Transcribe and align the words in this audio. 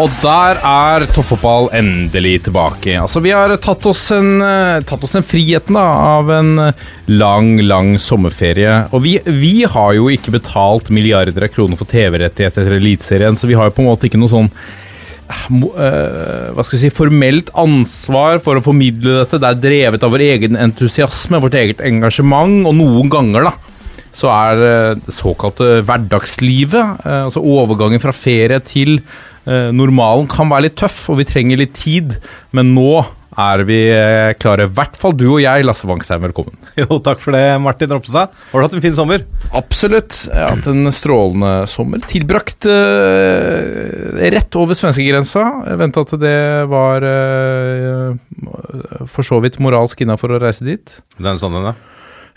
Og 0.00 0.08
der 0.22 0.56
er 0.64 1.04
toppfotball 1.12 1.66
endelig 1.76 2.46
tilbake. 2.46 2.94
Altså, 2.96 3.20
vi 3.20 3.32
har 3.34 3.52
tatt 3.60 3.84
oss, 3.86 4.06
en, 4.16 4.40
eh, 4.40 4.80
tatt 4.88 5.02
oss 5.04 5.12
den 5.12 5.24
friheten 5.26 5.76
da, 5.76 5.84
av 6.16 6.30
en 6.32 6.52
lang, 7.12 7.50
lang 7.60 7.98
sommerferie. 8.00 8.88
Og 8.96 9.02
vi, 9.04 9.18
vi 9.26 9.66
har 9.68 9.90
jo 9.98 10.08
ikke 10.08 10.32
betalt 10.32 10.88
milliarder 10.88 11.44
av 11.44 11.52
kroner 11.52 11.76
for 11.76 11.90
TV-rettigheter 11.90 12.64
til 12.64 12.78
Eliteserien, 12.78 13.36
så 13.36 13.50
vi 13.50 13.58
har 13.58 13.68
jo 13.68 13.74
på 13.76 13.84
en 13.84 13.90
måte 13.90 14.08
ikke 14.08 14.20
noe 14.22 14.32
sånn 14.32 14.48
eh, 14.48 15.50
eh, 15.60 16.46
hva 16.56 16.64
skal 16.64 16.78
jeg 16.78 16.86
si, 16.86 16.96
formelt 16.96 17.52
ansvar 17.60 18.40
for 18.44 18.56
å 18.56 18.64
formidle 18.64 19.18
dette. 19.20 19.42
Det 19.42 19.50
er 19.50 19.60
drevet 19.66 20.06
av 20.06 20.14
vår 20.16 20.24
egen 20.30 20.56
entusiasme, 20.56 21.42
vårt 21.44 21.58
eget 21.60 21.84
engasjement, 21.84 22.62
og 22.64 22.78
noen 22.80 23.12
ganger, 23.12 23.50
da, 23.50 23.76
så 24.16 24.32
er 24.32 24.56
det 24.62 25.12
såkalte 25.12 25.82
hverdagslivet, 25.84 27.04
altså 27.04 27.44
overgangen 27.44 28.00
fra 28.00 28.16
ferie 28.16 28.58
til 28.64 29.02
normalen, 29.44 30.28
kan 30.30 30.50
være 30.52 30.68
litt 30.68 30.78
tøff, 30.78 31.08
og 31.10 31.18
vi 31.18 31.26
trenger 31.26 31.58
litt 31.58 31.74
tid. 31.78 32.16
Men 32.54 32.74
nå 32.76 33.02
er 33.40 33.62
vi 33.64 33.78
eh, 33.88 34.32
klare. 34.40 34.66
I 34.68 34.74
hvert 34.76 34.96
fall 35.00 35.14
du 35.16 35.24
og 35.30 35.40
jeg, 35.42 35.64
Lasse 35.64 35.88
Wangstein, 35.88 36.22
velkommen. 36.24 36.56
Jo, 36.80 36.98
takk 37.04 37.20
for 37.20 37.36
det, 37.36 37.44
Martin 37.64 37.92
Ropstad. 37.92 38.32
Har 38.52 38.60
du 38.60 38.66
hatt 38.66 38.76
en 38.76 38.84
fin 38.84 38.96
sommer? 38.96 39.24
Absolutt. 39.56 40.22
Jeg 40.28 40.36
har 40.40 40.54
hatt 40.56 40.68
en 40.70 40.92
strålende 40.94 41.52
sommer. 41.70 42.02
Tilbrakt 42.08 42.68
eh, 42.68 44.20
rett 44.32 44.60
over 44.60 44.76
svenskegrensa. 44.78 45.46
Venta 45.80 46.04
at 46.04 46.14
det 46.20 46.36
var 46.72 47.08
eh, 47.08 48.12
for 49.08 49.26
så 49.26 49.40
vidt 49.44 49.60
moralsk 49.64 50.04
innafor 50.04 50.36
å 50.36 50.42
reise 50.42 50.66
dit. 50.68 50.98
Det 51.16 51.24
er 51.26 51.34
en 51.34 51.42
sånn 51.42 51.60
en, 51.60 51.72
ja. 51.72 51.76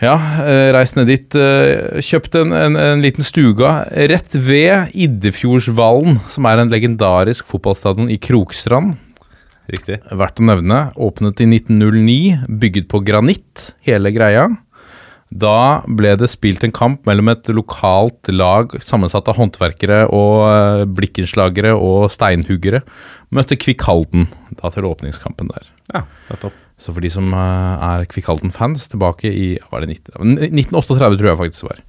Ja, 0.04 0.16
eh, 0.44 0.70
reist 0.76 0.98
ned 0.98 1.08
dit. 1.08 1.36
eh, 1.40 2.02
Kjøpt 2.04 2.36
en, 2.42 2.52
en, 2.52 2.76
en 2.76 3.02
liten 3.04 3.24
stuga 3.24 3.86
rett 4.12 4.36
ved 4.36 4.92
Iddefjordsvallen, 4.92 6.20
som 6.28 6.48
er 6.50 6.60
en 6.60 6.74
legendarisk 6.74 7.48
fotballstadion 7.48 8.12
i 8.12 8.18
Krokstrand. 8.20 8.98
Riktig. 9.72 10.02
Verdt 10.12 10.42
å 10.44 10.46
nevne. 10.46 10.82
Åpnet 11.02 11.40
i 11.42 11.48
1909, 11.48 12.44
bygget 12.62 12.90
på 12.92 13.00
granitt, 13.08 13.72
hele 13.88 14.12
greia. 14.14 14.50
Da 15.34 15.82
ble 15.90 16.12
det 16.20 16.28
spilt 16.30 16.62
en 16.68 16.76
kamp 16.76 17.08
mellom 17.10 17.32
et 17.34 17.48
lokalt 17.50 18.30
lag 18.30 18.76
sammensatt 18.86 19.32
av 19.32 19.40
håndverkere 19.40 20.04
og 20.14 20.44
eh, 20.52 20.84
blikkenslagere 21.00 21.74
og 21.74 22.12
steinhuggere. 22.14 22.84
Møtte 23.34 23.58
Kvikk 23.58 23.88
Halden 23.88 24.28
da 24.60 24.70
til 24.76 24.86
åpningskampen 24.92 25.50
der. 25.56 25.72
Ja, 25.96 26.04
nettopp. 26.30 26.62
Så 26.86 26.94
for 26.94 27.02
de 27.02 27.10
som 27.10 27.32
eh, 27.34 27.86
er 27.90 28.06
Kvikk 28.12 28.28
Halden-fans, 28.30 28.86
tilbake 28.92 29.32
i 29.34 29.48
var 29.72 29.82
det 29.82 29.96
19, 29.96 30.36
1938, 30.52 31.18
tror 31.18 31.32
jeg 31.32 31.40
faktisk 31.42 31.66
det 31.66 31.72
var. 31.72 31.80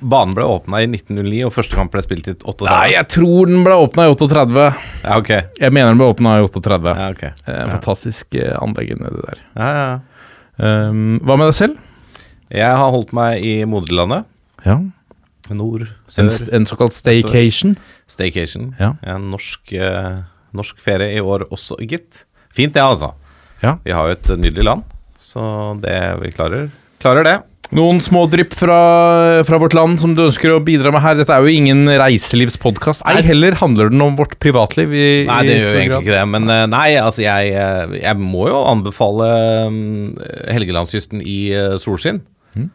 Banen 0.00 0.32
ble 0.36 0.44
åpna 0.46 0.78
i 0.80 0.86
1909, 0.88 1.40
og 1.48 1.52
første 1.52 1.76
kamp 1.76 1.92
ble 1.92 2.00
spilt 2.04 2.28
i 2.30 2.34
38. 2.38 2.68
Nei, 2.70 2.92
jeg 2.94 3.08
tror 3.12 3.50
den 3.50 3.64
ble 3.66 3.74
åpna 3.82 4.06
i 4.06 4.12
38. 4.14 4.66
Ja, 5.02 5.16
ok. 5.18 5.30
Jeg 5.60 5.74
mener 5.74 5.90
den 5.92 6.00
ble 6.00 6.08
åpna 6.14 6.36
i 6.38 6.44
38. 6.46 6.94
Ja, 6.96 7.08
ok. 7.12 7.24
Eh, 7.26 7.34
Ja. 7.50 7.66
Fantastisk 7.74 8.38
eh, 8.40 8.54
anlegg 8.62 8.94
nedi 9.02 9.24
der. 9.26 9.42
Ja, 9.58 9.68
ja. 9.80 9.90
Um, 10.60 11.18
hva 11.24 11.36
med 11.40 11.48
deg 11.50 11.56
selv? 11.56 11.76
Jeg 12.52 12.76
har 12.80 12.90
holdt 12.92 13.12
meg 13.16 13.44
i 13.44 13.52
moderlandet. 13.68 14.24
Ja. 14.64 14.78
Nord, 15.50 15.86
En, 16.20 16.28
sør, 16.30 16.50
en 16.54 16.66
såkalt 16.68 16.94
staycation. 16.94 17.76
staycation. 18.06 18.70
Ja. 18.78 18.92
En 19.02 19.28
norsk, 19.32 19.72
norsk 20.54 20.78
ferie 20.84 21.16
i 21.16 21.22
år 21.24 21.48
også, 21.50 21.78
gitt. 21.90 22.24
Fint 22.54 22.76
det, 22.76 22.84
altså. 22.84 23.12
Ja. 23.60 23.76
Vi 23.84 23.94
har 23.94 24.08
jo 24.08 24.16
et 24.16 24.32
nydelig 24.40 24.66
land, 24.66 24.84
så 25.20 25.76
det 25.82 25.96
vi 26.22 26.32
klarer, 26.34 26.68
klarer 27.02 27.26
det. 27.26 27.38
Noen 27.76 28.00
små 28.02 28.24
drypp 28.26 28.56
fra, 28.58 28.76
fra 29.46 29.58
vårt 29.62 29.76
land 29.78 30.00
som 30.02 30.10
du 30.16 30.24
ønsker 30.24 30.50
å 30.50 30.62
bidra 30.66 30.90
med 30.90 31.04
her. 31.04 31.14
Dette 31.20 31.36
er 31.36 31.44
jo 31.44 31.52
ingen 31.54 31.84
reiselivspodkast. 31.86 33.04
Ei 33.06 33.20
heller 33.22 33.54
handler 33.60 33.92
den 33.92 34.02
om 34.02 34.16
vårt 34.18 34.34
privatliv. 34.42 34.90
I, 34.90 35.04
Nei, 35.28 35.36
det 35.46 35.60
gjør 35.60 35.68
stor 35.68 35.78
egentlig 35.78 36.00
ikke 36.08 36.16
det. 36.16 36.24
Men 36.32 36.50
eh, 36.50 36.64
nei, 36.72 36.88
altså 36.98 37.22
jeg, 37.22 37.52
eh, 37.54 37.94
jeg 38.00 38.18
må 38.18 38.48
jo 38.50 38.64
anbefale 38.72 39.28
mm, 39.70 40.08
Helgelandskysten 40.50 41.22
i 41.22 41.38
solskinn. 41.78 42.18
Mm. 42.58 42.66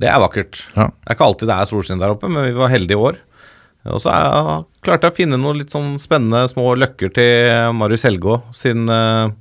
Det 0.00 0.08
er 0.08 0.24
vakkert. 0.24 0.62
Ja. 0.78 0.88
Det 0.88 1.12
er 1.12 1.18
ikke 1.18 1.28
alltid 1.28 1.52
det 1.52 1.58
er 1.58 1.70
solskinn 1.74 2.00
der 2.00 2.16
oppe, 2.16 2.32
men 2.32 2.48
vi 2.48 2.56
var 2.56 2.72
heldige 2.72 2.96
i 2.96 3.04
år. 3.10 3.20
Og 3.90 3.98
så 4.00 4.12
klarte 4.84 5.08
jeg 5.08 5.12
å 5.12 5.16
finne 5.16 5.38
noen 5.40 5.58
litt 5.58 5.74
sånn 5.74 5.96
spennende 6.00 6.44
små 6.50 6.72
løkker 6.78 7.10
til 7.16 7.72
Marius 7.74 8.06
Helgå 8.06 8.38
sin, 8.54 8.86
eh, 8.88 9.32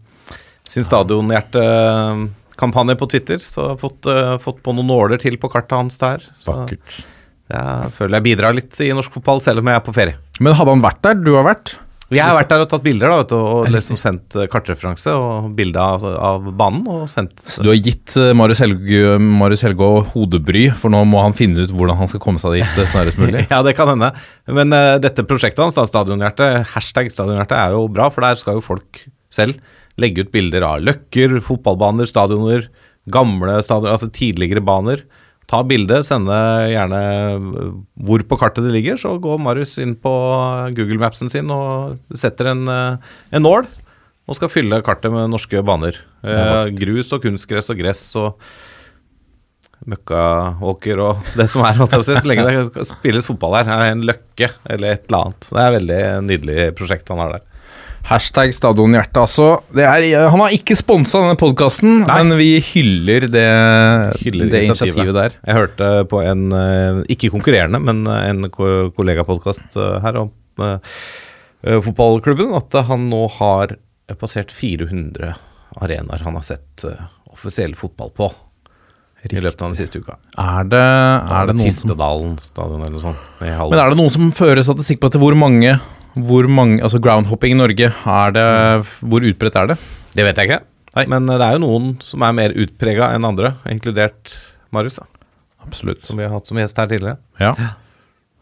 sin 0.71 0.87
stadionhjertekampanje 0.87 2.95
på 2.99 3.09
Twitter. 3.11 3.39
Så 3.43 3.61
fått, 3.81 4.01
eh, 4.07 4.37
fått 4.39 4.63
på 4.63 4.71
noen 4.77 4.87
nåler 4.87 5.17
til 5.21 5.35
på 5.37 5.49
kartet 5.51 5.77
hans 5.77 5.97
der. 6.01 6.19
Vakkert. 6.47 6.89
jeg 7.51 7.91
føler 7.97 8.15
jeg 8.15 8.23
bidrar 8.23 8.53
litt 8.55 8.79
i 8.79 8.93
norsk 8.95 9.11
fotball, 9.11 9.41
selv 9.43 9.59
om 9.59 9.67
jeg 9.67 9.75
er 9.75 9.83
på 9.83 9.93
ferie. 9.93 10.15
Men 10.39 10.53
hadde 10.55 10.71
han 10.71 10.81
vært 10.81 11.01
der? 11.03 11.15
Du 11.19 11.35
har 11.35 11.43
vært? 11.43 11.75
Jeg 12.11 12.27
har 12.27 12.35
vært 12.35 12.49
der 12.51 12.65
og 12.65 12.67
tatt 12.67 12.83
bilder 12.83 13.07
da, 13.07 13.17
vet 13.21 13.29
du, 13.31 13.37
og 13.39 13.69
liksom 13.71 13.95
sendt 13.99 14.35
eh, 14.35 14.47
kartreferanse 14.51 15.13
og 15.15 15.53
bilde 15.55 15.79
av, 15.79 16.03
av 16.03 16.49
banen. 16.59 16.83
og 16.91 17.05
sendt... 17.11 17.39
Så 17.39 17.63
du 17.63 17.69
har 17.71 17.77
gitt 17.79 18.17
eh, 18.19 18.33
Marius 18.35 18.59
Helgå, 18.59 19.15
Marius 19.23 19.63
Helgå 19.63 19.87
hodebry, 20.11 20.65
for 20.75 20.91
nå 20.91 21.05
må 21.07 21.21
han 21.23 21.35
finne 21.37 21.63
ut 21.63 21.71
hvordan 21.71 22.01
han 22.01 22.11
skal 22.11 22.23
komme 22.23 22.41
seg 22.43 22.59
dit 22.59 22.91
snarest 22.91 23.21
mulig. 23.21 23.45
Ja, 23.53 23.61
det 23.63 23.77
kan 23.77 23.93
hende. 23.93 24.11
Men 24.51 24.75
uh, 24.75 24.97
dette 24.99 25.23
prosjektet 25.27 25.63
hans, 25.63 25.77
da, 25.77 25.87
Stadionhjerte, 25.87 26.49
hashtag 26.73 27.13
Stadionhjerte, 27.15 27.55
er 27.55 27.77
jo 27.77 27.87
bra, 27.91 28.09
for 28.11 28.27
der 28.27 28.39
skal 28.39 28.59
jo 28.59 28.65
folk 28.65 29.05
selv 29.31 29.63
legge 29.99 30.25
ut 30.25 30.31
bilder 30.33 30.65
av 30.67 30.85
løkker, 30.85 31.39
fotballbaner, 31.43 32.07
stadioner, 32.09 32.69
gamle 33.11 33.57
stadioner, 33.65 33.95
altså 33.97 34.11
tidligere 34.13 34.63
baner. 34.63 35.03
Ta 35.51 35.63
bilde, 35.67 35.97
sende 36.07 36.35
gjerne 36.71 36.99
hvor 37.99 38.23
på 38.23 38.37
kartet 38.39 38.67
det 38.67 38.75
ligger, 38.77 38.99
så 39.01 39.17
går 39.19 39.41
Marius 39.43 39.75
inn 39.83 39.97
på 39.99 40.11
Google 40.77 41.01
Mapsen 41.01 41.31
sin 41.33 41.51
og 41.51 41.97
setter 42.15 42.53
en, 42.53 42.67
eh, 42.71 43.15
en 43.35 43.43
nål 43.43 43.67
og 44.29 44.37
skal 44.37 44.51
fylle 44.53 44.79
kartet 44.85 45.11
med 45.11 45.31
norske 45.33 45.63
baner. 45.65 45.97
Eh, 46.23 46.69
grus 46.77 47.11
og 47.11 47.25
kunstgress 47.25 47.71
og 47.73 47.81
gress 47.81 48.05
og 48.21 48.37
møkkaåker 49.89 51.01
og 51.01 51.23
det 51.39 51.49
som 51.51 51.65
er, 51.65 51.79
så 51.89 52.19
lenge 52.29 52.47
det 52.47 52.87
spilles 52.87 53.27
fotball 53.27 53.59
her, 53.59 53.71
er 53.75 53.95
en 53.95 54.05
løkke 54.07 54.51
eller 54.69 54.95
et 54.95 55.07
eller 55.09 55.25
annet. 55.25 55.49
Det 55.49 55.59
er 55.59 55.67
et 55.67 55.79
veldig 55.79 56.03
nydelig 56.29 56.67
prosjekt 56.77 57.11
han 57.11 57.23
har 57.25 57.35
der. 57.35 57.47
Hashtag 58.09 58.51
stadionhjerte, 58.55 59.21
altså. 59.21 59.45
Er, 59.77 60.05
han 60.33 60.41
har 60.41 60.53
ikke 60.55 60.75
sponsa 60.75 61.21
denne 61.21 61.37
podkasten, 61.39 62.01
men 62.09 62.33
vi 62.39 62.55
hyller 62.71 63.27
det, 63.31 63.45
Hyller 64.23 64.49
det 64.51 64.63
initiativet. 64.65 64.97
initiativet 64.97 65.15
der. 65.19 65.35
Jeg 65.45 65.55
hørte 65.59 65.89
på 66.11 66.21
en, 66.25 66.47
eh, 66.57 67.01
ikke 67.13 67.29
konkurrerende, 67.31 67.79
men 67.79 68.01
en 68.09 68.49
ko- 68.49 68.89
kollegapodkast 68.97 69.77
eh, 69.77 69.99
her 70.03 70.17
om 70.25 70.31
eh, 70.59 70.77
eh, 71.63 71.79
fotballklubben, 71.85 72.51
at 72.57 72.79
han 72.89 73.07
nå 73.13 73.27
har 73.37 73.77
passert 74.19 74.51
400 74.51 75.35
arenaer 75.79 76.25
han 76.25 76.35
har 76.35 76.43
sett 76.43 76.83
eh, 76.83 76.97
offisiell 77.31 77.77
fotball 77.79 78.09
på. 78.17 78.31
I 79.21 79.37
løpet 79.37 79.61
av 79.61 79.69
den 79.69 79.77
siste 79.77 79.99
uka. 80.01 80.15
Er 80.41 80.65
det, 80.65 80.81
er 80.81 81.45
det 81.51 81.53
noen 81.59 81.71
som 81.71 81.91
stadion 82.41 82.81
eller 82.81 82.95
noe 82.97 83.03
sånt. 83.03 83.25
Men 83.39 83.77
er 83.77 83.91
det 83.93 83.99
noen 83.99 84.09
som 84.09 84.31
fører 84.33 84.63
statistikk 84.65 84.97
på 85.03 85.11
etter 85.11 85.21
hvor 85.21 85.37
mange 85.37 85.75
hvor 86.19 86.47
mange, 86.51 86.81
altså 86.83 86.99
groundhopping 87.03 87.55
i 87.55 87.59
Norge, 87.59 87.87
er 87.91 88.33
det, 88.35 88.45
hvor 88.99 89.23
utbredt 89.23 89.59
er 89.61 89.71
det? 89.71 89.77
Det 90.17 90.25
vet 90.27 90.41
jeg 90.41 90.49
ikke. 90.49 90.63
Nei. 90.97 91.05
Men 91.13 91.29
eh, 91.29 91.39
det 91.39 91.47
er 91.47 91.55
jo 91.55 91.63
noen 91.63 91.93
som 92.03 92.25
er 92.27 92.35
mer 92.35 92.55
utprega 92.59 93.13
enn 93.15 93.27
andre, 93.27 93.53
inkludert 93.71 94.33
Marius, 94.75 94.99
da, 94.99 95.07
Absolutt. 95.63 96.03
som 96.07 96.19
vi 96.19 96.27
har 96.27 96.33
hatt 96.35 96.49
som 96.49 96.59
gjest 96.59 96.79
her 96.81 96.89
tidligere. 96.91 97.17
Ja. 97.39 97.53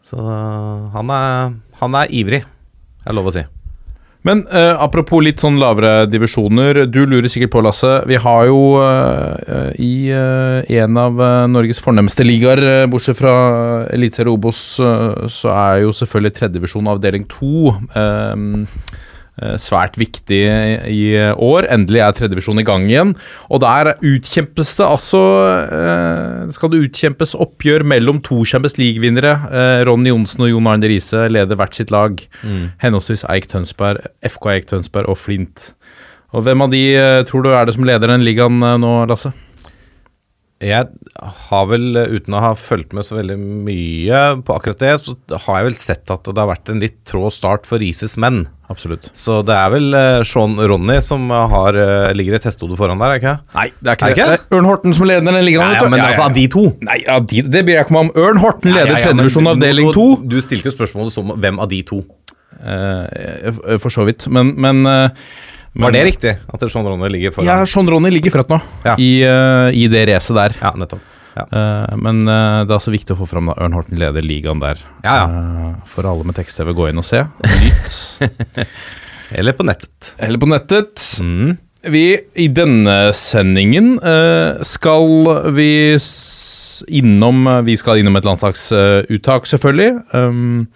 Så 0.06 0.18
eh, 0.18 0.88
han 0.96 1.14
er, 1.14 1.54
han 1.82 1.98
er 2.00 2.14
ivrig, 2.22 2.42
er 3.06 3.16
lov 3.16 3.30
å 3.30 3.34
si. 3.38 3.46
Men 4.26 4.42
eh, 4.52 4.74
apropos 4.76 5.22
litt 5.24 5.40
sånn 5.40 5.56
lavere 5.60 6.04
divisjoner. 6.10 6.82
Du 6.92 7.00
lurer 7.08 7.28
sikkert 7.32 7.54
på, 7.54 7.62
Lasse. 7.64 7.92
Vi 8.10 8.18
har 8.20 8.48
jo 8.50 8.60
eh, 8.84 9.70
i 9.80 9.92
eh, 10.12 10.72
en 10.82 10.98
av 11.00 11.22
eh, 11.24 11.44
Norges 11.48 11.80
fornemste 11.80 12.26
ligaer, 12.26 12.60
eh, 12.60 12.88
bortsett 12.90 13.16
fra 13.16 13.34
Eliteserien 13.94 14.34
Obos, 14.34 14.60
eh, 14.84 15.24
så 15.32 15.54
er 15.54 15.86
jo 15.86 15.94
selvfølgelig 15.96 16.36
tredjedivisjon 16.36 16.92
avdeling 16.92 17.24
to 17.32 17.72
eh, 17.96 18.36
svært 19.60 19.96
viktig 20.00 20.40
i 20.90 21.02
år. 21.32 21.68
Endelig 21.72 22.02
er 22.04 22.16
tredjevisjon 22.16 22.60
i 22.60 22.66
gang 22.66 22.86
igjen. 22.88 23.14
Og 23.48 23.62
der 23.64 23.94
utkjempes 23.96 24.74
det 24.78 24.86
altså 24.86 25.22
eh, 25.64 26.52
Skal 26.54 26.72
det 26.72 26.82
utkjempes 26.86 27.34
oppgjør 27.38 27.86
mellom 27.88 28.20
to 28.26 28.42
Champions 28.44 28.78
League-vinnere. 28.80 29.34
Eh, 29.50 29.80
Ronny 29.88 30.12
Johnsen 30.12 30.46
og 30.46 30.52
Jon 30.52 30.70
Arne 30.70 30.90
Riise 30.92 31.26
leder 31.32 31.58
hvert 31.58 31.76
sitt 31.76 31.92
lag. 31.94 32.20
Henholdsvis 32.82 33.26
Eik 33.32 33.50
Tønsberg, 33.50 34.04
FK 34.26 34.50
Eik 34.54 34.70
Tønsberg 34.70 35.10
og 35.10 35.20
Flint. 35.20 35.70
Og 36.36 36.44
Hvem 36.46 36.62
av 36.66 36.72
de 36.72 36.82
eh, 36.94 37.22
tror 37.26 37.44
du 37.44 37.50
er 37.52 37.66
det 37.66 37.74
som 37.76 37.86
leder 37.86 38.12
den 38.12 38.26
ligaen 38.26 38.60
eh, 38.62 38.78
nå, 38.80 38.92
Lasse? 39.10 39.32
Jeg 40.60 40.90
har 41.48 41.68
vel, 41.70 41.96
uten 41.96 42.34
å 42.36 42.40
ha 42.44 42.50
fulgt 42.58 42.92
med 42.92 43.06
så 43.08 43.16
veldig 43.16 43.36
mye 43.40 44.18
på 44.44 44.56
akkurat 44.58 44.82
det, 44.82 44.90
så 45.00 45.14
har 45.46 45.60
jeg 45.62 45.68
vel 45.70 45.76
sett 45.78 46.12
at 46.12 46.28
det 46.28 46.36
har 46.36 46.50
vært 46.50 46.68
en 46.68 46.82
litt 46.82 46.98
trå 47.08 47.30
start 47.32 47.64
for 47.68 47.80
Rises 47.80 48.18
menn. 48.20 48.42
Absolutt. 48.70 49.08
Så 49.16 49.38
det 49.48 49.56
er 49.56 49.72
vel 49.72 49.96
eh, 49.96 50.20
Sean 50.28 50.60
Ronny 50.60 50.98
som 51.02 51.24
har, 51.32 51.74
eh, 51.80 52.12
ligger 52.14 52.36
et 52.36 52.44
hestehode 52.46 52.76
foran 52.78 53.00
der, 53.00 53.08
er 53.08 53.16
det 53.16 53.22
ikke? 53.22 53.34
Nei, 53.56 53.66
det 53.80 53.90
er 53.90 53.96
ikke 53.96 54.10
Er 54.10 54.12
det. 54.12 54.20
det? 54.20 54.28
Det 54.36 54.54
er 54.54 54.60
Ørn 54.60 54.68
Horten 54.68 54.96
som 54.98 55.08
leder 55.08 55.24
den. 55.24 55.40
Ja, 55.48 55.64
vet 55.64 55.80
ja, 55.80 55.82
du. 55.82 55.90
men 55.94 56.04
altså 56.04 56.26
av 56.28 56.36
de 56.36 56.44
to 56.52 56.66
Nei, 56.86 57.00
ja, 57.06 57.16
de, 57.32 57.42
det 57.48 57.64
bryr 57.64 57.78
jeg 57.78 57.88
ikke 57.88 57.96
meg 57.96 58.06
om. 58.06 58.12
Ørn 58.20 58.42
Horten 58.44 58.74
leder 58.74 58.92
Ja, 58.92 58.92
ja, 58.92 59.00
ja, 59.00 59.08
tredjevisjon 59.08 59.52
avdeling 59.54 59.90
to. 59.96 60.06
Du 60.28 60.38
stilte 60.44 60.68
jo 60.68 60.76
spørsmålet 60.76 61.16
som 61.16 61.32
hvem 61.40 61.64
av 61.64 61.72
de 61.72 61.80
to. 61.88 62.04
Uh, 62.60 63.78
for 63.80 63.88
så 63.88 64.04
vidt. 64.04 64.28
Men, 64.28 64.52
men, 64.60 64.84
eh, 65.74 65.82
Var 65.84 65.94
det 65.94 66.02
riktig 66.08 66.34
at 66.36 66.64
Sean 66.70 66.86
Ronny 66.86 67.08
ligger 67.12 67.34
foran? 67.34 67.46
Ja, 67.46 67.66
Sean 67.66 67.88
Ronny 67.88 68.10
ligger 68.10 68.34
foran 68.34 68.56
nå, 68.56 68.60
Ja. 68.84 68.96
i, 68.98 69.10
uh, 69.24 69.70
i 69.74 69.86
det 69.92 70.06
racet 70.10 70.36
der. 70.36 70.56
Ja, 70.60 70.72
nettopp. 70.78 71.04
Ja. 71.36 71.44
Uh, 71.46 71.96
men 72.02 72.24
uh, 72.26 72.64
det 72.66 72.74
er 72.74 72.76
også 72.76 72.92
viktig 72.94 73.14
å 73.14 73.20
få 73.20 73.28
fram 73.30 73.52
da 73.52 73.54
Ørn 73.62 73.76
Horten 73.78 74.00
leder 74.00 74.24
ligaen 74.26 74.62
der. 74.62 74.82
Ja, 75.04 75.16
ja. 75.22 75.72
For 75.86 76.08
alle 76.10 76.26
med 76.26 76.36
tekst-TV, 76.38 76.72
gå 76.74 76.90
inn 76.90 77.00
og 77.00 77.06
se. 77.06 77.22
Nyt. 77.62 77.96
Eller 79.38 79.54
på 79.54 79.66
nettet. 79.66 80.14
Eller 80.18 80.42
på 80.42 80.50
nettet. 80.50 80.98
Mm. 81.22 81.54
Vi, 81.90 82.04
I 82.34 82.48
denne 82.52 82.96
sendingen 83.16 83.94
skal 84.66 85.30
vi 85.56 85.70
innom 86.90 87.46
Vi 87.64 87.76
skal 87.80 88.02
innom 88.02 88.18
et 88.18 88.26
landslagsuttak, 88.26 89.46
selvfølgelig. 89.48 89.94
Um, 90.12 90.66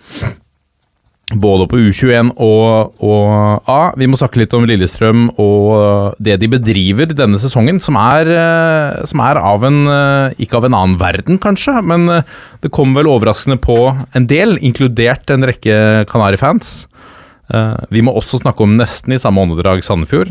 både 1.32 1.66
på 1.70 1.78
U21 1.80 2.34
og, 2.42 2.94
og 3.02 3.68
A. 3.70 3.78
Vi 3.96 4.08
må 4.10 4.18
snakke 4.20 4.42
litt 4.42 4.54
om 4.56 4.66
Lillestrøm 4.68 5.26
og 5.40 6.18
det 6.22 6.36
de 6.42 6.50
bedriver 6.52 7.14
denne 7.16 7.40
sesongen, 7.40 7.80
som 7.82 7.96
er, 8.00 8.28
eh, 8.28 9.04
som 9.08 9.22
er 9.24 9.40
av 9.40 9.64
en 9.64 9.80
eh, 9.88 10.34
Ikke 10.44 10.58
av 10.58 10.68
en 10.68 10.76
annen 10.76 10.98
verden, 11.00 11.38
kanskje, 11.40 11.78
men 11.82 12.08
eh, 12.12 12.34
det 12.64 12.72
kom 12.74 12.94
vel 12.96 13.08
overraskende 13.10 13.56
på 13.62 13.78
en 14.14 14.28
del, 14.28 14.58
inkludert 14.60 15.30
en 15.32 15.46
rekke 15.48 16.04
Kanari-fans. 16.10 16.84
Vi 17.92 18.00
må 18.00 18.14
også 18.16 18.38
snakke 18.40 18.64
om 18.64 18.72
nesten 18.78 19.12
i 19.12 19.18
samme 19.20 19.42
åndedrag 19.44 19.82
Sandefjord. 19.84 20.30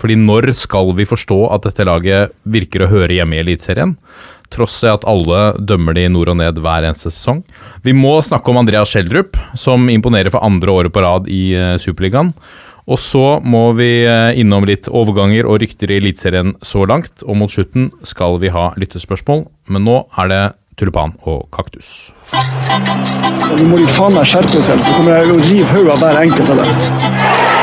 fordi 0.00 0.14
når 0.16 0.54
skal 0.56 0.94
vi 0.96 1.04
forstå 1.04 1.36
at 1.52 1.66
dette 1.68 1.84
laget 1.84 2.32
virker 2.48 2.86
å 2.86 2.88
høre 2.88 3.12
hjemme 3.12 3.36
i 3.36 3.42
Eliteserien? 3.42 3.92
Tross 4.54 4.82
i 4.86 4.90
at 4.92 5.06
alle 5.10 5.54
dømmer 5.58 5.96
de 5.98 6.06
nord 6.12 6.30
og 6.32 6.38
ned 6.38 6.60
hver 6.62 6.86
eneste 6.86 7.10
sesong. 7.10 7.42
Vi 7.82 7.94
må 7.96 8.16
snakke 8.22 8.52
om 8.52 8.60
Andreas 8.60 8.92
Schjelderup, 8.92 9.38
som 9.58 9.88
imponerer 9.90 10.30
for 10.30 10.46
andre 10.46 10.70
året 10.70 10.94
på 10.94 11.02
rad 11.02 11.26
i 11.32 11.48
uh, 11.58 11.74
Superligaen. 11.82 12.30
Og 12.84 13.00
så 13.00 13.38
må 13.40 13.70
vi 13.78 14.04
eh, 14.04 14.36
innom 14.40 14.66
litt 14.68 14.90
overganger 14.92 15.46
og 15.48 15.62
rykter 15.62 15.88
i 15.88 15.96
Eliteserien 16.02 16.52
så 16.60 16.84
langt. 16.84 17.24
Og 17.24 17.38
mot 17.40 17.52
slutten 17.52 17.88
skal 18.04 18.36
vi 18.42 18.52
ha 18.52 18.66
lyttespørsmål, 18.76 19.46
men 19.72 19.88
nå 19.88 20.02
er 20.20 20.28
det 20.28 20.42
tulipan 20.76 21.16
og 21.24 21.46
kaktus. 21.54 22.10
Nå 23.54 23.70
må 23.70 23.80
de 23.80 23.88
faen 23.96 24.16
meg 24.18 24.28
skjerpe 24.28 24.60
seg. 24.60 24.84
Så 24.84 24.98
kommer 24.98 25.16
jeg 25.16 25.32
å 25.32 25.42
rive 25.48 25.72
hodet 25.72 25.96
av 25.96 26.04
hver 26.04 26.22
enkelt 26.26 26.56
av 26.56 26.64
dem. 26.64 27.53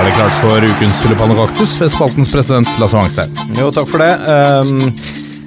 Er 0.00 0.06
det 0.08 0.16
klart 0.16 0.36
for 0.40 0.64
ukens 0.64 0.98
tulipan 1.02 1.32
og 1.34 1.40
kaktus 1.42 1.74
ved 1.76 1.90
spaltens 1.92 2.30
president 2.32 2.68
Lasse 2.80 2.96
Wangstein. 2.96 3.34
Jo, 3.58 3.66
takk 3.74 3.88
for 3.90 4.00
det. 4.00 4.12
Um, 4.24 4.86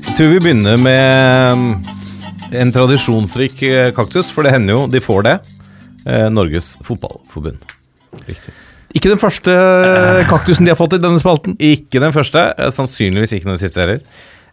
jeg 0.05 0.13
tror 0.19 0.29
vi 0.29 0.41
begynner 0.43 0.77
med 0.77 1.55
um, 1.57 1.63
en 2.59 2.73
tradisjonsrik 2.75 3.63
eh, 3.65 3.89
kaktus, 3.97 4.29
for 4.29 4.45
det 4.45 4.51
hender 4.53 4.75
jo 4.75 4.83
de 4.93 5.01
får 5.01 5.25
det. 5.25 5.33
Eh, 6.05 6.27
Norges 6.29 6.75
Fotballforbund. 6.85 7.63
Ikke 8.93 9.09
den 9.09 9.21
første 9.21 9.55
kaktusen 10.29 10.67
de 10.67 10.73
har 10.75 10.77
fått 10.77 10.99
i 10.99 11.01
denne 11.01 11.21
spalten. 11.23 11.57
Ikke 11.57 12.03
den 12.03 12.13
første, 12.13 12.45
eh, 12.53 12.69
sannsynligvis 12.75 13.33
ikke 13.33 13.49
den 13.49 13.61
siste 13.63 13.81
heller. 13.81 14.03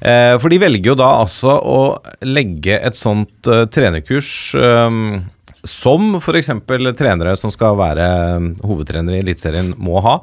Eh, 0.00 0.38
for 0.40 0.48
de 0.48 0.62
velger 0.64 0.94
jo 0.94 0.96
da 1.02 1.10
altså 1.18 1.58
å 1.60 1.80
legge 2.24 2.80
et 2.80 2.96
sånt 2.96 3.52
eh, 3.52 3.66
trenerkurs 3.68 4.54
um, 4.56 5.26
som 5.66 6.16
f.eks. 6.20 6.52
trenere 6.98 7.34
som 7.38 7.52
skal 7.52 7.78
være 7.80 8.06
um, 8.36 8.52
hovedtrenere 8.64 9.18
i 9.18 9.24
Eliteserien 9.24 9.74
må 9.78 10.00
ha. 10.04 10.20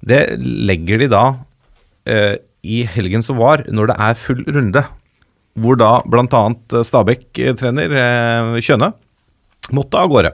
Det 0.00 0.22
legger 0.40 1.02
de 1.02 1.10
da 1.12 1.24
eh, 2.08 2.38
i 2.64 2.82
helgen 2.88 3.24
som 3.24 3.40
var, 3.40 3.64
når 3.68 3.92
det 3.92 3.98
er 4.00 4.18
full 4.20 4.42
runde. 4.48 4.84
Hvor 5.60 5.76
da 5.80 5.90
bl.a. 6.08 6.42
Stabæk-trener 6.86 7.96
eh, 8.00 8.60
Kjøne 8.64 8.92
måtte 9.76 10.00
av 10.00 10.10
gårde. 10.12 10.32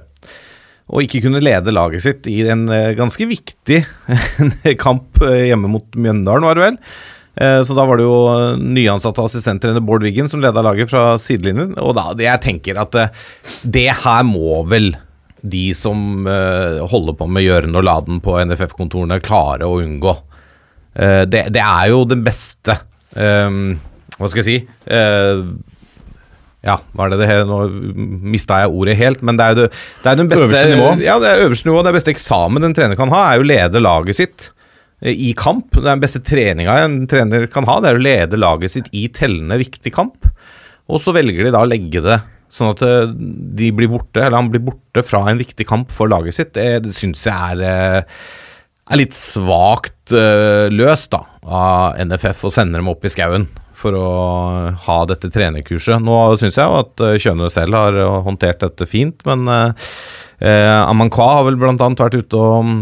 Og 0.94 1.02
ikke 1.02 1.24
kunne 1.24 1.42
lede 1.42 1.74
laget 1.74 2.04
sitt 2.04 2.28
i 2.30 2.40
en 2.46 2.68
eh, 2.70 2.94
ganske 2.98 3.26
viktig 3.26 3.82
kamp 4.84 5.22
eh, 5.26 5.48
hjemme 5.50 5.70
mot 5.72 5.98
Mjøndalen, 5.98 6.46
var 6.46 6.58
det 6.58 6.66
vel. 6.66 6.80
Eh, 7.40 7.62
Så 7.68 7.74
da 7.76 7.84
var 7.84 7.98
det 8.00 8.06
jo 8.06 8.56
nyansatte 8.56 9.24
assistenttrener 9.24 9.82
Bård 9.84 10.02
Wiggen 10.06 10.28
som 10.28 10.40
leda 10.40 10.62
laget 10.64 10.88
fra 10.92 11.16
sidelinjen. 11.20 11.74
Og 11.82 11.94
da, 11.98 12.10
jeg 12.18 12.40
tenker 12.44 12.80
at 12.80 12.94
eh, 13.02 13.10
det 13.64 13.88
her 14.04 14.22
må 14.24 14.62
vel 14.70 14.94
de 15.46 15.66
som 15.76 16.24
eh, 16.26 16.80
holder 16.90 17.14
på 17.18 17.28
med 17.30 17.44
gjøren 17.44 17.76
og 17.76 17.84
laden 17.86 18.22
på 18.24 18.38
NFF-kontorene, 18.48 19.20
klare 19.22 19.68
å 19.68 19.76
unngå. 19.84 20.16
Det, 20.96 21.42
det 21.52 21.60
er 21.60 21.90
jo 21.92 21.98
det 22.08 22.16
beste 22.24 22.72
eh, 23.20 23.56
Hva 24.16 24.28
skal 24.32 24.40
jeg 24.40 24.46
si? 24.46 24.54
Ja, 26.66 26.78
hva 26.96 27.04
er 27.06 27.12
det 27.12 27.18
det 27.20 27.26
he- 27.28 27.44
Nå 27.46 27.58
mista 28.32 28.62
jeg 28.64 28.72
ordet 28.74 28.96
helt, 28.98 29.20
men 29.22 29.36
det 29.38 29.44
er 29.44 29.52
jo 29.52 29.58
det, 29.60 29.66
det 30.02 30.10
er 30.10 30.16
den 30.22 30.30
beste 30.32 30.46
Øverste 30.48 30.70
nivå. 30.72 30.88
Ja, 31.04 31.18
det 31.22 31.28
er 31.34 31.44
øverste 31.44 31.68
nivå. 31.68 31.82
Det 31.86 31.92
beste 31.98 32.14
eksamen 32.14 32.64
en 32.66 32.74
trener 32.74 32.96
kan 32.98 33.12
ha, 33.12 33.20
er 33.34 33.38
jo 33.38 33.44
å 33.44 33.50
lede 33.52 33.82
laget 33.84 34.18
sitt 34.18 34.48
i 35.00 35.32
kamp. 35.36 35.74
Det 35.74 35.84
er 35.84 35.92
den 35.92 36.04
beste 36.04 36.22
treninga 36.24 36.78
en 36.84 37.02
trener 37.10 37.44
kan 37.52 37.66
ha, 37.68 37.80
det 37.82 37.90
er 37.90 37.98
å 37.98 38.06
lede 38.06 38.40
laget 38.40 38.72
sitt 38.72 38.88
i 38.96 39.06
tellende 39.12 39.58
viktig 39.60 39.92
kamp. 39.94 40.28
Og 40.86 41.02
så 41.02 41.12
velger 41.16 41.46
de 41.46 41.52
da 41.54 41.64
å 41.64 41.68
legge 41.68 42.02
det 42.04 42.20
sånn 42.52 42.72
at 42.72 42.82
eh, 42.86 43.12
de 43.58 43.70
blir 43.74 43.90
borte, 43.90 44.22
eller 44.22 44.38
han 44.38 44.50
blir 44.52 44.64
borte 44.68 45.02
fra 45.06 45.24
en 45.30 45.40
viktig 45.40 45.66
kamp 45.68 45.92
for 45.94 46.10
laget 46.10 46.38
sitt. 46.38 46.54
Det, 46.56 46.66
det 46.86 46.94
syns 46.96 47.26
jeg 47.26 47.58
er, 47.58 47.62
eh, 47.66 48.26
er 48.86 49.00
litt 49.00 49.16
svakt 49.16 50.14
eh, 50.14 50.66
løst 50.72 51.12
da, 51.14 51.24
av 51.42 51.98
NFF 52.06 52.46
å 52.46 52.52
sende 52.54 52.78
dem 52.80 52.90
opp 52.92 53.06
i 53.06 53.12
skauen 53.12 53.48
for 53.76 53.96
å 53.98 54.10
ha 54.86 54.98
dette 55.10 55.28
trenerkurset. 55.32 56.00
Nå 56.00 56.20
syns 56.40 56.56
jeg 56.56 56.64
jo 56.64 56.78
at 56.80 57.02
Kjønø 57.22 57.50
selv 57.52 57.76
har 57.76 57.98
eh, 58.00 58.20
håndtert 58.26 58.62
dette 58.64 58.88
fint, 58.88 59.26
men 59.28 59.48
eh, 59.52 60.78
Amankwa 60.86 61.32
har 61.40 61.50
vel 61.50 61.60
annet 61.74 62.06
vært 62.06 62.20
ute 62.22 62.40
og 62.40 62.70
mm, 62.70 62.78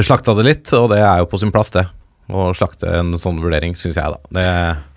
slakta 0.00 0.32
det 0.38 0.46
litt, 0.46 0.72
og 0.72 0.88
det 0.92 1.02
er 1.04 1.20
jo 1.20 1.28
på 1.28 1.40
sin 1.42 1.52
plass, 1.52 1.72
det. 1.74 1.84
Å 2.32 2.52
slakte 2.56 2.88
en 3.00 3.10
sånn 3.20 3.40
vurdering, 3.42 3.74
syns 3.76 3.98
jeg, 3.98 4.14
da. 4.14 4.30
Det, 4.32 4.44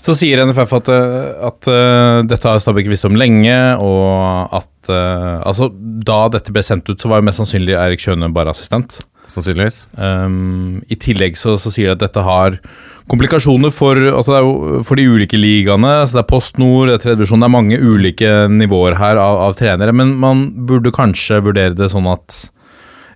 Så 0.05 0.13
sier 0.15 0.43
NFF 0.45 0.75
at, 0.77 0.91
eh, 0.93 1.31
at 1.49 1.67
uh, 1.67 2.21
dette 2.23 2.47
har 2.47 2.61
Stabæk 2.61 2.87
visst 2.91 3.07
om 3.09 3.17
lenge, 3.17 3.57
og 3.81 4.53
at 4.55 4.91
uh, 4.93 5.41
Altså, 5.41 5.71
da 5.73 6.27
dette 6.31 6.53
ble 6.53 6.63
sendt 6.63 6.87
ut, 6.87 7.01
så 7.01 7.11
var 7.11 7.19
jo 7.19 7.27
mest 7.27 7.41
sannsynlig 7.41 7.75
Eirik 7.75 8.05
Kjøne 8.05 8.31
bare 8.31 8.53
assistent. 8.53 9.01
sannsynligvis. 9.27 9.87
Um, 9.97 10.83
I 10.87 10.95
tillegg 11.01 11.35
så, 11.35 11.57
så 11.57 11.73
sier 11.73 11.89
de 11.89 11.97
at 11.97 12.03
dette 12.05 12.23
har 12.23 12.59
komplikasjoner 13.09 13.73
for, 13.73 13.97
altså 14.13 14.39
for 14.85 14.97
de 14.97 15.07
ulike 15.09 15.37
ligaene. 15.37 16.05
Så 16.05 16.19
det 16.19 16.23
er 16.23 16.29
Post 16.29 16.61
Nord, 16.61 16.87
det 16.87 16.99
er 16.99 17.03
tredje 17.03 17.23
divisjon, 17.23 17.41
det 17.41 17.49
er 17.49 17.57
mange 17.57 17.81
ulike 17.81 18.33
nivåer 18.53 18.99
her 19.01 19.19
av, 19.21 19.41
av 19.49 19.57
trenere. 19.57 19.93
Men 19.97 20.13
man 20.21 20.47
burde 20.69 20.93
kanskje 20.93 21.41
vurdere 21.49 21.75
det 21.77 21.89
sånn 21.93 22.07
at 22.13 22.45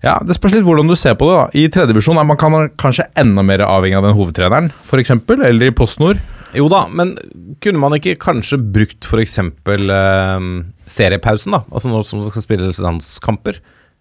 Ja, 0.06 0.16
det 0.24 0.38
spørs 0.38 0.56
litt 0.56 0.66
hvordan 0.68 0.88
du 0.88 0.96
ser 0.96 1.18
på 1.20 1.28
det. 1.28 1.36
da. 1.36 1.46
I 1.60 1.68
tredje 1.72 1.92
divisjon 1.92 2.20
er 2.20 2.28
man 2.28 2.40
kan 2.40 2.56
kanskje 2.80 3.10
enda 3.20 3.44
mer 3.44 3.66
avhengig 3.66 4.00
av 4.00 4.08
den 4.08 4.16
hovedtreneren, 4.16 4.70
f.eks. 4.88 5.12
Eller 5.36 5.70
i 5.70 5.76
PostNord. 5.76 6.22
Jo 6.56 6.70
da, 6.72 6.86
men 6.88 7.14
kunne 7.62 7.82
man 7.82 7.94
ikke 7.98 8.16
kanskje 8.22 8.58
brukt 8.74 9.06
f.eks. 9.06 9.38
Eh, 9.44 10.46
seriepausen, 10.90 11.54
da, 11.54 11.64
altså 11.70 11.92
når 11.92 12.08
som 12.10 12.24
skal 12.30 12.46
spille 12.46 12.72
landskamper, 12.72 13.60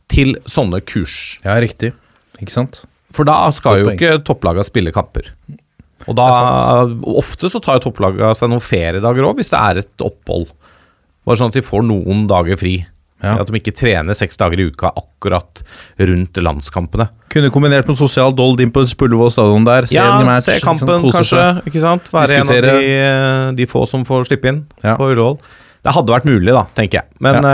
til 0.09 0.39
sånne 0.49 0.81
kurs? 0.89 1.37
Ja, 1.45 1.59
riktig. 1.61 1.93
Ikke 2.39 2.55
sant? 2.55 2.83
For 3.13 3.29
da 3.29 3.49
skal 3.57 3.83
jo 3.83 3.91
ikke 3.93 4.21
topplaga 4.25 4.65
spille 4.65 4.93
kamper. 4.95 5.33
Og 6.09 6.15
da, 6.17 6.29
ofte 7.19 7.51
så 7.53 7.61
tar 7.61 7.79
jo 7.79 7.89
topplaga 7.89 8.31
seg 8.39 8.53
noen 8.53 8.65
feriedager 8.65 9.27
òg, 9.27 9.41
hvis 9.41 9.51
det 9.53 9.61
er 9.61 9.83
et 9.83 10.05
opphold. 10.05 10.47
Bare 11.29 11.41
sånn 11.41 11.53
at 11.53 11.59
de 11.59 11.65
får 11.67 11.85
noen 11.85 12.25
dager 12.31 12.57
fri. 12.61 12.79
Ja. 13.19 13.35
At 13.43 13.49
de 13.51 13.59
ikke 13.59 13.75
trener 13.75 14.15
seks 14.15 14.39
dager 14.39 14.61
i 14.63 14.69
uka 14.71 14.93
akkurat 14.95 15.63
rundt 15.99 16.39
landskampene. 16.39 17.09
Kunne 17.33 17.51
kombinert 17.55 17.89
med 17.91 17.99
sosial 17.99 18.35
dold 18.37 18.61
inn 18.63 18.71
på 18.75 18.85
Ullevål 18.87 19.33
stadion 19.35 19.67
der. 19.67 19.89
Se 19.91 19.99
ja, 19.99 20.21
match, 20.27 20.47
se 20.47 20.59
kampen 20.63 21.03
kose 21.03 21.19
kanskje. 21.19 21.47
Ikke 21.71 21.83
sant? 21.83 22.13
Være 22.15 22.39
en 22.43 22.53
av 22.55 22.69
de, 22.69 23.57
de 23.59 23.67
få 23.71 23.83
som 23.91 24.07
får 24.07 24.29
slippe 24.31 24.53
inn 24.53 24.63
Ja. 24.85 24.95
på 24.95 25.11
Ullevål. 25.11 25.41
Det 25.87 25.95
hadde 25.95 26.15
vært 26.15 26.29
mulig, 26.29 26.53
da, 26.55 26.65
tenker 26.79 27.01
jeg. 27.01 27.11
Men 27.23 27.43
ja, 27.43 27.53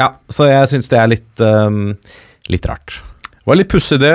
ja 0.00 0.12
så 0.32 0.48
jeg 0.48 0.70
syns 0.72 0.88
det 0.92 1.00
er 1.00 1.10
litt, 1.12 1.32
eh, 1.44 2.14
litt 2.52 2.68
rart. 2.68 3.00
Det 3.44 3.50
var 3.52 3.58
litt 3.60 3.68
pussig 3.68 3.98
det. 4.00 4.14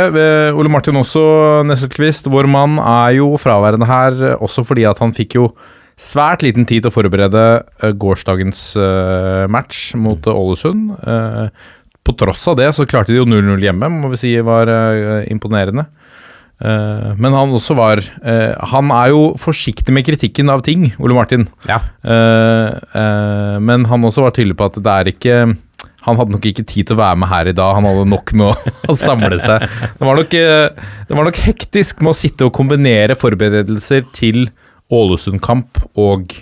Ole 0.58 0.72
Martin 0.74 0.98
også, 0.98 1.22
Nesselquist, 1.70 2.26
vår 2.34 2.48
mann, 2.50 2.80
er 2.82 3.20
jo 3.20 3.36
fraværende 3.38 3.86
her 3.86 4.24
eh, 4.32 4.40
også 4.42 4.66
fordi 4.66 4.88
at 4.90 5.02
han 5.04 5.14
fikk 5.14 5.38
jo 5.38 5.52
svært 6.00 6.46
liten 6.46 6.68
tid 6.68 6.86
til 6.86 6.92
å 6.92 6.96
forberede 6.96 7.46
eh, 7.60 7.92
gårsdagens 8.00 8.64
eh, 8.80 9.46
match 9.52 9.94
mot 10.00 10.28
eh, 10.28 10.42
Ålesund. 10.42 10.96
På 12.08 12.16
tross 12.18 12.48
av 12.50 12.58
det 12.58 12.72
så 12.74 12.88
klarte 12.90 13.14
de 13.14 13.20
jo 13.20 13.28
0-0 13.28 13.62
hjemme, 13.62 13.90
må 14.00 14.10
vi 14.14 14.18
si 14.18 14.32
var 14.46 14.72
imponerende. 15.30 15.86
Uh, 16.60 17.16
men 17.16 17.32
han 17.32 17.54
også 17.56 17.72
var 17.72 18.02
uh, 18.04 18.52
Han 18.74 18.90
er 18.92 19.14
jo 19.14 19.20
forsiktig 19.40 19.94
med 19.96 20.04
kritikken 20.04 20.52
av 20.52 20.60
ting, 20.66 20.90
Ole 21.00 21.16
Martin. 21.16 21.46
Ja. 21.70 21.78
Uh, 22.04 23.56
men 23.64 23.86
han 23.88 24.04
også 24.04 24.26
var 24.26 24.36
tydelig 24.36 24.58
på 24.60 24.68
at 24.68 24.76
det 24.84 24.92
er 24.92 25.12
ikke 25.14 25.38
Han 26.04 26.20
hadde 26.20 26.36
nok 26.36 26.50
ikke 26.50 26.66
tid 26.68 26.90
til 26.90 26.98
å 26.98 27.00
være 27.00 27.22
med 27.22 27.32
her 27.32 27.52
i 27.52 27.56
dag. 27.56 27.78
Han 27.78 27.88
hadde 27.88 28.10
nok 28.12 28.34
med 28.42 28.52
å, 28.92 28.98
samle 29.08 29.40
seg. 29.40 29.64
Det 29.70 30.10
var, 30.10 30.20
nok, 30.20 30.36
det 30.36 31.20
var 31.22 31.30
nok 31.30 31.42
hektisk 31.46 32.04
med 32.04 32.12
å 32.12 32.20
sitte 32.26 32.50
og 32.50 32.56
kombinere 32.60 33.16
forberedelser 33.20 34.10
til 34.16 34.50
Ålesund-kamp 34.94 35.82
og, 36.02 36.36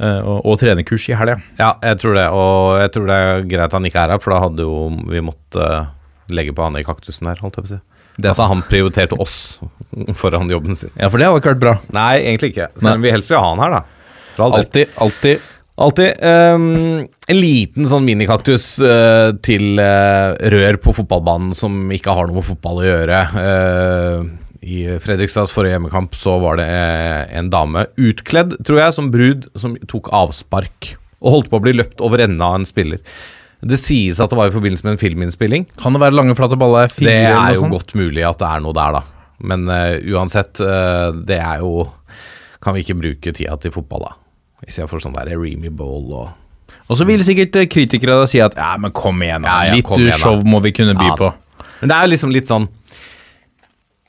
eh, 0.00 0.20
og, 0.20 0.38
og 0.40 0.60
trenerkurs 0.60 1.08
i 1.10 1.16
helga. 1.18 1.38
Ja, 1.60 1.74
jeg 1.84 2.00
tror 2.02 2.18
det. 2.18 2.28
Og 2.32 2.78
jeg 2.80 2.92
tror 2.94 3.10
det 3.10 3.18
er 3.24 3.48
greit 3.54 3.76
han 3.78 3.88
ikke 3.90 4.04
er 4.04 4.14
her, 4.16 4.22
for 4.24 4.34
da 4.34 4.42
hadde 4.46 4.66
jo 4.66 4.78
vi 5.10 5.24
måttet 5.24 5.60
eh, 5.60 5.90
legge 6.34 6.54
på 6.56 6.64
han 6.64 6.78
i 6.80 6.86
kaktusen 6.86 7.30
her, 7.30 7.42
holdt 7.44 7.60
jeg 7.60 7.66
på 7.66 7.72
å 7.72 7.74
si. 7.76 7.82
Det 8.14 8.30
altså, 8.30 8.46
han 8.46 8.62
prioriterte 8.68 9.18
oss 9.20 9.38
foran 10.20 10.52
jobben 10.52 10.78
sin. 10.78 10.92
Ja, 10.94 11.10
for 11.10 11.20
det 11.20 11.28
hadde 11.28 11.42
ikke 11.42 11.56
vært 11.56 11.64
bra. 11.66 11.74
Nei, 11.96 12.12
egentlig 12.22 12.54
ikke. 12.54 12.70
Selv 12.78 13.00
om 13.00 13.04
vi 13.04 13.12
helst 13.14 13.32
vil 13.32 13.40
ha 13.40 13.50
han 13.50 13.64
her, 13.64 13.80
da. 13.80 13.82
Alltid, 14.44 14.94
alltid. 15.02 15.50
Alltid. 15.74 16.12
ehm, 16.22 17.06
en 17.26 17.38
liten 17.40 17.88
sånn 17.90 18.04
minikaktus 18.06 18.76
uh, 18.84 19.34
til 19.42 19.80
uh, 19.80 20.36
rør 20.54 20.78
på 20.82 20.94
fotballbanen 20.94 21.54
som 21.56 21.90
ikke 21.94 22.14
har 22.14 22.28
noe 22.28 22.38
med 22.38 22.46
fotball 22.46 22.82
å 22.82 22.86
gjøre. 22.86 23.20
Eh, 23.42 24.18
I 24.64 24.84
Fredrikstads 25.02 25.52
forrige 25.52 25.76
hjemmekamp 25.76 26.14
så 26.16 26.38
var 26.40 26.56
det 26.56 26.66
eh, 26.66 27.36
en 27.36 27.50
dame 27.52 27.84
utkledd, 28.00 28.56
tror 28.64 28.80
jeg, 28.80 28.96
som 28.96 29.10
brud, 29.12 29.48
som 29.60 29.74
tok 29.90 30.08
avspark. 30.16 30.94
Og 31.24 31.38
holdt 31.38 31.50
på 31.52 31.60
å 31.60 31.64
bli 31.64 31.74
løpt 31.76 32.00
over 32.04 32.22
ende 32.24 32.44
av 32.44 32.56
en 32.58 32.68
spiller. 32.68 33.02
Det 33.64 33.78
sies 33.80 34.20
at 34.20 34.32
det 34.32 34.38
var 34.38 34.50
i 34.50 34.54
forbindelse 34.54 34.84
med 34.86 34.96
en 34.96 35.00
filminnspilling. 35.00 35.66
Kan 35.80 35.96
det 35.96 36.00
være 36.02 36.16
lange, 36.16 36.36
flate 36.36 36.56
baller? 36.60 36.92
Fire, 36.92 37.08
Det 37.08 37.20
er 37.32 37.58
jo 37.58 37.68
godt 37.72 37.94
mulig 37.96 38.24
at 38.28 38.40
det 38.40 38.48
er 38.48 38.64
noe 38.64 38.76
der, 38.76 38.98
da. 38.98 39.04
Men 39.44 39.68
uh, 39.68 39.96
uansett, 40.14 40.60
uh, 40.62 41.10
det 41.26 41.40
er 41.42 41.58
jo 41.58 41.88
Kan 42.62 42.76
vi 42.76 42.84
ikke 42.84 42.94
bruke 42.96 43.32
tida 43.34 43.56
til 43.60 43.72
fotball, 43.74 44.06
da? 44.06 44.12
Hvis 44.64 44.78
jeg 44.80 44.88
får 44.88 45.02
sånn 45.04 45.16
der 45.16 45.32
Reamy 45.34 45.72
Bowl 45.74 46.12
og 46.14 46.84
Og 46.88 46.96
så 46.96 47.04
vil 47.08 47.24
sikkert 47.26 47.56
kritikere 47.72 48.20
da 48.20 48.28
si 48.30 48.40
at 48.40 48.56
ja, 48.56 48.74
men 48.80 48.92
kom 48.94 49.20
igjen. 49.24 49.44
Ja, 49.48 49.58
ja, 49.68 49.74
litt 49.76 49.88
kom 49.88 50.00
igjen, 50.00 50.16
show 50.20 50.40
må 50.46 50.60
vi 50.64 50.72
kunne 50.76 50.94
by 50.96 51.10
på. 51.18 51.32
Men 51.80 51.90
det 51.90 51.96
er 51.98 52.10
liksom 52.12 52.32
litt 52.32 52.48
sånn 52.48 52.68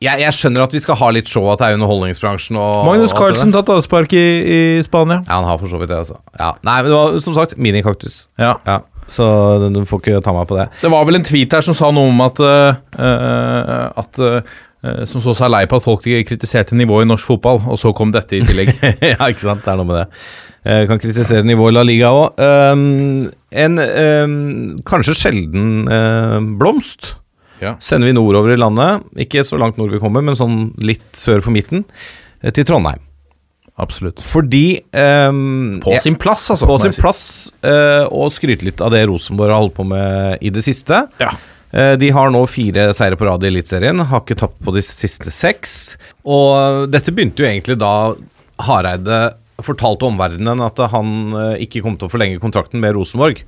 jeg, 0.04 0.20
jeg 0.20 0.36
skjønner 0.36 0.66
at 0.66 0.74
vi 0.76 0.82
skal 0.84 0.98
ha 1.00 1.12
litt 1.16 1.30
show, 1.32 1.46
at 1.54 1.62
det 1.62 1.70
er 1.70 1.78
underholdningsbransjen 1.78 2.58
og 2.60 2.90
Magnus 2.90 3.14
Carlsen 3.16 3.54
tatt 3.56 3.72
avspark 3.72 4.12
i, 4.18 4.26
i 4.44 4.60
Spania. 4.84 5.22
Ja, 5.24 5.38
han 5.38 5.48
har 5.48 5.62
for 5.62 5.72
så 5.72 5.80
vidt 5.80 5.94
det, 5.94 6.02
altså. 6.04 6.20
Ja. 6.36 6.52
Nei, 6.68 6.82
men 6.82 6.92
det 6.92 6.98
var 6.98 7.16
som 7.24 7.38
sagt 7.38 7.56
minikaktus. 7.56 8.26
Ja. 8.42 8.58
Ja. 8.68 8.82
Så 9.16 9.26
du 9.72 9.84
får 9.86 10.02
ikke 10.02 10.22
ta 10.26 10.34
meg 10.36 10.48
på 10.50 10.58
det. 10.58 10.66
Det 10.82 10.90
var 10.92 11.06
vel 11.08 11.20
en 11.20 11.26
tweet 11.26 11.54
her 11.54 11.66
som 11.66 11.78
sa 11.78 11.92
noe 11.94 12.10
om 12.10 12.24
at, 12.26 12.42
eh, 12.42 14.00
at 14.02 14.22
uh, 14.24 14.56
Som 15.10 15.22
så 15.22 15.34
seg 15.34 15.50
lei 15.50 15.64
på 15.70 15.80
at 15.80 15.86
folk 15.86 16.04
kritiserte 16.06 16.78
nivået 16.78 17.08
i 17.08 17.10
norsk 17.10 17.26
fotball, 17.26 17.62
og 17.74 17.78
så 17.82 17.90
kom 17.98 18.12
dette 18.14 18.38
i 18.38 18.44
tillegg. 18.46 18.70
ja, 19.16 19.18
ikke 19.30 19.42
sant. 19.42 19.64
Det 19.66 19.72
er 19.72 19.80
noe 19.80 19.90
med 19.90 19.98
det. 19.98 20.06
Jeg 20.66 20.90
kan 20.90 21.02
kritisere 21.02 21.46
nivået 21.46 21.74
i 21.74 21.78
La 21.78 21.84
Liga 21.86 22.12
òg. 22.14 22.42
en 23.66 23.82
um, 23.82 24.36
kanskje 24.86 25.18
sjelden 25.18 25.90
uh, 25.90 26.38
blomst 26.62 27.16
Ja. 27.62 27.76
sender 27.80 28.10
vi 28.10 28.16
nordover 28.18 28.54
i 28.54 28.60
landet. 28.60 29.06
Ikke 29.28 29.44
så 29.48 29.60
langt 29.62 29.78
nord 29.80 29.94
vi 29.96 30.02
kommer, 30.04 30.24
men 30.26 30.38
sånn 30.40 30.74
litt 30.84 31.08
sør 31.16 31.44
for 31.46 31.56
midten. 31.56 31.86
eh, 32.42 32.52
Til 32.52 32.68
Trondheim. 32.68 33.02
Absolutt. 33.76 34.22
Fordi 34.24 34.80
um, 35.28 35.82
På 35.84 35.98
sin 36.00 36.16
plass, 36.16 36.48
altså. 36.54 36.68
på 36.70 36.78
sin 36.80 36.94
si. 36.96 37.02
plass 37.04 37.24
uh, 37.66 38.08
og 38.08 38.32
skryte 38.32 38.64
litt 38.64 38.80
av 38.80 38.94
det 38.96 39.02
Rosenborg 39.10 39.52
har 39.52 39.60
holdt 39.66 39.76
på 39.76 39.84
med 39.90 40.40
i 40.40 40.52
det 40.56 40.64
siste. 40.64 41.02
Ja. 41.20 41.34
Uh, 41.76 41.96
de 42.00 42.08
har 42.16 42.32
nå 42.32 42.46
fire 42.48 42.88
seire 42.96 43.20
på 43.20 43.28
rad 43.28 43.44
i 43.44 43.50
Eliteserien, 43.52 44.00
har 44.00 44.24
ikke 44.24 44.38
tapt 44.40 44.62
på 44.64 44.72
de 44.76 44.84
siste 44.86 45.34
seks. 45.34 45.98
Og 46.24 46.88
dette 46.88 47.12
begynte 47.12 47.44
jo 47.44 47.50
egentlig 47.50 47.76
da 47.82 48.14
Hareide 48.64 49.20
fortalte 49.64 50.08
omverdenen 50.08 50.64
at 50.64 50.80
han 50.96 51.12
uh, 51.36 51.56
ikke 51.60 51.84
kom 51.84 52.00
til 52.00 52.08
å 52.08 52.14
forlenge 52.16 52.40
kontrakten 52.40 52.80
med 52.80 52.96
Rosenborg. 52.96 53.44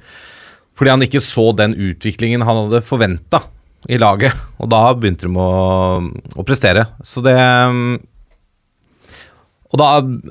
Fordi 0.77 0.91
han 0.91 1.07
ikke 1.07 1.23
så 1.23 1.53
den 1.57 1.71
utviklingen 1.73 2.43
han 2.43 2.65
hadde 2.65 2.83
forventa 2.85 3.45
i 3.85 3.99
laget. 4.01 4.35
Og 4.61 4.69
da 4.71 4.83
begynte 4.97 5.27
de 5.27 5.39
å, 5.39 5.49
å 6.37 6.45
prestere. 6.47 6.87
Så 7.05 7.23
det 7.25 7.37
og 9.67 9.79
da, 9.81 9.87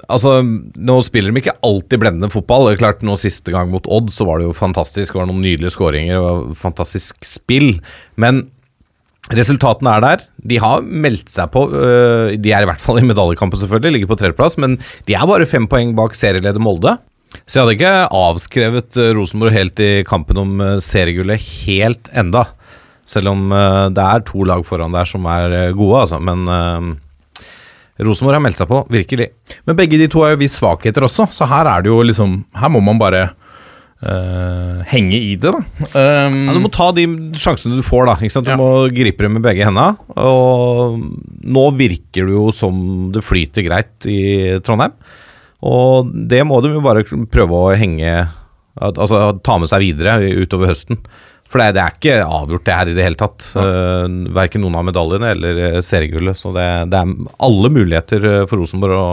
altså, 0.08 0.38
Nå 0.40 0.98
spiller 1.04 1.34
de 1.34 1.42
ikke 1.42 1.58
alltid 1.66 2.00
blendende 2.02 2.32
fotball. 2.32 2.66
Det 2.66 2.76
er 2.76 2.82
klart 2.86 3.06
nå 3.06 3.18
Siste 3.20 3.52
gang 3.54 3.68
mot 3.72 3.86
Odd 3.92 4.12
så 4.14 4.26
var 4.28 4.40
det 4.40 4.48
jo 4.48 4.56
fantastisk. 4.56 5.12
Det 5.12 5.20
var 5.20 5.28
noen 5.30 5.44
nydelige 5.44 5.74
skåringer 5.76 6.20
og 6.20 6.54
fantastisk 6.58 7.20
spill. 7.26 7.74
Men 8.20 8.46
resultatene 9.36 9.96
er 9.96 10.04
der. 10.04 10.24
De 10.52 10.60
har 10.62 10.86
meldt 10.86 11.28
seg 11.32 11.50
på. 11.52 11.66
øh, 11.68 12.32
de 12.40 12.54
er 12.54 12.64
i 12.64 12.70
hvert 12.70 12.82
fall 12.82 13.02
i 13.02 13.06
medaljekampen, 13.06 13.60
selvfølgelig. 13.60 13.98
Ligger 13.98 14.12
på 14.14 14.20
tredjeplass. 14.22 14.56
Men 14.62 14.78
de 15.08 15.18
er 15.18 15.28
bare 15.28 15.48
fem 15.50 15.68
poeng 15.68 15.92
bak 15.98 16.16
serieleder 16.16 16.62
Molde. 16.62 16.96
Så 17.44 17.58
jeg 17.58 17.64
hadde 17.64 17.76
ikke 17.76 17.94
avskrevet 18.16 18.98
øh, 19.02 19.12
Rosenborg 19.18 19.52
helt 19.52 19.82
i 19.84 19.90
kampen 20.08 20.40
om 20.40 20.60
øh, 20.62 20.76
seriegullet 20.80 21.42
helt 21.66 22.08
enda. 22.16 22.46
Selv 23.06 23.30
om 23.30 23.44
øh, 23.54 23.86
det 23.94 24.02
er 24.02 24.24
to 24.26 24.42
lag 24.48 24.64
foran 24.66 24.94
der 24.94 25.06
som 25.08 25.24
er 25.30 25.52
øh, 25.68 25.76
gode, 25.78 26.00
altså. 26.02 26.18
Men 26.18 26.46
øh, 26.50 26.94
Rosenborg 28.06 28.36
har 28.36 28.42
meldt 28.44 28.58
seg 28.60 28.68
på, 28.68 28.82
virkelig. 28.92 29.30
Men 29.64 29.76
begge 29.78 29.96
de 30.02 30.08
to 30.12 30.24
har 30.24 30.34
jo 30.34 30.42
vist 30.42 30.58
svakheter 30.60 31.06
også, 31.06 31.28
så 31.32 31.46
her 31.48 31.70
er 31.70 31.84
det 31.86 31.88
jo 31.94 32.02
liksom 32.04 32.40
Her 32.58 32.68
må 32.74 32.80
man 32.84 32.98
bare 33.02 33.28
Uh, 33.96 34.82
henge 34.90 35.16
i 35.16 35.36
det, 35.40 35.48
da. 35.54 35.60
Um, 35.96 36.34
Ja, 36.44 36.52
du 36.52 36.60
må 36.60 36.68
ta 36.68 36.90
de 36.92 37.06
sjansene 37.32 37.78
du 37.78 37.82
får, 37.82 38.04
da. 38.10 38.16
Du 38.44 38.50
Ja. 38.50 38.56
må 38.60 38.66
gripe 38.92 39.24
dem 39.24 39.32
med 39.38 39.42
begge 39.46 39.64
hendene. 39.64 39.96
Og 40.20 40.98
nå 41.40 41.62
virker 41.78 42.28
det 42.28 42.34
jo 42.36 42.50
som 42.52 43.08
det 43.10 43.24
flyter 43.24 43.64
greit 43.64 44.04
i 44.04 44.60
Trondheim. 44.60 44.92
Og 45.64 46.12
det 46.12 46.42
må 46.44 46.60
de 46.60 46.74
jo 46.74 46.82
bare 46.84 47.06
prøve 47.08 47.56
å 47.56 47.72
henge 47.74 48.28
Altså 48.76 49.40
ta 49.40 49.56
med 49.56 49.70
seg 49.72 49.80
videre 49.80 50.18
utover 50.44 50.68
høsten. 50.68 50.98
For 51.46 51.62
det, 51.62 51.76
det 51.76 51.82
er 51.82 51.94
ikke 51.94 52.16
avgjort 52.24 52.66
det 52.66 52.74
her 52.78 52.90
i 52.90 52.96
det 52.96 53.06
hele 53.06 53.20
tatt. 53.20 53.46
Uh, 53.54 54.06
verken 54.34 54.64
noen 54.64 54.78
av 54.80 54.88
medaljene 54.88 55.30
eller 55.36 55.62
eh, 55.68 55.78
seriegullet. 55.84 56.38
Så 56.38 56.52
det, 56.56 56.66
det 56.92 56.98
er 56.98 57.14
alle 57.46 57.70
muligheter 57.72 58.26
eh, 58.26 58.42
for 58.50 58.62
Rosenborg 58.62 58.98
å 58.98 59.06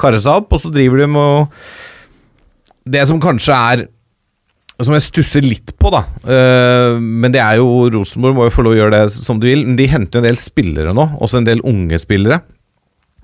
karre 0.00 0.22
seg 0.22 0.42
opp. 0.42 0.54
Og 0.54 0.62
så 0.62 0.72
driver 0.74 1.02
de 1.02 1.10
med 1.10 1.60
Det 2.86 3.02
som 3.10 3.22
kanskje 3.22 3.60
er 3.72 3.86
som 4.84 4.92
jeg 4.92 5.06
stusser 5.06 5.40
litt 5.40 5.72
på, 5.80 5.88
da. 5.88 6.02
Eh, 6.28 6.98
men 7.00 7.32
det 7.32 7.40
er 7.40 7.56
jo 7.62 7.86
Rosenborg 7.94 8.36
må 8.36 8.48
jo 8.48 8.52
få 8.52 8.66
lov 8.66 8.74
å 8.74 8.80
gjøre 8.82 8.98
det 8.98 9.14
som 9.16 9.40
de 9.40 9.48
vil. 9.48 9.64
Men 9.64 9.78
de 9.78 9.88
henter 9.88 10.20
jo 10.20 10.22
en 10.22 10.28
del 10.28 10.40
spillere 10.40 10.92
nå, 10.96 11.08
også 11.16 11.40
en 11.40 11.48
del 11.48 11.64
unge 11.66 12.00
spillere. 12.02 12.42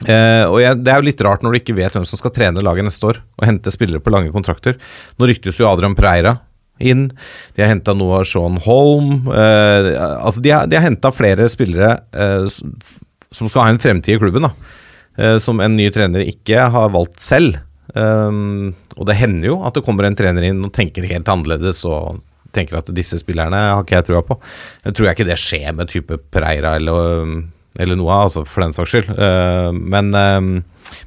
Uh, 0.03 0.49
og 0.51 0.57
jeg, 0.59 0.79
Det 0.83 0.91
er 0.91 0.97
jo 0.99 1.07
litt 1.07 1.21
rart 1.23 1.45
når 1.45 1.53
du 1.53 1.59
ikke 1.61 1.77
vet 1.77 1.95
hvem 1.95 2.07
som 2.09 2.19
skal 2.19 2.33
trene 2.35 2.65
laget 2.65 2.89
neste 2.89 3.07
år, 3.07 3.21
og 3.39 3.45
hente 3.47 3.71
spillere 3.71 4.03
på 4.03 4.11
lange 4.11 4.33
kontrakter. 4.35 4.75
Nå 5.15 5.29
ryktes 5.31 5.61
jo 5.61 5.69
Adrian 5.69 5.95
Preira 5.95 6.41
inn. 6.81 7.09
De 7.57 7.65
har 7.65 7.73
henta 7.73 7.95
av 7.95 8.25
Sean 8.29 8.59
Holm. 8.65 9.29
Eh, 9.29 9.91
altså 9.99 10.41
de 10.41 10.55
har, 10.55 10.69
de 10.71 10.79
har 10.79 10.87
henta 10.87 11.13
flere 11.15 11.49
spillere 11.53 11.97
eh, 12.13 12.47
som 13.33 13.49
skal 13.49 13.67
ha 13.67 13.69
en 13.73 13.83
fremtid 13.83 14.17
i 14.17 14.23
klubben, 14.23 14.49
da. 14.49 14.53
Eh, 15.17 15.39
som 15.43 15.61
en 15.61 15.77
ny 15.77 15.89
trener 15.93 16.25
ikke 16.27 16.69
har 16.73 16.93
valgt 16.95 17.21
selv. 17.23 17.61
Um, 17.93 18.73
og 18.97 19.05
det 19.05 19.19
hender 19.19 19.51
jo 19.51 19.57
at 19.67 19.75
det 19.77 19.83
kommer 19.85 20.07
en 20.07 20.15
trener 20.17 20.47
inn 20.49 20.63
og 20.65 20.71
tenker 20.73 21.05
helt 21.11 21.29
annerledes 21.29 21.83
og 21.85 22.23
tenker 22.57 22.79
at 22.79 22.89
disse 22.95 23.19
spillerne 23.21 23.59
har 23.59 23.83
ikke 23.83 23.99
jeg 23.99 24.07
trua 24.09 24.23
på. 24.25 24.39
Jeg 24.87 24.97
tror 24.97 25.09
jeg 25.09 25.19
ikke 25.19 25.29
det 25.29 25.41
skjer 25.41 25.75
med 25.77 25.91
type 25.93 26.17
Pereira 26.33 26.77
eller, 26.79 27.27
eller 27.81 27.99
noe, 27.99 28.17
altså 28.29 28.47
for 28.49 28.65
den 28.65 28.73
saks 28.77 28.95
skyld. 28.95 29.13
Uh, 29.13 29.73
men 29.77 30.13
um, 30.17 30.55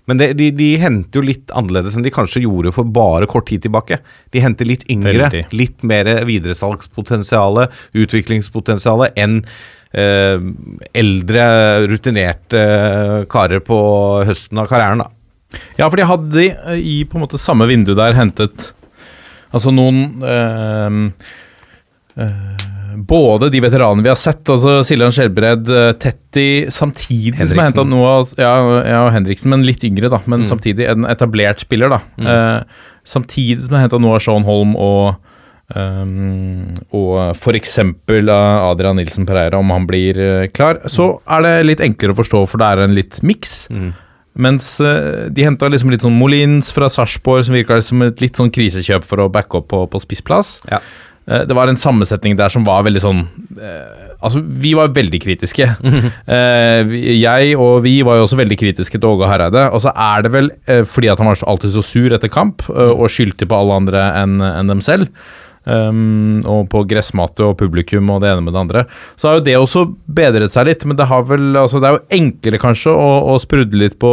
men 0.09 0.19
det, 0.21 0.31
de, 0.39 0.49
de 0.55 0.69
henter 0.81 1.19
jo 1.21 1.25
litt 1.25 1.53
annerledes 1.55 1.97
enn 1.97 2.05
de 2.05 2.13
kanskje 2.13 2.43
gjorde 2.45 2.73
for 2.75 2.87
bare 2.95 3.27
kort 3.31 3.47
tid 3.51 3.63
tilbake. 3.65 3.99
De 4.35 4.43
henter 4.43 4.67
litt 4.69 4.85
yngre, 4.91 5.15
Veldig. 5.29 5.43
litt 5.55 5.85
mer 5.87 6.09
videresalgspotensial, 6.27 7.65
utviklingspotensial 8.05 9.07
enn 9.15 9.41
eh, 9.95 10.37
eldre, 10.97 11.45
rutinerte 11.91 12.63
karer 13.31 13.63
på 13.65 13.79
høsten 14.27 14.61
av 14.61 14.69
karrieren. 14.71 15.03
da. 15.05 15.11
Ja, 15.79 15.87
for 15.89 15.99
de 15.99 16.07
hadde 16.09 16.47
eh, 16.51 16.79
i 16.81 16.95
på 17.07 17.19
en 17.19 17.25
måte 17.27 17.39
samme 17.41 17.67
vindu 17.69 17.93
der 17.97 18.17
hentet 18.17 18.73
Altså 19.55 19.71
noen 19.71 20.23
eh, 20.25 20.95
eh, 22.19 22.63
Både 22.95 23.49
de 23.53 23.61
veteranene 23.63 24.05
vi 24.05 24.11
har 24.11 24.19
sett, 24.19 24.43
altså 24.49 24.79
Siljan 24.87 25.13
Skjelbred, 25.15 25.69
eh, 25.69 25.91
Tetti 25.99 26.47
Samtidig 26.71 27.35
som 27.35 27.59
har 27.59 27.67
Henriksen. 27.67 27.83
henta 27.83 27.85
noe 27.89 28.09
av 28.11 28.33
ja, 28.39 28.53
ja, 28.87 29.03
Henriksen, 29.15 29.51
men 29.53 29.65
litt 29.67 29.83
yngre, 29.87 30.09
da. 30.13 30.21
Men 30.31 30.47
samtidig 30.49 30.87
en 30.91 31.07
etablert 31.09 31.63
spiller, 31.65 31.93
da. 31.93 32.01
Eh, 32.17 32.83
samtidig 33.05 33.67
som 33.67 33.77
jeg 33.77 33.87
henta 33.87 34.01
av 34.01 34.19
Sean 34.23 34.47
Holm 34.47 34.75
og 34.75 35.15
um, 35.75 36.77
og 36.95 37.19
f.eks. 37.35 37.77
Adrian 37.81 38.97
Nilsen 38.99 39.27
Pereira, 39.27 39.59
om 39.59 39.73
han 39.73 39.87
blir 39.89 40.19
eh, 40.21 40.47
klar, 40.53 40.81
så 40.91 41.15
er 41.25 41.45
det 41.45 41.53
litt 41.69 41.85
enklere 41.85 42.15
å 42.15 42.19
forstå, 42.21 42.43
for 42.49 42.61
det 42.61 42.71
er 42.71 42.85
en 42.85 42.97
litt 42.97 43.21
miks. 43.25 43.65
Mens 44.35 44.81
eh, 44.83 45.29
de 45.31 45.45
henta 45.47 45.69
liksom 45.71 45.93
litt 45.93 46.03
sånn 46.03 46.17
Molins 46.19 46.67
fra 46.75 46.89
Sarpsborg, 46.91 47.45
som 47.47 47.55
virka 47.55 47.79
som 47.85 48.03
et 48.03 48.19
litt 48.23 48.35
sånn 48.35 48.51
krisekjøp 48.53 49.07
for 49.07 49.23
å 49.23 49.31
backe 49.31 49.61
opp 49.61 49.69
på, 49.71 49.85
på 49.91 50.01
spissplass. 50.03 50.57
Ja. 50.71 50.81
Eh, 51.27 51.45
Det 51.47 51.55
var 51.57 51.67
en 51.67 51.79
sammensetning 51.79 52.35
der 52.37 52.49
som 52.53 52.65
var 52.67 52.83
veldig 52.85 53.01
sånn 53.03 53.23
eh, 53.59 54.01
Altså, 54.25 54.39
vi 54.41 54.71
var 54.73 54.93
veldig 54.95 55.19
kritiske. 55.21 55.67
Eh, 56.35 56.91
jeg 57.19 57.55
og 57.61 57.83
vi 57.85 57.99
var 58.05 58.17
jo 58.17 58.25
også 58.25 58.37
veldig 58.39 58.57
kritiske 58.57 58.97
til 58.97 59.09
Åge 59.11 59.27
Hareide. 59.29 59.67
Og 59.75 59.83
så 59.83 59.91
er 59.93 60.23
det 60.25 60.31
vel 60.33 60.49
eh, 60.71 60.83
fordi 60.87 61.11
at 61.11 61.21
han 61.21 61.29
var 61.29 61.41
alltid 61.45 61.75
så 61.75 61.83
sur 61.85 62.15
etter 62.15 62.31
kamp, 62.31 62.63
eh, 62.71 62.93
og 62.95 63.11
skyldte 63.13 63.45
på 63.49 63.57
alle 63.57 63.77
andre 63.81 64.05
enn 64.23 64.39
en 64.41 64.71
dem 64.71 64.81
selv. 64.85 65.11
Um, 65.65 66.43
og 66.45 66.67
på 66.69 66.83
gressmatte 66.85 67.41
og 67.41 67.55
publikum 67.57 68.09
og 68.13 68.19
det 68.21 68.29
ene 68.29 68.43
med 68.45 68.53
det 68.53 68.59
andre. 68.61 68.83
Så 69.17 69.29
har 69.29 69.39
jo 69.39 69.45
det 69.47 69.55
også 69.57 69.87
bedret 70.05 70.53
seg 70.53 70.67
litt, 70.69 70.85
men 70.85 70.97
det 70.99 71.07
har 71.09 71.23
vel 71.25 71.57
altså 71.57 71.81
Det 71.81 71.89
er 71.89 71.95
jo 71.95 72.19
enklere 72.19 72.59
kanskje 72.61 72.93
å, 72.93 73.07
å 73.33 73.39
sprudle 73.41 73.81
litt 73.87 73.95
på 74.01 74.11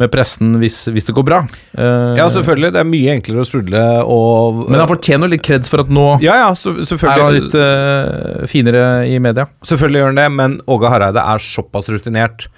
med 0.00 0.10
pressen 0.10 0.56
hvis, 0.58 0.80
hvis 0.90 1.06
det 1.06 1.14
går 1.14 1.26
bra. 1.26 1.40
Uh, 1.78 2.14
ja, 2.18 2.26
selvfølgelig. 2.32 2.72
Det 2.74 2.80
er 2.82 2.88
mye 2.88 3.14
enklere 3.14 3.44
å 3.44 3.48
sprudle 3.48 3.84
og 4.10 4.64
Men 4.66 4.80
han 4.82 4.90
fortjener 4.90 5.30
litt 5.30 5.44
kreds 5.46 5.70
for 5.70 5.84
at 5.84 5.92
nå 5.92 6.06
Ja, 6.24 6.38
ja, 6.42 6.50
så, 6.58 6.74
er 6.74 7.22
han 7.22 7.36
litt 7.36 7.54
uh, 7.54 8.44
finere 8.50 9.04
i 9.10 9.20
media. 9.22 9.46
Selvfølgelig 9.66 10.02
gjør 10.02 10.12
han 10.12 10.20
det, 10.22 10.28
men 10.40 10.58
Åge 10.70 10.90
Hareide 10.90 11.22
er 11.22 11.46
såpass 11.46 11.90
rutinert 11.92 12.48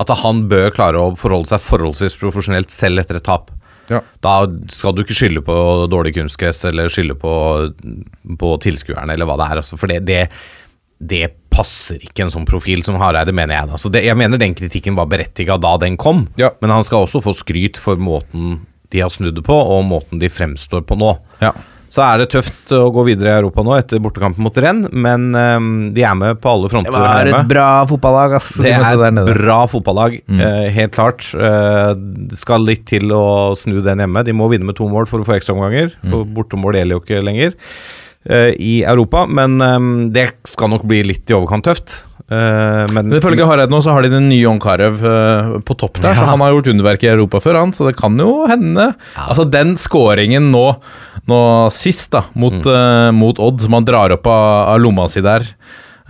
at 0.00 0.10
han 0.22 0.44
bør 0.50 0.70
klare 0.74 1.00
å 1.00 1.14
forholde 1.18 1.50
seg 1.50 1.62
forholdsvis 1.62 2.16
profesjonelt 2.20 2.72
selv 2.72 3.02
etter 3.02 3.18
et 3.18 3.26
tap. 3.26 3.50
Ja. 3.90 4.00
Da 4.22 4.34
skal 4.70 4.94
du 4.94 5.02
ikke 5.02 5.16
skylde 5.18 5.42
på 5.44 5.54
dårlig 5.90 6.14
kunstgress 6.14 6.62
eller 6.68 6.90
skylde 6.92 7.16
på, 7.18 7.32
på 8.38 8.52
tilskuerne 8.62 9.16
eller 9.16 9.28
hva 9.28 9.36
det 9.40 9.48
er. 9.50 9.62
Altså, 9.62 9.78
for 9.80 9.90
det, 9.90 10.04
det, 10.06 10.20
det 11.00 11.30
passer 11.50 11.98
ikke 12.04 12.26
en 12.26 12.32
sånn 12.32 12.46
profil 12.48 12.84
som 12.86 12.98
Hareide, 13.00 13.32
mener 13.34 13.56
jeg. 13.56 13.70
Da. 13.72 13.80
Så 13.80 13.90
det, 13.92 14.04
jeg 14.06 14.18
mener 14.20 14.40
den 14.40 14.54
kritikken 14.56 14.96
var 14.98 15.08
berettiga 15.10 15.56
da 15.60 15.74
den 15.80 15.96
kom, 16.00 16.26
Ja. 16.40 16.52
men 16.60 16.70
han 16.70 16.84
skal 16.86 17.06
også 17.06 17.22
få 17.24 17.34
skryt 17.36 17.80
for 17.80 17.96
måten 17.96 18.60
de 18.90 19.00
har 19.04 19.10
snudd 19.10 19.36
det 19.38 19.44
på, 19.46 19.54
og 19.54 19.84
måten 19.86 20.18
de 20.18 20.28
fremstår 20.28 20.82
på 20.86 20.96
nå. 20.98 21.12
Ja. 21.40 21.52
Så 21.90 22.02
er 22.06 22.20
det 22.22 22.28
tøft 22.30 22.70
å 22.74 22.84
gå 22.94 23.02
videre 23.08 23.32
i 23.32 23.38
Europa 23.40 23.64
nå 23.66 23.72
etter 23.74 23.98
bortekampen 24.02 24.44
mot 24.46 24.54
Renn, 24.62 24.84
men 24.94 25.30
um, 25.34 25.70
de 25.94 26.04
er 26.06 26.14
med 26.14 26.38
på 26.42 26.52
alle 26.52 26.68
fronter. 26.70 26.94
er 26.94 27.30
et 27.32 27.48
bra 27.50 27.84
fotballag, 27.90 28.36
ass. 28.38 28.52
Det 28.62 28.70
er 28.76 29.02
et 29.08 29.18
bra 29.32 29.56
fotballag, 29.70 30.20
eh, 30.30 30.68
helt 30.76 30.94
klart. 30.94 31.26
Eh, 31.34 31.94
det 32.30 32.38
skal 32.38 32.62
litt 32.62 32.84
til 32.90 33.10
å 33.10 33.56
snu 33.58 33.80
den 33.82 34.04
hjemme. 34.04 34.22
De 34.26 34.34
må 34.38 34.46
vinne 34.52 34.68
med 34.70 34.78
to 34.78 34.86
mål 34.90 35.10
for 35.10 35.18
å 35.22 35.26
få 35.26 35.34
ekstraomganger. 35.40 35.96
For 36.04 36.30
bortemål 36.38 36.78
gjelder 36.78 36.94
jo 36.94 37.02
ikke 37.02 37.24
lenger 37.26 37.58
i 38.60 38.82
Europa, 38.84 39.24
men 39.26 39.60
eh, 39.64 39.78
det 40.12 40.28
skal 40.48 40.72
nok 40.74 40.84
bli 40.88 41.02
litt 41.08 41.30
i 41.30 41.36
overkant 41.36 41.64
tøft. 41.64 42.00
Eh, 42.30 42.86
men 42.94 43.08
Men 43.08 43.16
ifølge 43.18 43.46
Hareid 43.48 43.72
nå 43.72 43.80
så 43.82 43.96
har 43.96 44.04
de 44.06 44.12
den 44.12 44.28
nye 44.30 44.46
Onkarev 44.46 45.00
eh, 45.02 45.48
på 45.66 45.74
topp 45.80 45.98
der, 45.98 46.14
så 46.14 46.28
han 46.28 46.42
har 46.44 46.52
gjort 46.54 46.68
underverk 46.70 47.02
i 47.02 47.10
Europa 47.10 47.40
før, 47.42 47.58
han, 47.58 47.72
så 47.74 47.88
det 47.88 47.96
kan 47.98 48.14
jo 48.20 48.44
hende. 48.50 48.92
Altså 49.18 49.48
den 49.50 49.74
scoringen 49.80 50.52
nå, 50.54 50.66
nå 51.30 51.40
sist, 51.74 52.12
da, 52.14 52.26
mot, 52.38 52.60
eh, 52.70 53.10
mot 53.16 53.40
Odd, 53.42 53.64
som 53.64 53.74
han 53.80 53.88
drar 53.88 54.14
opp 54.14 54.30
av, 54.30 54.76
av 54.76 54.82
lomma 54.84 55.08
si 55.10 55.24
der. 55.26 55.48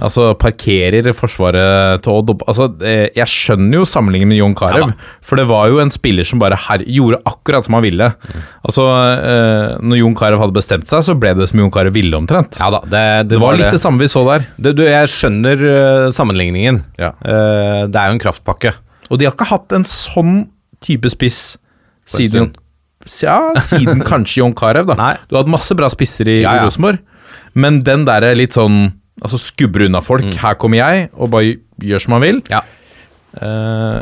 Altså 0.00 0.30
parkerer 0.40 1.10
forsvaret 1.16 2.00
til 2.04 2.14
Odd 2.16 2.30
Altså, 2.48 2.68
jeg 2.80 3.28
skjønner 3.28 3.80
jo 3.80 3.88
sammenligningen 3.88 4.30
med 4.32 4.40
Jon 4.40 4.56
Carew, 4.56 4.92
for 5.24 5.40
det 5.40 5.46
var 5.50 5.68
jo 5.68 5.80
en 5.82 5.92
spiller 5.92 6.26
som 6.26 6.40
bare 6.40 6.58
her, 6.68 6.84
gjorde 6.88 7.20
akkurat 7.28 7.66
som 7.66 7.76
han 7.76 7.84
ville. 7.84 8.08
Altså, 8.66 8.86
eh, 9.14 9.74
når 9.84 10.00
Jon 10.00 10.16
Carew 10.18 10.40
hadde 10.40 10.56
bestemt 10.56 10.88
seg, 10.90 11.04
så 11.06 11.16
ble 11.20 11.34
det 11.38 11.50
som 11.50 11.60
Jon 11.62 11.72
Carew 11.74 11.94
ville, 11.94 12.16
omtrent. 12.16 12.58
ja 12.60 12.70
da, 12.72 12.80
det, 12.86 13.02
det, 13.26 13.34
det 13.34 13.42
var 13.42 13.58
litt 13.58 13.74
det 13.74 13.82
samme 13.82 14.00
vi 14.00 14.08
så 14.10 14.24
der. 14.28 14.46
Det, 14.56 14.74
du, 14.78 14.84
jeg 14.86 15.10
skjønner 15.12 15.66
uh, 15.66 16.06
sammenligningen. 16.14 16.80
Ja. 17.00 17.12
Uh, 17.20 17.84
det 17.90 18.00
er 18.00 18.10
jo 18.10 18.16
en 18.16 18.22
kraftpakke. 18.22 18.74
Og 19.10 19.20
de 19.20 19.28
har 19.28 19.36
ikke 19.36 19.50
hatt 19.50 19.76
en 19.76 19.86
sånn 19.88 20.46
type 20.84 21.10
spiss 21.12 21.58
siden 22.08 22.54
Ja, 23.20 23.52
siden 23.64 24.04
kanskje 24.10 24.40
Jon 24.42 24.56
Carew, 24.56 24.86
da. 24.88 24.96
Nei. 24.98 25.12
Du 25.28 25.36
har 25.36 25.44
hatt 25.44 25.52
masse 25.52 25.76
bra 25.76 25.90
spisser 25.92 26.30
i, 26.30 26.40
Ja, 26.44 26.60
ja. 26.60 26.68
Rosenborg, 26.68 27.02
men 27.58 27.82
den 27.86 28.06
derre 28.08 28.32
litt 28.38 28.56
sånn 28.56 28.99
Altså 29.20 29.40
skubber 29.40 29.86
unna 29.86 30.02
folk. 30.04 30.28
Her 30.40 30.58
kommer 30.60 30.80
jeg, 30.80 31.08
og 31.14 31.32
bare 31.32 31.56
gjør 31.80 32.04
som 32.04 32.16
han 32.16 32.24
vil. 32.24 32.44
Ja. 32.52 32.62
Uh, 33.30 34.00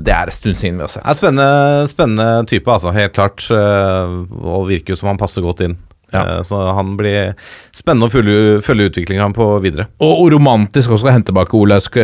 det 0.00 0.12
er 0.14 0.30
en 0.30 0.32
stund 0.32 0.56
siden 0.56 0.78
vi 0.78 0.86
har 0.86 0.92
sett. 0.92 1.04
Det 1.04 1.12
er 1.12 1.18
spennende, 1.18 1.88
spennende 1.90 2.28
type, 2.48 2.70
altså, 2.72 2.92
helt 2.94 3.16
klart. 3.16 3.44
Uh, 3.50 4.22
og 4.40 4.68
virker 4.70 4.94
jo 4.94 5.00
som 5.02 5.12
han 5.12 5.20
passer 5.20 5.44
godt 5.44 5.64
inn. 5.66 5.76
Ja. 6.12 6.24
Uh, 6.24 6.40
så 6.46 6.60
han 6.76 6.94
blir 7.00 7.34
spennende 7.74 8.08
å 8.08 8.12
følge, 8.12 8.60
følge 8.64 8.90
utviklinga 8.92 9.28
på 9.36 9.48
videre. 9.64 9.88
Og, 10.00 10.14
og 10.14 10.32
romantisk 10.36 10.94
også 10.94 11.10
å 11.10 11.14
hente 11.14 11.32
tilbake 11.32 11.58
Olaug 11.58 12.00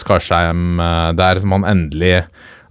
Skarsheim 0.00 0.80
der, 1.18 1.42
som 1.42 1.56
han 1.58 1.68
endelig 1.68 2.20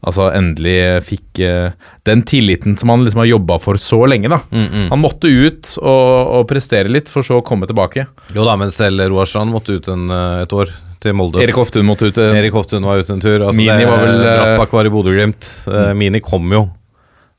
Altså 0.05 0.27
endelig 0.37 0.77
fikk 1.07 1.39
eh, 1.41 1.73
den 2.05 2.21
tilliten 2.29 2.75
som 2.77 2.91
han 2.93 3.05
liksom 3.05 3.23
har 3.23 3.29
jobba 3.31 3.57
for 3.63 3.81
så 3.81 4.03
lenge. 4.05 4.29
da 4.29 4.37
Han 4.51 5.01
måtte 5.01 5.31
ut 5.31 5.71
og, 5.81 6.11
og 6.39 6.47
prestere 6.49 6.91
litt, 6.91 7.09
for 7.09 7.25
så 7.25 7.39
å 7.41 7.45
komme 7.45 7.65
tilbake. 7.69 8.05
Jo 8.35 8.45
da, 8.45 8.53
men 8.59 8.73
selv 8.73 9.07
Roar 9.09 9.29
Strand 9.29 9.53
måtte 9.53 9.79
ut 9.79 9.89
en, 9.91 10.05
eh, 10.13 10.43
et 10.45 10.53
år 10.53 10.73
til 11.01 11.17
Molde. 11.17 11.41
Erik 11.43 11.57
Hoftun 11.57 11.87
måtte 11.87 12.09
ut. 12.09 12.19
En, 12.21 12.37
Erik 12.37 12.53
Hoftun 12.55 12.85
var 12.85 13.01
ute 13.01 13.13
en 13.15 13.23
tur. 13.23 13.39
Altså 13.39 13.57
Mini 13.59 13.81
det, 13.81 13.89
var 13.89 14.05
vel, 14.05 14.21
Rappak 14.25 14.77
var 14.77 14.89
i 14.89 14.93
Bodø-Glimt. 14.93 15.49
Mm. 15.69 15.97
Mini 16.01 16.21
kom 16.25 16.53
jo 16.53 16.67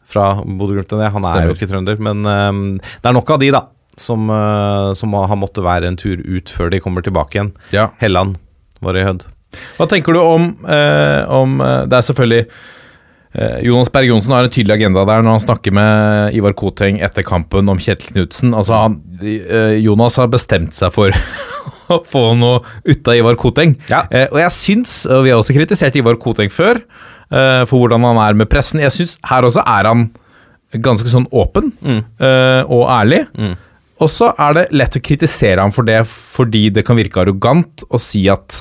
fra 0.06 0.32
Bodø-Glimt. 0.42 0.94
Han 0.98 1.22
er 1.22 1.30
Stemmer. 1.30 1.46
jo 1.50 1.56
ikke 1.56 1.70
trønder, 1.70 2.02
men 2.02 2.26
um, 2.26 2.60
det 2.82 3.10
er 3.10 3.16
nok 3.16 3.32
av 3.34 3.42
de, 3.42 3.54
da. 3.54 3.64
Som, 3.96 4.26
uh, 4.28 4.92
som 4.92 5.14
har 5.16 5.38
måttet 5.40 5.64
være 5.64 5.88
en 5.88 5.96
tur 5.96 6.20
ut 6.20 6.50
før 6.52 6.68
de 6.74 6.82
kommer 6.84 7.04
tilbake 7.06 7.38
igjen. 7.38 7.54
Ja. 7.72 7.88
Helland 8.02 8.36
var 8.84 8.98
i 8.98 9.06
Hødd. 9.06 9.24
Hva 9.78 9.86
tenker 9.90 10.16
du 10.16 10.20
om, 10.22 10.48
eh, 10.68 11.22
om 11.32 11.60
eh, 11.60 11.82
Det 11.90 11.98
er 11.98 12.06
selvfølgelig 12.08 12.46
eh, 13.36 13.58
Jonas 13.66 13.92
Berg 13.92 14.10
Johnsen 14.10 14.34
har 14.36 14.46
en 14.46 14.52
tydelig 14.52 14.76
agenda 14.78 15.04
der 15.08 15.24
når 15.24 15.38
han 15.38 15.44
snakker 15.44 15.74
med 15.76 16.36
Ivar 16.38 16.56
Koteng 16.58 17.00
etter 17.04 17.26
kampen 17.26 17.68
om 17.72 17.80
Kjetil 17.82 18.14
Knutsen. 18.14 18.54
Altså 18.56 18.82
han, 18.84 19.00
eh, 19.22 19.76
Jonas 19.84 20.18
har 20.20 20.30
bestemt 20.32 20.76
seg 20.76 20.94
for 20.96 21.14
å 21.94 22.00
få 22.06 22.28
noe 22.38 22.62
ut 22.86 23.08
av 23.10 23.18
Ivar 23.18 23.38
Koteng. 23.40 23.76
Ja. 23.90 24.04
Eh, 24.10 24.28
og 24.32 24.40
jeg 24.42 24.54
syns, 24.56 24.98
og 25.08 25.26
vi 25.26 25.34
har 25.34 25.42
også 25.42 25.56
kritisert 25.56 25.98
Ivar 25.98 26.18
Koteng 26.22 26.52
før, 26.52 26.80
eh, 27.30 27.62
for 27.68 27.82
hvordan 27.82 28.06
han 28.08 28.22
er 28.24 28.38
med 28.38 28.50
pressen. 28.52 28.82
Jeg 28.82 28.94
syns 28.94 29.16
her 29.30 29.46
også 29.46 29.64
er 29.64 29.90
han 29.90 30.08
ganske 30.82 31.08
sånn 31.08 31.28
åpen 31.32 31.70
eh, 31.86 32.62
og 32.66 32.88
ærlig. 32.90 33.22
Og 34.02 34.10
så 34.12 34.32
er 34.42 34.56
det 34.58 34.64
lett 34.76 34.98
å 34.98 35.00
kritisere 35.00 35.62
ham 35.62 35.72
for 35.72 35.86
det 35.88 36.02
fordi 36.10 36.66
det 36.74 36.84
kan 36.84 36.98
virke 36.98 37.22
arrogant 37.22 37.84
å 37.88 38.00
si 38.02 38.26
at 38.28 38.58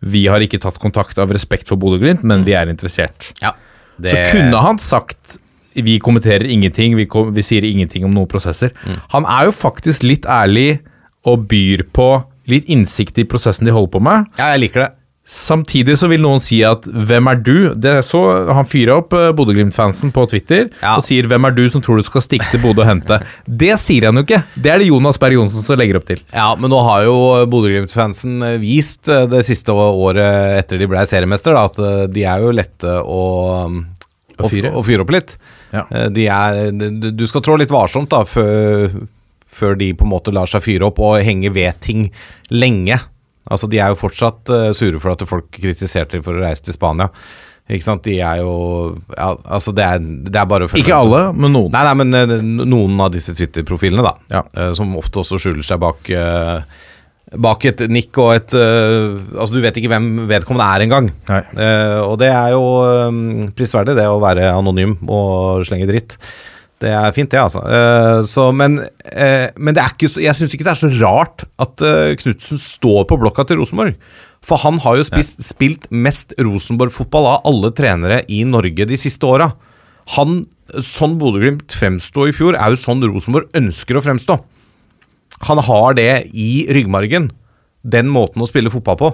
vi 0.00 0.26
har 0.30 0.42
ikke 0.44 0.60
tatt 0.62 0.78
kontakt 0.82 1.18
av 1.18 1.32
respekt 1.34 1.68
for 1.70 1.80
Bodø-Glimt, 1.80 2.22
men 2.26 2.44
vi 2.46 2.54
er 2.54 2.70
interessert. 2.70 3.32
Ja. 3.42 3.54
Det, 3.98 4.12
Så 4.12 4.24
kunne 4.36 4.62
han 4.62 4.78
sagt 4.78 5.38
vi 5.78 5.98
kommenterer 6.02 6.46
ingenting, 6.50 6.96
vi, 6.98 7.06
kom, 7.06 7.30
vi 7.34 7.42
sier 7.46 7.62
ingenting 7.66 8.06
om 8.06 8.14
noen 8.14 8.30
prosesser. 8.30 8.72
Han 9.12 9.26
er 9.30 9.48
jo 9.48 9.54
faktisk 9.54 10.02
litt 10.06 10.26
ærlig 10.26 10.80
og 11.28 11.46
byr 11.50 11.84
på 11.94 12.08
litt 12.50 12.66
innsikt 12.72 13.20
i 13.20 13.26
prosessen 13.28 13.68
de 13.68 13.74
holder 13.74 13.92
på 13.94 14.02
med. 14.02 14.30
Ja, 14.40 14.52
jeg 14.54 14.64
liker 14.64 14.84
det. 14.84 14.88
Samtidig 15.28 15.92
så 16.00 16.08
vil 16.08 16.22
noen 16.24 16.40
si 16.40 16.62
at 16.64 16.86
'hvem 16.88 17.26
er 17.28 17.36
du?' 17.44 17.74
Det 17.76 17.98
så 18.06 18.20
Han 18.48 18.64
fyrer 18.64 18.94
opp 18.96 19.12
eh, 19.12 19.28
Bodø-Glimt-fansen 19.36 20.08
på 20.10 20.24
Twitter 20.30 20.70
Ja. 20.80 20.94
og 20.96 21.02
sier 21.04 21.28
'hvem 21.28 21.44
er 21.46 21.50
du 21.52 21.68
som 21.68 21.82
tror 21.84 21.96
du 22.00 22.02
skal 22.02 22.22
stikke 22.24 22.48
til 22.50 22.60
Bodø 22.62 22.80
og 22.80 22.88
hente'? 22.88 23.20
Det 23.46 23.74
sier 23.78 24.06
han 24.08 24.16
jo 24.16 24.22
ikke. 24.24 24.42
Det 24.56 24.70
er 24.72 24.78
det 24.78 24.88
Jonas 24.88 25.18
Berg 25.20 25.34
Johnsen 25.36 25.62
som 25.62 25.76
legger 25.78 25.96
opp 26.00 26.06
til. 26.08 26.22
Ja, 26.32 26.54
men 26.56 26.70
nå 26.72 26.80
har 26.82 27.04
jo 27.04 27.44
Bodø-Glimt-fansen 27.46 28.42
eh, 28.42 28.56
vist 28.58 29.06
eh, 29.08 29.26
det 29.28 29.44
siste 29.44 29.68
året 29.76 30.64
etter 30.64 30.78
de 30.80 30.86
ble 30.88 31.04
seriemester, 31.06 31.52
da, 31.52 31.64
at 31.68 32.10
de 32.14 32.24
er 32.24 32.40
jo 32.40 32.50
lette 32.50 32.88
å, 33.04 33.66
um, 33.66 33.86
å, 34.38 34.48
fyre. 34.48 34.72
å 34.72 34.82
fyre 34.82 35.04
opp 35.04 35.10
litt. 35.12 35.36
Ja. 35.74 35.84
De 36.08 36.24
er, 36.26 36.70
du- 36.72 37.10
du 37.12 37.26
skal 37.26 37.42
trå 37.44 37.58
litt 37.58 37.68
varsomt 37.70 38.08
da, 38.08 38.22
før, 38.24 38.88
før 39.52 39.76
de 39.76 39.92
på 39.92 40.04
en 40.08 40.10
måte 40.14 40.32
lar 40.32 40.46
seg 40.48 40.62
fyre 40.64 40.86
opp 40.88 40.98
og 41.04 41.20
henge 41.22 41.52
ved 41.52 41.76
ting 41.84 42.10
lenge. 42.50 42.96
Altså, 43.48 43.68
De 43.70 43.80
er 43.80 43.92
jo 43.92 44.00
fortsatt 44.00 44.52
eh, 44.54 44.70
sure 44.76 45.00
for 45.02 45.14
at 45.14 45.28
folk 45.28 45.50
kritiserte 45.54 46.16
dem 46.16 46.24
for 46.26 46.36
å 46.36 46.42
reise 46.44 46.64
til 46.66 46.76
Spania. 46.76 47.08
Ikke 47.68 47.84
sant? 47.84 48.04
De 48.06 48.14
er 48.24 48.40
jo 48.40 48.52
ja, 49.12 49.34
Altså, 49.44 49.74
det 49.76 49.84
er, 49.84 50.00
det 50.00 50.40
er 50.40 50.48
bare 50.48 50.64
å 50.64 50.70
følge 50.72 50.86
Ikke 50.86 51.00
alle, 51.02 51.26
men 51.36 51.52
noen. 51.52 51.72
Nei, 51.74 51.84
nei, 51.84 51.96
men 52.00 52.16
eh, 52.16 52.36
noen 52.64 53.00
av 53.04 53.12
disse 53.14 53.36
Twitter-profilene, 53.36 54.04
da. 54.04 54.14
Ja. 54.32 54.44
eh, 54.56 54.70
som 54.78 54.94
ofte 55.00 55.20
også 55.24 55.40
skjuler 55.42 55.66
seg 55.66 55.82
bak 55.84 56.12
Bak 57.28 57.64
et 57.68 57.82
nikk 57.92 58.16
og 58.22 58.30
et 58.38 58.54
Altså, 58.56 59.50
du 59.52 59.60
vet 59.60 59.76
ikke 59.76 59.90
hvem 59.92 60.06
vedkommende 60.30 60.64
er 60.64 60.84
engang. 60.86 61.10
Uh, 61.28 61.98
og 62.06 62.14
det 62.22 62.30
er 62.32 62.54
jo 62.54 62.62
prisverdig, 63.52 63.98
det 63.98 64.06
å 64.08 64.16
være 64.22 64.46
anonym 64.54 64.94
og 65.04 65.66
slenge 65.68 65.90
dritt. 65.90 66.16
Det 66.78 66.90
er 66.94 67.14
fint, 67.14 67.30
det, 67.32 67.40
altså. 67.42 67.62
Uh, 67.66 68.20
så, 68.28 68.48
men, 68.54 68.78
uh, 69.10 69.48
men 69.58 69.74
det 69.74 69.82
er 69.82 69.94
ikke 69.96 70.10
så, 70.12 70.22
jeg 70.22 70.38
syns 70.38 70.52
ikke 70.54 70.66
det 70.68 70.74
er 70.76 70.82
så 70.84 70.90
rart 71.00 71.42
at 71.58 71.82
uh, 71.82 72.12
Knutsen 72.20 72.60
står 72.62 73.08
på 73.10 73.18
blokka 73.18 73.48
til 73.48 73.58
Rosenborg. 73.58 73.96
For 74.46 74.62
han 74.62 74.78
har 74.84 75.00
jo 75.00 75.06
spist, 75.08 75.40
spilt 75.42 75.88
mest 75.90 76.36
Rosenborg-fotball 76.38 77.26
av 77.32 77.48
alle 77.50 77.72
trenere 77.74 78.20
i 78.30 78.44
Norge 78.46 78.86
de 78.86 78.98
siste 79.00 79.26
åra. 79.26 79.50
Han 80.14 80.44
sånn 80.84 81.16
Bodø-Glimt 81.20 81.74
fremsto 81.74 82.28
i 82.28 82.34
fjor, 82.36 82.56
er 82.56 82.72
jo 82.72 82.80
sånn 82.80 83.02
Rosenborg 83.06 83.50
ønsker 83.58 83.98
å 83.98 84.04
fremstå. 84.04 84.38
Han 85.48 85.62
har 85.64 85.96
det 85.98 86.12
i 86.34 86.66
ryggmargen, 86.74 87.30
den 87.82 88.10
måten 88.12 88.42
å 88.42 88.48
spille 88.48 88.72
fotball 88.72 88.98
på. 89.00 89.10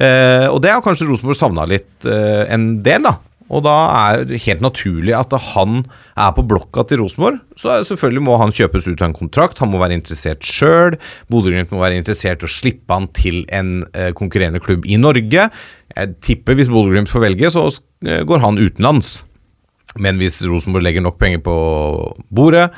Uh, 0.00 0.46
og 0.52 0.60
det 0.64 0.72
har 0.72 0.84
kanskje 0.84 1.08
Rosenborg 1.08 1.38
savna 1.38 1.66
litt 1.68 2.06
uh, 2.06 2.46
en 2.52 2.72
del, 2.84 3.04
da. 3.08 3.16
Og 3.50 3.64
da 3.66 3.76
er 3.90 4.24
det 4.30 4.42
helt 4.46 4.62
naturlig 4.62 5.14
at 5.16 5.34
han 5.50 5.82
er 6.14 6.34
på 6.36 6.44
blokka 6.46 6.84
til 6.86 7.02
Rosenborg. 7.02 7.40
Så 7.58 7.80
selvfølgelig 7.88 8.24
må 8.28 8.36
han 8.40 8.54
kjøpes 8.54 8.86
ut 8.88 9.00
av 9.00 9.08
en 9.08 9.16
kontrakt, 9.16 9.58
han 9.62 9.72
må 9.72 9.80
være 9.82 9.98
interessert 9.98 10.46
sjøl. 10.46 10.98
Bodø-Glimt 11.32 11.74
må 11.74 11.82
være 11.82 11.98
interessert 11.98 12.44
i 12.44 12.48
å 12.48 12.52
slippe 12.52 12.94
han 12.94 13.10
til 13.16 13.42
en 13.54 13.80
eh, 13.90 14.12
konkurrerende 14.16 14.62
klubb 14.62 14.86
i 14.86 15.00
Norge. 15.00 15.48
Jeg 15.96 16.14
tipper 16.22 16.58
hvis 16.58 16.70
Bodø-Glimt 16.70 17.10
får 17.10 17.26
velge, 17.26 17.50
så 17.52 17.66
eh, 18.06 18.22
går 18.28 18.44
han 18.44 18.60
utenlands. 18.60 19.20
Men 19.98 20.20
hvis 20.22 20.38
Rosenborg 20.46 20.86
legger 20.86 21.02
nok 21.02 21.18
penger 21.18 21.42
på 21.42 21.54
bordet 22.30 22.68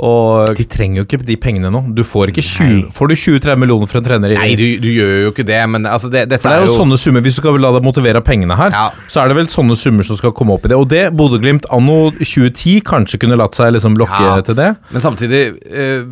og 0.00 0.54
De 0.56 0.64
trenger 0.70 1.00
jo 1.00 1.04
ikke 1.04 1.18
de 1.26 1.34
pengene 1.36 1.68
nå. 1.74 1.80
Du 1.98 2.04
får 2.06 2.30
ikke 2.30 2.44
20, 2.46 2.92
Får 2.94 3.10
du 3.10 3.14
20-30 3.18 3.58
millioner 3.58 3.88
for 3.90 3.98
en 3.98 4.04
trener? 4.06 4.30
i 4.30 4.36
Nei, 4.38 4.52
du, 4.56 4.62
du 4.80 4.86
gjør 4.86 5.10
jo 5.24 5.32
ikke 5.32 5.44
det, 5.48 5.58
men 5.68 5.84
altså 5.90 6.06
det, 6.08 6.22
For 6.40 6.46
det 6.46 6.60
er 6.60 6.68
jo 6.68 6.76
sånne 6.76 6.98
summer, 7.02 7.24
Hvis 7.26 7.34
du 7.36 7.42
skal 7.42 7.58
la 7.60 7.72
deg 7.74 7.82
motivere 7.84 8.22
av 8.22 8.24
pengene 8.24 8.54
her, 8.56 8.70
Ja. 8.70 8.84
så 9.10 9.24
er 9.24 9.28
det 9.32 9.36
vel 9.40 9.50
sånne 9.50 9.74
summer 9.76 10.06
som 10.06 10.16
skal 10.16 10.32
komme 10.32 10.54
opp 10.54 10.64
i 10.64 10.70
det. 10.72 10.78
Og 10.78 10.86
det 10.88 11.02
Bodø-Glimt 11.18 11.66
anno 11.74 11.98
2010 12.22 12.78
kanskje 12.86 13.18
kunne 13.24 13.36
latt 13.40 13.58
seg 13.58 13.74
liksom 13.74 13.98
lokke 13.98 14.22
Ja. 14.30 14.40
til 14.46 14.54
det. 14.62 14.70
Men 14.94 15.00
samtidig 15.04 15.42
eh, 15.66 16.06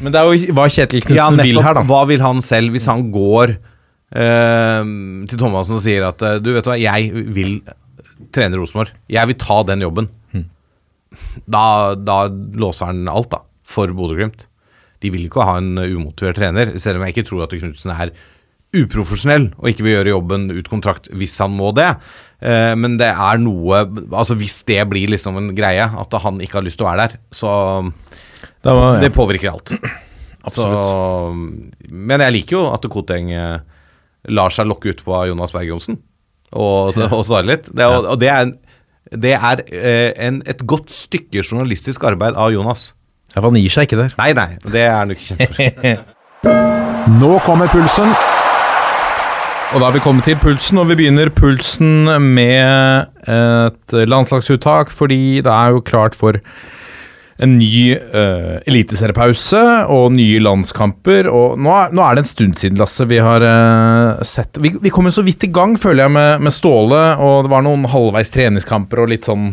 Men 0.00 0.12
det 0.14 0.22
er 0.22 0.24
jo 0.32 0.54
hva 0.56 0.66
Kjetil 0.72 1.04
Knutsen 1.04 1.16
Ja, 1.20 1.28
vil 1.44 1.60
her, 1.62 1.74
da. 1.74 1.84
Hva 1.84 2.02
vil 2.08 2.24
han 2.24 2.40
selv 2.40 2.72
hvis 2.72 2.88
han 2.88 3.10
går 3.12 3.58
eh, 4.16 4.82
til 5.28 5.38
Thomassen 5.40 5.76
og 5.76 5.84
sier 5.84 6.08
at 6.08 6.22
eh, 6.24 6.38
du 6.42 6.54
vet 6.56 6.64
hva, 6.68 6.78
jeg 6.80 7.12
vil 7.36 7.58
trene 8.34 8.58
Rosenborg. 8.58 8.90
Jeg 9.12 9.30
vil 9.30 9.38
ta 9.40 9.62
den 9.68 9.84
jobben. 9.84 10.08
Da, 11.48 11.94
da 11.96 12.26
låser 12.28 12.90
han 12.90 13.08
alt, 13.08 13.30
da, 13.32 13.42
for 13.66 13.92
Bodø-Glimt. 13.96 14.46
De 15.02 15.12
vil 15.14 15.28
ikke 15.28 15.46
ha 15.46 15.58
en 15.60 15.78
umotivert 15.78 16.40
trener, 16.40 16.74
selv 16.82 16.98
om 16.98 17.06
jeg 17.06 17.16
ikke 17.16 17.28
tror 17.30 17.46
at 17.46 17.54
Knutsen 17.54 17.94
er 17.94 18.12
uprofesjonell 18.76 19.46
og 19.56 19.70
ikke 19.70 19.84
vil 19.86 19.94
gjøre 19.94 20.12
jobben 20.12 20.42
ut 20.52 20.66
kontrakt 20.68 21.08
hvis 21.16 21.38
han 21.40 21.54
må 21.56 21.70
det. 21.76 21.88
Eh, 22.44 22.74
men 22.76 22.98
det 23.00 23.08
er 23.08 23.40
noe 23.42 23.80
Altså 24.12 24.36
Hvis 24.38 24.60
det 24.68 24.82
blir 24.90 25.10
liksom 25.10 25.38
en 25.40 25.48
greie, 25.56 25.86
at 25.88 26.18
han 26.22 26.42
ikke 26.44 26.60
har 26.60 26.66
lyst 26.66 26.78
til 26.78 26.86
å 26.86 26.90
være 26.90 27.06
der, 27.06 27.16
så 27.34 27.54
Det 28.62 28.74
var, 28.76 29.00
det 29.02 29.14
påvirker 29.16 29.54
alt. 29.54 29.72
Absolutt. 30.44 30.84
Så, 30.84 31.88
men 31.90 32.24
jeg 32.24 32.36
liker 32.36 32.58
jo 32.58 32.66
at 32.74 32.86
Koteng 32.92 33.32
eh, 33.34 33.58
lar 34.28 34.54
seg 34.54 34.68
lokke 34.68 34.92
ut 34.92 35.02
på 35.04 35.16
av 35.16 35.26
Jonas 35.30 35.54
Berg 35.54 35.72
Johnsen 35.72 35.98
og, 36.56 36.96
og 36.96 37.24
svare 37.28 37.44
litt. 37.48 37.66
Det, 37.72 37.84
og, 37.84 38.06
og 38.14 38.20
det 38.20 38.30
er, 38.32 38.52
det 39.12 39.34
er 39.36 39.62
eh, 39.72 40.12
en, 40.26 40.42
et 40.46 40.62
godt 40.66 40.92
stykke 40.94 41.42
journalistisk 41.42 42.04
arbeid 42.04 42.36
av 42.36 42.52
Jonas. 42.52 42.92
ja, 43.34 43.42
han 43.42 43.56
gir 43.56 43.72
seg 43.72 43.88
ikke 43.88 44.00
der. 44.02 44.16
Nei, 44.18 44.32
nei, 44.36 44.48
det 44.64 44.82
er 44.86 44.96
han 44.98 45.12
jo 45.12 45.18
ikke 45.18 45.28
kjent 45.30 45.54
for. 45.54 46.16
Nå 47.20 47.38
kommer 47.46 47.70
pulsen. 47.72 48.12
Og 49.68 49.80
da 49.80 49.84
har 49.84 49.92
vi 49.92 50.00
kommet 50.00 50.24
til 50.24 50.36
pulsen, 50.40 50.80
og 50.80 50.88
vi 50.88 50.96
begynner 50.96 51.28
pulsen 51.28 52.08
med 52.24 53.08
et 53.28 53.96
landslagsuttak, 54.08 54.88
fordi 54.88 55.42
det 55.44 55.52
er 55.52 55.74
jo 55.74 55.82
klart 55.84 56.16
for 56.16 56.40
en 57.38 57.52
ny 57.54 57.92
uh, 57.94 58.56
eliteseriepause 58.66 59.60
og 59.94 60.08
nye 60.16 60.40
landskamper. 60.42 61.28
Og 61.30 61.58
nå 61.62 61.70
er, 61.70 61.92
nå 61.94 62.02
er 62.02 62.16
det 62.18 62.24
en 62.24 62.30
stund 62.32 62.56
siden, 62.58 62.80
Lasse, 62.80 63.06
vi 63.06 63.20
har 63.22 63.44
uh, 63.46 64.24
sett 64.26 64.58
Vi, 64.62 64.72
vi 64.82 64.90
kom 64.94 65.06
jo 65.06 65.14
så 65.14 65.22
vidt 65.26 65.46
i 65.46 65.52
gang, 65.54 65.76
føler 65.78 66.06
jeg, 66.08 66.14
med, 66.16 66.42
med 66.48 66.54
Ståle, 66.56 67.02
og 67.22 67.44
det 67.46 67.52
var 67.54 67.62
noen 67.66 67.86
halvveis 67.92 68.34
treningskamper 68.34 69.04
og 69.04 69.12
litt 69.12 69.28
sånn 69.30 69.52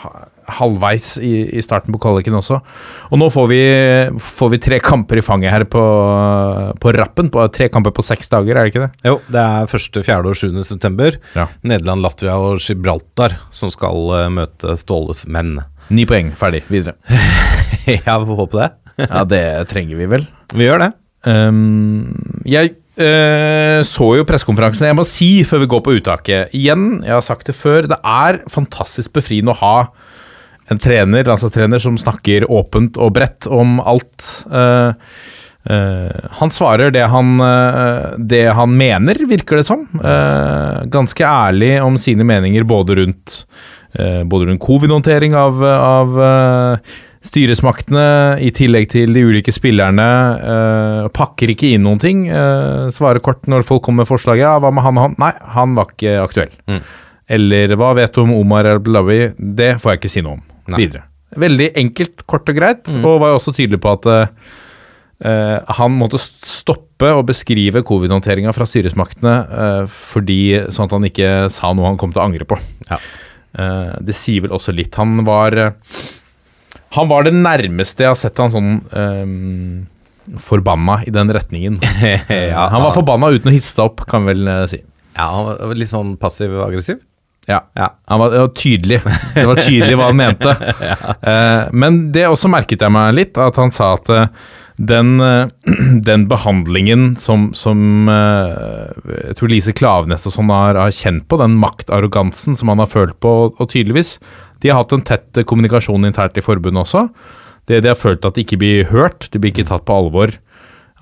ha- 0.00 0.14
halvveis 0.56 1.16
i, 1.20 1.32
i 1.58 1.62
starten 1.64 1.90
på 1.92 2.00
kvaliken 2.00 2.36
også. 2.38 2.60
Og 3.10 3.18
nå 3.20 3.28
får 3.34 3.46
vi, 3.50 3.60
får 4.32 4.52
vi 4.54 4.60
tre 4.62 4.80
kamper 4.80 5.18
i 5.20 5.24
fanget 5.26 5.52
her 5.52 5.64
på, 5.68 5.82
på 6.80 6.92
rappen. 6.96 7.28
På, 7.34 7.44
tre 7.52 7.68
kamper 7.72 7.92
på 7.96 8.04
seks 8.06 8.30
dager, 8.32 8.54
er 8.56 8.64
det 8.68 8.72
ikke 8.72 8.84
det? 8.86 9.10
Jo, 9.10 9.18
det 9.26 9.42
er 9.42 9.66
1., 9.68 10.00
4. 10.06 10.20
og 10.22 10.38
7. 10.38 10.62
september. 10.68 11.18
Ja. 11.36 11.48
Nederland, 11.66 12.06
Latvia 12.06 12.38
og 12.40 12.62
Gibraltar 12.62 13.36
som 13.50 13.72
skal 13.74 14.30
møte 14.32 14.78
Ståles 14.80 15.26
menn. 15.28 15.58
Ni 15.94 16.06
poeng, 16.08 16.32
ferdig, 16.38 16.64
videre. 16.72 16.96
ja, 18.06 18.16
vi 18.18 18.26
får 18.26 18.42
håpe 18.42 18.60
det. 18.62 18.72
Ja, 18.96 19.26
det 19.28 19.42
trenger 19.68 19.98
vi 19.98 20.06
vel. 20.08 20.22
Vi 20.56 20.64
gjør 20.64 20.80
det. 20.80 20.90
Um, 21.26 22.14
jeg 22.48 22.72
uh, 22.96 23.82
så 23.84 24.10
jo 24.16 24.24
pressekonferansen. 24.24 24.88
Jeg 24.88 24.96
må 24.96 25.04
si 25.04 25.30
før 25.44 25.64
vi 25.64 25.70
går 25.74 25.82
på 25.84 25.96
uttaket 25.98 26.54
igjen, 26.56 27.02
jeg 27.04 27.12
har 27.12 27.24
sagt 27.26 27.50
det 27.50 27.58
før, 27.58 27.88
det 27.90 27.98
er 28.00 28.40
fantastisk 28.52 29.16
befriende 29.18 29.52
å 29.52 29.60
ha 29.60 29.76
en 30.72 30.80
trener, 30.82 31.28
landslagstrener 31.28 31.82
som 31.82 31.98
snakker 32.00 32.48
åpent 32.50 32.96
og 32.98 33.12
bredt 33.18 33.50
om 33.52 33.76
alt. 33.84 34.30
Uh, 34.48 34.96
uh, 35.68 36.30
han 36.40 36.54
svarer 36.54 36.94
det 36.94 37.04
han, 37.12 37.36
det 38.16 38.46
han 38.56 38.74
mener, 38.80 39.20
virker 39.28 39.60
det 39.60 39.68
som. 39.68 39.84
Ganske 40.90 41.26
ærlig 41.28 41.76
om 41.84 42.00
sine 42.00 42.26
meninger 42.26 42.66
både 42.66 42.96
rundt, 43.02 43.42
både 44.24 44.50
rundt 44.50 44.62
covid-håndtering 44.62 45.36
av, 45.38 45.62
av 45.64 46.16
eh, 46.22 46.96
styresmaktene, 47.26 48.04
i 48.42 48.52
tillegg 48.54 48.90
til 48.92 49.14
de 49.16 49.24
ulike 49.26 49.54
spillerne. 49.54 50.06
eh, 50.52 51.08
pakker 51.16 51.52
ikke 51.54 51.72
inn 51.74 51.86
noen 51.86 52.02
ting. 52.02 52.28
eh, 52.28 52.86
svarer 52.94 53.22
kort 53.24 53.48
når 53.50 53.66
folk 53.66 53.82
kommer 53.82 54.04
med 54.04 54.10
forslag. 54.10 54.38
Ja, 54.38 54.58
hva 54.60 54.72
med 54.72 54.84
han 54.86 54.98
og 54.98 55.08
han? 55.08 55.18
Nei, 55.22 55.32
han 55.56 55.74
var 55.74 55.90
ikke 55.92 56.20
aktuell. 56.22 56.54
Eller 57.26 57.74
hva 57.74 57.90
vet 57.98 58.14
du 58.14 58.22
om 58.22 58.36
Omar 58.36 58.68
El-Blawi? 58.70 59.34
Det 59.36 59.76
får 59.82 59.94
jeg 59.94 60.02
ikke 60.02 60.12
si 60.12 60.22
noe 60.22 60.38
om. 60.38 60.44
Nei. 60.70 60.84
Videre. 60.84 61.06
Veldig 61.36 61.72
enkelt, 61.76 62.22
kort 62.30 62.48
og 62.48 62.56
greit, 62.56 62.86
og 63.02 63.18
var 63.20 63.32
jo 63.32 63.40
også 63.40 63.52
tydelig 63.56 63.80
på 63.82 63.90
at 63.92 64.06
eh, 64.12 64.28
eh, 65.26 65.74
han 65.78 65.96
måtte 65.98 66.20
stoppe 66.22 67.10
å 67.12 67.24
beskrive 67.26 67.82
covid-håndteringa 67.86 68.54
fra 68.56 68.66
styresmaktene 68.68 69.34
eh, 69.44 69.82
fordi, 69.90 70.40
sånn 70.70 70.86
at 70.86 70.94
han 70.96 71.08
ikke 71.10 71.30
sa 71.52 71.74
noe 71.74 71.90
han 71.90 71.98
kom 72.00 72.14
til 72.14 72.22
å 72.22 72.28
angre 72.28 72.46
på. 72.48 72.58
Ja. 72.88 73.00
Eh, 73.56 73.96
det 74.04 74.16
sier 74.16 74.44
vel 74.44 74.54
også 74.56 74.74
litt. 74.76 74.94
Han 75.00 75.24
var 75.26 75.56
eh, 75.56 75.74
Han 76.96 77.10
var 77.10 77.26
det 77.26 77.34
nærmeste 77.36 78.04
jeg 78.04 78.12
har 78.12 78.18
sett 78.20 78.38
han 78.40 78.52
sånn 78.52 78.70
um, 78.92 79.86
forbanna 80.42 81.00
i 81.06 81.12
den 81.14 81.32
retningen. 81.32 81.80
ja, 82.30 82.68
han 82.72 82.84
var 82.84 82.94
forbanna 82.96 83.32
uten 83.34 83.50
å 83.50 83.54
hisse 83.54 83.74
seg 83.74 83.84
opp, 83.88 84.06
kan 84.08 84.24
vi 84.26 84.34
vel 84.34 84.68
si. 84.70 84.80
Ja, 85.16 85.28
han 85.32 85.46
var 85.48 85.76
litt 85.78 85.92
sånn 85.92 86.16
passiv-aggressiv. 86.20 87.00
Ja. 87.46 87.70
Ja. 87.72 87.98
Han 88.04 88.18
var, 88.20 88.38
var 88.38 88.48
tydelig. 88.48 89.00
Det 89.34 89.46
var 89.46 89.60
tydelig 89.62 89.96
hva 89.98 90.10
han 90.10 90.22
mente. 90.22 90.56
Eh, 91.26 91.72
men 91.74 92.12
det 92.14 92.26
også 92.28 92.48
merket 92.50 92.82
jeg 92.84 92.92
meg 92.92 93.14
litt, 93.16 93.38
at 93.40 93.56
han 93.58 93.72
sa 93.74 93.92
at 93.96 94.10
eh, 94.12 94.28
den, 94.76 95.20
eh, 95.20 95.48
den 96.08 96.26
behandlingen 96.28 97.14
som, 97.16 97.50
som 97.56 98.08
eh, 98.12 98.92
jeg 99.28 99.38
tror 99.38 99.52
Lise 99.52 99.74
Klaveness 99.76 100.28
og 100.28 100.36
sånn 100.36 100.52
har, 100.52 100.78
har 100.78 100.94
kjent 100.94 101.26
på, 101.30 101.38
den 101.40 101.56
maktarrogansen 101.60 102.56
som 102.58 102.72
han 102.72 102.82
har 102.82 102.90
følt 102.90 103.16
på, 103.24 103.34
og 103.56 103.70
tydeligvis 103.72 104.18
De 104.62 104.70
har 104.72 104.82
hatt 104.82 104.92
en 104.96 105.04
tett 105.04 105.44
kommunikasjon 105.48 106.08
internt 106.08 106.36
i 106.38 106.44
forbundet 106.44 106.86
også. 106.86 107.06
Det 107.68 107.82
de 107.84 107.90
har 107.92 107.98
følt 107.98 108.24
at 108.24 108.36
de 108.36 108.44
ikke 108.44 108.58
blir 108.60 108.86
hørt, 108.88 109.28
de 109.32 109.40
blir 109.40 109.52
ikke 109.52 109.66
tatt 109.68 109.84
på 109.84 109.96
alvor. 109.96 110.32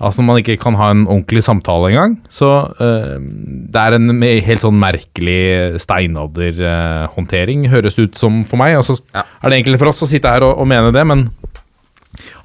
Altså 0.03 0.25
man 0.27 0.41
ikke 0.41 0.57
kan 0.59 0.75
ha 0.75 0.89
en 0.91 1.05
ordentlig 1.07 1.45
samtale 1.45 1.93
engang. 1.93 2.17
Så 2.27 2.49
uh, 2.81 3.15
det 3.15 3.79
er 3.79 3.95
en 3.95 4.09
helt 4.43 4.65
sånn 4.65 4.75
merkelig 4.81 5.79
steinalderhåndtering, 5.79 7.69
høres 7.71 7.95
det 7.95 8.09
ut 8.09 8.19
som 8.19 8.41
for 8.43 8.59
meg. 8.59 8.75
Og 8.81 8.83
så 8.89 8.97
Ja. 9.15 9.23
er 9.23 9.49
det 9.49 9.61
enkelt 9.61 9.79
for 9.79 9.93
oss 9.93 10.03
å 10.03 10.11
sitte 10.11 10.27
her 10.27 10.43
og, 10.43 10.59
og 10.59 10.67
mene 10.67 10.91
det, 10.91 11.05
men 11.07 11.29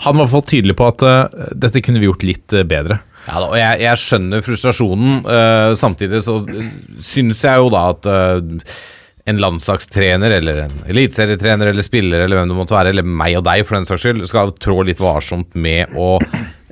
han 0.04 0.14
var 0.14 0.20
i 0.20 0.22
hvert 0.24 0.34
fall 0.36 0.48
tydelig 0.50 0.76
på 0.78 0.88
at 0.90 1.04
uh, 1.06 1.48
dette 1.66 1.82
kunne 1.84 2.02
vi 2.02 2.08
gjort 2.08 2.26
litt 2.26 2.56
uh, 2.56 2.64
bedre. 2.68 3.00
Ja 3.26 3.42
da, 3.42 3.50
og 3.50 3.58
jeg, 3.58 3.82
jeg 3.84 4.00
skjønner 4.00 4.46
frustrasjonen. 4.46 5.18
Uh, 5.26 5.72
samtidig 5.78 6.22
så 6.26 6.38
uh, 6.44 6.62
syns 7.04 7.44
jeg 7.46 7.60
jo 7.60 7.68
da 7.72 7.84
at 7.92 8.10
en 9.30 9.40
landslagstrener 9.40 10.32
eller 10.38 10.64
en 10.64 10.78
eliteserietrener 10.90 11.70
eller 11.70 11.84
spiller 11.84 12.24
eller 12.24 12.40
hvem 12.40 12.50
det 12.50 12.56
måtte 12.56 12.74
være, 12.74 12.94
eller 12.94 13.06
meg 13.06 13.36
og 13.38 13.44
deg 13.46 13.66
for 13.66 13.78
den 13.78 13.86
saks 13.88 14.06
skyld, 14.06 14.24
skal 14.30 14.54
trå 14.58 14.80
litt 14.88 15.02
varsomt 15.02 15.54
med 15.54 15.92
å 15.98 16.16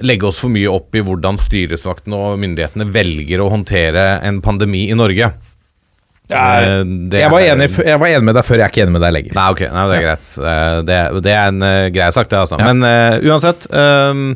legge 0.04 0.28
oss 0.28 0.40
for 0.42 0.52
mye 0.54 0.70
opp 0.70 0.94
i 0.96 1.02
hvordan 1.04 1.38
styresmaktene 1.42 2.18
og 2.18 2.40
myndighetene 2.42 2.88
velger 2.94 3.42
å 3.42 3.50
håndtere 3.52 4.06
en 4.26 4.40
pandemi 4.44 4.86
i 4.88 4.96
Norge. 4.98 5.32
Eh, 6.28 6.82
det 7.08 7.22
Jeg 7.22 7.30
var, 7.32 7.40
enig, 7.40 7.70
jeg 7.86 8.00
var 8.02 8.10
enig 8.12 8.26
med 8.28 8.34
deg 8.36 8.44
før, 8.44 8.58
jeg 8.60 8.66
er 8.66 8.72
ikke 8.74 8.82
enig 8.84 8.96
med 8.98 9.04
deg 9.06 9.14
lenger. 9.16 9.36
Nei, 9.38 9.46
ok, 9.54 9.62
nei, 9.72 9.84
det 9.88 9.96
er 9.98 10.04
greit. 10.04 10.32
Eh, 10.38 10.80
Det, 10.88 10.98
det 11.24 11.32
er 11.32 11.46
en 11.54 11.62
uh, 11.64 11.86
grei 11.94 12.10
sak, 12.12 12.28
det, 12.28 12.42
altså. 12.42 12.58
Men 12.60 12.84
uh, 12.84 13.16
uansett. 13.30 13.64
Um, 13.72 14.26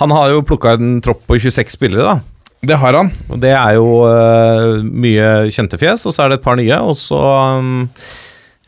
han 0.00 0.14
har 0.16 0.32
jo 0.32 0.42
plukka 0.48 0.74
en 0.78 0.96
tropp 1.04 1.22
på 1.28 1.38
26 1.38 1.76
spillere, 1.76 2.02
da. 2.02 2.18
Det 2.66 2.76
har 2.76 2.96
han. 2.98 3.08
Og 3.32 3.38
det 3.40 3.52
er 3.56 3.76
jo 3.78 3.86
uh, 4.04 4.82
mye 4.84 5.28
kjente 5.54 5.78
fjes, 5.80 6.02
og 6.08 6.12
så 6.16 6.24
er 6.26 6.32
det 6.34 6.40
et 6.40 6.44
par 6.44 6.58
nye, 6.60 6.76
og 6.82 6.98
så 7.00 7.20
um, 7.60 7.86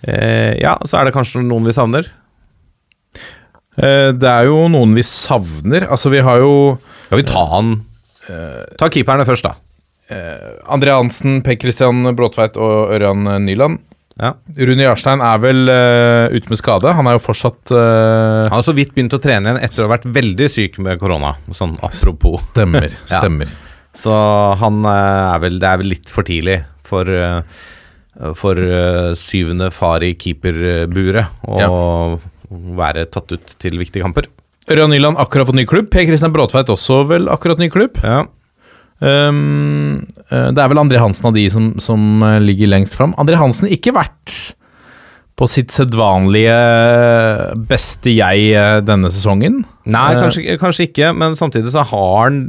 eh, 0.06 0.54
Ja, 0.62 0.76
så 0.88 1.00
er 1.00 1.08
det 1.10 1.14
kanskje 1.16 1.42
noen 1.44 1.66
vi 1.68 1.74
savner. 1.76 2.08
Eh, 3.76 4.12
Det 4.16 4.28
er 4.28 4.46
jo 4.48 4.66
noen 4.72 4.94
vi 4.96 5.04
savner. 5.06 5.88
Altså, 5.90 6.12
vi 6.12 6.22
har 6.24 6.40
jo 6.44 6.78
Skal 7.08 7.20
vi 7.22 7.26
ta 7.28 7.44
han 7.56 7.74
Ta 8.78 8.86
keeperne 8.92 9.24
først, 9.26 9.42
da. 9.48 9.56
André 10.72 10.92
Hansen, 10.94 11.40
Per 11.44 11.56
Christian 11.60 12.04
Bråtveit 12.18 12.58
og 12.60 12.92
Ørjan 12.96 13.26
Nyland. 13.44 13.80
Ja. 14.20 14.34
Rune 14.68 14.84
Jarstein 14.84 15.22
er 15.24 15.38
vel 15.40 15.62
uh, 15.72 16.34
ute 16.34 16.52
med 16.52 16.58
skade. 16.60 16.92
Han 16.94 17.08
er 17.08 17.16
jo 17.16 17.22
fortsatt 17.24 17.72
uh, 17.72 18.44
Han 18.44 18.58
har 18.58 18.66
så 18.66 18.74
vidt 18.76 18.92
begynt 18.94 19.16
å 19.16 19.20
trene 19.22 19.48
igjen 19.48 19.62
etter 19.64 19.82
å 19.82 19.88
ha 19.88 19.94
vært 19.94 20.04
veldig 20.12 20.48
syk 20.52 20.76
med 20.84 21.00
korona. 21.00 21.32
Sånn 21.56 21.78
apropos. 21.80 22.44
Stemmer. 22.52 22.90
Ja. 23.10 23.22
stemmer. 23.22 23.50
Så 23.96 24.12
han 24.60 24.84
uh, 24.84 25.34
er 25.34 25.40
vel 25.42 25.58
Det 25.60 25.68
er 25.68 25.80
vel 25.82 25.90
litt 25.92 26.12
for 26.12 26.24
tidlig 26.28 26.62
for 26.92 27.08
eh, 27.08 27.40
For 28.38 28.58
eh, 28.60 29.14
syvende 29.18 29.70
far 29.72 30.04
i 30.04 30.12
keeperburet 30.20 31.48
å 31.48 32.18
være 32.76 33.06
tatt 33.08 33.32
ut 33.32 33.54
til 33.62 33.78
viktige 33.80 34.04
kamper. 34.04 34.26
Ørjan 34.68 34.92
Nyland 34.92 35.16
akkurat 35.22 35.48
fått 35.48 35.56
ny 35.56 35.64
klubb. 35.68 35.88
Per 35.90 36.04
Kristian 36.04 36.34
Bråtveit 36.34 36.68
også 36.70 36.98
vel 37.08 37.30
akkurat 37.32 37.62
ny 37.62 37.70
klubb. 37.72 37.96
Ja. 38.04 38.26
Um, 39.00 40.06
eh, 40.30 40.50
det 40.54 40.62
er 40.62 40.68
vel 40.70 40.78
André 40.82 41.00
Hansen 41.02 41.26
av 41.30 41.34
de 41.34 41.46
som, 41.50 41.72
som 41.82 42.22
eh, 42.22 42.38
ligger 42.44 42.70
lengst 42.70 42.94
fram. 42.98 43.14
André 43.18 43.38
Hansen 43.40 43.70
ikke 43.72 43.94
vært 43.96 44.54
på 45.38 45.48
sitt 45.48 45.72
sedvanlige 45.74 46.54
beste 47.68 48.12
jeg 48.14 48.50
eh, 48.54 48.80
denne 48.84 49.10
sesongen. 49.10 49.62
Nei, 49.90 50.08
Eh. 50.14 50.20
kanskje, 50.22 50.58
kanskje 50.60 50.86
ikke, 50.90 51.12
men 51.18 51.34
samtidig 51.38 51.72
så 51.74 51.82
har 51.88 52.18
han 52.26 52.42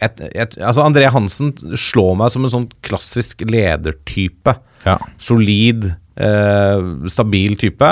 et, 0.00 0.20
et, 0.30 0.54
Altså, 0.62 0.84
André 0.86 1.08
Hansen 1.10 1.52
slår 1.74 2.14
meg 2.20 2.30
som 2.32 2.44
en 2.46 2.52
sånn 2.54 2.68
klassisk 2.86 3.42
ledertype. 3.50 4.54
Ja. 4.86 4.96
Solid, 5.18 5.88
eh, 6.16 6.84
stabil 7.10 7.56
type. 7.60 7.90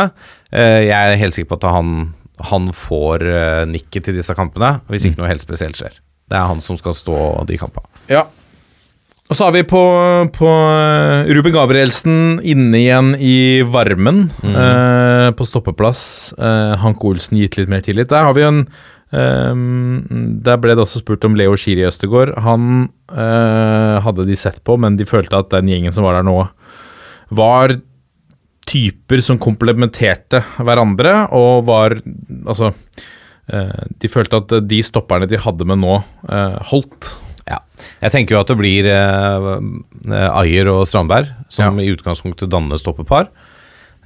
Eh, 0.53 0.87
jeg 0.87 0.95
er 0.95 1.19
helt 1.21 1.35
sikker 1.35 1.51
på 1.57 1.59
at 1.61 1.69
han, 1.75 2.15
han 2.47 2.71
får 2.73 3.27
eh, 3.27 3.65
nikket 3.69 4.07
til 4.07 4.17
disse 4.21 4.35
kampene, 4.39 4.77
hvis 4.89 5.05
ikke 5.11 5.19
noe 5.21 5.33
helt 5.33 5.43
spesielt 5.45 5.77
skjer. 5.77 5.99
Det 6.27 6.39
er 6.39 6.49
han 6.51 6.63
som 6.65 6.79
skal 6.79 6.97
stå 6.97 7.21
de 7.49 7.59
kampene. 7.61 7.87
Ja. 8.11 8.27
Og 9.27 9.35
så 9.35 9.49
har 9.49 9.55
vi 9.57 9.65
på, 9.67 9.83
på 10.37 10.49
eh, 10.49 11.31
Ruben 11.35 11.55
Gabrielsen 11.55 12.39
inne 12.47 12.79
igjen 12.79 13.15
i 13.19 13.63
varmen 13.67 14.29
eh, 14.47 15.31
på 15.35 15.47
stoppeplass. 15.47 16.05
Eh, 16.39 16.75
Hanke 16.83 17.11
Olsen 17.11 17.41
gitt 17.41 17.59
litt 17.59 17.71
mer 17.73 17.83
tillit. 17.83 18.13
Der 18.13 18.29
har 18.29 18.37
vi 18.39 18.47
en 18.47 18.67
Um, 19.15 20.03
Der 20.43 20.59
ble 20.59 20.75
det 20.75 20.83
også 20.83 20.99
spurt 20.99 21.25
om 21.25 21.37
Leo 21.39 21.55
Schiri 21.57 21.85
Østegård. 21.87 22.33
Han 22.43 22.89
uh, 23.15 24.03
hadde 24.03 24.27
de 24.27 24.35
sett 24.39 24.59
på, 24.67 24.75
men 24.83 24.99
de 24.99 25.07
følte 25.07 25.39
at 25.39 25.53
den 25.55 25.71
gjengen 25.71 25.95
som 25.95 26.05
var 26.07 26.19
der 26.19 26.27
nå, 26.27 26.41
var 27.31 27.77
typer 28.67 29.23
som 29.23 29.39
komplementerte 29.39 30.43
hverandre, 30.59 31.29
og 31.31 31.69
var 31.69 32.01
Altså 32.51 32.73
De 33.47 34.09
følte 34.11 34.41
at 34.43 34.55
de 34.67 34.81
stopperne 34.83 35.29
de 35.31 35.39
hadde 35.39 35.67
med 35.69 35.79
nå, 35.79 36.01
eh, 36.29 36.57
holdt. 36.73 37.13
Ja. 37.47 37.61
Jeg 38.03 38.11
tenker 38.15 38.35
jo 38.35 38.41
at 38.43 38.49
det 38.51 38.57
blir 38.59 38.89
eh, 38.91 39.51
eh, 40.11 40.31
Ayer 40.41 40.71
og 40.73 40.87
Strandberg 40.91 41.29
som 41.53 41.79
i 41.79 41.87
utgangspunktet 41.93 42.51
danner 42.51 42.81
stoppepar 42.81 43.29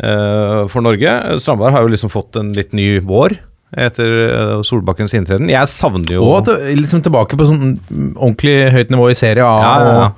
eh, 0.02 0.66
for 0.68 0.84
Norge. 0.84 1.14
Strandberg 1.40 1.72
har 1.72 1.86
jo 1.86 1.94
liksom 1.94 2.12
fått 2.12 2.36
en 2.40 2.52
litt 2.56 2.76
ny 2.76 2.98
vår 3.00 3.38
etter 3.80 4.12
eh, 4.26 4.54
Solbakkens 4.66 5.14
inntreden. 5.16 5.48
Jeg 5.48 5.72
savner 5.72 6.18
jo 6.18 6.26
Og 6.26 6.42
at 6.42 6.52
liksom 6.76 7.00
tilbake 7.06 7.38
på 7.40 7.48
sånn 7.48 7.78
ordentlig 8.18 8.58
høyt 8.74 8.92
nivå 8.92 9.08
i 9.12 9.18
Serie 9.18 9.46
A. 9.46 9.56
ja, 9.64 9.74
ja, 9.86 9.96
ja. 10.04 10.10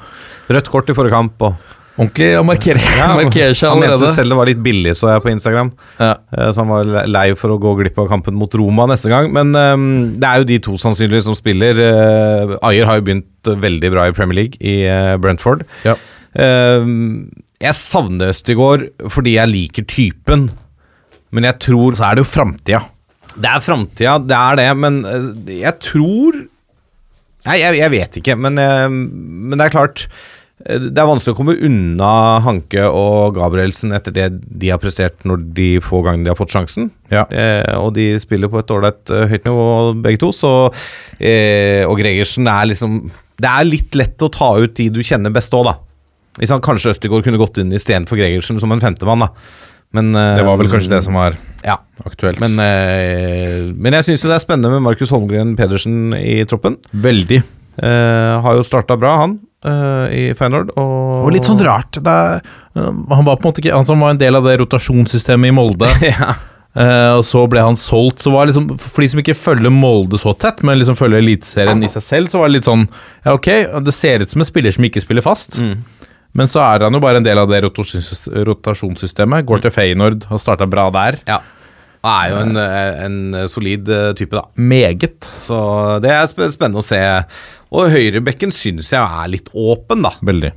Rødt 0.52 0.72
kort 0.72 0.90
i 0.90 0.96
forrige 0.96 1.14
kamp. 1.14 1.46
Og 1.46 1.54
ordentlig 1.98 2.28
å 2.38 2.44
markere, 2.46 2.81
ja, 2.96 3.09
markere 3.20 3.57
seg 3.59 3.72
han 3.72 3.83
mente 3.83 4.12
selv 4.16 4.33
det 4.33 4.38
var 4.38 4.48
litt 4.48 4.62
billig, 4.64 4.94
så 4.98 5.11
jeg 5.12 5.24
på 5.24 5.33
Instagram. 5.33 5.72
Ja. 5.98 6.14
Eh, 6.33 6.48
Så 6.52 6.62
han 6.62 6.70
var 6.72 6.88
lei 7.11 7.26
for 7.38 7.55
å 7.55 7.59
gå 7.61 7.74
glipp 7.83 7.98
av 8.02 8.09
kampen 8.12 8.38
mot 8.38 8.55
Roma 8.59 8.87
neste 8.90 9.12
gang. 9.12 9.28
Men 9.35 9.52
um, 9.55 9.87
det 10.20 10.28
er 10.28 10.40
jo 10.42 10.48
de 10.48 10.59
to 10.68 10.78
sannsynligvis 10.81 11.28
som 11.28 11.37
spiller. 11.38 11.78
Uh, 11.78 12.57
Ayer 12.70 12.88
har 12.88 13.00
jo 13.00 13.07
begynt 13.11 13.52
veldig 13.66 13.92
bra 13.92 14.09
i 14.09 14.16
Premier 14.16 14.40
League, 14.42 14.61
i 14.61 14.83
uh, 14.88 15.18
Brentford. 15.20 15.66
Ja. 15.87 15.98
Uh, 16.33 16.88
jeg 17.62 17.78
savner 17.78 18.33
Østigård 18.33 18.88
fordi 19.12 19.37
jeg 19.37 19.52
liker 19.52 19.87
typen, 19.87 20.48
men 21.33 21.46
jeg 21.46 21.61
tror 21.62 21.94
Så 21.96 22.09
er 22.09 22.16
det 22.16 22.24
jo 22.24 22.28
framtida. 22.33 22.81
Det 23.33 23.48
er 23.48 23.62
framtida, 23.64 24.16
det 24.28 24.37
er 24.37 24.59
det, 24.61 24.70
men 24.76 24.98
jeg 25.48 25.78
tror 25.81 26.42
Nei, 27.42 27.57
jeg, 27.59 27.78
jeg 27.81 27.90
vet 27.90 28.18
ikke, 28.20 28.37
men, 28.38 28.59
eh, 28.61 28.85
men 28.87 29.59
det 29.59 29.64
er 29.66 29.72
klart 29.74 30.05
det 30.62 30.98
er 31.01 31.09
vanskelig 31.09 31.35
å 31.35 31.38
komme 31.38 31.57
unna 31.66 32.11
Hanke 32.44 32.85
og 32.87 33.35
Gabrielsen 33.38 33.94
etter 33.96 34.14
det 34.14 34.29
de 34.46 34.70
har 34.70 34.81
prestert 34.83 35.25
når 35.27 35.46
de 35.57 35.68
få 35.83 36.03
gangene 36.07 36.29
de 36.29 36.33
har 36.33 36.38
fått 36.38 36.55
sjansen. 36.55 36.90
Ja. 37.12 37.25
Eh, 37.27 37.75
og 37.79 37.94
de 37.96 38.12
spiller 38.22 38.51
på 38.53 38.61
et 38.61 38.70
ålreit 38.75 39.12
eh, 39.12 39.27
høyt 39.33 39.48
nivå, 39.48 39.66
begge 40.05 40.22
to. 40.22 40.31
Så, 40.37 40.53
eh, 41.18 41.83
og 41.88 41.98
Gregersen 42.01 42.46
er 42.51 42.70
liksom 42.70 43.03
Det 43.42 43.51
er 43.51 43.66
litt 43.66 43.98
lett 43.98 44.22
å 44.22 44.31
ta 44.31 44.53
ut 44.61 44.77
de 44.79 44.87
du 44.92 45.03
kjenner 45.03 45.35
best 45.35 45.55
òg, 45.57 45.66
da. 45.66 45.79
Kanskje 46.62 46.94
Østegård 46.94 47.27
kunne 47.27 47.40
gått 47.40 47.59
inn 47.59 47.75
istedenfor 47.75 48.20
Gregersen 48.20 48.61
som 48.62 48.72
en 48.72 48.83
femtemann, 48.85 49.27
da. 49.27 49.33
Men, 49.92 50.14
eh, 50.14 50.37
Det 50.37 50.44
var 50.46 50.57
vel 50.57 50.70
kanskje 50.72 50.94
det 50.94 51.03
som 51.05 51.14
var 51.14 51.37
ja. 51.64 51.77
aktuelt. 52.05 52.40
Men, 52.40 52.57
eh, 52.59 53.72
men 53.77 53.92
jeg 53.98 54.09
syns 54.09 54.25
det 54.25 54.37
er 54.38 54.44
spennende 54.44 54.72
med 54.72 54.87
Markus 54.87 55.12
Holmgren 55.12 55.57
Pedersen 55.57 56.14
i 56.16 56.44
troppen. 56.48 56.79
Veldig. 56.92 57.42
Eh, 57.78 58.40
har 58.44 58.58
jo 58.58 58.64
starta 58.66 58.96
bra, 59.00 59.16
han, 59.22 59.38
eh, 59.64 60.06
i 60.12 60.35
Feyenoord. 60.37 60.74
Og, 60.76 61.24
Og 61.24 61.32
litt 61.32 61.48
sånn 61.48 61.62
rart. 61.64 61.96
Er, 62.02 62.42
øh, 62.76 62.92
han 63.14 63.24
var 63.24 63.37
på 63.38 63.46
en 63.46 63.50
måte 63.52 63.62
ikke 63.62 63.76
Han 63.76 63.88
som 63.88 64.00
var 64.02 64.11
en 64.12 64.20
del 64.20 64.37
av 64.37 64.44
det 64.44 64.58
rotasjonssystemet 64.61 65.48
i 65.48 65.56
Molde. 65.56 65.88
ja. 66.12 66.35
Uh, 66.72 67.18
og 67.18 67.24
så 67.28 67.42
ble 67.52 67.61
han 67.61 67.76
solgt. 67.76 68.22
Så 68.24 68.30
var 68.32 68.48
liksom, 68.48 68.70
For 68.80 69.04
de 69.04 69.08
som 69.12 69.20
ikke 69.20 69.37
følger 69.37 69.72
Molde 69.72 70.16
så 70.20 70.32
tett, 70.32 70.62
men 70.64 70.78
liksom 70.80 70.96
følger 70.96 71.20
Eliteserien 71.20 71.82
i 71.85 71.90
seg 71.92 72.04
selv, 72.06 72.30
så 72.32 72.40
var 72.40 72.48
det 72.48 72.56
litt 72.56 72.68
sånn 72.68 72.87
Ja, 73.26 73.35
ok, 73.35 73.48
det 73.85 73.92
ser 73.92 74.24
ut 74.24 74.32
som 74.32 74.40
en 74.40 74.48
spiller 74.48 74.72
som 74.72 74.87
ikke 74.88 75.02
spiller 75.04 75.24
fast. 75.24 75.61
Men 76.32 76.48
så 76.48 76.62
er 76.64 76.87
han 76.87 76.96
jo 76.96 77.02
bare 77.04 77.20
en 77.20 77.26
del 77.26 77.37
av 77.37 77.50
det 77.52 77.61
rotasjonssystemet. 77.61 79.44
Går 79.44 79.66
til 79.66 79.74
Feyenoord, 79.74 80.24
har 80.30 80.40
starta 80.40 80.64
bra 80.68 80.88
der. 80.94 81.20
ja. 81.28 81.42
Han 82.02 82.16
er 82.18 82.30
jo 82.32 82.38
en, 82.42 82.56
eh, 82.58 83.04
en 83.04 83.48
solid 83.48 83.87
eh, 83.88 84.08
type, 84.18 84.35
da. 84.35 84.48
Meget. 84.58 85.22
Så 85.22 86.00
det 86.02 86.11
er 86.11 86.26
spennende 86.26 86.80
å 86.80 86.82
se. 86.82 86.98
Og 87.72 87.88
høyrebekken 87.92 88.52
syns 88.52 88.92
jeg 88.92 89.00
er 89.00 89.32
litt 89.32 89.48
åpen, 89.56 90.04
da. 90.04 90.12
Veldig. 90.24 90.52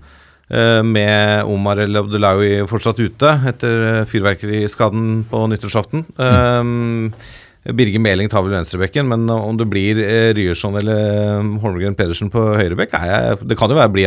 Eh, 0.51 0.81
Med 0.85 1.47
Omar 1.49 1.79
El 1.81 1.97
Abdelawi 1.97 2.59
fortsatt 2.69 2.99
ute 3.01 3.31
etter 3.49 4.05
fyrverkeriskaden 4.09 5.23
på 5.31 5.45
nyttårsaften. 5.49 6.05
Eh, 6.19 7.71
Birger 7.73 8.03
Meling 8.03 8.29
tar 8.29 8.43
vel 8.45 8.53
venstrebekken, 8.59 9.07
men 9.09 9.25
om 9.33 9.57
det 9.57 9.65
blir 9.71 10.01
eh, 10.03 10.33
Ryerson 10.37 10.77
eller 10.77 11.39
Holmgren 11.63 11.97
Pedersen 11.97 12.29
på 12.29 12.43
høyrebekk 12.59 12.93
Det 13.41 13.57
kan 13.57 13.71
jo 13.73 13.79
være 13.79 13.93
bli 13.95 14.05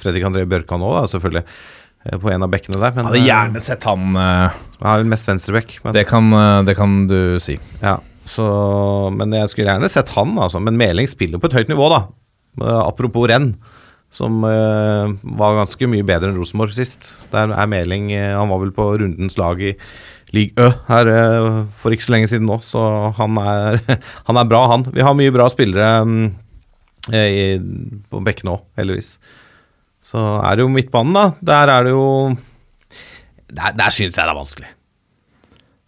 Fredrik 0.00 0.24
André 0.30 0.46
Bjørkan 0.48 0.86
òg, 0.86 1.02
selvfølgelig. 1.12 1.44
På 2.20 2.28
en 2.28 2.44
av 2.44 2.50
bekkene 2.52 2.76
der. 2.80 2.96
Men 2.96 3.06
Hadde 3.08 3.20
gjerne 3.24 3.60
sett 3.64 3.84
han 3.88 4.10
han 4.14 4.90
har 4.90 4.98
vel 5.00 5.08
mest 5.08 5.28
venstrebekk. 5.28 5.78
Det, 5.96 6.02
det 6.68 6.74
kan 6.76 6.96
du 7.08 7.40
si. 7.40 7.54
ja, 7.80 7.94
så, 8.28 8.44
men 9.12 9.32
jeg 9.32 9.48
skulle 9.52 9.72
gjerne 9.72 9.88
sett 9.92 10.12
han, 10.16 10.36
altså. 10.40 10.60
Men 10.60 10.76
Meling 10.80 11.08
spiller 11.08 11.40
på 11.40 11.48
et 11.48 11.56
høyt 11.56 11.72
nivå, 11.72 11.88
da. 11.92 12.02
Eh, 12.60 12.80
Apropos 12.84 13.26
renn, 13.30 13.52
som 14.14 14.44
eh, 14.46 15.14
var 15.38 15.58
ganske 15.58 15.88
mye 15.90 16.06
bedre 16.06 16.30
enn 16.30 16.38
Rosenborg 16.38 16.74
sist. 16.76 17.10
Der 17.32 17.50
er 17.50 17.70
Meling 17.70 18.12
eh, 18.14 18.34
Han 18.36 18.52
var 18.52 18.62
vel 18.62 18.74
på 18.74 18.86
rundens 19.00 19.38
lag 19.40 19.62
i 19.62 19.74
League 20.34 20.58
Ø 20.58 20.70
her 20.88 21.08
for 21.78 21.94
ikke 21.94 22.06
så 22.08 22.14
lenge 22.16 22.26
siden 22.30 22.48
nå, 22.50 22.56
så 22.64 22.80
han 23.14 23.38
er, 23.38 23.78
han 24.28 24.40
er 24.40 24.48
bra, 24.50 24.64
han. 24.72 24.86
Vi 24.94 25.04
har 25.04 25.14
mye 25.14 25.34
bra 25.34 25.46
spillere 25.52 25.90
mm, 26.06 26.24
i, 27.14 27.44
på 28.10 28.22
bekkene 28.26 28.56
òg, 28.56 28.64
heldigvis. 28.80 29.12
Så 30.04 30.20
er 30.20 30.56
det 30.56 30.64
jo 30.66 30.72
midtbanen, 30.72 31.14
da. 31.14 31.26
Der 31.54 31.70
er 31.72 31.86
det 31.86 31.92
jo 31.94 32.08
Der, 33.54 33.76
der 33.78 33.94
syns 33.94 34.18
jeg 34.18 34.24
det 34.24 34.32
er 34.32 34.40
vanskelig. 34.40 34.72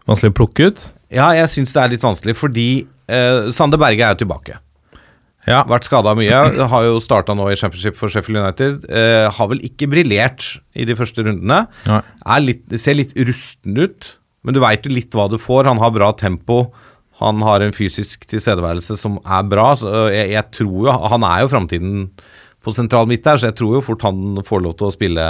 Vanskelig 0.07 0.31
å 0.31 0.37
plukke 0.39 0.69
ut. 0.71 0.85
Ja, 1.11 1.33
jeg 1.35 1.51
syns 1.51 1.75
det 1.75 1.83
er 1.83 1.93
litt 1.97 2.07
vanskelig, 2.07 2.37
fordi 2.39 2.69
eh, 3.11 3.51
Sander 3.55 3.81
Berge 3.83 4.07
er 4.07 4.15
jo 4.15 4.23
tilbake. 4.23 4.61
Ja. 5.47 5.61
Vært 5.71 5.87
skada 5.87 6.13
mye. 6.19 6.39
Har 6.73 6.87
jo 6.89 6.97
starta 7.03 7.35
nå 7.39 7.47
i 7.53 7.57
championship 7.59 7.99
for 7.99 8.11
Sheffield 8.13 8.41
United. 8.43 8.87
Eh, 8.91 9.27
har 9.31 9.51
vel 9.53 9.63
ikke 9.67 9.89
briljert 9.93 10.57
i 10.75 10.87
de 10.89 10.97
første 10.99 11.23
rundene. 11.27 11.65
Litt, 12.43 12.65
ser 12.83 12.99
litt 12.99 13.15
rusten 13.29 13.79
ut, 13.79 14.09
men 14.43 14.57
du 14.57 14.61
veit 14.63 14.87
jo 14.87 14.95
litt 14.95 15.15
hva 15.15 15.29
du 15.31 15.39
får. 15.39 15.69
Han 15.71 15.83
har 15.83 15.95
bra 15.95 16.11
tempo. 16.19 16.65
Han 17.23 17.41
har 17.47 17.63
en 17.65 17.73
fysisk 17.73 18.27
tilstedeværelse 18.29 18.99
som 19.01 19.21
er 19.25 19.47
bra. 19.49 19.71
Så 19.79 19.93
jeg, 20.13 20.35
jeg 20.35 20.51
tror 20.59 20.89
jo 20.91 20.97
Han 21.15 21.25
er 21.25 21.45
jo 21.45 21.53
framtiden 21.55 22.09
på 22.67 22.75
sentral 22.75 23.07
midt 23.07 23.23
der, 23.25 23.39
så 23.39 23.53
jeg 23.53 23.57
tror 23.61 23.77
jo 23.79 23.85
fort 23.87 24.03
han 24.03 24.41
får 24.43 24.65
lov 24.65 24.75
til 24.81 24.89
å 24.89 24.95
spille 24.95 25.27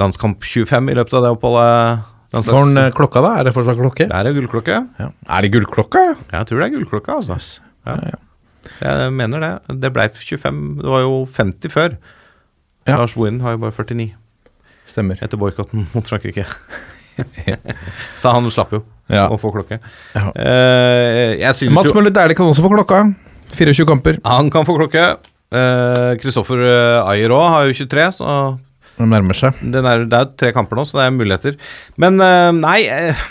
landskamp 0.00 0.40
25 0.46 0.88
i 0.88 0.96
løpet 0.96 1.18
av 1.18 1.26
det 1.26 1.34
oppholdet. 1.36 2.08
Får 2.32 2.56
han 2.56 2.78
eh, 2.78 2.90
klokka, 2.96 3.20
da? 3.24 3.34
Er 3.40 3.48
det 3.48 3.52
fortsatt 3.56 3.76
klokke? 3.76 4.06
Det 4.08 4.16
er 4.16 4.36
gullklokke. 4.38 4.80
Ja. 5.02 5.10
Er 5.36 5.44
det 5.44 5.52
gullklokka? 5.52 6.02
ja? 6.08 6.16
Jeg 6.38 6.48
tror 6.48 6.62
det 6.62 6.68
er 6.70 6.74
gullklokka, 6.78 7.20
altså. 7.20 7.38
Ja. 7.84 7.96
Ja, 7.98 8.12
ja. 8.14 8.20
Jeg 8.80 9.12
mener 9.16 9.42
det. 9.44 9.52
Det 9.82 9.90
ble 9.94 10.06
25 10.14 10.60
Det 10.82 10.90
var 10.92 11.04
jo 11.04 11.14
50 11.36 11.72
før. 11.72 11.96
Ja. 12.88 12.96
Lars 12.96 13.14
Bohinen 13.14 13.40
har 13.44 13.56
jo 13.56 13.62
bare 13.64 13.74
49 13.76 14.10
Stemmer. 14.90 15.18
etter 15.22 15.38
boikotten 15.38 15.86
mot 15.94 16.08
Frankrike. 16.08 16.46
Så 18.20 18.32
han 18.32 18.48
slapp 18.50 18.72
jo 18.74 18.82
Ja. 19.10 19.26
å 19.28 19.36
få 19.38 19.50
klokke. 19.52 19.80
Ja. 20.14 20.30
Uh, 20.30 21.70
Mats 21.74 21.92
Møller 21.94 22.14
Dæhlie 22.14 22.36
kan 22.38 22.46
også 22.46 22.62
få 22.64 22.70
klokka. 22.72 23.02
24 23.58 23.86
kamper. 23.86 24.18
Han 24.24 24.50
kan 24.50 24.66
få 24.66 24.76
klokke. 24.78 25.04
Kristoffer 26.22 26.60
uh, 26.62 27.10
Ayer 27.10 27.32
òg 27.34 27.46
har 27.50 27.66
jo 27.66 27.74
23, 27.82 28.04
så 28.20 28.34
De 29.00 29.06
nærmer 29.08 29.34
seg. 29.34 29.58
Er, 29.66 30.04
det 30.06 30.14
er 30.14 30.26
jo 30.26 30.32
tre 30.38 30.52
kamper 30.54 30.78
nå, 30.78 30.84
så 30.86 31.00
det 31.00 31.06
er 31.08 31.16
muligheter. 31.16 31.56
Men 31.98 32.20
uh, 32.22 32.50
nei, 32.54 32.84
uh, 32.86 33.24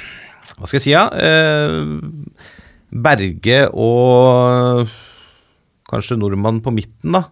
hva 0.59 0.67
skal 0.67 0.79
jeg 0.79 0.83
si, 0.83 0.91
ja? 0.91 1.05
Eh, 1.15 1.87
Berge 2.89 3.59
og 3.71 4.89
kanskje 5.89 6.17
nordmann 6.19 6.62
på 6.65 6.73
midten, 6.75 7.15
da. 7.17 7.25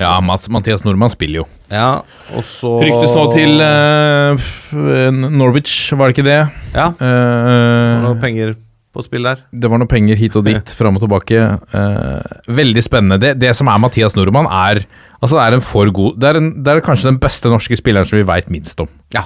Ja, 0.00 0.14
Mats, 0.24 0.48
Mathias 0.48 0.84
Nordmann 0.86 1.12
spiller 1.12 1.42
jo. 1.42 1.46
Ja, 1.68 2.00
og 2.32 2.44
så 2.48 2.78
Ryktes 2.80 3.12
nå 3.12 3.26
til 3.34 3.60
uh, 3.60 5.10
Norwich, 5.12 5.90
var 5.92 6.08
det 6.08 6.16
ikke 6.16 6.28
det? 6.30 6.38
Ja, 6.72 6.86
Eh, 6.96 7.98
noe 8.00 8.16
penger 8.22 8.54
på 8.92 9.04
spill 9.04 9.24
der. 9.28 9.42
det 9.52 9.68
var 9.68 9.80
noe 9.80 9.88
penger 9.88 10.16
hit 10.16 10.36
og 10.40 10.46
dit, 10.48 10.72
fram 10.78 10.96
og 10.96 11.04
tilbake. 11.04 11.42
Uh, 11.74 12.24
veldig 12.48 12.84
spennende. 12.84 13.20
Det, 13.20 13.34
det 13.40 13.52
som 13.58 13.68
er 13.68 13.82
Mathias 13.84 14.16
Nordmann, 14.16 14.48
er 14.48 14.84
Altså 15.22 15.36
det 15.38 15.42
er 15.44 15.54
en 15.54 15.62
for 15.62 15.86
god 15.94 16.16
Det 16.18 16.26
er, 16.32 16.36
en, 16.40 16.48
det 16.66 16.72
er 16.72 16.80
kanskje 16.82 17.06
den 17.12 17.20
beste 17.22 17.50
norske 17.52 17.76
spilleren 17.78 18.08
som 18.08 18.16
vi 18.18 18.24
veit 18.26 18.48
minst 18.50 18.80
om. 18.82 18.88
Ja. 19.14 19.22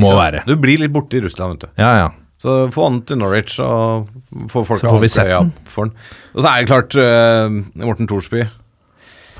Må 0.00 0.10
være. 0.16 0.40
Du 0.48 0.56
blir 0.58 0.80
litt 0.80 0.90
borte 0.90 1.20
i 1.20 1.22
Russland, 1.22 1.54
vet 1.54 1.68
du. 1.68 1.82
Ja, 1.82 1.92
ja. 2.00 2.08
Så 2.40 2.54
få 2.72 2.86
han 2.88 3.02
til 3.04 3.20
Norwich 3.20 3.58
og 3.60 4.08
få 4.48 4.62
folk 4.64 4.80
Så 4.80 4.88
får 4.88 5.02
vi 5.02 5.12
sett 5.12 5.28
den. 5.32 5.52
for. 5.68 5.90
Og 6.32 6.40
så 6.40 6.48
er 6.48 6.62
det 6.62 6.70
klart 6.70 6.96
uh, 6.96 7.52
Morten 7.84 8.08
Thorsby 8.08 8.46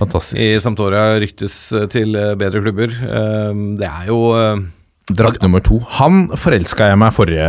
Fantastisk. 0.01 0.41
i 0.41 0.57
Sampdoria 0.61 1.19
ryktes 1.21 1.57
eh, 1.77 1.85
til 1.93 2.15
eh, 2.17 2.33
bedre 2.41 2.63
klubber. 2.65 2.93
Uh, 2.93 3.53
det 3.81 3.89
er 3.89 4.07
jo 4.09 4.21
uh, 4.33 4.63
Drakt 5.11 5.43
nummer 5.43 5.61
to. 5.65 5.81
Han 5.99 6.29
forelska 6.39 6.87
jeg 6.87 6.99
meg 7.03 7.13
forrige 7.13 7.47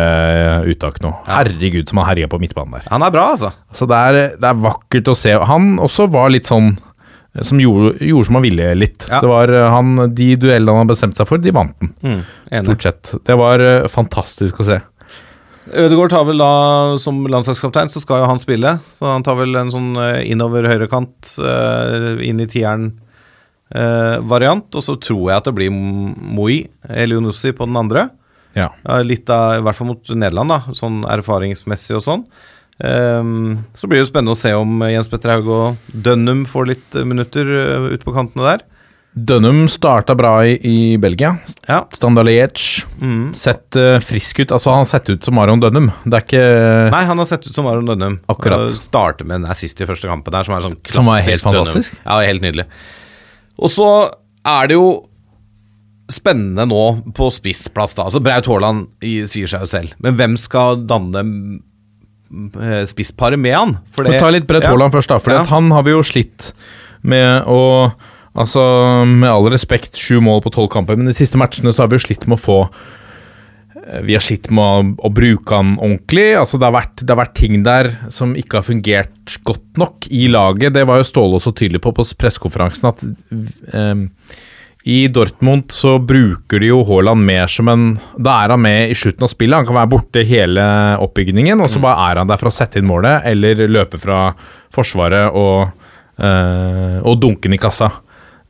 uttak 0.72 0.98
nå. 1.04 1.14
Herregud, 1.28 1.86
som 1.88 2.02
han 2.02 2.10
herja 2.10 2.28
på 2.32 2.40
midtbanen 2.42 2.80
der. 2.80 2.88
Han 2.90 3.06
er 3.06 3.14
bra, 3.14 3.28
altså. 3.36 3.52
Så 3.78 3.86
det 3.88 4.00
er, 4.10 4.18
det 4.42 4.50
er 4.50 4.64
vakkert 4.64 5.12
å 5.14 5.16
se. 5.16 5.36
Han 5.48 5.76
også 5.84 6.08
var 6.12 6.34
litt 6.34 6.50
sånn 6.50 6.74
som 7.46 7.62
gjorde, 7.62 7.94
gjorde 8.04 8.28
som 8.28 8.40
han 8.40 8.48
ville 8.48 8.72
litt. 8.76 9.06
Ja. 9.06 9.22
Det 9.24 9.30
var 9.30 9.54
han, 9.76 9.94
De 10.18 10.32
duellene 10.42 10.82
han 10.82 10.90
bestemte 10.90 11.22
seg 11.22 11.30
for, 11.30 11.44
de 11.44 11.54
vant 11.56 11.78
den. 11.80 11.94
Mm. 12.02 12.24
Stort 12.66 12.88
sett. 12.88 13.14
Det 13.30 13.38
var 13.40 13.64
fantastisk 13.94 14.64
å 14.66 14.68
se. 14.74 14.82
Ødegaard 15.71 16.12
tar 16.12 16.25
vel 16.27 16.41
da, 16.41 16.97
som 16.99 17.27
landslagskaptein, 17.31 17.89
så 17.93 17.99
skal 18.03 18.19
jo 18.21 18.29
han 18.31 18.39
spille. 18.41 18.71
Så 18.95 19.03
han 19.07 19.23
tar 19.25 19.36
vel 19.39 19.51
en 19.60 19.73
sånn 19.73 19.91
eh, 20.01 20.21
innover 20.31 20.63
høyrekant, 20.67 21.17
eh, 21.47 22.01
inn 22.27 22.39
i 22.43 22.51
tieren-variant. 22.51 24.69
og 24.75 24.81
så 24.84 24.93
tror 24.99 25.23
jeg 25.29 25.38
at 25.38 25.47
det 25.47 25.57
blir 25.60 25.71
Moi 25.71 26.57
Elionussi 26.89 27.51
på 27.55 27.65
den 27.69 27.79
andre. 27.79 28.01
Ja. 28.57 28.67
Litt 29.07 29.29
av, 29.31 29.60
I 29.60 29.63
hvert 29.63 29.77
fall 29.77 29.91
mot 29.93 30.03
Nederland, 30.12 30.49
da, 30.51 30.60
sånn 30.75 30.97
erfaringsmessig 31.07 31.95
og 31.99 32.05
sånn. 32.07 32.23
Um, 32.81 33.62
så 33.77 33.86
blir 33.86 33.99
det 33.99 34.07
jo 34.07 34.10
spennende 34.10 34.34
å 34.34 34.39
se 34.39 34.49
om 34.57 34.79
Jens 34.89 35.05
Petter 35.12 35.36
Haug 35.36 35.45
og 35.53 35.91
Dønnum 35.93 36.47
får 36.49 36.65
litt 36.65 36.95
eh, 36.97 37.05
minutter 37.05 37.45
uh, 37.45 37.93
ute 37.93 38.01
på 38.07 38.15
kantene 38.15 38.47
der. 38.47 38.63
Dønnum 39.12 39.65
starta 39.67 40.15
bra 40.15 40.38
i, 40.47 40.54
i 40.63 40.76
Belgia. 41.02 41.34
Ja. 41.67 41.82
Standard 41.91 42.30
Liège. 42.30 42.86
Mm. 43.02 43.34
Sett 43.36 43.76
uh, 43.76 43.97
frisk 44.00 44.39
ut. 44.39 44.54
Altså, 44.56 44.71
han 44.71 44.86
har 44.86 44.88
sett 44.88 45.10
ut 45.12 45.28
som 45.28 45.39
Aron 45.41 45.60
Dønnum. 45.60 45.89
Det 46.06 46.15
er 46.15 46.24
ikke 46.24 46.43
Nei, 46.93 47.02
han 47.10 47.19
har 47.19 47.28
sett 47.28 47.43
ut 47.50 47.58
som 47.58 47.67
Aron 47.67 47.89
Dønnum. 47.91 48.19
Akkurat. 48.32 48.63
Han 48.69 48.78
Starter 48.80 49.28
med 49.28 49.41
en 49.41 49.50
assist 49.52 49.84
i 49.84 49.88
første 49.89 50.08
kampen 50.08 50.32
der, 50.32 50.47
som 50.47 50.56
er 50.56 50.63
sånn 50.63 50.78
klassisk 50.80 50.95
Som 50.95 51.10
var 51.12 51.26
helt 51.26 51.43
Dønnum. 51.43 51.65
fantastisk. 51.65 51.97
Ja, 52.06 52.19
helt 52.24 52.45
nydelig. 52.45 52.67
Og 53.60 53.74
så 53.76 53.89
er 54.47 54.71
det 54.71 54.78
jo 54.80 54.88
spennende 56.12 56.65
nå 56.67 56.84
på 57.15 57.28
spissplass, 57.36 57.97
da. 57.97 58.08
Altså 58.08 58.21
Braut 58.24 58.47
Haaland 58.47 58.88
sier 59.04 59.47
seg 59.52 59.65
jo 59.65 59.69
selv, 59.71 59.93
men 60.04 60.15
hvem 60.19 60.38
skal 60.39 60.82
danne 60.88 61.21
eh, 62.60 62.84
spissparet 62.89 63.39
med 63.39 63.56
han? 63.56 63.76
For 63.95 64.08
Vi 64.08 64.19
tar 64.19 64.34
litt 64.36 64.50
ja. 64.52 64.63
Haaland 64.71 64.95
først, 64.95 65.12
da. 65.12 65.19
For 65.24 65.36
Ja. 65.36 65.43
han 65.52 65.71
har 65.71 65.84
vi 65.88 65.91
jo 65.95 66.02
slitt 66.04 66.52
med 67.04 67.43
å 67.47 67.91
Altså, 68.32 68.62
med 69.08 69.28
all 69.28 69.50
respekt, 69.52 70.00
sju 70.00 70.22
mål 70.24 70.39
på 70.46 70.54
tolv 70.56 70.72
kamper, 70.72 70.96
men 71.00 71.10
de 71.10 71.15
siste 71.15 71.39
matchene 71.39 71.74
så 71.76 71.84
har 71.84 71.91
vi 71.91 72.00
jo 72.00 72.06
slitt 72.06 72.24
med 72.30 72.38
å 72.38 72.41
få 72.41 72.60
eh, 73.82 74.00
Vi 74.08 74.15
har 74.15 74.24
slitt 74.24 74.48
med 74.54 74.63
å, 74.63 75.08
å 75.08 75.12
bruke 75.12 75.58
han 75.58 75.74
ordentlig. 75.76 76.30
Altså, 76.39 76.60
det 76.62 76.70
har, 76.70 76.78
vært, 76.78 77.04
det 77.04 77.12
har 77.12 77.20
vært 77.26 77.36
ting 77.41 77.60
der 77.67 77.91
som 78.13 78.38
ikke 78.39 78.62
har 78.62 78.70
fungert 78.70 79.36
godt 79.48 79.82
nok 79.82 80.08
i 80.08 80.30
laget. 80.32 80.78
Det 80.78 80.86
var 80.88 81.02
jo 81.02 81.10
Ståle 81.10 81.41
også 81.41 81.52
tydelig 81.58 81.84
på 81.84 81.91
på 81.98 82.08
pressekonferansen, 82.24 82.88
at 82.94 83.04
eh, 83.76 84.39
i 84.84 85.02
Dortmund 85.13 85.70
så 85.70 85.98
bruker 86.00 86.63
de 86.63 86.72
jo 86.72 86.80
Haaland 86.88 87.22
mer 87.28 87.52
som 87.52 87.67
en 87.70 87.84
Da 88.17 88.39
er 88.41 88.54
han 88.56 88.63
med 88.63 88.89
i 88.89 88.96
slutten 88.98 89.28
av 89.28 89.30
spillet. 89.30 89.60
Han 89.60 89.67
kan 89.67 89.78
være 89.78 89.91
borte 89.91 90.24
hele 90.26 90.63
oppbygningen, 91.04 91.62
og 91.62 91.70
så 91.70 91.82
bare 91.84 92.08
er 92.08 92.22
han 92.22 92.32
der 92.32 92.39
for 92.41 92.50
å 92.50 92.56
sette 92.56 92.80
inn 92.80 92.88
målet, 92.89 93.28
eller 93.30 93.67
løpe 93.70 94.00
fra 94.02 94.32
forsvaret 94.74 95.36
og, 95.38 95.76
eh, 96.17 96.98
og 97.04 97.20
dunke 97.22 97.46
den 97.52 97.60
i 97.60 97.62
kassa. 97.62 97.91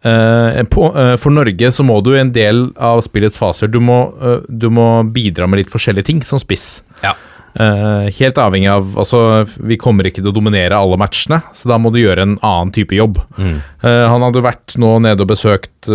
Eh, 0.02 0.64
på, 0.64 0.88
uh, 0.98 1.16
for 1.22 1.30
Norge 1.34 1.72
så 1.72 1.84
må 1.86 2.00
du 2.02 2.16
i 2.16 2.22
en 2.22 2.32
del 2.34 2.72
av 2.82 3.04
spillets 3.06 3.38
faser 3.38 3.70
Du 3.70 3.78
må, 3.86 4.00
uh, 4.18 4.40
du 4.50 4.66
må 4.74 5.04
bidra 5.14 5.46
med 5.46 5.62
litt 5.62 5.70
forskjellige 5.74 6.08
ting 6.10 6.24
som 6.26 6.42
spiss. 6.42 6.82
Ja. 7.06 7.14
Helt 7.52 8.38
avhengig 8.40 8.70
av 8.72 8.94
Altså, 9.02 9.18
vi 9.60 9.76
kommer 9.76 10.08
ikke 10.08 10.22
til 10.22 10.30
å 10.30 10.34
dominere 10.38 10.78
alle 10.80 10.96
matchene, 10.96 11.42
så 11.52 11.68
da 11.68 11.76
må 11.84 11.90
du 11.92 11.98
gjøre 12.00 12.24
en 12.24 12.38
annen 12.40 12.72
type 12.72 12.96
jobb. 12.96 13.20
Mm. 13.36 13.58
Han 13.84 14.24
hadde 14.24 14.44
vært 14.46 14.78
nå 14.80 14.94
nede 15.04 15.26
og 15.26 15.34
besøkt 15.34 15.90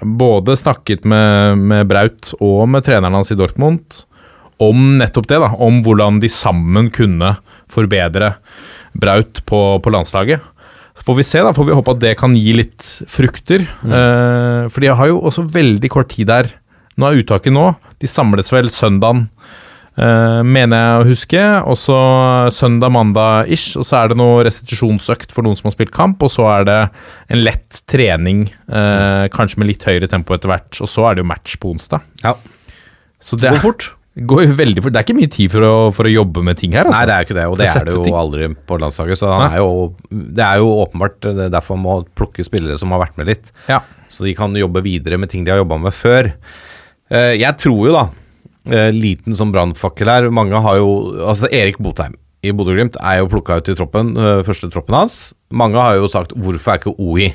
Både 0.00 0.56
snakket 0.56 1.04
med, 1.04 1.60
med 1.60 1.84
Braut 1.92 2.32
og 2.40 2.64
med 2.72 2.86
treneren 2.88 3.18
hans 3.18 3.34
i 3.34 3.36
Dortmund 3.36 4.06
om 4.56 4.96
nettopp 4.96 5.28
det, 5.28 5.42
da. 5.44 5.52
Om 5.52 5.82
hvordan 5.84 6.22
de 6.24 6.32
sammen 6.32 6.88
kunne 6.94 7.34
forbedre 7.68 8.38
Braut 8.96 9.42
på, 9.44 9.60
på 9.84 9.92
landslaget. 9.92 10.40
Får 11.06 11.14
vi 11.14 11.22
se, 11.26 11.38
da. 11.44 11.52
Får 11.54 11.68
vi 11.68 11.76
håpe 11.76 11.94
at 11.94 12.02
det 12.02 12.16
kan 12.18 12.34
gi 12.34 12.56
litt 12.58 12.82
frukter. 13.10 13.62
Eh, 13.62 14.66
for 14.72 14.82
de 14.82 14.90
har 14.90 15.12
jo 15.12 15.20
også 15.28 15.44
veldig 15.54 15.90
kort 15.94 16.10
tid 16.10 16.26
der. 16.32 16.50
Nå 16.98 17.06
er 17.06 17.20
uttaket 17.22 17.54
nå. 17.54 17.68
De 18.02 18.10
samles 18.10 18.50
vel 18.50 18.72
søndagen, 18.74 19.28
eh, 19.96 20.40
mener 20.42 20.82
jeg 20.82 20.98
å 20.98 21.06
huske. 21.06 21.44
Og 21.70 21.78
så 21.78 21.98
søndag-mandag-ish, 22.50 23.76
og 23.78 23.86
så 23.86 24.00
er 24.00 24.08
det 24.10 24.18
noe 24.18 24.42
restitusjonsøkt 24.48 25.30
for 25.30 25.46
noen 25.46 25.56
som 25.56 25.70
har 25.70 25.76
spilt 25.76 25.94
kamp. 25.94 26.24
Og 26.26 26.32
så 26.32 26.48
er 26.50 26.66
det 26.66 26.90
en 27.30 27.44
lett 27.44 27.82
trening, 27.86 28.48
eh, 28.66 29.28
kanskje 29.30 29.58
med 29.62 29.70
litt 29.70 29.86
høyere 29.86 30.10
tempo 30.10 30.34
etter 30.34 30.50
hvert. 30.50 30.74
Og 30.80 30.90
så 30.90 31.06
er 31.06 31.14
det 31.14 31.22
jo 31.22 31.30
match 31.30 31.56
på 31.62 31.70
onsdag. 31.70 32.02
Ja. 32.24 32.34
Så 33.22 33.38
det 33.38 33.54
Går 33.54 33.62
fort. 33.62 33.90
Går 34.16 34.46
jo 34.46 34.52
veldig 34.56 34.82
for, 34.82 34.92
Det 34.92 35.00
er 35.00 35.04
ikke 35.04 35.18
mye 35.18 35.32
tid 35.32 35.52
for 35.52 35.66
å, 35.66 35.72
for 35.92 36.08
å 36.08 36.12
jobbe 36.12 36.44
med 36.46 36.56
ting 36.60 36.72
her, 36.76 36.88
altså. 36.88 37.02
Nei, 37.02 37.08
det 37.10 37.14
er 37.16 37.26
ikke 37.26 37.36
det, 37.36 37.46
og 37.52 37.58
det 37.60 37.68
er 37.68 37.88
det 37.88 37.96
jo 37.96 38.04
ting. 38.06 38.16
aldri 38.16 38.48
på 38.68 38.78
landslaget. 38.80 39.20
Så 39.20 39.28
han 39.32 39.44
er 39.50 39.60
jo, 39.60 39.72
det 40.10 40.44
er 40.46 40.62
jo 40.62 40.70
åpenbart 40.86 41.28
er 41.32 41.50
derfor 41.52 41.76
man 41.76 41.84
må 41.84 41.96
plukke 42.16 42.46
spillere 42.46 42.78
som 42.80 42.94
har 42.94 43.04
vært 43.04 43.18
med 43.20 43.28
litt. 43.28 43.50
Ja. 43.68 43.82
Så 44.08 44.24
de 44.24 44.32
kan 44.38 44.54
jobbe 44.56 44.84
videre 44.86 45.18
med 45.20 45.32
ting 45.32 45.44
de 45.44 45.52
har 45.52 45.60
jobba 45.60 45.80
med 45.84 45.96
før. 45.96 46.30
Eh, 47.12 47.34
jeg 47.36 47.52
tror 47.60 47.82
jo, 47.90 47.92
da, 47.92 48.06
eh, 48.70 48.92
liten 48.94 49.36
som 49.36 49.52
brannfakkel 49.54 50.08
her 50.10 50.24
Mange 50.34 50.58
har 50.58 50.80
jo 50.80 50.88
Altså, 51.22 51.46
Erik 51.54 51.78
Botheim 51.78 52.16
i 52.42 52.50
Bodø-Glimt 52.54 52.98
er 53.00 53.20
jo 53.20 53.28
plukka 53.30 53.60
ut 53.60 53.68
i 53.70 53.74
troppen, 53.74 54.12
eh, 54.16 54.42
første 54.46 54.68
troppen 54.70 54.94
hans. 54.94 55.34
Mange 55.50 55.80
har 55.80 55.96
jo 55.96 56.06
sagt 56.06 56.32
'hvorfor 56.34 56.72
er 56.72 56.78
ikke 56.78 56.98
OI 56.98 57.34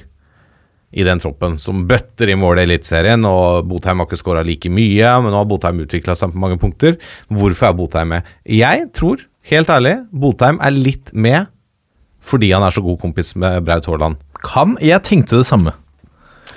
i 0.93 1.04
den 1.08 1.19
troppen', 1.23 1.58
som 1.60 1.86
bøtter 1.88 2.30
i 2.30 2.36
mål 2.36 2.60
i 2.60 2.65
Eliteserien, 2.67 3.23
og 3.25 3.65
Botheim 3.69 3.99
har 4.01 4.08
ikke 4.10 4.19
skåra 4.19 4.43
like 4.45 4.69
mye, 4.69 5.12
men 5.23 5.32
nå 5.32 5.38
har 5.39 5.45
Botheim 5.47 5.80
utvikla 5.86 6.15
seg 6.19 6.34
på 6.34 6.39
mange 6.43 6.58
punkter. 6.60 6.97
Hvorfor 7.32 7.69
er 7.69 7.73
Botheim 7.77 8.08
med? 8.10 8.23
Jeg 8.45 8.89
tror, 8.93 9.23
helt 9.51 9.69
ærlig, 9.69 9.95
Botheim 10.12 10.60
er 10.62 10.71
litt 10.75 11.13
med 11.13 11.47
fordi 12.21 12.51
han 12.54 12.62
er 12.62 12.69
så 12.69 12.84
god 12.86 12.99
kompis 13.01 13.32
med 13.36 13.63
Braut 13.65 13.88
Haaland. 13.89 14.15
Kan 14.45 14.75
Jeg 14.80 15.01
tenkte 15.01 15.39
det 15.39 15.45
samme. 15.47 15.73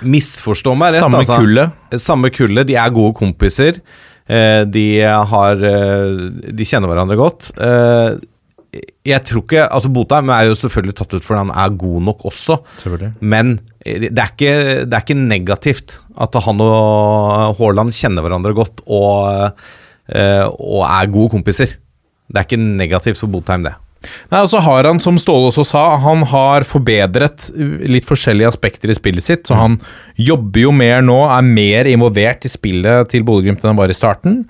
Misforstå 0.05 0.75
meg 0.77 0.93
rett, 0.93 1.01
Samme 1.01 1.17
altså. 1.23 1.39
kullet. 1.39 1.71
Samme 2.03 2.29
kullet. 2.29 2.67
De 2.67 2.75
er 2.75 2.91
gode 2.93 3.15
kompiser. 3.17 3.79
Eh, 4.27 4.63
De 4.65 4.99
har 5.01 5.55
eh, 5.55 6.51
De 6.53 6.63
kjenner 6.67 6.91
hverandre 6.91 7.17
godt. 7.17 7.49
Jeg 9.05 9.21
tror 9.27 9.43
ikke 9.43 9.67
Altså, 9.69 9.91
Botheim 9.93 10.31
er 10.33 10.49
jo 10.49 10.57
selvfølgelig 10.59 10.95
tatt 10.97 11.15
ut 11.15 11.25
fordi 11.25 11.43
han 11.43 11.53
er 11.53 11.77
god 11.85 12.01
nok 12.09 12.25
også, 12.31 12.59
men 13.21 13.55
eh, 13.85 14.07
det 14.09 14.19
er 14.19 14.33
ikke, 14.33 14.53
det 14.85 14.97
er 14.97 15.05
ikke 15.05 15.19
negativt 15.19 15.99
at 16.21 16.37
han 16.45 16.61
og 16.63 17.55
Haaland 17.59 17.91
kjenner 17.95 18.23
hverandre 18.23 18.53
godt 18.55 18.83
og, 18.87 19.57
eh, 20.11 20.45
og 20.47 20.85
er 20.87 21.11
gode 21.11 21.33
kompiser. 21.35 21.75
Det 22.25 22.39
er 22.39 22.47
ikke 22.47 22.61
negativt 22.61 23.19
for 23.19 23.31
Botheim, 23.31 23.65
det. 23.67 23.75
Nei, 24.31 24.41
og 24.43 24.49
så 24.51 24.61
har 24.63 24.87
han, 24.87 24.99
som 25.03 25.17
Ståle 25.21 25.49
også 25.49 25.65
sa, 25.67 25.83
han 26.01 26.23
har 26.29 26.65
forbedret 26.67 27.49
litt 27.89 28.07
forskjellige 28.07 28.51
aspekter 28.53 28.91
i 28.91 28.97
spillet 28.97 29.25
sitt. 29.25 29.45
Så 29.47 29.57
han 29.57 29.79
jobber 30.19 30.65
jo 30.67 30.73
mer 30.75 31.03
nå, 31.05 31.17
er 31.31 31.45
mer 31.47 31.89
involvert 31.89 32.45
i 32.47 32.51
spillet 32.51 33.11
til 33.13 33.25
Bodø-Glimt 33.27 33.63
enn 33.63 33.73
han 33.73 33.79
var 33.81 33.93
i 33.93 33.97
starten. 33.97 34.43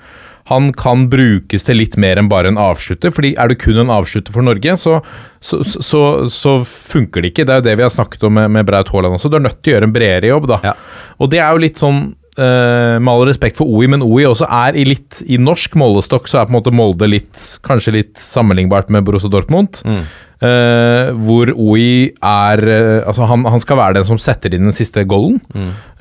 Han 0.52 0.72
kan 0.78 1.08
brukes 1.10 1.66
til 1.66 1.80
litt 1.82 1.96
mer 2.02 2.20
enn 2.22 2.30
bare 2.30 2.52
en 2.52 2.60
avslutter, 2.62 3.14
fordi 3.14 3.34
er 3.42 3.50
du 3.50 3.58
kun 3.60 3.80
en 3.82 3.94
avslutter 3.94 4.36
for 4.36 4.46
Norge, 4.46 4.76
så, 4.78 5.00
så, 5.42 5.62
så, 5.66 6.02
så 6.30 6.60
funker 6.66 7.26
det 7.26 7.34
ikke. 7.34 7.48
Det 7.48 7.56
er 7.56 7.64
jo 7.64 7.68
det 7.70 7.80
vi 7.80 7.88
har 7.88 7.94
snakket 7.94 8.28
om 8.28 8.38
med, 8.38 8.52
med 8.54 8.68
Braut 8.68 8.92
Haaland 8.94 9.18
også. 9.18 9.32
Du 9.32 9.40
er 9.40 9.48
nødt 9.48 9.62
til 9.62 9.74
å 9.74 9.78
gjøre 9.78 9.90
en 9.90 9.96
bredere 9.96 10.30
jobb, 10.30 10.46
da. 10.54 10.62
Ja. 10.72 10.76
Og 11.18 11.34
det 11.34 11.42
er 11.42 11.50
jo 11.50 11.66
litt 11.66 11.82
sånn 11.82 12.08
Uh, 12.36 13.00
med 13.00 13.08
all 13.08 13.22
respekt 13.30 13.56
for 13.56 13.64
OI, 13.72 13.88
men 13.88 14.02
OI 14.04 14.26
også 14.28 14.44
er 14.52 14.76
i 14.76 14.82
litt 14.84 15.22
I 15.24 15.38
norsk 15.40 15.78
målestokk 15.80 16.26
så 16.28 16.42
er 16.42 16.50
på 16.50 16.52
en 16.52 16.58
måte 16.58 16.74
Molde 16.76 17.08
litt 17.08 17.46
kanskje 17.64 17.94
litt 17.96 18.20
sammenlignbart 18.20 18.92
med 18.92 19.06
Borussia 19.08 19.32
Dortmund. 19.32 19.80
Mm. 19.88 20.02
Eh, 20.46 21.12
hvor 21.26 21.52
OI 21.52 22.12
er 22.22 22.64
uh, 22.66 23.08
Altså, 23.10 23.26
han, 23.30 23.46
han 23.50 23.64
skal 23.64 23.80
være 23.80 23.98
den 24.00 24.08
som 24.08 24.20
setter 24.22 24.54
inn 24.56 24.70
den 24.70 24.76
siste 24.76 25.04
goalen. 25.10 25.40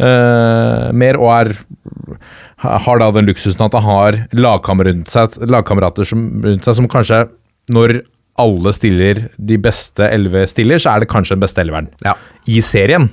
Uh, 0.01 0.91
mer 0.97 1.21
og 1.21 1.31
er 1.35 1.55
har 2.65 3.01
da 3.01 3.11
den 3.13 3.27
luksusen 3.29 3.61
at 3.67 3.75
han 3.77 3.85
har 3.85 4.17
lagkamerater 4.33 6.09
rundt 6.15 6.45
rundt 6.47 6.65
seg 6.69 6.79
som 6.79 6.89
kanskje, 6.91 7.25
når 7.75 7.99
alle 8.41 8.73
stiller 8.75 9.27
de 9.39 9.59
beste 9.63 10.07
elleve 10.11 10.47
stiller, 10.51 10.81
så 10.83 10.95
er 10.95 11.05
det 11.05 11.11
kanskje 11.13 11.37
den 11.37 11.45
beste 11.45 11.63
elleveren 11.63 11.91
Ja. 12.05 12.15
i 12.51 12.61
serien. 12.65 13.09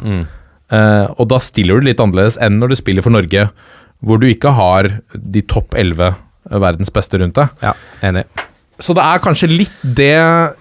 Eh, 0.71 1.07
og 1.19 1.27
da 1.29 1.39
stiller 1.43 1.79
du 1.79 1.87
litt 1.89 1.99
annerledes 1.99 2.39
enn 2.41 2.59
når 2.61 2.71
du 2.71 2.75
spiller 2.79 3.05
for 3.05 3.13
Norge, 3.13 3.49
hvor 4.01 4.21
du 4.21 4.27
ikke 4.29 4.53
har 4.55 4.89
de 5.13 5.41
topp 5.41 5.75
elleve 5.77 6.13
verdens 6.49 6.89
beste 6.89 7.19
rundt 7.21 7.35
deg. 7.37 7.49
Ja, 7.61 7.73
enig. 8.01 8.23
Så 8.81 8.95
det 8.97 9.05
er 9.05 9.23
kanskje 9.23 9.49
litt 9.51 9.81
det, 9.81 10.17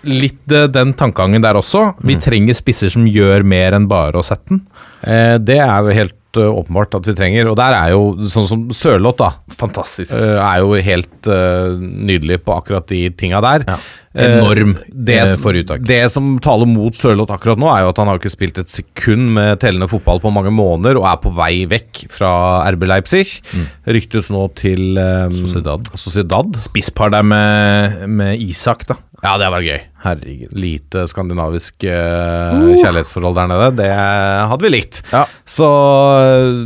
litt 0.06 0.40
det, 0.50 0.66
den 0.76 0.94
tankegangen 0.98 1.42
der 1.44 1.58
også. 1.60 1.90
Vi 2.06 2.18
trenger 2.20 2.56
spisser 2.58 2.92
som 2.92 3.08
gjør 3.08 3.44
mer 3.46 3.76
enn 3.76 3.88
bare 3.90 4.20
å 4.20 4.26
sette 4.26 4.52
den. 4.52 4.64
Eh, 5.02 5.36
det 5.40 5.58
er 5.64 5.86
jo 5.86 5.96
helt 5.96 6.40
eh, 6.40 6.50
åpenbart 6.60 6.98
at 7.00 7.08
vi 7.08 7.16
trenger, 7.16 7.50
og 7.50 7.58
der 7.60 7.76
er 7.78 7.94
jo 7.94 8.28
sånn 8.32 8.48
som 8.50 8.66
Sørloth, 8.76 9.20
da. 9.22 9.56
Fantastisk. 9.60 10.14
eh, 10.16 10.36
er 10.36 10.60
jo 10.64 10.76
helt 10.90 11.30
uh, 11.30 11.76
nydelig 11.80 12.42
på 12.44 12.56
akkurat 12.56 12.88
de 12.92 13.06
tinga 13.16 13.42
der. 13.44 13.66
Ja. 13.68 13.80
Eh, 14.10 14.26
Enorm 14.26 14.72
det, 14.90 15.20
eh, 15.20 15.36
forrige 15.38 15.68
uttak. 15.68 15.84
det 15.86 16.00
som 16.10 16.32
taler 16.42 16.66
mot 16.66 16.94
Sørloth 16.98 17.30
akkurat 17.30 17.60
nå, 17.62 17.68
er 17.70 17.84
jo 17.84 17.92
at 17.92 18.00
han 18.02 18.08
har 18.10 18.18
ikke 18.18 18.32
spilt 18.32 18.58
et 18.58 18.72
sekund 18.72 19.30
med 19.36 19.60
tellende 19.62 19.86
fotball 19.86 20.18
på 20.18 20.32
mange 20.34 20.50
måneder, 20.50 20.98
og 20.98 21.06
er 21.06 21.20
på 21.22 21.30
vei 21.36 21.52
vekk 21.70 22.08
fra 22.10 22.32
RB 22.74 22.88
Leipzig. 22.90 23.38
Ryktes 23.86 24.32
nå 24.34 24.48
til 24.58 24.98
um, 24.98 25.36
Sociedad. 25.44 25.92
Sociedad. 25.94 26.58
Spisspar 26.58 27.14
der 27.14 27.22
med, 27.22 28.08
med 28.10 28.42
Isak, 28.42 28.88
da. 28.90 28.98
Ja, 29.20 29.36
det 29.38 29.50
var 29.52 29.62
gøy. 29.62 29.78
Herregud. 30.00 30.52
Lite 30.56 31.04
skandinavisk 31.10 31.84
uh, 31.84 32.72
kjærlighetsforhold 32.80 33.36
der 33.36 33.50
nede. 33.52 33.70
Det 33.82 33.90
hadde 33.92 34.64
vi 34.64 34.72
likt. 34.72 35.02
Ja. 35.12 35.26
Så 35.44 35.68
eh, 36.16 36.62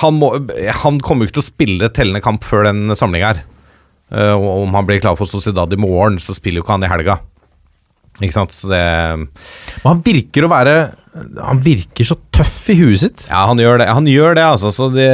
han, 0.00 0.20
må, 0.20 0.30
han 0.82 1.00
kommer 1.02 1.26
jo 1.26 1.32
ikke 1.32 1.40
til 1.40 1.44
å 1.44 1.50
spille 1.50 1.90
tellende 1.92 2.22
kamp 2.22 2.46
før 2.46 2.68
den 2.70 2.94
samlinga 2.96 3.32
her. 3.32 3.42
Eh, 4.12 4.34
og 4.36 4.66
om 4.66 4.74
han 4.76 4.86
blir 4.88 5.00
klar 5.00 5.16
for 5.16 5.28
Sociedad 5.30 5.72
i 5.72 5.78
morgen, 5.80 6.18
så 6.20 6.34
spiller 6.36 6.60
jo 6.60 6.66
ikke 6.66 6.76
han 6.76 6.84
i 6.84 6.90
helga. 6.92 7.18
Ikke 8.20 8.34
sant? 8.36 8.52
Så 8.52 8.68
det 8.68 8.78
Men 9.16 9.86
han 9.88 10.02
virker 10.04 10.44
å 10.44 10.50
være 10.52 10.72
Han 11.40 11.62
virker 11.64 12.04
så 12.04 12.18
tøff 12.36 12.66
i 12.68 12.76
huet 12.76 13.00
sitt. 13.00 13.22
Ja, 13.30 13.46
han 13.48 13.56
gjør 13.60 13.80
det, 13.80 13.86
han 13.88 14.04
gjør 14.08 14.36
det 14.36 14.44
altså. 14.44 14.68
Så 14.72 14.90
det, 14.92 15.08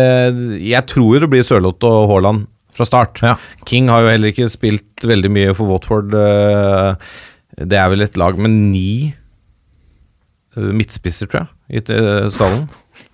jeg 0.66 0.82
tror 0.90 1.22
det 1.22 1.28
blir 1.30 1.46
Sørloth 1.46 1.86
og 1.86 2.08
Haaland 2.10 2.48
fra 2.74 2.86
start. 2.86 3.22
Ja. 3.22 3.36
King 3.66 3.88
har 3.90 4.02
jo 4.04 4.10
heller 4.12 4.30
ikke 4.34 4.50
spilt 4.50 5.06
veldig 5.06 5.30
mye 5.34 5.54
for 5.58 5.70
Watford. 5.70 6.14
eh, 6.14 6.94
Det 7.66 7.78
er 7.78 7.88
vel 7.90 8.02
et 8.06 8.18
lag 8.18 8.38
med 8.38 8.50
ni 8.50 9.14
eh, 10.56 10.70
midtspisser, 10.74 11.30
tror 11.30 11.46
jeg, 11.46 11.82
i 11.82 12.30
stallen. 12.34 12.68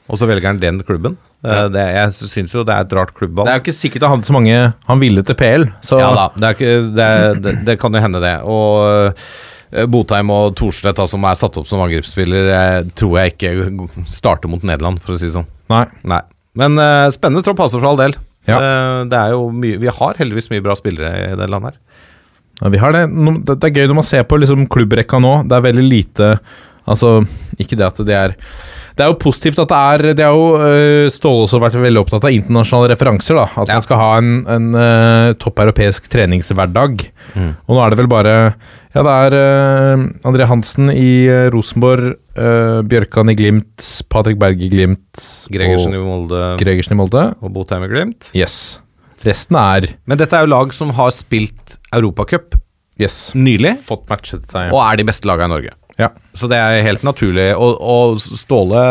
Og 0.05 0.21
så 0.21 0.29
velger 0.29 0.51
han 0.51 0.61
den 0.61 0.83
klubben. 0.85 1.17
Ja. 1.45 1.65
Det, 1.73 1.81
jeg 1.95 2.29
syns 2.33 2.53
jo 2.53 2.65
det 2.67 2.75
er 2.75 2.85
et 2.85 2.93
rart 2.97 3.15
klubbvalg. 3.17 3.49
Det 3.49 3.55
er 3.55 3.59
jo 3.61 3.65
ikke 3.65 3.77
sikkert 3.77 4.05
han 4.07 4.15
hadde 4.17 4.29
så 4.29 4.37
mange 4.37 4.59
han 4.89 5.01
ville 5.01 5.25
til 5.25 5.37
PL. 5.41 5.67
Så 5.85 6.01
Ja 6.01 6.11
da, 6.17 6.29
det, 6.37 6.53
ikke, 6.57 6.75
det, 6.97 7.09
det, 7.45 7.55
det 7.69 7.77
kan 7.81 7.97
jo 7.97 8.03
hende, 8.05 8.21
det. 8.25 8.35
Og 8.49 8.77
eh, 9.73 9.89
Botheim 9.91 10.33
og 10.35 10.53
Thorstvedt, 10.61 11.01
som 11.11 11.25
er 11.29 11.41
satt 11.41 11.57
opp 11.61 11.69
som 11.71 11.83
angrepsspiller, 11.85 12.51
eh, 12.53 12.79
tror 12.97 13.19
jeg 13.21 13.35
ikke 13.35 13.89
starter 14.13 14.53
mot 14.53 14.65
Nederland, 14.65 15.01
for 15.05 15.17
å 15.17 15.21
si 15.21 15.31
det 15.31 15.39
sånn. 15.39 15.49
Nei. 15.73 15.87
Nei. 16.09 16.21
Men 16.61 16.77
uh, 16.79 17.09
spennende 17.11 17.43
tropp, 17.43 17.65
altså, 17.65 17.81
for 17.81 17.91
all 17.91 17.99
del. 17.99 18.13
Ja. 18.47 18.61
Uh, 18.61 18.99
det 19.09 19.17
er 19.17 19.33
jo 19.33 19.47
mye 19.57 19.79
Vi 19.81 19.89
har 19.89 20.19
heldigvis 20.21 20.51
mye 20.53 20.63
bra 20.63 20.77
spillere 20.77 21.33
i 21.33 21.39
det 21.41 21.49
landet 21.49 21.73
her. 21.73 21.81
Ja, 22.61 22.71
vi 22.71 22.79
har 22.83 22.93
det. 22.95 23.07
Det. 23.09 23.57
Det 23.57 23.71
er 23.71 23.81
gøy 23.81 23.91
når 23.91 23.99
man 23.99 24.07
ser 24.07 24.29
på 24.29 24.39
liksom 24.39 24.69
klubbrekka 24.71 25.19
nå. 25.23 25.33
Det 25.49 25.57
er 25.57 25.65
veldig 25.71 25.89
lite 25.89 26.31
Altså, 26.85 27.23
ikke 27.57 27.79
det 27.81 27.87
at 27.87 28.01
det 28.05 28.13
er 28.13 28.35
det 28.97 29.03
er 29.05 29.11
jo 29.11 29.17
positivt 29.19 29.59
at 29.59 29.69
det 29.73 29.79
er 29.79 30.15
Det 30.15 30.25
har 30.25 30.35
jo 30.37 30.45
øh, 30.63 31.11
Ståle 31.11 31.45
også 31.49 31.59
vært 31.63 31.75
veldig 31.83 32.01
opptatt 32.05 32.25
av 32.29 32.31
internasjonale 32.35 32.93
referanser. 32.95 33.35
da 33.41 33.47
At 33.63 33.69
Ja. 33.69 33.75
man 33.75 33.83
skal 33.83 33.99
ha 33.99 34.11
en, 34.19 34.31
en 34.47 34.69
uh, 34.75 35.33
topp 35.35 35.59
europeisk 35.65 36.07
treningshverdag. 36.13 37.05
Og 37.67 37.75
nå 37.75 37.81
er 37.85 37.91
det 37.91 37.99
vel 37.99 38.11
bare 38.13 38.35
Ja, 38.95 39.03
det 39.03 39.15
er 39.35 39.35
uh, 39.99 40.05
André 40.31 40.47
Hansen 40.47 40.91
i 40.95 41.27
uh, 41.29 41.49
Rosenborg, 41.51 42.15
Bjørkan 42.35 43.31
i 43.31 43.35
Glimt, 43.39 43.83
Patrick 44.11 44.39
Berg 44.39 44.59
i 44.63 44.69
Glimt 44.73 45.27
Gregersen 45.55 45.95
i 45.95 45.99
Molde 46.03 46.41
Gregersen 46.59 46.95
i 46.97 46.99
Molde. 46.99 47.29
og 47.43 47.53
Botheim 47.55 47.85
i 47.87 47.91
Glimt. 47.91 48.31
Yes. 48.35 48.81
Resten 49.25 49.57
er 49.57 49.87
Men 50.07 50.19
dette 50.19 50.37
er 50.37 50.45
jo 50.47 50.51
lag 50.55 50.73
som 50.75 50.91
har 50.99 51.11
spilt 51.15 51.79
Europacup 51.95 52.55
Yes. 52.99 53.33
nylig, 53.35 53.73
Fått 53.83 54.05
matchet 54.11 54.45
seg. 54.47 54.71
og 54.71 54.79
er 54.83 54.97
de 55.01 55.05
beste 55.09 55.27
lagene 55.27 55.51
i 55.51 55.55
Norge. 55.57 55.73
Ja. 56.01 56.11
Så 56.35 56.51
det 56.51 56.59
er 56.61 56.85
helt 56.87 57.05
naturlig. 57.07 57.51
Og, 57.57 57.77
og 57.81 58.23
Ståle, 58.23 58.85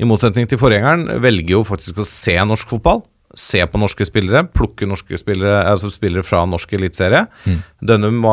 i 0.00 0.08
motsetning 0.08 0.48
til 0.50 0.60
forgjengeren, 0.60 1.08
velger 1.22 1.58
jo 1.58 1.64
faktisk 1.66 2.00
å 2.00 2.08
se 2.08 2.36
norsk 2.46 2.76
fotball. 2.76 3.02
Se 3.38 3.60
på 3.62 3.78
norske 3.78 4.02
spillere, 4.08 4.42
plukke 4.50 4.88
norske 4.90 5.14
spillere 5.14 5.60
Altså 5.70 5.86
spillere 5.92 6.24
fra 6.26 6.40
norsk 6.50 6.72
eliteserie. 6.74 7.28
Dønnum 7.78 8.24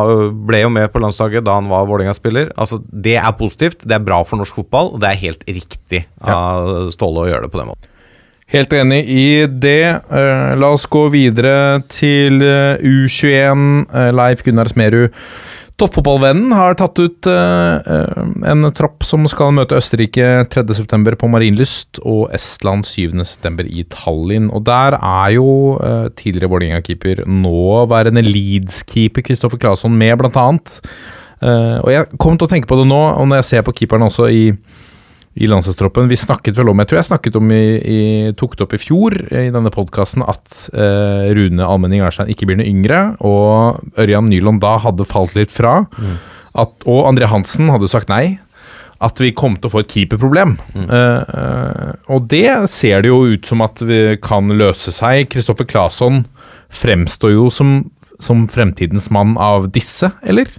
ble 0.49 0.63
jo 0.63 0.71
med 0.73 0.89
på 0.89 1.01
landslaget 1.03 1.45
da 1.45 1.59
han 1.59 1.69
var 1.69 1.85
Vålerenga-spiller. 1.85 2.49
Altså, 2.57 2.79
det 2.89 3.19
er 3.21 3.35
positivt, 3.37 3.85
det 3.85 3.99
er 3.99 4.07
bra 4.07 4.23
for 4.25 4.41
norsk 4.41 4.57
fotball, 4.57 4.95
og 4.95 5.03
det 5.03 5.11
er 5.11 5.21
helt 5.27 5.45
riktig 5.45 6.07
av 6.25 6.89
Ståle 6.95 7.27
å 7.27 7.29
gjøre 7.29 7.45
det 7.45 7.53
på 7.53 7.61
den 7.61 7.71
måten. 7.73 7.93
Helt 8.47 8.71
enig 8.71 9.01
i 9.11 9.43
det. 9.45 9.83
Eh, 10.07 10.53
la 10.55 10.69
oss 10.71 10.85
gå 10.87 11.01
videre 11.11 11.81
til 11.91 12.39
eh, 12.45 12.79
U21. 12.79 13.65
Eh, 13.91 14.11
Leif 14.15 14.43
Gunnar 14.45 14.71
Smerud. 14.71 15.11
Toppfotballvennen 15.77 16.55
har 16.57 16.73
tatt 16.73 16.97
ut 16.97 17.27
eh, 17.29 17.89
en 18.49 18.69
tropp 18.73 19.05
som 19.05 19.27
skal 19.29 19.51
møte 19.53 19.77
Østerrike 19.77 20.47
3.9. 20.49 21.11
på 21.21 21.29
Marienlyst 21.29 21.99
og 22.01 22.31
Estland 22.33 22.87
7.9. 22.89 23.67
i 23.69 23.85
Tallinn. 23.93 24.47
Og 24.49 24.65
der 24.65 24.97
er 24.97 25.35
jo 25.35 25.77
uh, 25.77 26.09
tidligere 26.17 26.49
Vålerenga-keeper, 26.49 27.21
nåværende 27.29 28.25
Leeds-keeper 28.25 29.27
Kristoffer 29.29 29.61
Claesson 29.61 29.93
med, 29.93 30.15
blant 30.17 30.41
annet. 30.41 30.79
Uh, 31.45 31.77
og 31.83 31.93
jeg 31.93 32.09
kom 32.17 32.41
til 32.41 32.49
å 32.49 32.53
tenke 32.55 32.71
på 32.71 32.81
det 32.81 32.89
nå, 32.89 33.03
og 33.13 33.29
når 33.29 33.43
jeg 33.43 33.49
ser 33.51 33.67
på 33.67 33.77
keeperen 33.77 34.07
også 34.09 34.31
i 34.33 34.43
i 35.37 35.47
landslagstroppen. 35.49 36.09
Vi 36.09 36.17
snakket 36.19 36.57
vel 36.57 36.71
om, 36.71 36.81
jeg 36.81 36.89
tror 36.89 36.99
jeg 36.99 37.09
snakket 37.11 37.37
om 37.39 37.51
i, 37.53 37.65
i 37.77 37.99
tok 38.37 38.57
det 38.57 38.65
opp 38.65 38.73
i 38.73 38.81
fjor 38.81 39.15
eh, 39.29 39.47
i 39.49 39.53
denne 39.53 39.71
podkasten, 39.73 40.25
at 40.25 40.63
eh, 40.73 41.29
Rune 41.37 41.67
Almenning 41.67 42.05
Erstein 42.05 42.31
ikke 42.33 42.49
blir 42.49 42.59
noe 42.59 42.69
yngre, 42.69 43.03
og 43.25 44.01
Ørjan 44.01 44.29
Nyland 44.31 44.63
da 44.63 44.77
hadde 44.83 45.07
falt 45.07 45.37
litt 45.37 45.53
fra. 45.53 45.83
At, 46.57 46.73
og 46.89 47.05
André 47.05 47.29
Hansen 47.29 47.69
hadde 47.73 47.89
sagt 47.91 48.09
nei. 48.11 48.39
At 49.03 49.19
vi 49.21 49.29
kom 49.37 49.53
til 49.59 49.69
å 49.69 49.73
få 49.75 49.83
et 49.83 49.91
keeperproblem. 49.93 50.55
Eh, 50.73 51.35
eh, 51.41 51.91
og 52.09 52.25
det 52.31 52.49
ser 52.73 53.05
det 53.05 53.11
jo 53.11 53.19
ut 53.29 53.45
som 53.45 53.61
at 53.61 53.83
vi 53.85 54.01
kan 54.23 54.49
løse 54.57 54.93
seg. 54.95 55.27
Kristoffer 55.29 55.69
Claesson 55.69 56.23
fremstår 56.73 57.35
jo 57.35 57.51
som, 57.53 57.77
som 58.17 58.47
fremtidens 58.49 59.11
mann 59.13 59.37
av 59.37 59.69
disse, 59.75 60.09
eller? 60.25 60.49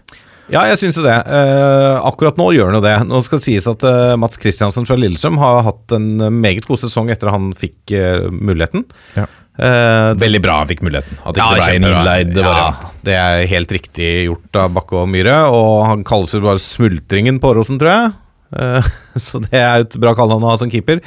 Ja, 0.48 0.62
jeg 0.70 0.78
syns 0.80 0.96
jo 0.96 1.04
det. 1.04 1.14
Eh, 1.14 1.96
akkurat 2.08 2.38
nå 2.40 2.46
gjør 2.56 2.70
han 2.70 2.78
jo 2.78 2.84
det. 2.84 2.94
Nå 3.08 3.20
skal 3.26 3.40
det 3.40 3.46
sies 3.48 3.66
at 3.68 3.84
eh, 3.84 4.14
Mats 4.20 4.40
Kristiansen 4.40 4.86
fra 4.88 4.96
Lillestrøm 4.96 5.36
har 5.42 5.60
hatt 5.66 5.92
en 5.96 6.08
meget 6.40 6.64
god 6.68 6.80
sesong 6.80 7.10
etter 7.12 7.30
han 7.34 7.50
fikk 7.58 7.92
eh, 7.96 8.28
muligheten. 8.32 8.86
Ja. 9.18 9.26
Eh, 9.58 10.14
Veldig 10.22 10.40
bra 10.44 10.60
han 10.62 10.70
fikk 10.70 10.80
muligheten. 10.86 11.20
At 11.20 11.36
det 11.36 11.42
Ja, 11.42 11.50
ikke 11.52 11.66
ble 11.66 11.76
en 11.76 11.88
innleid 11.90 12.32
variant. 12.38 12.80
Ja, 12.86 12.94
det 13.08 13.18
er 13.20 13.44
helt 13.52 13.76
riktig 13.76 14.08
gjort 14.30 14.60
av 14.62 14.72
Bakke 14.78 15.02
og 15.02 15.10
Myhre. 15.12 15.36
Og 15.52 15.84
han 15.90 16.06
kalles 16.08 16.32
jo 16.36 16.44
bare 16.46 16.62
Smultringen 16.64 17.40
på 17.42 17.52
Åråsen, 17.52 17.80
tror 17.82 17.92
jeg. 17.92 18.12
Eh, 18.56 18.92
så 19.28 19.42
det 19.44 19.52
er 19.60 19.84
et 19.84 19.98
bra 20.00 20.14
kallenavn 20.16 20.48
å 20.48 20.54
ha 20.54 20.60
som 20.60 20.72
keeper. 20.72 21.02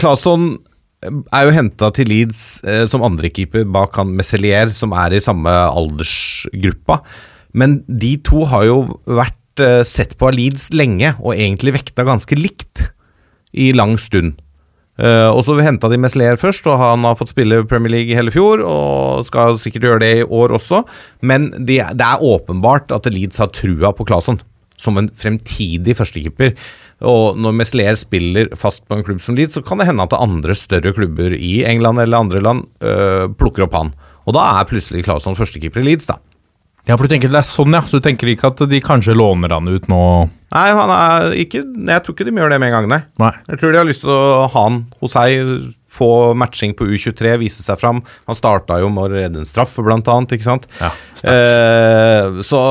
Claesson 0.00 0.54
er 1.02 1.48
jo 1.48 1.54
henta 1.56 1.88
til 1.94 2.08
Leeds 2.10 2.44
eh, 2.68 2.84
som 2.90 3.02
andrekeeper 3.04 3.66
bak 3.74 3.96
han 3.98 4.14
Messelier, 4.16 4.70
som 4.72 4.94
er 4.96 5.16
i 5.16 5.22
samme 5.24 5.50
aldersgruppa. 5.50 7.00
Men 7.52 7.80
de 7.86 8.16
to 8.24 8.46
har 8.50 8.66
jo 8.68 8.78
vært 9.04 9.62
eh, 9.62 9.82
sett 9.88 10.16
på 10.18 10.30
av 10.30 10.36
Leeds 10.36 10.70
lenge, 10.76 11.14
og 11.20 11.36
egentlig 11.36 11.76
vekta 11.78 12.06
ganske 12.08 12.38
likt 12.38 12.88
i 13.52 13.70
lang 13.76 13.98
stund. 14.00 14.38
Eh, 15.00 15.28
og 15.32 15.40
så 15.44 15.56
henta 15.64 15.88
de 15.88 15.98
Meslier 16.00 16.36
først, 16.40 16.66
og 16.68 16.80
han 16.80 17.04
har 17.08 17.16
fått 17.18 17.32
spille 17.32 17.62
Premier 17.68 17.94
League 17.96 18.12
i 18.12 18.18
hele 18.18 18.32
fjor. 18.34 18.62
Og 18.64 19.26
skal 19.28 19.60
sikkert 19.60 19.88
gjøre 19.88 20.04
det 20.04 20.12
i 20.20 20.24
år 20.28 20.56
også. 20.58 20.82
Men 21.24 21.50
de, 21.56 21.80
det 21.80 22.08
er 22.08 22.24
åpenbart 22.24 22.92
at 22.94 23.08
Leeds 23.10 23.42
har 23.42 23.52
trua 23.54 23.92
på 23.96 24.08
Claesson 24.08 24.40
som 24.82 24.98
en 24.98 25.10
fremtidig 25.14 25.94
førstekeeper. 25.98 26.56
Og 27.06 27.38
når 27.38 27.54
Meslier 27.58 27.98
spiller 27.98 28.50
fast 28.58 28.84
på 28.86 28.96
en 28.96 29.04
klubb 29.06 29.22
som 29.22 29.36
Leeds, 29.38 29.56
så 29.56 29.62
kan 29.66 29.80
det 29.80 29.88
hende 29.88 30.04
at 30.06 30.16
andre 30.16 30.56
større 30.58 30.94
klubber 30.94 31.34
i 31.34 31.62
England 31.66 32.02
eller 32.02 32.24
andre 32.24 32.42
land 32.42 32.66
øh, 32.82 33.28
plukker 33.38 33.66
opp 33.66 33.78
han. 33.78 33.94
Og 34.26 34.36
da 34.36 34.44
er 34.58 34.68
plutselig 34.70 35.04
Claesson 35.06 35.38
førstekeeper 35.38 35.82
i 35.82 35.90
Leeds, 35.90 36.10
da. 36.10 36.18
Ja, 36.88 36.96
for 36.96 37.06
du 37.06 37.12
tenker 37.12 37.30
det 37.30 37.38
er 37.38 37.46
sånn, 37.46 37.74
ja. 37.76 37.82
Så 37.86 38.00
du 38.00 38.06
tenker 38.06 38.30
ikke 38.32 38.50
at 38.50 38.62
de 38.70 38.80
kanskje 38.82 39.14
låner 39.14 39.54
han 39.54 39.70
ut 39.70 39.86
nå? 39.90 40.02
Nei, 40.52 40.64
han 40.76 40.90
er 40.92 41.36
ikke 41.40 41.62
Jeg 41.62 42.04
tror 42.04 42.16
ikke 42.16 42.26
de 42.28 42.34
gjør 42.36 42.52
det 42.52 42.58
med 42.60 42.72
en 42.72 42.74
gang, 42.76 42.88
nei. 42.90 43.02
Nei. 43.22 43.30
Jeg 43.48 43.60
tror 43.60 43.72
de 43.72 43.80
har 43.80 43.88
lyst 43.88 44.02
til 44.04 44.12
å 44.12 44.48
ha 44.50 44.50
han 44.56 44.82
hos 45.00 45.14
seg 45.16 45.70
få 45.92 46.32
matching 46.38 46.72
på 46.76 46.86
U23, 46.88 47.34
vise 47.42 47.60
seg 47.64 47.76
fram. 47.80 48.00
Han 48.28 48.36
starta 48.36 48.78
jo 48.80 48.88
med 48.92 49.04
å 49.04 49.12
redde 49.12 49.42
en 49.42 49.48
straffe, 49.48 49.84
blant 49.84 50.08
annet, 50.08 50.32
ikke 50.36 50.46
sant. 50.46 50.64
Ja, 50.80 50.88
eh, 51.28 52.40
så 52.48 52.62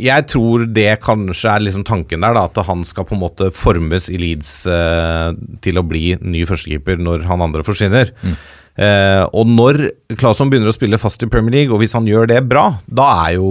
jeg 0.00 0.28
tror 0.30 0.68
det 0.70 1.00
kanskje 1.02 1.50
er 1.50 1.64
liksom 1.66 1.82
tanken 1.88 2.22
der, 2.22 2.36
da, 2.38 2.46
at 2.46 2.62
han 2.68 2.86
skal 2.86 3.08
på 3.08 3.16
en 3.16 3.24
måte 3.24 3.50
formes 3.54 4.06
i 4.12 4.20
Leeds 4.22 4.54
eh, 4.70 5.34
til 5.66 5.82
å 5.82 5.86
bli 5.86 6.14
ny 6.22 6.46
førstekeeper 6.48 7.02
når 7.02 7.26
han 7.30 7.42
andre 7.48 7.66
forsvinner. 7.66 8.14
Eh, 8.80 9.22
og 9.36 9.48
når 9.50 9.82
Claesson 10.16 10.50
begynner 10.50 10.72
å 10.72 10.76
spille 10.76 11.00
fast 11.00 11.22
i 11.24 11.28
Premier 11.30 11.58
League, 11.58 11.74
og 11.74 11.82
hvis 11.82 11.96
han 11.96 12.08
gjør 12.08 12.30
det 12.30 12.40
bra, 12.48 12.78
da 12.88 13.08
er 13.26 13.38
jo 13.38 13.50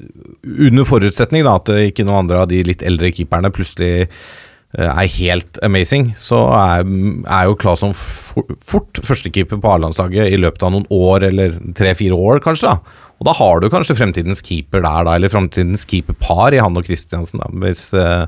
under 0.00 0.86
forutsetning 0.88 1.44
da, 1.44 1.58
at 1.60 1.68
ikke 1.90 2.06
noen 2.08 2.24
andre 2.24 2.44
av 2.44 2.48
de 2.48 2.62
litt 2.64 2.84
eldre 2.86 3.10
keeperne 3.12 3.50
plutselig 3.52 4.06
eh, 4.06 4.88
er 4.88 5.12
helt 5.18 5.60
amazing, 5.66 6.14
så 6.16 6.46
er, 6.56 6.88
er 7.28 7.50
jo 7.50 7.58
Claesson 7.60 7.92
for, 7.98 8.56
fort 8.64 9.02
førstekeeper 9.04 9.60
på 9.60 9.74
A-landslaget 9.74 10.32
i 10.32 10.40
løpet 10.40 10.64
av 10.64 10.74
noen 10.76 10.88
år, 10.94 11.28
eller 11.28 11.60
tre-fire 11.76 12.16
år 12.16 12.40
kanskje. 12.46 12.72
da. 12.72 13.06
Og 13.20 13.28
da 13.28 13.36
har 13.36 13.60
du 13.60 13.68
kanskje 13.68 13.98
fremtidens 13.98 14.40
keeper 14.40 14.80
der, 14.80 15.04
da, 15.04 15.18
eller 15.18 15.32
fremtidens 15.32 15.84
keeperpar 15.88 16.56
i 16.56 16.62
han 16.64 16.78
og 16.80 16.88
Kristiansen, 16.88 17.42
da, 17.42 17.52
hvis, 17.66 17.90
eh, 17.92 18.24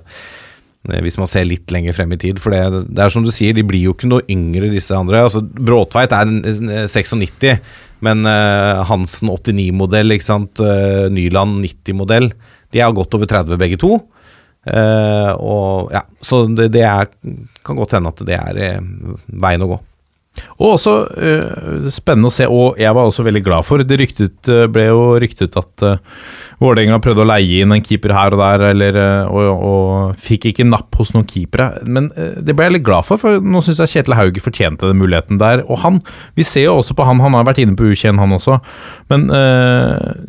hvis 0.82 1.18
man 1.20 1.28
ser 1.30 1.46
litt 1.46 1.70
lenger 1.70 1.94
frem 1.94 2.14
i 2.16 2.18
tid. 2.18 2.40
For 2.42 2.54
det, 2.54 2.86
det 2.90 3.04
er 3.04 3.12
som 3.14 3.22
du 3.22 3.30
sier, 3.34 3.54
de 3.54 3.64
blir 3.66 3.84
jo 3.86 3.94
ikke 3.94 4.10
noe 4.10 4.24
yngre, 4.32 4.70
disse 4.72 4.96
andre. 4.96 5.20
Altså, 5.28 5.42
Bråtveit 5.42 6.14
er 6.16 6.26
en, 6.26 6.40
en 6.42 6.72
96, 6.90 7.52
men 8.02 8.26
uh, 8.26 8.82
Hansen 8.88 9.30
89-modell, 9.30 10.16
ikke 10.16 10.26
sant. 10.26 10.58
Uh, 10.58 11.06
Nyland 11.14 11.60
90-modell. 11.62 12.32
De 12.74 12.82
er 12.82 12.96
godt 12.96 13.14
over 13.14 13.30
30 13.30 13.60
begge 13.62 13.78
to. 13.78 14.00
Uh, 14.62 15.32
og 15.42 15.94
ja, 15.94 16.04
Så 16.22 16.44
det, 16.54 16.72
det 16.74 16.84
er, 16.86 17.10
kan 17.66 17.78
godt 17.78 17.96
hende 17.96 18.12
at 18.12 18.20
det 18.26 18.36
er 18.38 18.60
eh, 18.62 18.82
veien 19.42 19.64
å 19.64 19.72
gå. 19.72 19.78
Og 20.58 20.76
også 20.76 20.94
uh, 21.10 21.88
spennende 21.92 22.30
å 22.30 22.34
se, 22.34 22.46
og 22.46 22.78
jeg 22.80 22.94
var 22.94 23.08
også 23.08 23.24
veldig 23.26 23.42
glad 23.44 23.66
for 23.66 23.82
Det 23.86 23.98
ryktet, 23.98 24.36
øh, 24.52 24.66
ble 24.72 24.86
jo 24.88 25.00
ryktet 25.22 25.56
at 25.58 25.84
uh, 25.86 25.96
Vålerenga 26.62 27.00
prøvde 27.02 27.24
å 27.24 27.28
leie 27.28 27.64
inn 27.64 27.74
en 27.74 27.82
keeper 27.82 28.14
her 28.14 28.36
og 28.36 28.42
der, 28.42 28.66
eller, 28.70 28.98
uh, 28.98 29.32
og, 29.32 29.64
og 29.70 30.20
fikk 30.22 30.50
ikke 30.52 30.68
napp 30.68 30.94
hos 31.00 31.10
noen 31.16 31.26
keepere. 31.28 31.70
Men 31.86 32.10
uh, 32.14 32.38
det 32.38 32.54
ble 32.56 32.68
jeg 32.68 32.76
litt 32.78 32.86
glad 32.86 33.08
for, 33.08 33.20
for 33.22 33.42
nå 33.42 33.64
syns 33.64 33.82
jeg 33.82 33.96
Kjetil 33.96 34.18
Hauge 34.18 34.44
fortjente 34.44 34.90
den 34.90 35.00
muligheten 35.02 35.42
der. 35.42 35.64
Og 35.66 35.82
han, 35.86 35.98
vi 36.38 36.46
ser 36.46 36.68
jo 36.68 36.78
også 36.80 36.96
på 36.98 37.08
han, 37.08 37.22
han 37.24 37.38
har 37.38 37.48
vært 37.48 37.62
inne 37.64 37.76
på 37.78 37.90
U21 37.90 38.22
han 38.22 38.38
også, 38.38 38.60
men 39.10 39.26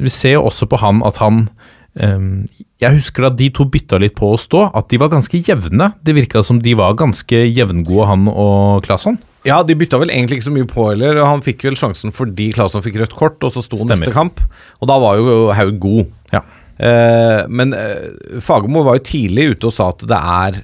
vi 0.02 0.12
ser 0.12 0.38
jo 0.38 0.48
også 0.48 0.68
på 0.70 0.80
han 0.82 1.02
at 1.06 1.20
han 1.22 1.48
Um, 1.94 2.48
jeg 2.82 2.98
husker 2.98 3.28
at 3.28 3.36
de 3.38 3.52
to 3.54 3.68
bytta 3.70 4.00
litt 4.02 4.16
på 4.18 4.32
å 4.34 4.40
stå, 4.42 4.66
at 4.74 4.90
de 4.90 4.98
var 5.02 5.12
ganske 5.14 5.42
jevne. 5.46 5.92
Det 6.02 6.16
virka 6.18 6.42
som 6.46 6.58
de 6.64 6.74
var 6.78 6.98
ganske 6.98 7.44
jevngode, 7.46 8.08
han 8.10 8.26
og 8.32 8.82
Claesson. 8.86 9.20
Ja, 9.48 9.60
de 9.68 9.76
bytta 9.76 10.00
vel 10.00 10.12
egentlig 10.14 10.40
ikke 10.40 10.48
så 10.50 10.56
mye 10.56 10.68
på 10.70 10.88
heller. 10.92 11.20
Han 11.28 11.44
fikk 11.44 11.66
vel 11.68 11.76
sjansen 11.80 12.14
fordi 12.16 12.52
Claesson 12.56 12.84
fikk 12.86 13.02
rødt 13.02 13.16
kort, 13.20 13.40
og 13.44 13.52
så 13.52 13.64
sto 13.64 13.80
Stemmer. 13.80 13.98
neste 13.98 14.14
kamp. 14.16 14.40
Og 14.80 14.88
da 14.92 15.00
var 15.04 15.20
jo 15.20 15.52
Haug 15.56 15.80
god. 15.84 16.14
Ja. 16.32 16.44
Eh, 16.84 17.44
men 17.54 17.76
eh, 17.78 18.40
Fagermo 18.42 18.86
var 18.88 18.98
jo 18.98 19.06
tidlig 19.12 19.52
ute 19.54 19.70
og 19.70 19.76
sa 19.76 19.92
at 19.94 20.02
det 20.10 20.18
er 20.18 20.58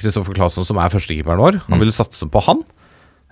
Kristoffer 0.00 0.32
eh, 0.32 0.38
Claesson 0.38 0.64
som 0.68 0.78
er 0.80 0.94
førstekeeperen 0.94 1.42
vår. 1.42 1.60
Han 1.66 1.82
ville 1.82 1.94
satse 1.94 2.28
på 2.30 2.42
han. 2.46 2.62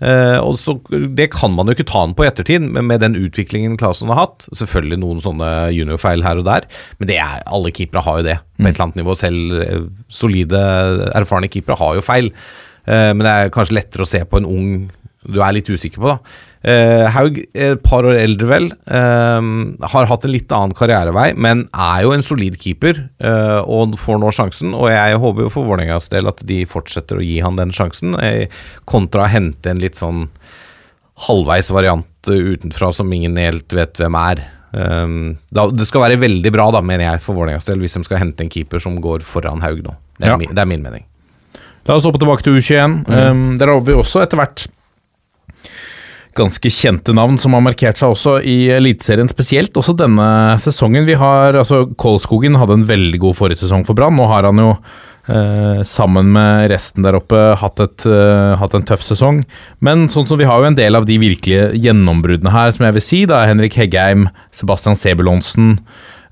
Eh, 0.03 0.39
og 0.43 0.57
så, 0.59 0.75
Det 0.91 1.29
kan 1.31 1.53
man 1.55 1.71
jo 1.71 1.77
ikke 1.77 1.87
ta 1.87 2.01
han 2.03 2.17
på 2.19 2.25
i 2.25 2.29
ettertid, 2.29 2.65
men 2.67 2.89
med 2.91 3.01
den 3.05 3.15
utviklingen 3.15 3.77
Claesson 3.79 4.11
har 4.11 4.25
hatt 4.25 4.49
Selvfølgelig 4.51 4.99
noen 4.99 5.21
sånne 5.23 5.51
juniorfeil 5.71 6.25
her 6.27 6.41
og 6.41 6.49
der, 6.49 6.67
men 6.99 7.07
det 7.13 7.21
er, 7.23 7.45
alle 7.47 7.71
keepere 7.71 8.03
har 8.03 8.19
jo 8.19 8.27
det 8.27 8.37
på 8.59 8.67
et 8.67 8.75
eller 8.75 8.85
annet 8.89 8.99
nivå. 9.01 9.15
Selv 9.19 9.55
eh, 9.63 9.87
solide, 10.11 10.61
erfarne 11.15 11.51
keepere 11.51 11.79
har 11.79 11.95
jo 11.99 12.05
feil. 12.05 12.33
Eh, 12.87 13.13
men 13.15 13.25
det 13.25 13.33
er 13.33 13.55
kanskje 13.55 13.79
lettere 13.81 14.05
å 14.07 14.11
se 14.11 14.25
på 14.25 14.41
en 14.43 14.49
ung 14.51 14.69
du 15.25 15.39
er 15.41 15.55
litt 15.57 15.69
usikker 15.73 16.03
på, 16.03 16.11
da. 16.11 16.19
Eh, 16.69 17.07
Haug, 17.13 17.39
et 17.57 17.81
par 17.85 18.05
år 18.05 18.19
eldre 18.21 18.47
vel, 18.49 18.67
eh, 18.93 19.47
har 19.89 20.07
hatt 20.11 20.25
en 20.25 20.33
litt 20.33 20.53
annen 20.53 20.75
karrierevei, 20.77 21.31
men 21.37 21.63
er 21.73 22.03
jo 22.05 22.13
en 22.13 22.25
solid 22.25 22.59
keeper 22.61 23.09
eh, 23.21 23.61
og 23.65 23.97
får 24.01 24.21
nå 24.21 24.33
sjansen. 24.37 24.75
Og 24.77 24.91
jeg 24.93 25.17
håper 25.21 25.47
jo 25.47 25.53
for 25.53 25.65
Vålerengas 25.69 26.11
del 26.13 26.29
at 26.29 26.43
de 26.45 26.63
fortsetter 26.69 27.21
å 27.21 27.25
gi 27.25 27.39
han 27.41 27.57
den 27.57 27.73
sjansen, 27.73 28.17
kontra 28.85 29.25
å 29.25 29.33
hente 29.33 29.73
en 29.73 29.81
litt 29.81 29.97
sånn 30.01 30.27
halvveis 31.29 31.71
variant 31.73 32.29
utenfra 32.29 32.93
som 32.93 33.13
ingen 33.13 33.37
helt 33.41 33.73
vet 33.73 33.97
hvem 34.01 34.17
er. 34.19 34.45
Det 34.75 35.87
skal 35.89 36.05
være 36.05 36.21
veldig 36.21 36.53
bra, 36.53 36.69
da, 36.75 36.83
mener 36.85 37.13
jeg, 37.13 37.25
for 37.25 37.37
Vålerengas 37.39 37.69
del, 37.69 37.81
hvis 37.81 37.97
de 37.97 38.05
skal 38.05 38.21
hente 38.25 38.45
en 38.45 38.53
keeper 38.53 38.83
som 38.83 38.97
går 39.01 39.25
foran 39.25 39.63
Haug 39.65 39.85
nå. 39.87 39.97
Det 40.19 40.27
er, 40.29 40.33
Ja. 40.35 40.37
min, 40.41 40.53
det 40.53 40.59
er 40.61 40.69
min 40.69 40.83
mening. 40.83 41.05
La 41.85 41.99
oss 41.99 42.07
hoppe 42.09 42.21
tilbake 42.23 42.47
til 42.47 42.57
U21. 42.57 43.03
Um, 43.09 43.45
der 43.61 43.71
har 43.71 43.85
vi 43.85 43.97
også 43.97 44.23
etter 44.25 44.41
hvert 44.41 44.67
ganske 46.35 46.71
kjente 46.73 47.15
navn 47.15 47.37
som 47.39 47.55
har 47.55 47.63
markert 47.63 48.01
seg 48.01 48.15
også 48.15 48.39
i 48.43 48.69
Eliteserien 48.75 49.31
spesielt. 49.31 49.77
Også 49.79 49.95
denne 49.97 50.27
sesongen. 50.63 51.07
Vi 51.07 51.17
har, 51.19 51.55
altså 51.61 51.85
Kolskogen 52.01 52.59
hadde 52.61 52.81
en 52.81 52.87
veldig 52.89 53.21
god 53.23 53.39
forrige 53.39 53.63
sesong 53.65 53.85
for 53.87 53.97
Brann. 53.99 54.17
Nå 54.19 54.27
har 54.31 54.49
han 54.49 54.59
jo 54.59 54.73
eh, 54.75 55.83
sammen 55.87 56.33
med 56.35 56.69
resten 56.73 57.07
der 57.07 57.19
oppe 57.21 57.45
hatt, 57.61 57.85
et, 57.85 58.07
eh, 58.09 58.55
hatt 58.61 58.75
en 58.75 58.87
tøff 58.89 59.05
sesong. 59.07 59.45
Men 59.85 60.09
sånn 60.13 60.27
som 60.31 60.41
vi 60.41 60.49
har 60.49 60.61
jo 60.61 60.73
en 60.73 60.79
del 60.79 60.99
av 60.99 61.07
de 61.09 61.21
virkelige 61.23 61.71
gjennombruddene 61.79 62.55
her, 62.55 62.75
som 62.75 62.89
jeg 62.89 62.99
vil 62.99 63.09
si. 63.11 63.23
da 63.31 63.45
Henrik 63.49 63.79
Heggheim, 63.79 64.29
Sebastian 64.55 64.99
Sebulonsen. 64.99 65.79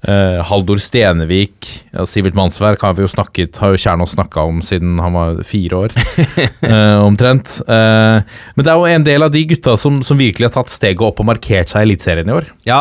Uh, 0.02 0.40
Haldor 0.48 0.80
Stenevik, 0.82 1.68
ja, 1.92 2.02
Sivert 2.10 2.34
Mannsverk 2.34 2.82
har 2.82 2.96
vi 2.98 3.04
jo 3.04 3.10
snakket 3.12 3.60
Har 3.62 3.70
jo 3.70 3.78
Kjernås 3.78 4.16
snakka 4.16 4.42
om 4.50 4.56
siden 4.66 4.96
han 4.98 5.14
var 5.14 5.38
fire 5.46 5.78
år, 5.84 5.94
uh, 6.66 6.98
omtrent. 7.08 7.60
Uh, 7.68 8.18
men 8.56 8.66
det 8.66 8.72
er 8.72 8.80
jo 8.80 8.88
en 8.96 9.06
del 9.06 9.26
av 9.28 9.30
de 9.34 9.44
gutta 9.52 9.76
som, 9.78 10.00
som 10.02 10.18
virkelig 10.18 10.48
har 10.48 10.56
tatt 10.56 10.74
steget 10.74 11.04
opp 11.06 11.22
og 11.22 11.28
markert 11.30 11.70
seg 11.70 11.84
i 11.84 11.90
Eliteserien 11.90 12.32
i 12.32 12.34
år. 12.34 12.50
Ja, 12.66 12.80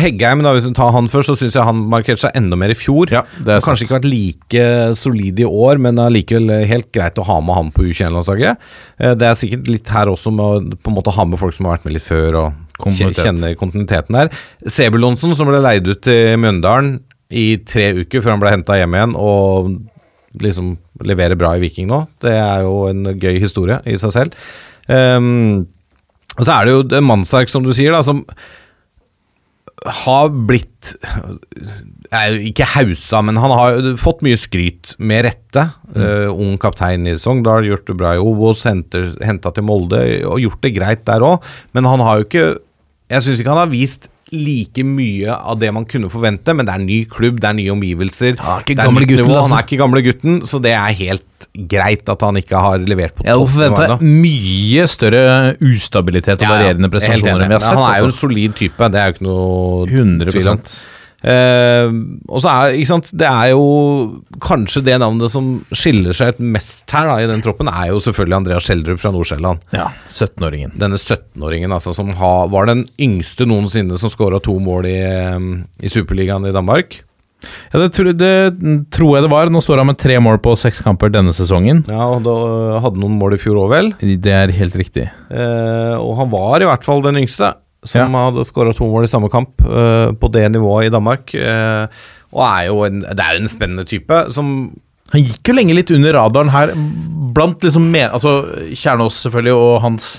Heggheim, 0.00 0.40
da, 0.46 0.54
hvis 0.56 0.68
vi 0.68 0.72
tar 0.76 0.94
han 0.96 1.10
først, 1.12 1.32
så 1.32 1.36
syns 1.42 1.58
jeg 1.58 1.66
han 1.66 1.84
markerte 1.92 2.24
seg 2.24 2.36
enda 2.40 2.56
mer 2.56 2.72
i 2.72 2.78
fjor. 2.78 3.12
Ja, 3.12 3.26
det 3.38 3.58
Har 3.58 3.66
kanskje 3.66 3.86
ikke 3.86 3.98
vært 3.98 4.10
like 4.10 4.64
solid 4.96 5.40
i 5.44 5.48
år, 5.48 5.80
men 5.82 6.00
allikevel 6.00 6.64
helt 6.70 6.90
greit 6.94 7.20
å 7.20 7.26
ha 7.28 7.38
med 7.44 7.56
han 7.58 7.70
på 7.74 7.84
U21-landslaget. 7.88 8.64
Eh, 9.00 9.14
Det 9.20 9.28
er 9.28 9.38
sikkert 9.38 9.68
litt 9.70 9.92
her 9.92 10.10
også 10.12 10.32
med 10.34 10.44
å 10.72 10.80
på 10.80 10.92
en 10.92 10.96
måte 10.96 11.14
ha 11.14 11.24
med 11.28 11.40
folk 11.40 11.56
som 11.56 11.68
har 11.68 11.78
vært 11.78 11.88
med 11.88 11.96
litt 11.98 12.06
før, 12.06 12.40
og 12.40 12.69
Kontinuitet. 12.82 13.24
kjenne 13.24 13.54
kontinuiteten 13.60 14.18
der. 14.18 14.32
Sebulonsen, 14.66 15.34
som 15.36 15.50
ble 15.50 15.62
leid 15.62 15.88
ut 15.90 16.02
til 16.06 16.36
Mjøndalen 16.40 16.98
i 17.30 17.60
tre 17.62 17.92
uker 18.00 18.22
før 18.22 18.34
han 18.34 18.42
ble 18.42 18.54
henta 18.56 18.78
hjem 18.80 18.96
igjen, 18.96 19.16
og 19.18 19.74
liksom 20.40 20.74
leverer 21.06 21.38
bra 21.38 21.54
i 21.56 21.62
Viking 21.62 21.90
nå. 21.90 22.04
Det 22.22 22.32
er 22.36 22.64
jo 22.66 22.86
en 22.90 23.14
gøy 23.18 23.38
historie 23.42 23.80
i 23.86 23.98
seg 24.00 24.14
selv. 24.14 24.48
Um, 24.90 25.68
og 26.38 26.46
så 26.46 26.56
er 26.56 26.66
det 26.66 26.74
jo 26.74 27.04
Mannsark, 27.04 27.50
som 27.52 27.66
du 27.66 27.72
sier, 27.76 27.94
da, 27.94 28.02
som 28.06 28.24
har 29.80 30.28
blitt 30.28 30.94
Ikke 32.44 32.66
hausa, 32.74 33.22
men 33.24 33.38
han 33.40 33.52
har 33.54 33.78
fått 34.00 34.24
mye 34.26 34.38
skryt, 34.40 34.94
med 34.98 35.24
rette. 35.28 35.62
Eh, 35.94 36.28
ung 36.28 36.58
kaptein 36.60 37.06
i 37.08 37.16
Sogndal, 37.20 37.68
gjort 37.68 37.86
det 37.88 37.96
bra 38.00 38.14
i 38.16 38.20
Obos, 38.20 38.64
henta 38.66 39.52
til 39.54 39.66
Molde 39.66 40.02
og 40.28 40.42
gjort 40.42 40.60
det 40.66 40.74
greit 40.76 41.06
der 41.08 41.24
òg. 41.24 41.46
Men 41.76 41.88
han 41.88 42.04
har 42.04 42.18
jo 42.18 42.26
ikke 42.28 42.48
Jeg 43.10 43.26
syns 43.26 43.40
ikke 43.42 43.50
han 43.50 43.64
har 43.64 43.70
vist 43.72 44.08
like 44.30 44.84
mye 44.86 45.34
av 45.34 45.56
det 45.58 45.72
man 45.74 45.86
kunne 45.90 46.06
forvente, 46.12 46.54
men 46.54 46.68
det 46.68 46.74
er 46.76 46.82
ny 46.84 46.98
klubb, 47.10 47.40
det 47.42 47.48
er 47.48 47.56
nye 47.58 47.72
omgivelser. 47.74 48.36
Han 48.38 48.62
er 48.62 48.78
gamle 48.78 49.02
gutten, 49.08 49.26
altså. 49.26 49.42
Han 49.48 49.56
er 49.56 49.64
ikke 49.66 49.80
gamle 49.80 50.02
gutten, 50.06 50.36
så 50.46 50.60
det 50.62 50.74
er 50.78 50.94
helt 51.00 51.48
greit 51.72 52.06
at 52.12 52.22
han 52.22 52.38
ikke 52.38 52.60
har 52.62 52.84
levert 52.86 53.16
på 53.16 53.24
topp. 53.24 53.30
Jeg 53.32 53.50
forventa 53.56 53.98
mye 54.04 54.86
større 54.92 55.24
ustabilitet 55.58 56.36
og 56.38 56.46
Ja, 56.46 56.46
ja. 56.46 56.54
varierende 56.54 56.86
er 56.86 56.94
prestasjoner 56.94 57.42
enn 57.42 57.50
vi 57.50 57.58
har 57.58 57.64
sett. 57.66 57.74
Han 57.74 57.82
er 57.88 57.98
jo 57.98 58.06
en 58.06 58.12
altså. 58.12 58.22
solid 58.28 58.56
type, 58.60 58.90
det 58.94 59.02
er 59.02 59.10
jo 59.10 59.16
ikke 59.16 59.26
noe 59.26 59.90
100 59.90 60.30
tvil 60.30 60.52
om. 60.54 60.62
Eh, 61.20 61.90
og 62.30 62.40
så 62.40 62.48
er 62.52 62.76
ikke 62.78 62.90
sant, 62.94 63.10
det 63.20 63.28
er 63.28 63.50
jo 63.52 63.64
kanskje 64.40 64.82
det 64.86 64.96
navnet 65.02 65.32
som 65.32 65.50
skiller 65.76 66.16
seg 66.16 66.34
ut 66.36 66.40
mest 66.56 66.88
her 66.94 67.10
da, 67.10 67.18
i 67.20 67.28
den 67.28 67.42
troppen, 67.44 67.68
er 67.68 67.90
jo 67.92 68.00
selvfølgelig 68.00 68.38
Andreas 68.38 68.66
Schjelderup 68.68 69.02
fra 69.02 69.12
Nord-Sjælland. 69.14 69.66
Ja, 69.76 69.90
17-åringen. 70.08 70.72
Denne 70.80 70.96
17-åringen 71.00 71.76
altså, 71.76 71.92
som 71.96 72.14
har, 72.16 72.48
var 72.52 72.70
den 72.70 72.86
yngste 73.00 73.46
noensinne 73.48 74.00
som 74.00 74.12
skåra 74.12 74.40
to 74.44 74.56
mål 74.62 74.88
i, 74.88 74.96
eh, 75.04 75.38
i 75.84 75.92
Superligaen 75.92 76.48
i 76.48 76.56
Danmark. 76.56 77.02
Ja, 77.72 77.78
det, 77.80 77.94
tror- 77.96 78.12
det 78.12 78.32
tror 78.92 79.14
jeg 79.16 79.24
det 79.24 79.30
var. 79.32 79.48
Nå 79.48 79.62
står 79.64 79.80
han 79.80 79.88
med 79.88 79.96
tre 80.00 80.18
mål 80.20 80.40
på 80.44 80.52
seks 80.60 80.82
kamper 80.84 81.08
denne 81.12 81.32
sesongen. 81.32 81.84
Ja, 81.88 82.10
og 82.12 82.24
da 82.26 82.34
hadde 82.84 83.00
noen 83.00 83.16
mål 83.20 83.38
i 83.38 83.40
fjor 83.40 83.62
òg, 83.62 83.70
vel. 83.72 83.88
Det 84.00 84.34
er 84.34 84.52
helt 84.52 84.76
riktig. 84.76 85.06
Uh, 85.32 85.96
og 85.96 86.18
han 86.20 86.28
var 86.32 86.60
i 86.60 86.68
hvert 86.68 86.84
fall 86.84 87.00
den 87.06 87.16
yngste 87.22 87.54
som 87.86 88.16
hadde 88.16 88.44
skåra 88.48 88.74
to 88.76 88.88
mål 88.90 89.06
i 89.06 89.10
samme 89.10 89.30
kamp 89.32 89.62
uh, 89.64 90.12
på 90.12 90.30
det 90.32 90.46
nivået 90.52 90.90
i 90.90 90.94
Danmark. 90.94 91.32
Uh, 91.34 91.88
og 92.30 92.44
er 92.46 92.68
jo 92.68 92.84
en, 92.86 93.02
det 93.02 93.24
er 93.24 93.36
jo 93.36 93.42
en 93.42 93.50
spennende 93.50 93.86
type 93.88 94.22
som 94.34 94.70
Han 95.10 95.24
gikk 95.26 95.50
jo 95.50 95.56
lenge 95.56 95.74
litt 95.74 95.90
under 95.90 96.14
radaren 96.14 96.52
her, 96.54 96.70
blant 97.34 97.64
liksom 97.66 97.88
med, 97.90 98.12
Altså 98.14 98.44
Kjernås 98.78 99.16
selvfølgelig, 99.24 99.56
og 99.58 99.80
hans, 99.82 100.10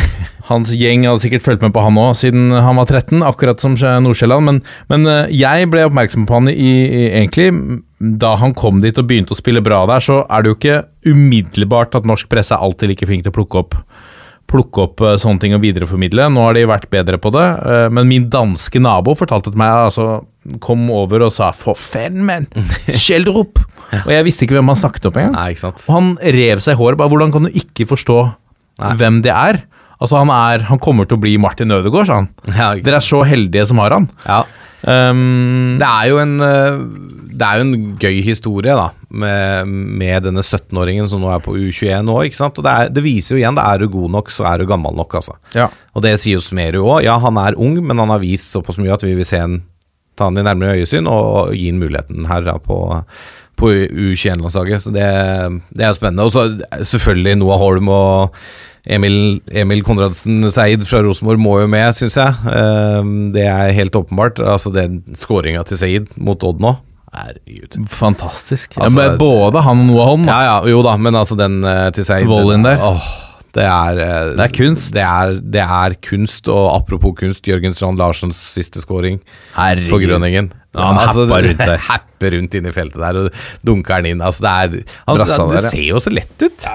hans 0.50 0.72
gjeng 0.74 1.04
hadde 1.06 1.22
sikkert 1.22 1.44
fulgt 1.44 1.62
med 1.62 1.70
på 1.76 1.84
han 1.84 2.00
òg, 2.02 2.16
siden 2.18 2.50
han 2.50 2.80
var 2.80 2.90
13, 2.90 3.22
akkurat 3.22 3.62
som 3.62 3.76
Nordsjælland. 3.78 4.48
Men, 4.48 4.58
men 4.90 5.06
eh, 5.06 5.30
jeg 5.38 5.70
ble 5.70 5.84
oppmerksom 5.86 6.26
på 6.26 6.40
han 6.40 6.50
i, 6.50 6.56
i, 6.56 7.04
egentlig 7.20 7.52
da 8.00 8.32
han 8.40 8.56
kom 8.58 8.82
dit 8.82 8.98
og 8.98 9.06
begynte 9.06 9.36
å 9.36 9.38
spille 9.38 9.62
bra 9.62 9.84
der, 9.86 10.02
så 10.02 10.24
er 10.26 10.42
det 10.42 10.50
jo 10.50 10.58
ikke 10.58 10.82
umiddelbart 11.06 11.94
at 12.00 12.10
norsk 12.10 12.26
presse 12.32 12.56
er 12.56 12.66
alltid 12.66 12.90
like 12.90 13.06
flink 13.06 13.22
til 13.26 13.30
å 13.30 13.38
plukke 13.38 13.62
opp 13.62 13.78
plukke 14.50 14.84
opp 14.84 15.02
eh, 15.06 15.16
sånne 15.20 15.42
ting 15.42 15.54
og 15.56 15.62
videreformidle. 15.64 16.26
Nå 16.34 16.44
har 16.48 16.58
de 16.58 16.66
vært 16.68 16.88
bedre 16.92 17.20
på 17.22 17.32
det, 17.34 17.46
eh, 17.70 17.86
men 17.94 18.08
min 18.10 18.28
danske 18.32 18.82
nabo 18.82 19.14
fortalte 19.18 19.52
til 19.52 19.60
meg 19.60 19.86
altså, 19.88 20.08
kom 20.64 20.86
over 20.94 21.26
og 21.28 21.34
sa 21.36 21.52
'for 21.54 21.78
fan, 21.78 22.20
men! 22.26 22.48
Schjelderup!' 22.88 23.62
Og 24.06 24.12
jeg 24.14 24.22
visste 24.26 24.46
ikke 24.46 24.54
hvem 24.54 24.70
han 24.70 24.78
snakket 24.78 25.08
opp 25.10 25.16
engang. 25.18 25.34
Og 25.90 25.94
han 25.96 26.12
rev 26.22 26.60
seg 26.62 26.76
i 26.76 26.78
håret. 26.78 26.98
Bare, 27.00 27.10
hvordan 27.10 27.32
kan 27.34 27.48
du 27.48 27.50
ikke 27.58 27.88
forstå 27.90 28.18
Nei. 28.84 28.92
hvem 29.00 29.16
det 29.24 29.32
er? 29.34 29.64
Altså, 30.00 30.16
han, 30.16 30.30
er, 30.30 30.62
han 30.68 30.78
kommer 30.78 31.08
til 31.10 31.18
å 31.18 31.20
bli 31.20 31.34
Martin 31.42 31.74
Ødegaard, 31.74 32.06
sa 32.06 32.20
han. 32.22 32.28
Ja, 32.54 32.68
Dere 32.78 33.00
er 33.00 33.04
så 33.04 33.24
heldige 33.26 33.66
som 33.66 33.82
har 33.82 33.96
han. 33.96 34.06
ja. 34.26 34.44
Um, 34.86 35.76
Det 35.80 35.84
er 35.86 36.06
jo 36.08 36.16
en 36.22 36.38
eh, 36.40 36.78
Det 37.36 37.44
er 37.44 37.58
jo 37.60 37.64
en 37.66 37.96
gøy 38.00 38.20
historie, 38.24 38.72
da, 38.76 38.86
med, 39.10 39.68
med 40.00 40.24
denne 40.24 40.42
17-åringen 40.44 41.08
som 41.08 41.20
nå 41.20 41.28
er 41.32 41.42
på 41.44 41.54
U21 41.56 42.04
nå, 42.04 42.16
ikke 42.28 42.38
sant. 42.38 42.58
Og 42.60 42.64
det, 42.66 42.72
er, 42.72 42.92
det 42.92 43.04
viser 43.04 43.36
jo 43.36 43.40
igjen, 43.40 43.56
det 43.56 43.64
er 43.64 43.80
du 43.80 43.88
god 43.92 44.10
nok, 44.16 44.32
så 44.32 44.44
er 44.50 44.60
du 44.60 44.68
gammel 44.68 44.96
nok, 44.96 45.14
altså. 45.20 45.36
ja. 45.56 45.68
Og 45.96 46.04
det 46.04 46.14
sier 46.20 46.38
jo 46.38 46.44
Smerud 46.44 46.84
òg. 46.84 47.02
Ja, 47.06 47.18
han 47.22 47.38
er 47.40 47.56
ung, 47.60 47.76
men 47.84 47.98
han 48.00 48.12
har 48.12 48.20
vist 48.22 48.52
såpass 48.52 48.78
mye 48.80 48.92
at 48.94 49.04
vi 49.04 49.14
vil 49.18 49.26
se 49.28 49.40
en, 49.40 49.60
ta 50.16 50.28
han 50.28 50.36
i 50.40 50.44
nærmere 50.44 50.80
øyesyn 50.80 51.08
og 51.08 51.54
gi 51.56 51.70
han 51.70 51.80
muligheten 51.80 52.28
her 52.28 52.44
da, 52.46 52.58
på, 52.60 52.76
på 53.60 53.72
U21-landslaget. 53.72 54.84
Så 54.84 54.92
det, 54.94 55.06
det 55.76 55.84
er 55.86 55.94
jo 55.94 55.98
spennende. 56.00 56.28
Og 56.28 56.34
så 56.34 56.84
selvfølgelig 56.92 57.38
Noah 57.40 57.60
Holm 57.62 57.88
og 57.92 58.36
Emil, 58.86 59.40
Emil 59.52 59.82
Konradsen 59.84 60.46
Seid 60.50 60.86
fra 60.88 61.02
Rosenborg 61.04 61.38
må 61.42 61.58
jo 61.60 61.66
med, 61.68 61.92
syns 61.98 62.16
jeg. 62.16 62.34
Eh, 62.48 63.10
Det 63.34 63.44
er 63.46 63.72
helt 63.76 63.92
åpenbart. 63.98 64.40
Altså 64.40 64.72
Den 64.72 65.02
skåringa 65.14 65.64
til 65.68 65.76
Seid 65.80 66.08
mot 66.16 66.40
Odd 66.42 66.60
nå 66.64 66.76
Herregud. 67.10 67.74
Fantastisk. 67.90 68.76
Altså- 68.78 68.86
ja, 69.02 69.08
men 69.10 69.18
både 69.18 69.60
han 69.66 69.80
og 69.82 69.86
Noah 69.88 70.06
Holm. 70.12 70.24
Ja, 70.30 70.38
ja, 70.46 70.68
jo 70.70 70.80
da, 70.86 70.96
men 70.96 71.14
altså 71.18 71.36
den 71.36 71.64
eh, 71.64 71.90
til 71.90 72.04
Seid 72.06 72.24
Volleyen 72.30 72.62
der. 72.62 72.78
Åh, 72.78 73.08
det 73.52 73.64
er 73.66 73.98
eh, 73.98 74.28
Det 74.38 74.44
er 74.46 74.54
kunst. 74.54 74.92
Det 74.94 75.02
er, 75.02 75.32
det 75.42 75.60
er 75.64 75.96
kunst, 76.06 76.46
og 76.48 76.68
apropos 76.76 77.16
kunst, 77.18 77.42
Jørgen 77.50 77.74
Strand 77.74 77.98
Larsens 77.98 78.38
siste 78.38 78.80
scoring 78.80 79.18
Herregud. 79.56 79.90
for 79.90 79.98
Grønningen. 80.06 80.52
Ja, 80.72 80.84
han 80.92 81.00
happa 81.02 81.40
rundt 81.42 81.58
der. 81.58 81.76
Happer 81.90 82.30
rundt 82.38 82.54
inn 82.54 82.66
i 82.70 82.72
feltet 82.72 83.02
der 83.02 83.16
og 83.24 83.32
dunker 83.66 84.04
den 84.04 84.12
inn. 84.14 84.22
Altså, 84.22 84.46
det 84.46 84.52
er, 84.54 84.84
altså, 85.10 85.48
det, 85.50 85.64
det 85.64 85.70
ser 85.72 85.82
jo 85.90 85.98
så 85.98 86.12
lett 86.14 86.46
ut. 86.46 86.68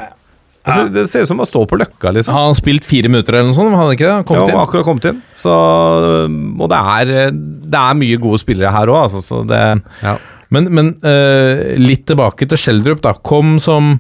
Altså, 0.66 0.86
det 0.90 1.04
ser 1.12 1.26
ut 1.26 1.30
som 1.30 1.42
å 1.44 1.46
stå 1.46 1.62
på 1.70 1.78
Løkka, 1.78 2.12
liksom. 2.16 2.34
Har 2.34 2.48
han 2.48 2.58
spilt 2.58 2.88
fire 2.88 3.10
minutter 3.12 3.36
eller 3.36 3.52
noe 3.52 3.58
sånt? 3.58 3.74
Har 3.76 3.86
han 3.86 3.94
ikke 3.94 4.08
det? 4.08 4.14
Ja, 4.16 4.26
Kommet 4.26 4.56
har 4.56 4.64
akkurat 4.64 4.88
kommet 4.88 5.06
inn. 5.12 5.20
Så, 5.38 5.54
og 5.54 6.72
det 6.72 6.80
er, 6.96 7.12
det 7.36 7.82
er 7.82 8.00
mye 8.00 8.22
gode 8.22 8.42
spillere 8.42 8.74
her 8.74 8.90
òg, 8.90 9.04
altså, 9.06 9.22
så 9.22 9.44
det 9.46 9.62
ja. 10.02 10.16
Men, 10.54 10.70
men 10.78 10.92
uh, 11.06 11.74
litt 11.82 12.06
tilbake 12.10 12.48
til 12.50 12.60
Schjelderup, 12.62 13.02
da. 13.06 13.16
Kom 13.26 13.58
som 13.62 13.98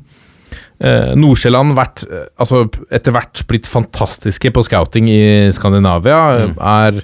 uh, 0.84 1.14
Nordsjælland 1.18 1.78
eh, 1.78 2.26
altså 2.42 2.66
etter 2.94 3.16
hvert 3.16 3.44
blitt 3.50 3.70
fantastiske 3.70 4.52
på 4.52 4.64
scouting 4.66 5.10
i 5.12 5.52
Skandinavia. 5.56 6.50
Er, 6.56 7.00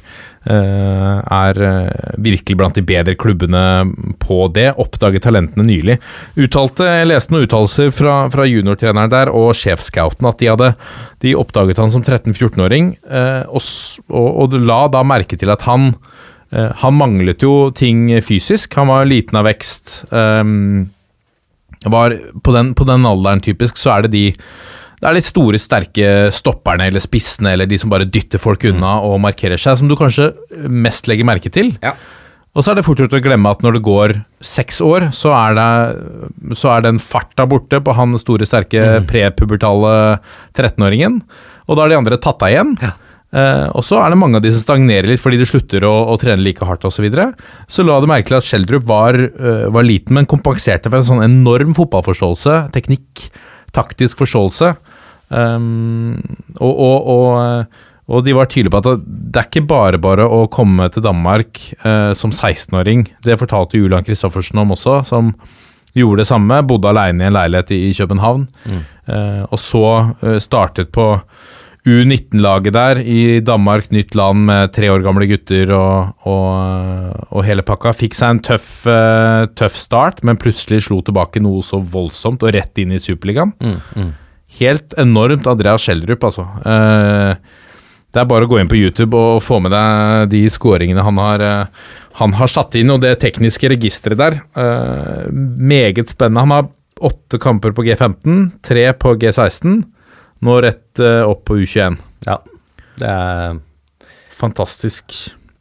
eh, 0.45 1.19
er 1.21 1.61
eh, 1.67 2.15
virkelig 2.17 2.57
blant 2.57 2.75
de 2.75 2.85
bedre 2.85 3.15
klubbene 3.15 3.63
på 4.19 4.47
det. 4.53 4.71
Oppdaget 4.81 5.23
talentene 5.23 5.67
nylig. 5.67 5.99
Uttalte, 6.35 6.87
Jeg 7.01 7.11
leste 7.11 7.33
noen 7.33 7.47
uttalelser 7.47 7.93
fra, 7.95 8.17
fra 8.33 8.47
juniortreneren 8.49 9.11
der 9.13 9.31
og 9.33 9.53
sjefscouten 9.55 10.27
at 10.27 10.41
de 10.41 10.51
hadde 10.51 10.73
de 11.21 11.35
oppdaget 11.37 11.79
han 11.81 11.93
som 11.93 12.03
13-14-åring, 12.03 12.95
eh, 13.09 13.43
og, 13.47 13.61
og, 14.09 14.29
og 14.45 14.59
la 14.59 14.85
da 14.91 15.05
merke 15.05 15.39
til 15.39 15.53
at 15.53 15.67
han 15.69 15.93
Eh, 16.51 16.71
han 16.83 16.97
manglet 16.99 17.43
jo 17.45 17.71
ting 17.75 18.09
fysisk. 18.23 18.75
Han 18.79 18.91
var 18.91 19.07
liten 19.07 19.37
av 19.39 19.47
vekst. 19.47 20.05
ehm, 20.11 20.89
var 21.89 22.13
på, 22.43 22.53
den, 22.53 22.75
på 22.77 22.85
den 22.85 23.07
alderen 23.09 23.41
typisk 23.41 23.79
så 23.81 23.95
er 23.95 24.05
det 24.05 24.13
de 24.13 24.25
det 25.01 25.09
er 25.09 25.17
de 25.17 25.23
store, 25.25 25.57
sterke 25.57 26.09
stopperne 26.29 26.85
eller 26.85 27.01
spissene 27.01 27.55
eller 27.55 27.65
de 27.65 27.79
som 27.81 27.89
bare 27.89 28.05
dytter 28.05 28.37
folk 28.37 28.67
unna 28.69 28.99
og 29.01 29.15
markerer 29.23 29.57
seg, 29.57 29.79
som 29.79 29.89
du 29.89 29.95
kanskje 29.97 30.27
mest 30.69 31.09
legger 31.09 31.25
merke 31.25 31.49
til. 31.49 31.71
Ja. 31.81 31.95
Og 32.53 32.61
så 32.61 32.69
er 32.69 32.77
det 32.77 32.83
fort 32.85 32.99
gjort 33.01 33.15
å 33.17 33.21
glemme 33.23 33.49
at 33.49 33.63
når 33.65 33.79
det 33.79 33.83
går 33.87 34.13
seks 34.45 34.77
år, 34.85 35.07
så 35.15 35.31
er, 35.33 35.57
det, 35.57 36.53
så 36.59 36.69
er 36.75 36.85
den 36.85 36.99
farta 37.01 37.47
borte 37.49 37.79
på 37.81 37.95
han 37.97 38.13
store, 38.21 38.45
sterke 38.45 38.99
prepubertale 39.09 39.93
13-åringen. 40.53 41.21
Og 41.65 41.77
da 41.77 41.85
har 41.85 41.93
de 41.93 41.97
andre 41.97 42.21
tatt 42.21 42.43
av 42.45 42.51
igjen. 42.51 42.75
Eh, 43.31 43.67
og 43.71 43.85
så 43.87 44.01
er 44.01 44.11
det 44.11 44.19
mange 44.19 44.39
av 44.39 44.43
de 44.43 44.49
som 44.51 44.63
stagnerer 44.65 45.07
litt 45.07 45.21
fordi 45.23 45.37
de 45.39 45.47
slutter 45.47 45.85
å, 45.87 45.91
å 46.11 46.17
trene 46.19 46.43
like 46.43 46.65
hardt 46.67 46.83
osv. 46.87 46.99
Så, 46.99 47.05
videre. 47.05 47.29
så 47.71 47.85
la 47.87 47.95
det 48.03 48.09
merke 48.11 48.27
til 48.27 48.37
at 48.41 48.45
Schjelderup 48.45 48.83
var, 48.89 49.15
uh, 49.17 49.69
var 49.73 49.87
liten, 49.87 50.17
men 50.17 50.27
kompenserte 50.29 50.91
for 50.91 50.99
en 50.99 51.07
sånn 51.07 51.23
enorm 51.23 51.71
fotballforståelse, 51.77 52.57
teknikk, 52.75 53.29
taktisk 53.73 54.19
forståelse. 54.19 54.73
Um, 55.31 56.19
og, 56.59 56.73
og, 56.75 57.07
og, 57.13 57.27
eh, 57.39 57.87
og 58.11 58.25
de 58.25 58.35
var 58.35 58.49
tydelige 58.51 58.73
på 58.75 58.81
at 58.81 59.05
det 59.07 59.39
er 59.39 59.47
ikke 59.47 59.63
bare 59.69 60.01
bare 60.03 60.25
å 60.27 60.41
komme 60.51 60.89
til 60.91 61.05
Danmark 61.05 61.61
uh, 61.85 62.11
som 62.17 62.35
16-åring. 62.35 63.07
Det 63.23 63.39
fortalte 63.39 63.79
Julian 63.79 64.03
Kristoffersen 64.05 64.59
om 64.59 64.75
også, 64.75 64.99
som 65.07 65.31
gjorde 65.95 66.25
det 66.25 66.27
samme. 66.27 66.59
Bodde 66.67 66.91
alene 66.91 67.23
i 67.23 67.31
en 67.31 67.37
leilighet 67.39 67.71
i, 67.71 67.79
i 67.87 67.95
København. 67.95 68.45
uh, 69.07 69.47
og 69.47 69.57
så 69.59 69.85
startet 70.43 70.91
på 70.93 71.13
U19-laget 71.81 72.75
der 72.75 72.99
i 73.01 73.39
Danmark, 73.41 73.87
nytt 73.89 74.13
land 74.13 74.45
med 74.45 74.69
tre 74.75 74.91
år 74.93 75.01
gamle 75.01 75.25
gutter 75.31 75.71
og, 75.73 76.11
og, 76.29 77.15
og 77.33 77.45
hele 77.47 77.63
pakka. 77.65 77.95
Fikk 77.97 78.17
seg 78.17 78.35
en 78.35 78.41
tøff, 78.45 78.67
eh, 78.85 79.47
tøff 79.57 79.79
start, 79.81 80.21
men 80.27 80.37
plutselig 80.41 80.83
slo 80.85 80.99
tilbake 81.05 81.41
noe 81.41 81.63
så 81.65 81.79
voldsomt 81.81 82.45
og 82.45 82.53
rett 82.53 82.77
inn 82.81 82.93
i 82.93 83.01
Superligaen. 83.01 83.55
Helt 84.59 84.93
enormt 85.01 85.49
Andreas 85.49 85.87
Schjelderup, 85.87 86.27
altså. 86.29 86.45
Eh, 86.69 87.33
det 88.11 88.19
er 88.19 88.27
bare 88.29 88.45
å 88.45 88.51
gå 88.51 88.59
inn 88.59 88.69
på 88.69 88.77
YouTube 88.77 89.17
og 89.17 89.41
få 89.41 89.57
med 89.63 89.73
deg 89.73 90.27
de 90.35 90.43
skåringene 90.53 91.05
han 91.07 91.17
har, 91.17 91.41
eh, 91.41 91.87
han 92.19 92.35
har 92.37 92.51
satt 92.51 92.77
inn, 92.77 92.93
og 92.93 93.01
det 93.01 93.15
tekniske 93.23 93.71
registeret 93.73 94.21
der. 94.21 94.37
Meget 95.31 96.13
spennende. 96.13 96.45
Han 96.45 96.53
har 96.53 96.69
åtte 97.01 97.41
kamper 97.41 97.73
på 97.73 97.87
G15, 97.87 98.51
tre 98.61 98.85
på 98.93 99.15
G16, 99.17 99.81
nå 100.45 100.57
rett 100.65 101.01
eh, 101.01 101.21
opp 101.27 101.45
på 101.49 101.61
U21. 101.61 101.99
ja. 102.29 102.39
Det 103.01 103.07
er 103.07 103.59
Fantastisk. 104.41 105.13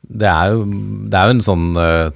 det 0.03 0.29
er 0.29 0.55
jo, 0.55 0.65
det 1.09 1.17
er 1.17 1.29
jo 1.29 1.35
en 1.37 1.43
sånn 1.45 1.67
uh, 1.77 2.11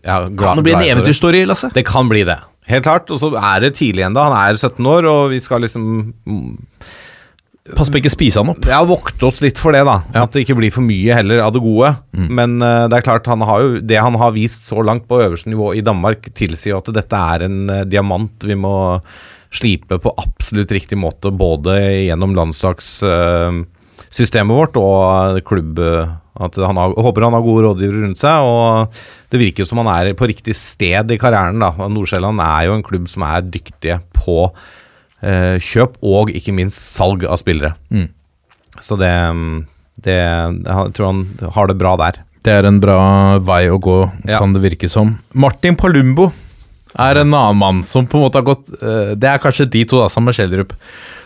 ja, 0.00 0.20
Kan 0.38 0.60
det 0.60 0.64
bli 0.66 0.74
en 0.76 0.84
eventyrstory, 0.86 1.44
Lasse? 1.48 1.70
Det 1.74 1.84
kan 1.86 2.08
bli 2.10 2.22
det. 2.26 2.38
Helt 2.70 2.86
klart. 2.86 3.10
Og 3.12 3.20
så 3.20 3.32
er 3.36 3.64
det 3.64 3.74
tidlig 3.80 4.06
ennå. 4.06 4.22
Han 4.24 4.36
er 4.38 4.56
17 4.56 4.78
år, 4.88 5.08
og 5.10 5.34
vi 5.34 5.40
skal 5.42 5.64
liksom 5.66 6.14
mm, 6.24 6.54
Pass 7.74 7.88
på 7.88 7.96
ikke 7.96 8.12
spise 8.12 8.42
han 8.42 8.50
opp. 8.52 8.66
ja, 8.68 8.82
vokte 8.84 9.24
oss 9.24 9.38
litt 9.40 9.56
for 9.60 9.72
det, 9.72 9.86
da. 9.88 9.98
Ja. 10.12 10.26
At 10.26 10.34
det 10.36 10.42
ikke 10.44 10.58
blir 10.58 10.72
for 10.72 10.84
mye 10.84 11.14
heller 11.16 11.40
av 11.46 11.54
det 11.54 11.62
gode. 11.64 11.94
Men 12.12 12.58
uh, 12.60 12.84
det 12.92 12.98
er 12.98 13.06
klart, 13.06 13.28
han 13.30 13.44
har 13.48 13.62
jo 13.64 13.78
det 13.80 14.00
han 14.00 14.18
har 14.20 14.34
vist 14.36 14.68
så 14.68 14.84
langt 14.84 15.06
på 15.08 15.22
øverste 15.24 15.52
nivå 15.52 15.72
i 15.76 15.84
Danmark, 15.84 16.28
tilsier 16.36 16.74
jo 16.74 16.82
at 16.82 16.92
dette 16.92 17.22
er 17.36 17.46
en 17.48 17.62
uh, 17.72 17.86
diamant 17.88 18.44
vi 18.44 18.58
må 18.60 18.74
slipe 19.54 19.98
på 20.02 20.10
absolutt 20.18 20.72
riktig 20.74 20.98
måte, 20.98 21.30
både 21.34 21.76
gjennom 22.08 22.34
landslagssystemet 22.38 24.56
vårt 24.58 24.76
og 24.80 25.40
klubb... 25.48 25.78
At 26.34 26.56
han 26.58 26.74
har, 26.74 26.90
håper 26.98 27.22
han 27.28 27.34
har 27.36 27.44
gode 27.46 27.62
rådgivere 27.62 28.00
rundt 28.08 28.18
seg, 28.18 28.42
og 28.42 28.90
det 29.30 29.38
virker 29.38 29.62
som 29.68 29.78
han 29.78 29.86
er 29.92 30.16
på 30.18 30.26
riktig 30.26 30.50
sted 30.58 31.06
i 31.14 31.18
karrieren. 31.22 31.62
da. 31.62 31.68
Nordsjælland 31.86 32.42
er 32.42 32.64
jo 32.66 32.74
en 32.74 32.82
klubb 32.82 33.06
som 33.06 33.22
er 33.22 33.46
dyktige 33.46 34.00
på 34.18 34.50
eh, 35.22 35.62
kjøp 35.62 35.94
og 36.02 36.34
ikke 36.34 36.50
minst 36.58 36.74
salg 36.96 37.22
av 37.22 37.38
spillere. 37.38 37.78
Mm. 37.94 38.10
Så 38.82 38.98
det, 38.98 39.12
det 40.02 40.18
Jeg 40.18 40.90
tror 40.98 41.06
han 41.12 41.22
har 41.54 41.70
det 41.70 41.78
bra 41.78 41.94
der. 42.02 42.18
Det 42.42 42.50
er 42.58 42.66
en 42.66 42.82
bra 42.82 42.98
vei 43.38 43.70
å 43.70 43.78
gå, 43.78 44.00
Ja. 44.26 44.42
kan 44.42 44.58
det 44.58 44.64
virke 44.66 44.90
som. 44.90 45.14
Martin 45.38 45.78
Palumbo 45.78 46.32
er 46.94 47.20
en 47.20 47.34
annen 47.34 47.58
mann 47.58 47.82
som 47.86 48.06
på 48.06 48.18
en 48.18 48.26
måte 48.26 48.40
har 48.40 48.46
gått 48.46 48.70
eh, 48.78 49.14
Det 49.18 49.30
er 49.30 49.42
kanskje 49.42 49.70
de 49.70 49.84
to, 49.88 50.00
da, 50.02 50.10
sammen 50.12 50.30
med 50.30 50.38
Schjelderup, 50.38 50.74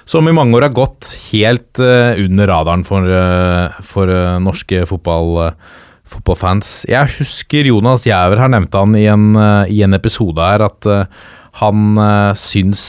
som 0.09 0.29
i 0.29 0.35
mange 0.35 0.57
år 0.57 0.69
har 0.69 0.77
gått 0.77 1.12
helt 1.29 1.83
eh, 1.83 2.21
under 2.25 2.49
radaren 2.49 2.87
for, 2.89 3.05
eh, 3.05 3.81
for 3.85 4.12
norske 4.45 4.87
fotball, 4.89 5.53
fotballfans. 6.09 6.87
Jeg 6.89 7.19
husker 7.19 7.69
Jonas 7.69 8.07
Jæver 8.09 8.41
her 8.41 8.53
nevnte 8.53 8.81
han 8.81 8.97
i 8.97 9.05
en, 9.12 9.35
i 9.69 9.83
en 9.85 9.97
episode 9.99 10.41
her 10.41 10.64
at 10.64 10.89
han 11.59 11.99
uh, 11.99 12.37
syns 12.39 12.83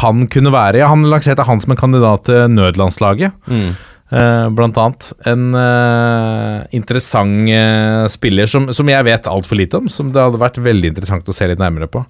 han 0.00 0.24
kunne 0.32 0.50
være 0.54 0.80
ja, 0.80 0.88
Han 0.90 1.06
lanserte 1.10 1.46
han 1.46 1.60
som 1.62 1.74
en 1.74 1.78
kandidat 1.78 2.26
til 2.28 2.48
nødlandslaget. 2.50 3.36
Eh, 3.46 3.68
blant 4.06 4.76
annet. 4.78 5.08
En 5.26 5.48
uh, 5.58 6.62
interessant 6.76 7.48
uh, 7.50 8.06
spiller 8.12 8.46
som, 8.46 8.68
som 8.70 8.86
jeg 8.92 9.06
vet 9.08 9.26
altfor 9.26 9.58
lite 9.58 9.80
om, 9.80 9.88
som 9.90 10.12
det 10.14 10.22
hadde 10.22 10.38
vært 10.38 10.60
veldig 10.62 10.92
interessant 10.92 11.26
å 11.26 11.34
se 11.34 11.48
litt 11.50 11.62
nærmere 11.62 11.90
på. 11.90 12.04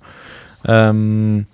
Um, 0.69 1.47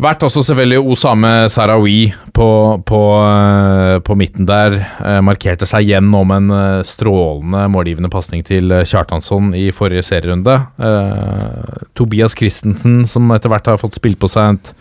Vært 0.00 0.22
også 0.24 0.40
selvfølgelig 0.46 0.94
Osame 0.94 1.30
Sarawi 1.52 2.12
på, 2.32 2.46
på, 2.88 3.00
eh, 3.20 3.98
på 4.00 4.14
midten 4.16 4.46
der. 4.48 4.78
Eh, 5.04 5.18
markerte 5.20 5.68
seg 5.68 5.84
igjen 5.84 6.08
om 6.16 6.32
en 6.32 6.48
eh, 6.56 6.84
strålende 6.88 7.66
målgivende 7.68 8.08
pasning 8.12 8.40
til 8.46 8.72
eh, 8.72 8.86
Kjartansson 8.88 9.52
i 9.58 9.66
forrige 9.76 10.06
serierunde. 10.08 10.54
Eh, 10.80 11.84
Tobias 11.98 12.38
Christensen, 12.38 13.02
som 13.10 13.28
etter 13.36 13.52
hvert 13.52 13.68
har 13.68 13.82
fått 13.82 14.00
spilt 14.00 14.16
på 14.22 14.30
seg 14.32 14.56
et 14.56 14.72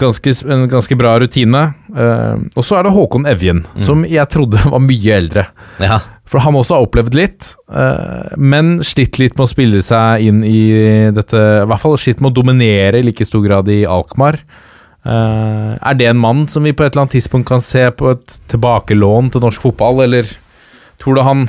ganske, 0.00 0.32
en 0.50 0.64
ganske 0.70 0.96
bra 0.98 1.14
rutine. 1.20 1.66
Uh, 1.92 2.40
og 2.56 2.64
så 2.66 2.78
er 2.78 2.86
det 2.86 2.94
Håkon 2.94 3.28
Evjen, 3.30 3.64
som 3.80 4.06
jeg 4.08 4.26
trodde 4.32 4.62
var 4.74 4.82
mye 4.84 5.18
eldre. 5.20 5.46
Ja. 5.82 6.00
For 6.30 6.42
han 6.44 6.56
også 6.56 6.76
har 6.76 6.86
opplevd 6.86 7.16
litt, 7.18 7.52
uh, 7.74 8.32
men 8.38 8.78
slitt 8.86 9.18
litt 9.20 9.36
med 9.38 9.48
å 9.48 9.50
spille 9.50 9.82
seg 9.82 10.26
inn 10.28 10.44
i 10.46 10.62
dette 11.14 11.38
I 11.64 11.68
hvert 11.68 11.82
fall 11.82 11.98
slitt 11.98 12.22
med 12.22 12.30
å 12.30 12.38
dominere 12.40 13.00
i 13.00 13.06
like 13.06 13.26
stor 13.26 13.42
grad 13.46 13.70
i 13.72 13.82
Alkmaar. 13.88 14.38
Uh, 15.00 15.74
er 15.80 15.96
det 15.96 16.10
en 16.10 16.20
mann 16.20 16.44
som 16.50 16.66
vi 16.66 16.74
på 16.76 16.84
et 16.84 16.92
eller 16.92 17.06
annet 17.06 17.16
tidspunkt 17.16 17.48
kan 17.48 17.64
se 17.64 17.86
på 17.96 18.12
et 18.12 18.38
tilbakelån 18.52 19.32
til 19.34 19.44
norsk 19.46 19.64
fotball, 19.64 20.04
eller 20.04 20.28
tror 21.00 21.16
du 21.16 21.24
han 21.26 21.48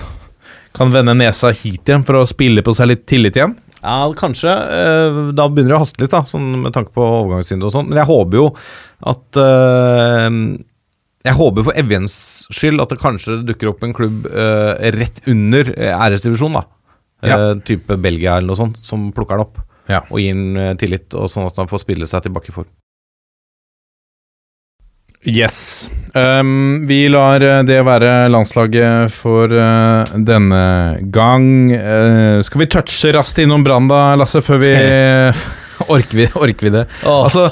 kan 0.77 0.93
vende 0.93 1.17
nesa 1.19 1.51
hit 1.51 1.89
igjen 1.89 2.05
for 2.07 2.21
å 2.21 2.29
spille 2.29 2.63
på 2.63 2.73
seg 2.75 2.93
litt 2.93 3.03
tillit 3.09 3.37
igjen? 3.37 3.57
Ja, 3.81 4.13
kanskje. 4.17 4.51
Eh, 4.51 5.19
Da 5.37 5.47
begynner 5.49 5.73
det 5.73 5.77
å 5.79 5.83
haste 5.83 6.03
litt, 6.03 6.11
da, 6.13 6.21
sånn 6.29 6.61
med 6.63 6.73
tanke 6.75 6.93
på 6.93 7.01
overgangsvindu 7.01 7.65
og 7.65 7.73
sånn. 7.73 7.87
Men 7.89 7.97
jeg 8.01 8.09
håper 8.11 8.37
jo 8.37 8.45
at 9.11 9.39
uh, 9.41 10.29
Jeg 11.25 11.37
håper 11.37 11.65
for 11.65 11.77
Evjens 11.77 12.15
skyld 12.53 12.81
at 12.81 12.93
det 12.93 12.99
kanskje 13.01 13.39
dukker 13.45 13.71
opp 13.71 13.83
en 13.85 13.93
klubb 13.97 14.27
uh, 14.29 14.73
rett 14.97 15.21
under 15.29 15.73
æresdivisjon, 15.77 16.53
da. 16.59 16.63
Ja. 17.25 17.37
Uh, 17.37 17.59
type 17.65 17.97
Belgia 18.01 18.37
eller 18.37 18.49
noe 18.53 18.57
sånt, 18.57 18.79
som 18.85 19.09
plukker 19.13 19.37
han 19.37 19.45
opp 19.47 19.59
Ja. 19.89 19.99
og 20.09 20.17
gir 20.21 20.31
han 20.33 20.57
eh, 20.57 20.75
tillit, 20.79 21.13
og 21.17 21.27
sånn 21.29 21.45
at 21.49 21.57
han 21.59 21.67
får 21.69 21.81
spille 21.83 22.07
seg 22.09 22.23
tilbake 22.25 22.49
i 22.49 22.55
form. 22.55 22.69
Yes. 25.23 25.89
Um, 26.13 26.87
vi 26.89 27.05
lar 27.09 27.43
eh, 27.45 27.59
det 27.63 27.77
være 27.85 28.29
landslaget 28.33 29.13
for 29.13 29.53
uh, 29.53 30.07
denne 30.17 30.63
gang. 31.13 31.45
Uh, 31.69 32.41
skal 32.41 32.63
vi 32.63 32.69
touche 32.73 33.13
raskt 33.13 33.43
innom 33.43 33.61
Brann, 33.63 33.89
da, 33.91 34.15
Lasse, 34.17 34.41
før 34.41 34.63
vi 34.63 34.73
orker, 35.93 36.17
vi 36.17 36.27
orker 36.33 36.67
vi 36.67 36.73
det? 36.73 36.87
Altså, 37.05 37.51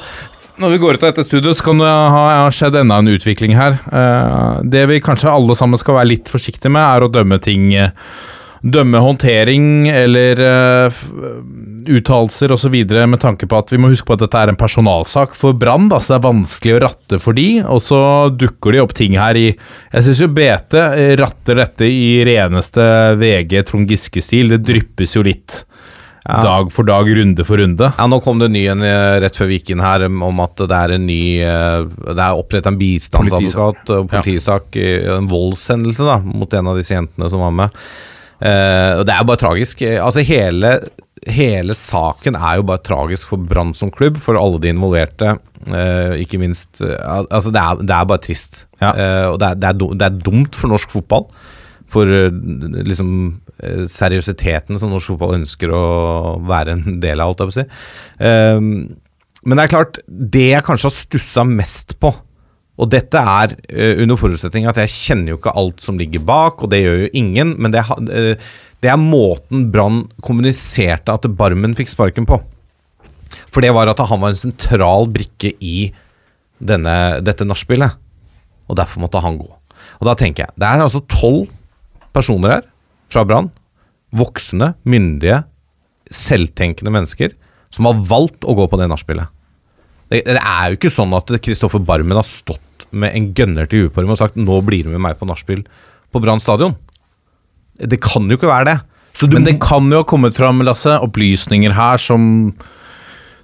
når 0.59 0.73
vi 0.73 0.79
går 0.81 0.97
ut 0.97 1.03
av 1.03 1.13
dette 1.13 1.23
studioet, 1.23 1.57
så 1.59 1.69
kan 1.69 1.79
det 1.79 1.87
ha, 1.87 2.49
skjedd 2.51 2.75
enda 2.81 2.97
en 2.99 3.13
utvikling 3.13 3.55
her. 3.55 3.77
Uh, 3.93 4.59
det 4.65 4.83
vi 4.91 4.99
kanskje 5.03 5.31
alle 5.31 5.55
sammen 5.55 5.79
skal 5.79 6.01
være 6.01 6.11
litt 6.11 6.31
forsiktige 6.31 6.73
med, 6.73 6.83
er 6.83 7.05
å 7.05 7.11
dømme 7.13 7.39
ting 7.43 7.69
eh, 7.77 7.93
Dømme 8.59 8.99
håndtering 8.99 9.87
eller 9.87 10.39
uh, 10.43 11.03
uttalelser 11.87 12.51
osv. 12.51 12.75
med 13.07 13.19
tanke 13.21 13.47
på 13.47 13.59
at 13.59 13.71
vi 13.71 13.79
må 13.79 13.91
huske 13.91 14.09
på 14.09 14.17
at 14.17 14.25
dette 14.25 14.41
er 14.41 14.51
en 14.51 14.59
personalsak 14.59 15.37
for 15.37 15.55
Brann, 15.55 15.87
Altså 15.87 16.09
så 16.09 16.13
det 16.13 16.19
er 16.19 16.27
vanskelig 16.27 16.75
å 16.75 16.81
ratte 16.83 17.21
for 17.23 17.37
de, 17.37 17.47
og 17.63 17.79
så 17.83 18.01
dukker 18.35 18.75
det 18.75 18.83
opp 18.83 18.93
ting 18.97 19.15
her 19.19 19.39
i 19.39 19.47
Jeg 19.53 20.05
syns 20.05 20.23
jo 20.25 20.31
BT 20.35 20.75
ratter 21.21 21.63
dette 21.63 21.87
i 21.87 22.19
reneste 22.27 22.83
VG 23.19 23.63
Trond 23.69 23.89
Giske-stil. 23.89 24.55
Det 24.55 24.63
dryppes 24.67 25.15
jo 25.15 25.23
litt. 25.25 25.63
Dag 26.29 26.67
for 26.73 26.83
dag, 26.83 27.07
runde 27.15 27.43
for 27.47 27.57
runde. 27.57 27.87
Ja, 27.97 28.05
Nå 28.11 28.19
kom 28.21 28.41
det 28.41 28.49
en 28.49 28.53
ny 28.53 28.65
en 28.69 28.83
eh, 28.85 29.15
rett 29.23 29.37
før 29.39 29.49
vi 29.49 29.57
gikk 29.57 29.71
inn 29.73 29.81
her 29.81 30.03
om 30.05 30.43
at 30.43 30.61
det 30.61 30.75
er 30.77 30.93
en 30.97 31.07
ny 31.07 31.23
Det 31.39 32.19
er 32.19 32.37
opprettet 32.37 32.69
en 32.69 32.77
bistandsadvokat 32.77 33.93
politisak, 34.11 34.75
eh, 34.77 35.07
en 35.15 35.29
voldshendelse 35.31 36.05
da, 36.05 36.19
mot 36.21 36.53
en 36.53 36.69
av 36.69 36.77
disse 36.77 36.93
jentene 36.93 37.31
som 37.31 37.41
var 37.47 37.55
med. 37.63 37.81
Eh, 38.39 38.93
og 38.99 39.05
Det 39.05 39.13
er 39.13 39.21
jo 39.21 39.29
bare 39.29 39.41
tragisk. 39.41 39.81
Eh, 39.83 39.99
Altså 39.99 40.23
hele, 40.23 40.71
hele 41.27 41.75
saken 41.75 42.35
er 42.39 42.59
jo 42.59 42.67
bare 42.69 42.83
tragisk 42.83 43.33
for 43.33 43.37
Brann 43.37 43.73
som 43.73 43.91
klubb, 43.91 44.17
for 44.17 44.39
alle 44.39 44.59
de 44.59 44.71
involverte. 44.71 45.37
Uh, 45.67 46.15
ikke 46.15 46.39
minst 46.39 46.79
uh, 46.79 46.95
Altså, 47.27 47.51
det 47.51 47.59
er, 47.59 47.81
det 47.83 47.91
er 47.91 48.05
bare 48.07 48.23
trist. 48.23 48.65
Ja. 48.79 48.93
Og 49.33 49.39
det 49.41 49.49
er, 49.49 49.55
det, 49.59 49.69
er, 49.69 49.95
det 49.99 50.07
er 50.07 50.21
dumt 50.23 50.55
for 50.55 50.71
norsk 50.71 50.91
fotball. 50.91 51.27
For 51.89 52.05
liksom 52.05 53.41
seriøsiteten 53.89 54.77
som 54.79 54.91
norsk 54.93 55.09
fotball 55.09 55.39
ønsker 55.39 55.71
å 55.73 55.83
være 56.47 56.77
en 56.77 56.99
del 57.01 57.19
av, 57.19 57.31
holdt 57.31 57.41
jeg 57.41 57.49
på 57.49 57.55
å 57.55 57.57
si. 57.57 57.65
Men 59.41 59.57
det 59.57 59.63
er 59.63 59.71
klart, 59.73 59.97
det 60.07 60.45
jeg 60.51 60.65
kanskje 60.67 60.87
har 60.87 60.95
stussa 60.95 61.43
mest 61.49 61.97
på 61.99 62.13
og 62.79 62.87
dette 62.93 63.19
er 63.19 63.53
uh, 63.57 64.01
under 64.03 64.19
forutsetning 64.19 64.67
at 64.69 64.79
jeg 64.79 64.93
kjenner 64.93 65.33
jo 65.33 65.39
ikke 65.39 65.55
alt 65.59 65.83
som 65.83 65.99
ligger 65.99 66.23
bak, 66.23 66.63
og 66.63 66.71
det 66.71 66.81
gjør 66.83 67.03
jo 67.03 67.11
ingen, 67.19 67.53
men 67.59 67.75
det, 67.75 67.83
eh, 68.15 68.49
det 68.79 68.91
er 68.91 69.01
måten 69.01 69.67
Brann 69.73 70.05
kommuniserte 70.23 71.11
at 71.11 71.27
Barmen 71.39 71.75
fikk 71.75 71.91
sparken 71.91 72.27
på. 72.29 72.39
For 73.51 73.65
det 73.65 73.73
var 73.75 73.91
at 73.91 73.99
han 74.09 74.21
var 74.21 74.33
en 74.33 74.39
sentral 74.39 75.09
brikke 75.11 75.51
i 75.59 75.89
denne, 76.59 77.19
dette 77.25 77.47
nachspielet, 77.47 77.99
og 78.69 78.79
derfor 78.79 79.03
måtte 79.03 79.21
han 79.23 79.39
gå. 79.41 79.49
Og 79.99 80.07
da 80.07 80.15
tenker 80.17 80.45
jeg, 80.45 80.55
det 80.55 80.69
er 80.69 80.85
altså 80.85 81.03
tolv 81.11 81.49
personer 82.15 82.55
her 82.55 82.69
fra 83.11 83.25
Brann, 83.27 83.51
voksne, 84.15 84.73
myndige, 84.87 85.41
selvtenkende 86.09 86.93
mennesker, 86.95 87.35
som 87.73 87.89
har 87.89 87.99
valgt 88.07 88.47
å 88.47 88.55
gå 88.57 88.65
på 88.69 88.79
det 88.79 88.87
nachspielet. 88.89 89.29
Det, 90.09 90.23
det 90.25 90.39
er 90.39 90.71
jo 90.71 90.79
ikke 90.79 90.93
sånn 90.93 91.11
at 91.13 91.35
Kristoffer 91.43 91.83
Barmen 91.85 92.17
har 92.17 92.25
stått 92.25 92.63
med 92.91 93.15
en 93.15 93.31
gønner 93.33 93.69
til 93.69 93.87
huet 93.87 94.09
og 94.09 94.17
sagt 94.17 94.35
'nå 94.35 94.61
blir 94.65 94.83
du 94.83 94.89
med 94.89 94.99
meg 95.01 95.19
på 95.19 95.27
nachspiel 95.27 95.65
på 96.13 96.21
Brann 96.21 96.39
stadion'. 96.39 96.75
Det 97.79 98.01
kan 98.01 98.27
jo 98.29 98.37
ikke 98.37 98.47
være 98.49 98.65
det. 98.65 98.79
Så 99.13 99.27
du 99.27 99.35
Men 99.35 99.45
det 99.45 99.59
kan 99.59 99.89
jo 99.91 99.97
ha 99.97 100.03
kommet 100.03 100.35
fram, 100.35 100.61
Lasse, 100.61 100.99
opplysninger 100.99 101.73
her 101.73 101.97
som 101.97 102.53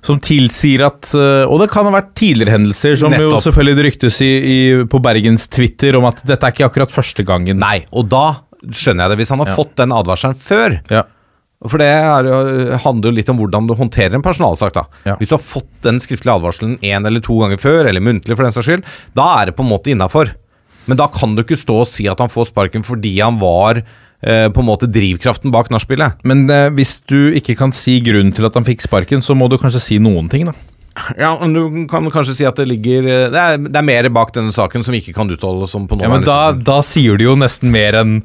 som 0.05 0.19
tilsier 0.21 0.85
at 0.85 1.09
øh, 1.17 1.49
Og 1.49 1.59
det 1.59 1.71
kan 1.73 1.87
ha 1.87 1.91
vært 1.91 2.13
tidligere 2.13 2.59
hendelser, 2.59 2.95
som 2.95 3.11
jo 3.11 3.39
selvfølgelig 3.41 3.75
det 3.75 3.85
ryktes 3.87 4.21
i, 4.21 4.29
i, 4.45 4.57
på 4.85 5.01
Bergens 5.01 5.47
Twitter 5.49 5.97
om 5.97 6.05
at 6.05 6.21
dette 6.21 6.45
er 6.45 6.53
ikke 6.53 6.67
akkurat 6.69 6.93
første 6.93 7.25
gangen. 7.25 7.57
Nei, 7.57 7.85
og 7.91 8.09
da 8.11 8.35
skjønner 8.69 9.05
jeg 9.05 9.09
det. 9.15 9.17
Hvis 9.23 9.33
han 9.33 9.39
har 9.41 9.47
Ja. 9.49 9.55
fått 9.57 9.75
den 9.81 9.89
advarselen 9.91 10.37
før 10.37 10.79
Ja. 10.91 11.03
For 11.63 11.81
det 11.81 11.87
er, 11.87 12.27
handler 12.83 13.09
jo 13.09 13.15
litt 13.15 13.29
om 13.31 13.37
hvordan 13.39 13.67
du 13.69 13.73
håndterer 13.79 14.17
en 14.17 14.25
personalsak. 14.25 14.73
da 14.75 14.83
Ja. 15.07 15.15
Hvis 15.17 15.31
du 15.31 15.37
har 15.37 15.43
fått 15.43 15.69
den 15.85 16.01
skriftlige 16.03 16.35
advarselen 16.35 16.77
én 16.83 17.07
eller 17.07 17.23
to 17.23 17.37
ganger 17.39 17.57
før, 17.61 17.87
eller 17.89 18.03
muntlig 18.03 18.35
for 18.35 18.43
den 18.43 18.51
saks 18.55 18.67
skyld, 18.67 18.83
da 19.15 19.27
er 19.41 19.45
det 19.49 19.55
på 19.55 19.63
en 19.63 19.71
måte 19.71 19.93
innafor. 19.93 20.33
Men 20.85 20.97
da 20.99 21.07
kan 21.07 21.33
du 21.35 21.41
ikke 21.41 21.57
stå 21.57 21.79
og 21.81 21.87
si 21.89 22.05
at 22.11 22.19
han 22.21 22.29
får 22.29 22.51
sparken 22.51 22.83
fordi 22.85 23.15
han 23.17 23.39
var 23.41 23.79
eh, 23.81 24.47
på 24.53 24.61
en 24.61 24.67
måte 24.67 24.89
drivkraften 24.91 25.53
bak 25.55 25.71
nachspielet. 25.73 26.19
Men 26.27 26.45
eh, 26.51 26.69
hvis 26.75 26.99
du 27.09 27.31
ikke 27.33 27.55
kan 27.57 27.73
si 27.73 27.97
grunnen 28.05 28.35
til 28.35 28.45
at 28.45 28.53
han 28.59 28.67
fikk 28.67 28.85
sparken, 28.85 29.23
så 29.25 29.33
må 29.33 29.49
du 29.49 29.57
kanskje 29.57 29.81
si 29.81 29.97
noen 29.97 30.29
ting, 30.29 30.45
da. 30.51 30.53
Ja, 31.19 31.33
men 31.41 31.51
du 31.51 31.87
kan 31.91 32.07
kanskje 32.11 32.37
si 32.37 32.45
at 32.47 32.55
det 32.55 32.69
ligger 32.69 33.03
eh, 33.03 33.25
Det 33.33 33.41
er, 33.41 33.57
det 33.59 33.79
er 33.79 33.83
mer 33.83 34.07
bak 34.15 34.31
denne 34.35 34.53
saken 34.55 34.85
som 34.85 34.95
vi 34.95 35.01
ikke 35.03 35.15
kan 35.17 35.31
uttale 35.31 35.67
oss 35.67 35.75
om 35.75 35.89
på 35.89 35.99
Ja, 35.99 36.11
men 36.11 36.23
da, 36.23 36.53
da 36.55 36.79
sier 36.87 37.19
du 37.19 37.25
jo 37.27 37.35
nesten 37.39 37.73
mer 37.73 37.99
enn 37.99 38.17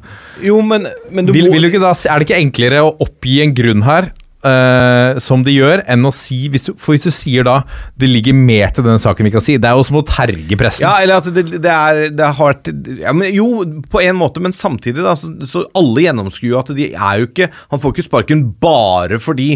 Jo, 0.43 0.61
men, 0.63 0.87
men 1.11 1.27
du 1.27 1.33
vil, 1.35 1.51
vil 1.51 1.67
du 1.67 1.71
ikke 1.71 1.83
da, 1.83 1.91
Er 1.91 2.21
det 2.21 2.29
ikke 2.29 2.39
enklere 2.39 2.85
å 2.87 2.95
oppgi 3.03 3.41
en 3.43 3.55
grunn 3.57 3.87
her, 3.87 4.11
Uh, 4.41 5.19
som 5.21 5.43
de 5.45 5.53
gjør, 5.53 5.83
enn 5.85 6.07
å 6.07 6.09
si 6.17 6.47
hvis 6.49 6.63
du, 6.65 6.71
For 6.81 6.95
hvis 6.95 7.03
du 7.05 7.11
sier 7.13 7.45
da 7.45 7.59
det 8.01 8.07
ligger 8.09 8.33
mer 8.33 8.71
til 8.73 8.81
denne 8.87 8.97
saken 8.97 9.27
vi 9.27 9.33
kan 9.35 9.43
si 9.45 9.59
Det 9.61 9.69
er 9.69 9.77
jo 9.77 9.83
som 9.85 9.99
å 9.99 10.01
terge 10.01 10.57
pressen. 10.57 10.81
Ja, 10.81 10.95
eller 11.03 11.19
at 11.19 11.27
det, 11.29 11.59
det 11.61 11.69
er 11.69 11.99
det 12.09 12.29
har 12.39 12.49
vært 12.49 12.71
ja, 13.03 13.13
men 13.13 13.29
Jo, 13.35 13.61
på 13.93 14.01
en 14.01 14.17
måte, 14.17 14.41
men 14.41 14.55
samtidig, 14.57 15.03
da, 15.05 15.13
så, 15.13 15.29
så 15.45 15.61
alle 15.77 16.07
gjennomskuer 16.07 16.55
jo 16.55 16.57
at 16.57 16.73
de 16.73 16.89
er 16.89 17.21
jo 17.21 17.29
ikke 17.29 17.51
Han 17.69 17.83
får 17.83 17.93
ikke 17.93 18.07
sparken 18.07 18.41
bare 18.65 19.21
fordi 19.21 19.51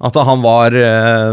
at 0.00 0.14
han 0.14 0.42
var, 0.44 0.74
eh, 0.74 1.32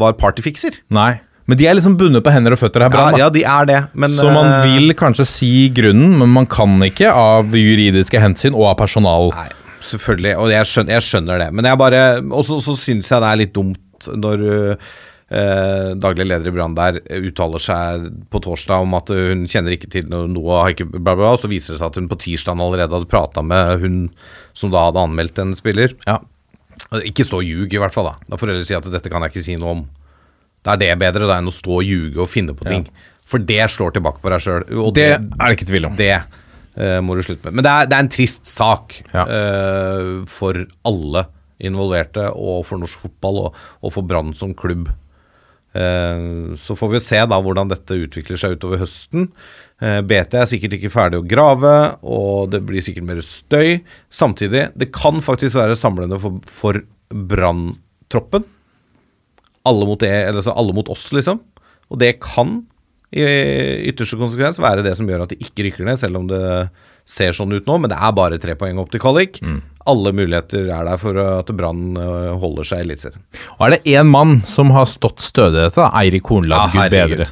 var 0.00 0.16
partyfikser. 0.18 0.80
Nei. 0.90 1.20
Men 1.50 1.58
de 1.58 1.66
er 1.66 1.74
liksom 1.74 1.96
bundet 1.98 2.22
på 2.22 2.30
hender 2.30 2.54
og 2.54 2.60
føtter 2.60 2.84
her, 2.84 2.90
Ja, 2.90 2.94
Brann. 2.94 3.18
ja, 3.18 3.28
de 3.34 3.42
er 3.42 3.64
det, 3.66 3.78
men 3.94 4.10
Så 4.14 4.28
man 4.32 4.46
eh, 4.46 4.66
vil 4.70 4.92
kanskje 4.94 5.26
si 5.26 5.68
grunnen, 5.74 6.16
men 6.18 6.28
man 6.30 6.46
kan 6.46 6.78
ikke 6.86 7.10
av 7.10 7.50
juridiske 7.56 8.20
hensyn 8.22 8.54
og 8.54 8.68
av 8.70 8.76
personal. 8.78 9.30
Nei, 9.34 9.48
selvfølgelig, 9.82 10.36
og 10.38 10.50
jeg 10.52 10.68
skjønner, 10.70 10.94
jeg 10.98 11.06
skjønner 11.08 11.38
det. 11.42 11.52
Men 11.52 11.64
jeg 11.70 11.78
bare 11.78 12.02
Og 12.30 12.44
så 12.46 12.60
så 12.62 12.76
syns 12.78 13.08
jeg 13.10 13.20
det 13.24 13.30
er 13.32 13.40
litt 13.42 13.52
dumt 13.56 13.78
når 14.14 14.44
eh, 15.30 15.90
daglig 16.00 16.26
leder 16.26 16.48
i 16.50 16.54
Brann 16.54 16.74
der 16.74 17.00
uttaler 17.20 17.62
seg 17.62 18.06
på 18.30 18.40
torsdag 18.42 18.82
om 18.86 18.94
at 18.98 19.10
hun 19.12 19.44
kjenner 19.50 19.74
ikke 19.76 19.90
til 19.90 20.06
noe, 20.10 20.26
noe 20.30 20.62
har 20.62 20.70
ikke 20.74 20.86
bla, 20.90 21.14
bla, 21.14 21.34
og 21.34 21.40
så 21.42 21.50
viser 21.50 21.74
det 21.74 21.80
seg 21.82 21.90
at 21.90 21.98
hun 22.00 22.08
på 22.10 22.18
tirsdag 22.18 22.58
allerede 22.58 22.94
hadde 22.96 23.10
prata 23.10 23.42
med 23.42 23.80
hun 23.82 23.98
som 24.56 24.70
da 24.72 24.86
hadde 24.88 25.02
anmeldt 25.02 25.38
en 25.42 25.54
spiller. 25.58 25.94
Ja. 26.06 26.18
Ikke 27.06 27.26
stå 27.26 27.40
og 27.40 27.46
ljug, 27.46 27.72
i 27.74 27.80
hvert 27.80 27.94
fall. 27.94 28.10
Da 28.10 28.34
Da 28.34 28.40
får 28.40 28.52
heller 28.52 28.66
si 28.68 28.76
at 28.76 28.86
dette 28.92 29.12
kan 29.12 29.22
jeg 29.24 29.34
ikke 29.34 29.44
si 29.46 29.56
noe 29.60 29.76
om. 29.78 29.82
Da 30.66 30.74
er 30.74 30.82
det 30.82 30.90
bedre 31.00 31.28
da 31.28 31.38
enn 31.40 31.48
å 31.48 31.54
stå 31.54 31.78
og 31.78 31.86
ljuge 31.86 32.20
og 32.20 32.28
finne 32.28 32.54
på 32.56 32.66
ting. 32.68 32.86
For 33.30 33.42
det 33.46 33.62
slår 33.72 33.94
tilbake 33.96 34.20
på 34.20 34.32
deg 34.32 34.42
sjøl. 34.44 34.64
Det 34.96 35.06
er 35.14 35.20
det 35.22 35.52
ikke 35.54 35.68
tvil 35.70 35.86
om. 35.88 35.94
Det 35.96 36.16
uh, 36.18 36.98
må 37.04 37.14
du 37.16 37.22
slutte 37.24 37.46
med. 37.46 37.60
Men 37.60 37.66
det 37.66 37.72
er, 37.72 37.90
det 37.90 37.96
er 37.96 38.04
en 38.04 38.12
trist 38.12 38.50
sak 38.50 38.98
Ja. 39.14 39.24
uh, 39.24 40.10
for 40.28 40.58
alle 40.88 41.26
involverte, 41.60 42.24
og 42.32 42.64
for 42.66 42.80
norsk 42.80 43.06
fotball, 43.06 43.38
og, 43.46 43.62
og 43.84 43.94
for 43.94 44.08
Brann 44.08 44.34
som 44.36 44.54
klubb. 44.56 44.88
Uh, 45.70 46.56
så 46.58 46.74
får 46.74 46.94
vi 46.96 47.02
se 47.04 47.20
da 47.30 47.38
hvordan 47.38 47.70
dette 47.70 48.00
utvikler 48.04 48.40
seg 48.40 48.58
utover 48.58 48.82
høsten. 48.82 49.30
Eh, 49.80 50.00
BT 50.04 50.34
er 50.36 50.48
sikkert 50.50 50.74
ikke 50.76 50.90
ferdig 50.92 51.20
å 51.22 51.26
grave, 51.28 51.74
og 52.04 52.50
det 52.52 52.60
blir 52.68 52.84
sikkert 52.84 53.06
mer 53.08 53.20
støy. 53.24 53.78
Samtidig, 54.12 54.66
det 54.76 54.90
kan 54.92 55.22
faktisk 55.24 55.56
være 55.56 55.76
samlende 55.78 56.18
for, 56.20 56.36
for 56.44 56.80
Brann-troppen. 57.10 58.44
Alle 59.68 59.86
mot, 59.88 60.00
det, 60.00 60.10
eller 60.28 60.46
alle 60.52 60.72
mot 60.76 60.88
oss, 60.92 61.08
liksom. 61.16 61.40
Og 61.90 61.98
det 62.00 62.14
kan 62.24 62.62
i 63.10 63.24
ytterste 63.90 64.14
konsekvens 64.20 64.60
være 64.62 64.84
det 64.86 64.92
som 64.94 65.08
gjør 65.10 65.24
at 65.24 65.32
det 65.32 65.40
ikke 65.42 65.64
rykker 65.66 65.88
ned, 65.88 65.98
selv 65.98 66.20
om 66.20 66.28
det 66.30 66.42
ser 67.10 67.34
sånn 67.34 67.50
ut 67.56 67.66
nå. 67.66 67.78
Men 67.82 67.90
det 67.90 67.98
er 67.98 68.12
bare 68.14 68.38
tre 68.38 68.54
poeng 68.58 68.78
opp 68.78 68.92
til 68.92 69.02
kvalik. 69.02 69.40
Alle 69.90 70.12
muligheter 70.14 70.68
er 70.70 70.86
der 70.86 71.00
for 71.00 71.18
at 71.24 71.50
Brann 71.56 71.96
øh, 71.98 72.36
holder 72.38 72.68
seg 72.68 72.82
i 72.84 72.86
Eliteserien. 72.86 73.24
Og 73.56 73.64
er 73.66 73.74
det 73.74 73.96
én 73.96 74.06
mann 74.12 74.36
som 74.46 74.70
har 74.76 74.86
stått 74.86 75.24
stødig 75.24 75.58
i 75.58 75.66
dette. 75.66 75.88
Eirik 76.04 76.30
Hornland, 76.30 76.76
Ja, 76.76 76.84
gud 76.86 76.94
bedre. 76.94 77.26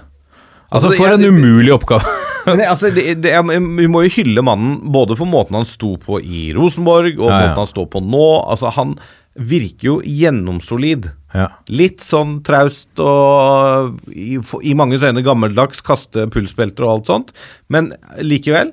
Altså, 0.69 0.89
Altså, 0.91 0.97
for 0.99 1.07
jeg- 1.07 1.21
en 1.21 1.29
umulig 1.37 1.73
oppgave. 1.77 2.17
Men 2.49 2.65
altså, 2.71 2.91
det, 2.95 3.19
det, 3.25 3.33
vi 3.79 3.87
må 3.91 4.03
jo 4.07 4.13
hylle 4.19 4.43
mannen 4.47 4.79
både 4.95 5.17
for 5.19 5.29
måten 5.31 5.59
han 5.59 5.69
sto 5.69 5.95
på 6.03 6.21
i 6.25 6.49
Rosenborg, 6.57 7.15
og 7.19 7.29
Ja, 7.29 7.35
ja. 7.35 7.47
måten 7.49 7.63
han 7.65 7.71
står 7.71 7.89
på 7.95 8.03
nå. 8.05 8.25
Altså, 8.49 8.73
han 8.77 8.97
virker 9.39 9.87
jo 9.93 9.97
gjennomsolid. 10.03 11.11
Ja. 11.37 11.51
Litt 11.71 12.01
sånn 12.03 12.39
traust 12.47 12.99
og 13.05 13.99
i, 14.11 14.39
i 14.65 14.73
manges 14.79 15.05
øyne 15.07 15.23
gammeldags, 15.23 15.83
kaste 15.85 16.25
pulsbelter 16.33 16.87
og 16.89 16.95
alt 16.97 17.11
sånt. 17.13 17.33
Men 17.71 17.93
likevel, 18.25 18.73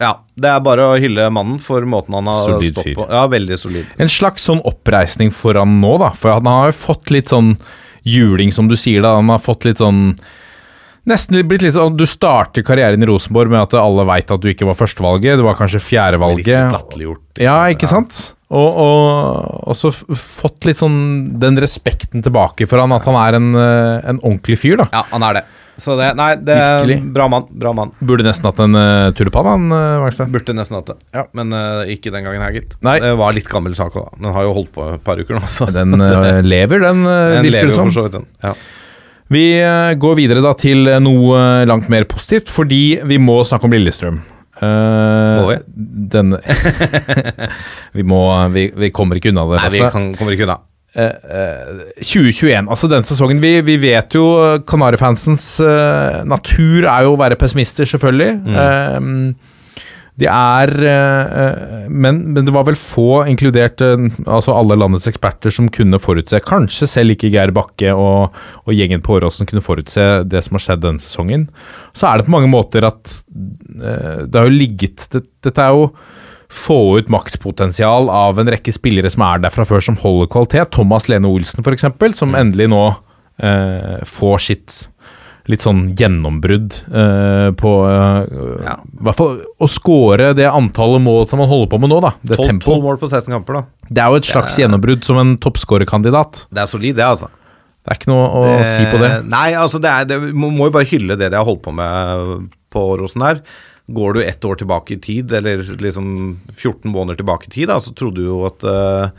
ja. 0.00 0.14
Det 0.40 0.48
er 0.48 0.62
bare 0.64 0.86
å 0.88 0.96
hylle 0.96 1.26
mannen 1.34 1.58
for 1.60 1.84
måten 1.84 2.14
han 2.16 2.30
har 2.30 2.38
Solid 2.46 2.72
stått 2.72 2.86
fyr. 2.88 2.94
på. 2.96 3.04
Ja, 3.12 3.26
veldig 3.28 3.58
solid. 3.60 3.90
En 4.00 4.08
slags 4.08 4.46
sånn 4.48 4.62
oppreisning 4.64 5.28
for 5.36 5.58
han 5.60 5.74
nå, 5.82 5.90
da. 6.00 6.14
For 6.16 6.32
han 6.38 6.48
har 6.48 6.70
jo 6.70 6.78
fått 6.78 7.12
litt 7.12 7.28
sånn 7.28 7.58
juling, 8.08 8.48
som 8.56 8.70
du 8.70 8.78
sier. 8.80 9.02
da 9.04 9.18
Han 9.18 9.28
har 9.28 9.42
fått 9.44 9.66
litt 9.68 9.82
sånn 9.82 10.14
Nesten 11.10 11.40
blitt 11.48 11.64
litt 11.64 11.74
sånn 11.76 11.96
Du 11.98 12.06
starter 12.08 12.64
karrieren 12.66 13.02
i 13.02 13.08
Rosenborg 13.08 13.52
med 13.52 13.64
at 13.64 13.78
alle 13.80 14.06
veit 14.08 14.30
at 14.30 14.42
du 14.42 14.50
ikke 14.52 14.68
var 14.68 14.78
førstevalget. 14.78 15.40
Du 15.40 15.46
var 15.46 15.58
kanskje 15.58 15.82
fjerdevalget. 15.82 16.70
latterliggjort. 16.74 17.40
Ja, 17.42 17.62
ikke 17.72 17.90
sant? 17.90 18.34
Og, 18.50 18.66
og, 18.82 19.68
og 19.70 19.76
så 19.78 19.92
fått 19.94 20.66
litt 20.66 20.80
sånn 20.80 20.98
den 21.38 21.58
respekten 21.62 22.24
tilbake 22.24 22.66
for 22.66 22.82
han, 22.82 22.90
at 22.96 23.06
han 23.06 23.18
er 23.20 23.38
en, 23.38 23.50
eh, 23.54 24.08
en 24.10 24.18
ordentlig 24.24 24.58
fyr, 24.58 24.80
da. 24.80 24.88
Ja, 24.90 25.04
han 25.12 25.26
er 25.28 25.38
det. 25.38 25.44
Så 25.80 25.94
det, 25.96 26.10
nei, 26.18 26.32
det 26.36 26.56
Virkelig. 26.58 26.96
bra 27.14 27.28
mann. 27.30 27.46
Bra 27.62 27.70
mann. 27.72 27.92
Burde 28.04 28.26
nesten 28.26 28.50
hatt 28.50 28.58
en 28.60 28.76
uh, 28.76 29.12
tulipan, 29.16 29.46
han 29.48 29.70
uh, 29.72 30.02
Wangstad. 30.02 30.28
Burde 30.34 30.52
nesten 30.58 30.76
hatt 30.76 30.90
det. 30.90 31.22
Men 31.38 31.54
uh, 31.56 31.86
ikke 31.88 32.12
den 32.12 32.26
gangen 32.26 32.42
her, 32.44 32.52
gitt. 32.58 32.76
Nei. 32.84 32.98
Det 33.00 33.14
var 33.22 33.32
litt 33.36 33.48
gammel 33.48 33.78
sak 33.78 33.96
òg. 33.96 34.10
Den 34.18 34.34
har 34.34 34.44
jo 34.44 34.52
holdt 34.58 34.74
på 34.74 34.90
et 34.96 35.06
par 35.06 35.22
uker 35.22 35.38
nå, 35.38 35.46
så 35.48 35.70
Den 35.72 35.96
uh, 35.96 36.42
lever, 36.44 36.84
den, 36.84 37.06
den 37.38 37.48
lever 37.48 37.72
jo 37.72 37.78
for 37.80 37.96
så 37.96 38.06
vidt, 38.08 38.18
den. 38.18 38.28
Ja. 38.44 38.52
Vi 39.30 39.44
eh, 39.62 39.92
går 40.00 40.16
videre 40.18 40.42
da 40.42 40.52
til 40.58 40.88
eh, 40.90 40.98
noe 41.02 41.38
eh, 41.38 41.66
langt 41.70 41.90
mer 41.92 42.06
positivt, 42.10 42.50
fordi 42.50 43.00
vi 43.06 43.18
må 43.22 43.40
snakke 43.46 43.68
om 43.68 43.74
Lillestrøm. 43.76 44.20
Uh, 44.60 45.38
Må 45.40 45.44
vi? 45.48 45.54
Denne 46.12 46.36
vi, 47.96 48.02
må, 48.04 48.18
vi, 48.52 48.66
vi 48.76 48.90
kommer 48.92 49.16
ikke 49.16 49.30
unna 49.30 49.46
det. 49.48 49.60
Nei, 49.62 49.70
vi 49.72 49.86
kan, 49.94 50.10
kommer 50.18 50.36
ikke 50.36 50.48
unna. 50.48 50.58
2021, 50.90 52.66
altså 52.66 52.88
den 52.90 53.04
sesongen 53.06 53.38
Vi, 53.38 53.52
vi 53.62 53.76
vet 53.78 54.16
jo 54.16 54.24
Kanarifansens 54.66 55.44
uh, 55.62 56.24
natur 56.26 56.82
er 56.82 57.06
jo 57.06 57.12
å 57.14 57.20
være 57.20 57.38
pessimister, 57.38 57.86
selvfølgelig. 57.86 58.32
Eh, 58.50 58.98
de 60.20 60.28
er 60.28 60.70
eh, 60.84 61.88
men, 61.88 62.20
men 62.34 62.46
det 62.46 62.52
var 62.54 62.66
vel 62.68 62.78
få, 62.78 63.24
inkludert 63.30 63.82
eh, 63.84 64.06
altså 64.26 64.54
alle 64.56 64.76
landets 64.78 65.08
eksperter, 65.10 65.52
som 65.54 65.70
kunne 65.72 66.00
forutse 66.02 66.42
Kanskje 66.46 66.88
selv 66.90 67.16
ikke 67.16 67.32
Geir 67.32 67.52
Bakke 67.56 67.94
og, 67.96 68.36
og 68.66 68.76
gjengen 68.76 69.04
på 69.04 69.16
Åråsen 69.16 69.48
kunne 69.48 69.64
forutse 69.64 70.06
det 70.28 70.44
som 70.46 70.58
har 70.58 70.64
skjedd 70.66 70.84
denne 70.84 71.02
sesongen. 71.02 71.48
Så 71.96 72.08
er 72.08 72.18
det 72.20 72.28
på 72.28 72.34
mange 72.36 72.50
måter 72.52 72.86
at 72.88 73.14
eh, 73.30 74.26
det 74.26 74.36
har 74.36 74.48
jo 74.48 74.58
ligget 74.58 75.08
det, 75.14 75.24
Dette 75.46 75.64
er 75.64 75.76
jo 75.76 75.88
få 76.50 76.98
ut 76.98 77.10
makspotensial 77.12 78.10
av 78.10 78.40
en 78.42 78.50
rekke 78.50 78.72
spillere 78.74 79.10
som 79.12 79.22
er 79.22 79.44
der 79.44 79.54
fra 79.54 79.64
før, 79.68 79.84
som 79.86 79.98
holder 80.02 80.28
kvalitet. 80.32 80.72
Thomas 80.74 81.06
Lene 81.08 81.30
Olsen, 81.30 81.62
f.eks., 81.62 81.86
som 82.18 82.34
endelig 82.34 82.66
nå 82.72 82.82
eh, 83.38 84.00
får 84.08 84.42
sitt 84.48 84.80
litt 85.50 85.64
sånn 85.64 85.82
gjennombrudd 85.98 86.76
uh, 86.92 87.50
på 87.58 87.72
uh, 87.86 88.20
Ja. 88.64 88.76
Hvert 89.06 89.18
fall 89.18 89.40
å 89.58 89.68
score 89.70 90.30
det 90.38 90.46
antallet 90.48 91.02
mål 91.04 91.26
som 91.30 91.42
han 91.42 91.50
holder 91.50 91.70
på 91.72 91.80
med 91.82 91.92
nå, 91.92 91.98
da. 92.04 92.14
Det 92.22 92.38
12, 92.38 92.46
tempoet. 92.52 92.84
mål 92.86 93.00
på 93.00 93.10
16 93.10 93.34
kamper, 93.34 93.60
da. 93.60 93.90
Det 93.90 94.04
er 94.04 94.12
jo 94.12 94.20
et 94.20 94.30
slags 94.30 94.58
gjennombrudd 94.60 95.04
som 95.06 95.20
en 95.20 95.34
toppskårerkandidat. 95.42 96.44
Det 96.50 96.62
er 96.62 96.70
solid, 96.70 96.98
det, 97.00 97.06
altså. 97.06 97.30
Det 97.80 97.94
er 97.94 98.00
ikke 98.00 98.12
noe 98.12 98.28
å 98.28 98.44
Det- 98.60 98.68
si 98.68 98.84
på 98.92 99.00
det. 99.00 99.10
Nei, 99.32 99.48
altså 99.56 99.80
det 99.80 99.90
er, 99.90 100.04
det, 100.04 100.20
må, 100.36 100.52
jo 100.68 100.70
bare 100.70 100.88
hylle 100.90 101.16
det 101.16 101.30
de 101.32 101.36
har 101.36 101.48
holdt 101.48 101.62
på 101.64 101.72
med 101.74 102.50
på 102.70 102.84
Rosen 103.00 103.24
her. 103.24 103.40
Går 103.90 104.14
du 104.14 104.20
ett 104.22 104.44
år 104.44 104.60
tilbake 104.60 104.94
i 104.94 105.00
tid, 105.02 105.32
eller 105.32 105.64
liksom 105.80 106.38
14 106.54 106.92
måneder 106.92 107.18
tilbake 107.18 107.48
i 107.48 107.50
tid, 107.50 107.68
da, 107.72 107.80
så 107.82 107.94
trodde 107.96 108.20
du 108.20 108.28
jo 108.28 108.44
at 108.46 108.62
uh, 108.62 109.10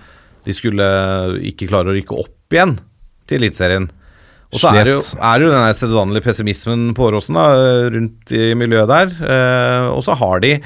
de 0.45 0.53
skulle 0.55 0.85
ikke 1.51 1.67
klare 1.67 1.91
å 1.91 1.97
rykke 1.97 2.15
opp 2.21 2.55
igjen 2.55 2.77
til 3.27 3.41
Eliteserien. 3.41 3.89
Og 4.51 4.59
så 4.59 4.71
er 4.75 4.87
det 4.87 4.95
jo, 4.97 5.01
er 5.15 5.39
det 5.39 5.47
jo 5.47 5.51
den 5.53 5.75
sedvanlige 5.77 6.25
pessimismen 6.25 6.89
på 6.95 7.07
Åråsen 7.07 7.37
rundt 7.93 8.33
i 8.35 8.51
miljøet 8.59 8.91
der. 8.91 9.13
eh, 9.23 9.85
og 9.91 10.03
så 10.03 10.17
har 10.19 10.43
de 10.43 10.57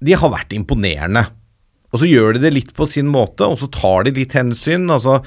De 0.00 0.12
har 0.16 0.32
vært 0.32 0.52
imponerende. 0.52 1.26
Og 1.92 2.02
så 2.02 2.08
gjør 2.08 2.36
de 2.36 2.44
det 2.44 2.52
litt 2.52 2.72
på 2.76 2.86
sin 2.88 3.08
måte, 3.08 3.46
og 3.46 3.56
så 3.60 3.68
tar 3.72 4.04
de 4.04 4.12
litt 4.18 4.34
hensyn. 4.36 4.84
Altså, 4.92 5.22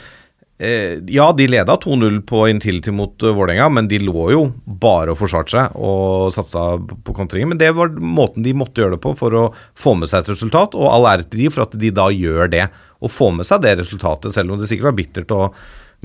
eh, 0.61 0.99
ja, 1.09 1.31
de 1.33 1.47
leda 1.49 1.77
2-0 1.81 2.19
på 2.29 2.43
Intility 2.51 2.93
mot 2.93 3.15
uh, 3.25 3.31
Vålerenga, 3.33 3.69
men 3.73 3.89
de 3.89 3.97
lå 4.03 4.27
jo 4.35 4.43
bare 4.65 5.15
og 5.15 5.17
forsvarte 5.21 5.55
seg 5.55 5.79
og 5.79 6.29
satsa 6.35 6.67
på 6.77 7.15
kontringer. 7.17 7.49
Men 7.49 7.61
det 7.61 7.71
var 7.77 7.95
måten 7.97 8.45
de 8.45 8.53
måtte 8.53 8.83
gjøre 8.83 8.97
det 8.97 9.03
på 9.05 9.15
for 9.17 9.33
å 9.33 9.47
få 9.73 9.95
med 9.97 10.11
seg 10.11 10.21
et 10.21 10.33
resultat, 10.35 10.77
og 10.77 10.91
all 10.91 11.09
ære 11.09 11.25
til 11.25 11.45
de 11.45 11.51
for 11.55 11.65
at 11.65 11.73
de 11.81 11.93
da 11.95 12.09
gjør 12.13 12.53
det. 12.53 12.67
Og 12.99 13.13
får 13.15 13.37
med 13.39 13.47
seg 13.49 13.63
det 13.65 13.77
resultatet, 13.79 14.35
selv 14.35 14.53
om 14.53 14.61
det 14.61 14.69
sikkert 14.69 14.91
var 14.91 14.99
bittert 14.99 15.33
å 15.33 15.43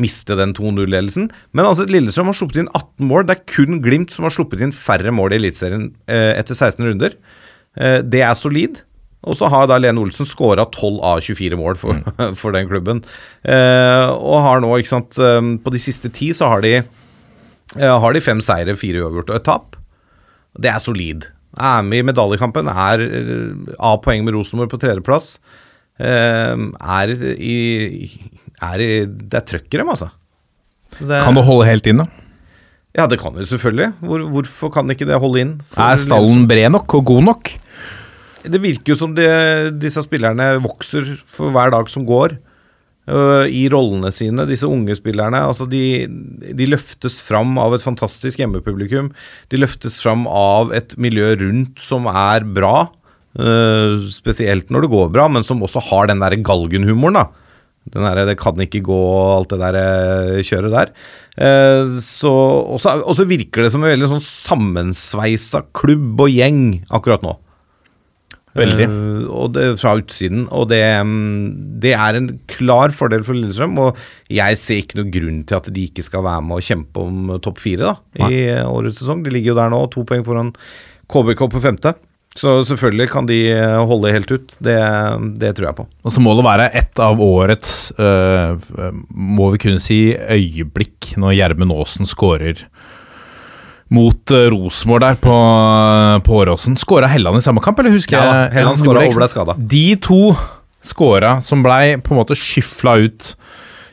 miste 0.01 0.37
den 0.39 0.55
2-0-ledelsen. 0.57 1.29
Men 1.55 1.69
altså, 1.69 1.87
Lillestrøm 1.91 2.31
har 2.31 2.39
sluppet 2.39 2.63
inn 2.63 2.73
18 2.73 3.07
mål. 3.11 3.29
Det 3.29 3.37
er 3.37 3.47
kun 3.51 3.81
Glimt 3.85 4.15
som 4.15 4.27
har 4.27 4.35
sluppet 4.35 4.65
inn 4.65 4.75
færre 4.75 5.13
mål 5.15 5.35
i 5.35 5.39
Eliteserien 5.43 5.91
eh, 6.11 6.33
etter 6.39 6.57
16 6.57 6.83
runder. 6.87 7.15
Eh, 7.79 8.01
det 8.03 8.25
er 8.27 8.35
solid. 8.39 8.83
Og 9.25 9.39
så 9.39 9.49
har 9.53 9.69
da 9.69 9.79
Lene 9.81 10.03
Olsen 10.03 10.29
skåra 10.29 10.67
12 10.69 10.99
av 11.05 11.23
24 11.25 11.59
mål 11.61 11.79
for, 11.81 12.01
for 12.41 12.57
den 12.57 12.69
klubben. 12.71 13.03
Eh, 13.43 14.09
og 14.13 14.43
har 14.45 14.61
nå, 14.65 14.73
ikke 14.81 14.95
sant 14.97 15.19
eh, 15.21 15.41
På 15.65 15.73
de 15.73 15.81
siste 15.83 16.11
ti 16.15 16.31
så 16.37 16.51
har 16.53 16.65
de, 16.65 16.77
eh, 17.79 17.95
har 18.05 18.17
de 18.17 18.25
fem 18.25 18.43
seire, 18.45 18.77
fire 18.81 19.05
uavgjort 19.05 19.33
og 19.33 19.41
et 19.41 19.49
tap. 19.49 19.81
Det 20.61 20.71
er 20.71 20.83
solid. 20.83 21.29
Er 21.55 21.85
med 21.87 22.03
i 22.03 22.09
medaljekampen, 22.11 22.69
er 22.71 23.05
eh, 23.05 23.77
av 23.79 24.03
poeng 24.05 24.27
med 24.27 24.37
Rosenborg 24.37 24.75
på 24.75 24.83
tredjeplass. 24.83 25.37
Er 25.95 27.11
i, 27.39 28.11
er 28.63 28.83
i 28.83 28.91
Det 29.07 29.41
er 29.41 29.49
trøkk 29.49 29.69
i 29.73 29.81
dem, 29.81 29.91
altså. 29.91 30.11
Så 30.95 31.09
det, 31.09 31.23
Kan 31.25 31.39
det 31.39 31.47
holde 31.47 31.67
helt 31.69 31.89
inn, 31.91 32.05
da? 32.05 32.09
Ja, 32.95 33.09
det 33.11 33.19
kan 33.19 33.35
det 33.35 33.49
selvfølgelig. 33.51 33.91
Hvor, 34.07 34.23
hvorfor 34.37 34.71
kan 34.75 34.91
ikke 34.93 35.09
det 35.09 35.19
holde 35.19 35.43
inn? 35.43 35.55
Er 35.75 35.99
stallen 35.99 36.47
bred 36.51 36.71
nok 36.71 36.95
og 37.01 37.09
god 37.11 37.25
nok? 37.27 37.51
Det 38.45 38.61
virker 38.61 38.93
jo 38.93 38.99
som 38.99 39.15
de, 39.17 39.27
disse 39.83 40.03
spillerne 40.05 40.53
vokser 40.63 41.17
for 41.27 41.51
hver 41.55 41.73
dag 41.75 41.91
som 41.91 42.05
går. 42.07 42.37
Uh, 43.05 43.45
I 43.51 43.67
rollene 43.73 44.09
sine, 44.15 44.47
disse 44.49 44.69
unge 44.71 44.95
spillerne. 44.97 45.43
Altså 45.49 45.67
de, 45.69 46.07
de 46.57 46.69
løftes 46.71 47.19
fram 47.25 47.59
av 47.61 47.75
et 47.75 47.85
fantastisk 47.85 48.41
hjemmepublikum. 48.41 49.11
De 49.51 49.61
løftes 49.61 49.99
fram 50.05 50.29
av 50.31 50.73
et 50.77 50.95
miljø 51.01 51.35
rundt 51.43 51.83
som 51.83 52.07
er 52.09 52.47
bra. 52.47 52.87
Uh, 53.35 54.07
spesielt 54.15 54.71
når 54.71 54.87
det 54.87 54.93
går 54.95 55.11
bra, 55.17 55.27
men 55.33 55.43
som 55.43 55.65
også 55.67 55.83
har 55.91 56.13
den 56.13 56.23
der 56.23 56.39
galgenhumoren, 56.47 57.25
da. 57.25 57.44
Den 57.93 58.03
der, 58.07 58.23
det 58.25 58.39
kan 58.41 58.57
ikke 58.65 58.81
gå 58.87 58.99
alt 59.37 59.51
det 59.53 59.59
der 59.61 59.77
øh, 59.77 60.43
kjøret 60.47 60.73
der. 60.73 60.93
Eh, 61.37 61.99
så, 62.01 62.31
og 62.33 62.81
så- 62.81 62.97
og 63.05 63.15
så 63.19 63.27
virker 63.29 63.63
det 63.67 63.73
som 63.75 63.85
en 63.85 63.91
veldig 63.93 64.09
sånn 64.09 64.25
sammensveisa 64.25 65.65
klubb 65.77 66.21
og 66.25 66.31
gjeng 66.33 66.63
akkurat 66.91 67.23
nå. 67.27 67.35
Veldig. 68.55 68.85
Eh, 68.87 69.27
og 69.35 69.53
det 69.57 69.67
fra 69.83 69.97
utsiden. 69.99 70.47
Og 70.55 70.69
det, 70.71 70.81
mm, 71.05 71.81
det 71.83 71.93
er 71.99 72.15
en 72.21 72.29
klar 72.47 72.89
fordel 72.95 73.25
for 73.27 73.35
Lillestrøm. 73.35 73.77
Og 73.83 73.97
jeg 74.31 74.57
ser 74.61 74.81
ikke 74.81 75.01
noen 75.01 75.13
grunn 75.13 75.41
til 75.45 75.57
at 75.59 75.71
de 75.75 75.87
ikke 75.89 76.05
skal 76.07 76.23
være 76.25 76.43
med 76.47 76.57
og 76.61 76.63
kjempe 76.69 77.03
om 77.03 77.33
topp 77.43 77.59
fire 77.59 77.91
da, 77.91 77.97
i 78.31 78.45
årets 78.63 79.03
sesong. 79.03 79.25
De 79.27 79.31
ligger 79.35 79.53
jo 79.53 79.59
der 79.59 79.73
nå, 79.75 79.83
to 79.91 80.05
poeng 80.07 80.25
foran 80.25 80.55
KBK 81.11 81.49
på 81.51 81.61
femte. 81.67 81.97
Så 82.35 82.57
selvfølgelig 82.67 83.07
kan 83.13 83.29
de 83.29 83.39
eh, 83.53 83.77
holde 83.87 84.11
helt 84.11 84.33
ut. 84.35 84.57
Det, 84.59 84.79
det 85.39 85.53
tror 85.55 85.69
jeg 85.69 85.79
på. 85.79 85.87
Og 86.03 86.15
så 86.15 86.23
må 86.23 86.35
det 86.35 86.47
være 86.47 86.67
et 86.75 87.03
av 87.03 87.21
årets, 87.23 87.93
øh, 87.95 88.59
må 89.15 89.53
vi 89.55 89.61
kunne 89.63 89.83
si, 89.83 90.01
øyeblikk 90.19 91.15
når 91.23 91.37
Gjermund 91.39 91.77
Aasen 91.77 92.11
skårer 92.11 92.65
mot 93.95 94.33
uh, 94.35 94.49
Rosenborg 94.51 95.05
der 95.05 95.19
på, 95.21 95.35
på 96.27 96.39
Åråsen. 96.41 96.75
Skåra 96.81 97.07
Helland 97.11 97.39
i 97.39 97.45
samme 97.45 97.63
kamp, 97.63 97.79
eller 97.79 97.95
husker 97.95 98.17
Ja 98.17 98.25
jeg? 98.25 98.55
Helland 98.59 98.81
skåra 98.81 99.05
og 99.07 99.19
ble 99.19 99.29
skada. 99.31 99.57
De 99.59 99.85
to 100.03 100.23
skåra 100.85 101.37
som 101.45 101.63
blei 101.65 101.97
på 102.01 102.15
en 102.15 102.21
måte 102.23 102.37
skyfla 102.39 102.97
ut 103.05 103.35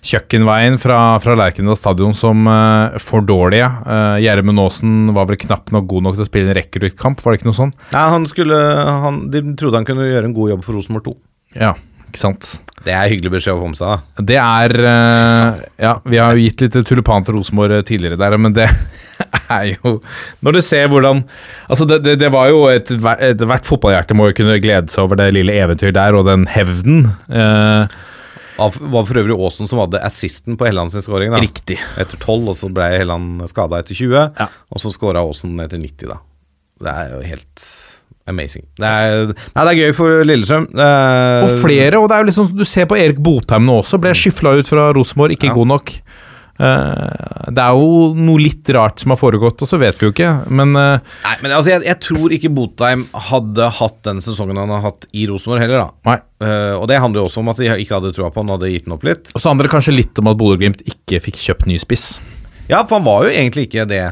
kjøkkenveien 0.01 0.79
fra, 0.81 0.97
fra 1.21 1.35
Lerkendal 1.37 1.77
stadion 1.77 2.15
som 2.17 2.47
uh, 2.49 2.97
for 3.01 3.25
dårlige. 3.25 3.67
Uh, 3.85 4.17
Gjermund 4.23 4.63
Aasen 4.63 5.13
var 5.15 5.29
vel 5.29 5.39
knapt 5.41 5.73
nok 5.75 5.87
god 5.91 6.07
nok 6.07 6.17
til 6.17 6.25
å 6.25 6.29
spille 6.29 6.49
en 6.49 6.57
rekkeryttkamp, 6.57 7.21
var 7.21 7.35
det 7.35 7.41
ikke 7.41 7.51
noe 7.51 7.59
sånn? 7.59 7.75
Nei, 7.93 8.07
han 8.15 8.27
skulle, 8.29 8.57
han, 9.05 9.23
de 9.33 9.45
trodde 9.59 9.81
han 9.81 9.87
kunne 9.87 10.09
gjøre 10.09 10.31
en 10.31 10.35
god 10.37 10.55
jobb 10.55 10.67
for 10.67 10.79
Rosenborg 10.79 11.11
2. 11.11 11.15
Ja, 11.61 11.75
Ikke 12.09 12.23
sant? 12.23 12.55
Det 12.81 12.93
er 12.97 13.11
hyggelig 13.11 13.35
beskjed 13.35 13.53
å 13.53 13.61
få 13.61 13.69
med 13.69 13.77
seg, 13.77 13.91
da. 13.93 14.23
Det 14.25 14.37
er 14.41 14.73
uh, 14.81 15.59
Ja, 15.83 15.93
vi 16.01 16.17
har 16.17 16.33
jo 16.33 16.45
gitt 16.47 16.63
litt 16.63 16.77
tulipan 16.87 17.27
til 17.27 17.37
Rosenborg 17.37 17.75
eh, 17.77 17.83
tidligere 17.85 18.17
der, 18.17 18.37
men 18.41 18.55
det 18.57 18.65
er 19.59 19.67
jo 19.75 19.99
Når 20.41 20.57
du 20.57 20.61
ser 20.65 20.89
hvordan 20.89 21.21
Altså, 21.67 21.85
det, 21.85 21.99
det, 22.07 22.15
det 22.23 22.31
var 22.33 22.49
jo 22.49 22.63
et, 22.71 22.89
Hvert 22.97 23.69
fotballhjerte 23.69 24.17
må 24.17 24.31
jo 24.31 24.37
kunne 24.39 24.57
glede 24.63 24.89
seg 24.89 25.05
over 25.05 25.21
det 25.21 25.29
lille 25.35 25.53
eventyret 25.61 25.93
der, 25.99 26.17
og 26.17 26.25
den 26.25 26.47
hevden. 26.49 27.11
Eh, 27.29 27.99
Av, 28.59 28.75
var 28.79 29.05
for 29.07 29.21
øvrig 29.21 29.37
Aasen 29.39 29.67
som 29.69 29.79
hadde 29.79 30.01
assisten 30.03 30.57
på 30.57 30.65
Helland 30.67 30.91
sin 30.91 31.01
skåring. 31.01 31.31
da. 31.31 31.39
Riktig. 31.39 31.77
Etter 31.97 32.17
12, 32.19 32.49
og 32.49 32.55
så 32.59 32.69
ble 32.73 32.89
Helland 32.97 33.41
skada 33.49 33.79
etter 33.79 33.95
20. 33.95 34.33
Ja. 34.39 34.47
Og 34.71 34.79
så 34.83 34.91
skåra 34.91 35.23
Aasen 35.23 35.55
etter 35.63 35.79
90, 35.79 36.07
da. 36.11 36.17
Det 36.81 36.89
er 36.97 37.11
jo 37.15 37.21
helt 37.29 37.65
amazing. 38.27 38.65
Det 38.77 38.87
er, 38.87 39.31
nei, 39.55 39.63
det 39.65 39.71
er 39.71 39.79
gøy 39.79 39.93
for 39.97 40.23
Lillestrøm. 40.27 40.67
Og 40.75 41.55
flere, 41.63 41.99
og 42.01 42.07
det 42.09 42.15
er 42.17 42.21
jo 42.23 42.27
liksom 42.29 42.51
Du 42.57 42.63
ser 42.69 42.85
på 42.89 42.97
Erik 42.99 43.17
Botheim 43.23 43.65
nå 43.67 43.79
også, 43.81 43.99
ble 44.01 44.13
skyfla 44.17 44.53
ut 44.59 44.69
fra 44.69 44.89
Rosenborg, 44.95 45.35
ikke 45.37 45.49
Ja. 45.51 45.53
god 45.57 45.67
nok. 45.75 45.91
Eh, 46.61 47.49
det 47.49 47.63
er 47.63 47.73
jo 47.73 48.11
noe 48.13 48.41
litt 48.41 48.69
rart 48.75 49.01
som 49.01 49.13
har 49.13 49.17
foregått, 49.17 49.63
og 49.65 49.69
så 49.69 49.79
vet 49.81 49.97
vi 49.97 50.05
jo 50.07 50.13
ikke, 50.13 50.29
men 50.53 50.75
eh, 50.77 51.13
Nei, 51.25 51.35
men 51.41 51.55
altså, 51.57 51.71
jeg, 51.73 51.83
jeg 51.87 51.97
tror 52.05 52.35
ikke 52.35 52.51
Botheim 52.53 53.05
hadde 53.29 53.69
hatt 53.79 53.97
den 54.05 54.21
sesongen 54.21 54.59
han 54.61 54.73
har 54.75 54.83
hatt 54.85 55.07
i 55.17 55.25
Rosenborg 55.29 55.63
heller, 55.63 55.87
da. 55.87 56.17
Eh, 56.43 56.75
og 56.77 56.85
det 56.91 56.99
handler 57.01 57.23
jo 57.23 57.29
også 57.31 57.41
om 57.41 57.49
at 57.53 57.61
de 57.63 57.71
ikke 57.81 57.97
hadde 57.97 58.13
troa 58.17 58.29
på 58.33 58.43
han, 58.43 58.53
hadde 58.53 58.69
gitt 58.73 58.85
den 58.85 58.95
opp 58.97 59.05
litt. 59.07 59.31
Og 59.33 59.41
så 59.41 59.49
handler 59.49 59.69
det 59.69 59.73
kanskje 59.73 59.95
litt 59.95 60.21
om 60.21 60.29
at 60.29 60.37
Bodø-Glimt 60.41 60.83
ikke 60.85 61.21
fikk 61.29 61.39
kjøpt 61.41 61.69
ny 61.71 61.79
spiss. 61.81 62.11
Ja, 62.69 62.83
for 62.85 62.99
han 62.99 63.07
var 63.07 63.25
jo 63.25 63.33
egentlig 63.33 63.65
ikke 63.67 63.87
det 63.89 64.03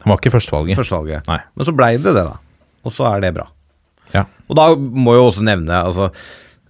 Han 0.00 0.12
var 0.14 0.20
ikke 0.22 0.32
førstevalget. 0.32 0.78
førstevalget. 0.78 1.26
Nei. 1.28 1.40
Men 1.58 1.66
så 1.68 1.74
blei 1.76 1.90
det 1.98 2.14
det, 2.14 2.22
da. 2.22 2.38
Og 2.86 2.94
så 2.94 3.08
er 3.10 3.24
det 3.26 3.34
bra. 3.36 3.48
Ja. 4.14 4.24
Og 4.48 4.56
da 4.58 4.70
må 4.78 5.12
jeg 5.14 5.20
jo 5.20 5.26
også 5.32 5.44
nevne, 5.46 5.82
altså 5.90 6.08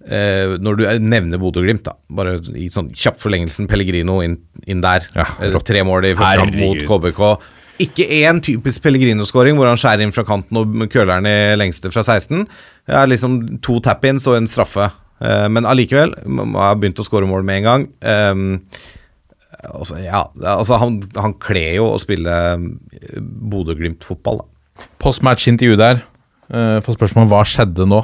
eh, 0.07 0.57
Når 0.61 0.77
du 0.77 0.83
nevner 1.03 1.41
Bodø-Glimt, 1.41 1.83
da. 1.85 1.95
Bare 2.09 2.37
i 2.57 2.69
sånn 2.73 2.91
kjapp 2.93 3.19
forlengelsen, 3.21 3.67
Pellegrino 3.69 4.21
inn, 4.25 4.37
inn 4.65 4.83
der. 4.83 5.07
Ja, 5.15 5.25
Eh. 5.41 5.57
Tre 5.65 5.83
mål 5.87 6.05
i 6.09 6.15
første 6.15 6.45
kamp 6.45 6.55
mot 6.59 6.85
KBK. 6.89 7.21
Ikke 7.81 8.05
én 8.21 8.41
typisk 8.43 8.83
Pellegrino-skåring 8.83 9.57
hvor 9.57 9.69
han 9.69 9.79
skjærer 9.79 10.05
inn 10.05 10.13
fra 10.13 10.25
kanten 10.27 10.57
og 10.59 10.89
køler 10.91 11.17
den 11.17 11.29
i 11.29 11.55
lengste 11.57 11.91
fra 11.93 12.03
16. 12.03 12.45
Det 12.85 12.97
er 12.97 13.09
liksom 13.09 13.61
to 13.63 13.79
tap-ins 13.79 14.27
og 14.29 14.37
en 14.37 14.49
straffe. 14.49 14.91
Eh, 15.21 15.47
men 15.49 15.65
allikevel 15.69 16.13
man 16.25 16.53
har 16.57 16.77
begynt 16.81 16.99
å 17.01 17.05
score 17.05 17.29
mål 17.29 17.45
med 17.47 17.61
en 17.61 17.67
gang. 17.69 17.87
Eh, 18.01 18.45
altså, 19.73 19.97
ja, 20.01 20.25
altså 20.41 20.79
han, 20.81 21.01
han 21.17 21.35
kler 21.41 21.75
jo 21.79 21.91
å 21.93 21.99
spille 22.01 22.37
eh, 22.53 23.19
Bodø-Glimt-fotball, 23.21 24.41
da. 24.41 24.47
Postmatch-intervju 25.01 25.77
der, 25.77 25.99
uh, 26.53 26.79
for 26.81 26.95
spørsmål 26.97 27.27
om 27.27 27.31
hva 27.33 27.41
skjedde 27.45 27.85
nå. 27.89 27.99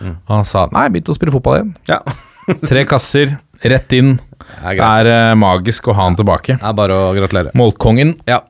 Mm. 0.00 0.14
Og 0.28 0.32
han 0.36 0.46
sa 0.48 0.66
nei, 0.72 0.86
jeg 0.86 0.94
begynte 0.96 1.14
å 1.14 1.18
spille 1.18 1.34
fotball 1.34 1.58
igjen. 1.60 1.74
Ja. 1.90 2.00
Tre 2.70 2.84
kasser, 2.88 3.36
rett 3.64 3.92
inn. 3.98 4.16
Det 4.38 4.72
er 4.72 4.78
Det 4.78 4.88
er 4.88 5.10
eh, 5.12 5.34
magisk 5.38 5.88
å 5.90 5.96
ha 5.98 6.06
han 6.08 6.16
tilbake. 6.18 6.56
Det 6.60 6.68
er 6.70 6.76
bare 6.78 6.96
å 6.96 7.08
gratulere. 7.16 7.52
Målkongen. 7.58 8.14
Ja. 8.30 8.40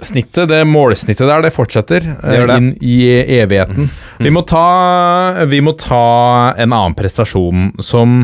Snittet, 0.00 0.46
det 0.48 0.62
målsnittet 0.64 1.28
der, 1.28 1.42
det 1.44 1.50
fortsetter 1.52 2.00
det 2.06 2.36
gjør 2.38 2.46
det. 2.48 2.54
inn 2.56 2.68
i 2.80 2.94
evigheten. 3.36 3.90
Vi 4.24 4.30
må 4.32 4.40
ta 4.48 5.44
Vi 5.50 5.58
må 5.60 5.74
ta 5.76 6.54
en 6.56 6.72
annen 6.72 6.94
prestasjon 6.96 7.66
som 7.84 8.22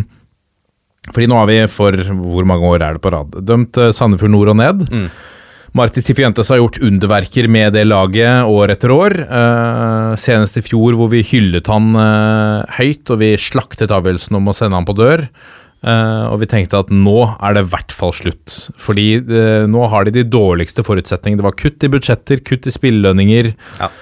Fordi 1.12 1.28
nå 1.28 1.37
har 1.37 1.51
vi 1.51 1.59
for 1.68 1.93
Hvor 1.93 2.49
mange 2.49 2.64
år 2.70 2.80
er 2.87 2.97
det 2.97 3.03
på 3.05 3.12
rad? 3.12 3.37
Dømt 3.45 3.76
eh, 3.76 3.93
Sandefjord 3.93 4.32
nord 4.32 4.55
og 4.55 4.57
ned. 4.62 4.87
Marti 5.77 6.01
Sifientes 6.01 6.49
har 6.49 6.57
gjort 6.57 6.79
underverker 6.81 7.49
med 7.53 7.74
det 7.77 7.85
laget 7.85 8.49
år 8.49 8.72
etter 8.72 8.93
år. 8.95 9.14
Uh, 9.29 10.14
senest 10.16 10.57
i 10.57 10.64
fjor 10.64 10.97
hvor 10.97 11.11
vi 11.12 11.20
hyllet 11.27 11.68
han 11.68 11.91
uh, 11.93 12.64
høyt, 12.79 13.05
og 13.12 13.20
vi 13.20 13.35
slaktet 13.41 13.93
avgjørelsen 13.93 14.39
om 14.39 14.49
å 14.49 14.55
sende 14.57 14.79
han 14.79 14.89
på 14.89 14.97
dør. 14.97 15.27
Uh, 15.85 16.33
og 16.33 16.41
vi 16.41 16.49
tenkte 16.49 16.81
at 16.81 16.89
nå 16.89 17.18
er 17.37 17.59
det 17.59 17.66
i 17.66 17.70
hvert 17.74 17.93
fall 17.93 18.14
slutt. 18.16 18.57
Fordi 18.81 19.07
nå 19.68 19.85
har 19.93 20.09
de 20.09 20.16
de 20.16 20.24
dårligste 20.33 20.87
forutsetningene. 20.87 21.43
Det 21.43 21.49
var 21.51 21.61
kutt 21.61 21.85
i 21.85 21.93
budsjetter, 21.93 22.41
kutt 22.47 22.70
i 22.70 22.74
spillelønninger. 22.74 23.53
Ja. 23.83 23.93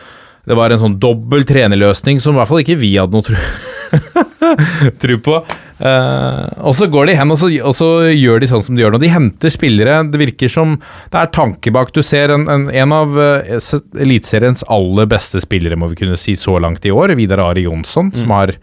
Det 0.45 0.59
var 0.61 0.71
en 0.71 0.83
sånn 0.83 0.99
dobbel 1.03 1.43
trenerløsning 1.49 2.23
som 2.23 2.37
i 2.37 2.43
hvert 2.43 2.53
fall 2.53 2.63
ikke 2.63 2.79
vi 2.79 2.95
hadde 3.01 3.17
noe 3.17 3.27
tro, 3.27 4.25
tro 5.03 5.21
på. 5.27 5.43
Eh, 5.85 6.45
og 6.65 6.73
så 6.79 6.89
går 6.89 7.11
de 7.11 7.17
hen 7.19 7.33
og 7.35 7.37
så, 7.37 7.51
og 7.61 7.75
så 7.77 7.89
gjør 8.09 8.41
de 8.41 8.49
sånn 8.49 8.65
som 8.65 8.77
de 8.77 8.85
gjør 8.85 8.95
nå. 8.95 9.03
De 9.03 9.13
henter 9.13 9.53
spillere. 9.53 9.99
Det 10.09 10.21
virker 10.23 10.53
som 10.53 10.79
det 11.13 11.21
er 11.21 11.33
tanke 11.35 11.73
bak. 11.75 11.93
Du 11.93 12.01
ser 12.05 12.33
en, 12.35 12.47
en, 12.51 12.67
en 12.73 12.97
av 12.97 13.13
uh, 13.19 13.61
Eliteseriens 14.01 14.65
aller 14.73 15.09
beste 15.11 15.43
spillere, 15.45 15.79
må 15.81 15.91
vi 15.93 16.01
kunne 16.01 16.19
si, 16.21 16.39
så 16.41 16.57
langt 16.63 16.87
i 16.89 16.95
år. 16.95 17.15
Vidar 17.19 17.45
Ari 17.45 17.67
Jonsson, 17.67 18.15
som 18.17 18.33
har, 18.33 18.55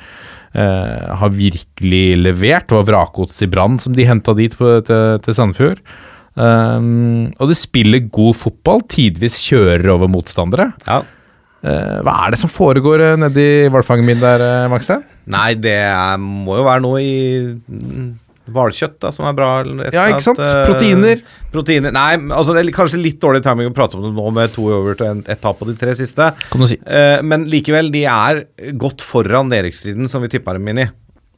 uh, 0.57 1.11
har 1.21 1.35
virkelig 1.37 2.05
levert. 2.23 2.69
Det 2.71 2.79
var 2.79 2.89
vrakgods 2.89 3.41
i 3.45 3.51
Brann 3.51 3.77
som 3.81 3.93
de 3.97 4.09
henta 4.09 4.35
dit 4.37 4.57
på, 4.57 4.79
til, 4.87 5.21
til 5.21 5.37
Sandefjord. 5.37 5.83
Um, 6.31 7.27
og 7.43 7.49
de 7.51 7.57
spiller 7.59 8.05
god 8.07 8.37
fotball, 8.39 8.85
tidvis 8.89 9.37
kjører 9.45 9.89
over 9.93 10.09
motstandere. 10.09 10.71
ja. 10.87 11.03
Eh, 11.61 11.99
hva 12.01 12.15
er 12.25 12.33
det 12.33 12.39
som 12.41 12.49
foregår 12.49 13.03
uh, 13.05 13.19
nedi 13.21 13.67
hvalfanget 13.69 14.07
min 14.07 14.21
der, 14.21 14.41
uh, 14.65 14.93
Nei, 15.29 15.53
det 15.61 15.75
er, 15.85 16.17
må 16.17 16.57
jo 16.57 16.65
være 16.65 16.81
noe 16.81 17.01
i 17.05 17.19
mm, 17.53 18.07
hvalkjøtt 18.49 18.95
da, 19.03 19.11
som 19.13 19.27
er 19.29 19.35
bra. 19.37 19.49
et 19.85 19.93
Ja, 19.93 20.07
ikke 20.09 20.25
sant? 20.25 20.41
eh, 20.41 20.63
Proteiner. 20.65 21.21
Proteiner. 21.53 21.93
Nei, 21.93 22.15
altså 22.33 22.55
det 22.55 22.63
er 22.63 22.73
kanskje 22.73 23.01
litt 23.01 23.19
dårlig 23.21 23.43
timing 23.45 23.69
å 23.69 23.75
prate 23.77 23.99
om 23.99 24.07
det 24.07 24.13
nå 24.15 24.25
med 24.33 24.55
to 24.55 24.65
over 24.71 24.95
og 24.95 25.05
en- 25.05 25.23
ett 25.27 25.41
tap 25.43 25.59
på 25.59 25.69
de 25.69 25.75
tre 25.77 25.93
siste. 25.93 26.31
Kan 26.49 26.65
du 26.65 26.67
si. 26.67 26.79
Uh, 26.81 27.21
men 27.21 27.45
likevel, 27.45 27.91
de 27.93 28.05
er 28.09 28.45
godt 28.81 29.05
foran 29.05 29.51
nedrykksstriden 29.53 30.09
som 30.09 30.25
vi 30.25 30.33
tippa 30.33 30.57
dem 30.57 30.67
inn 30.67 30.85
i. 30.87 30.89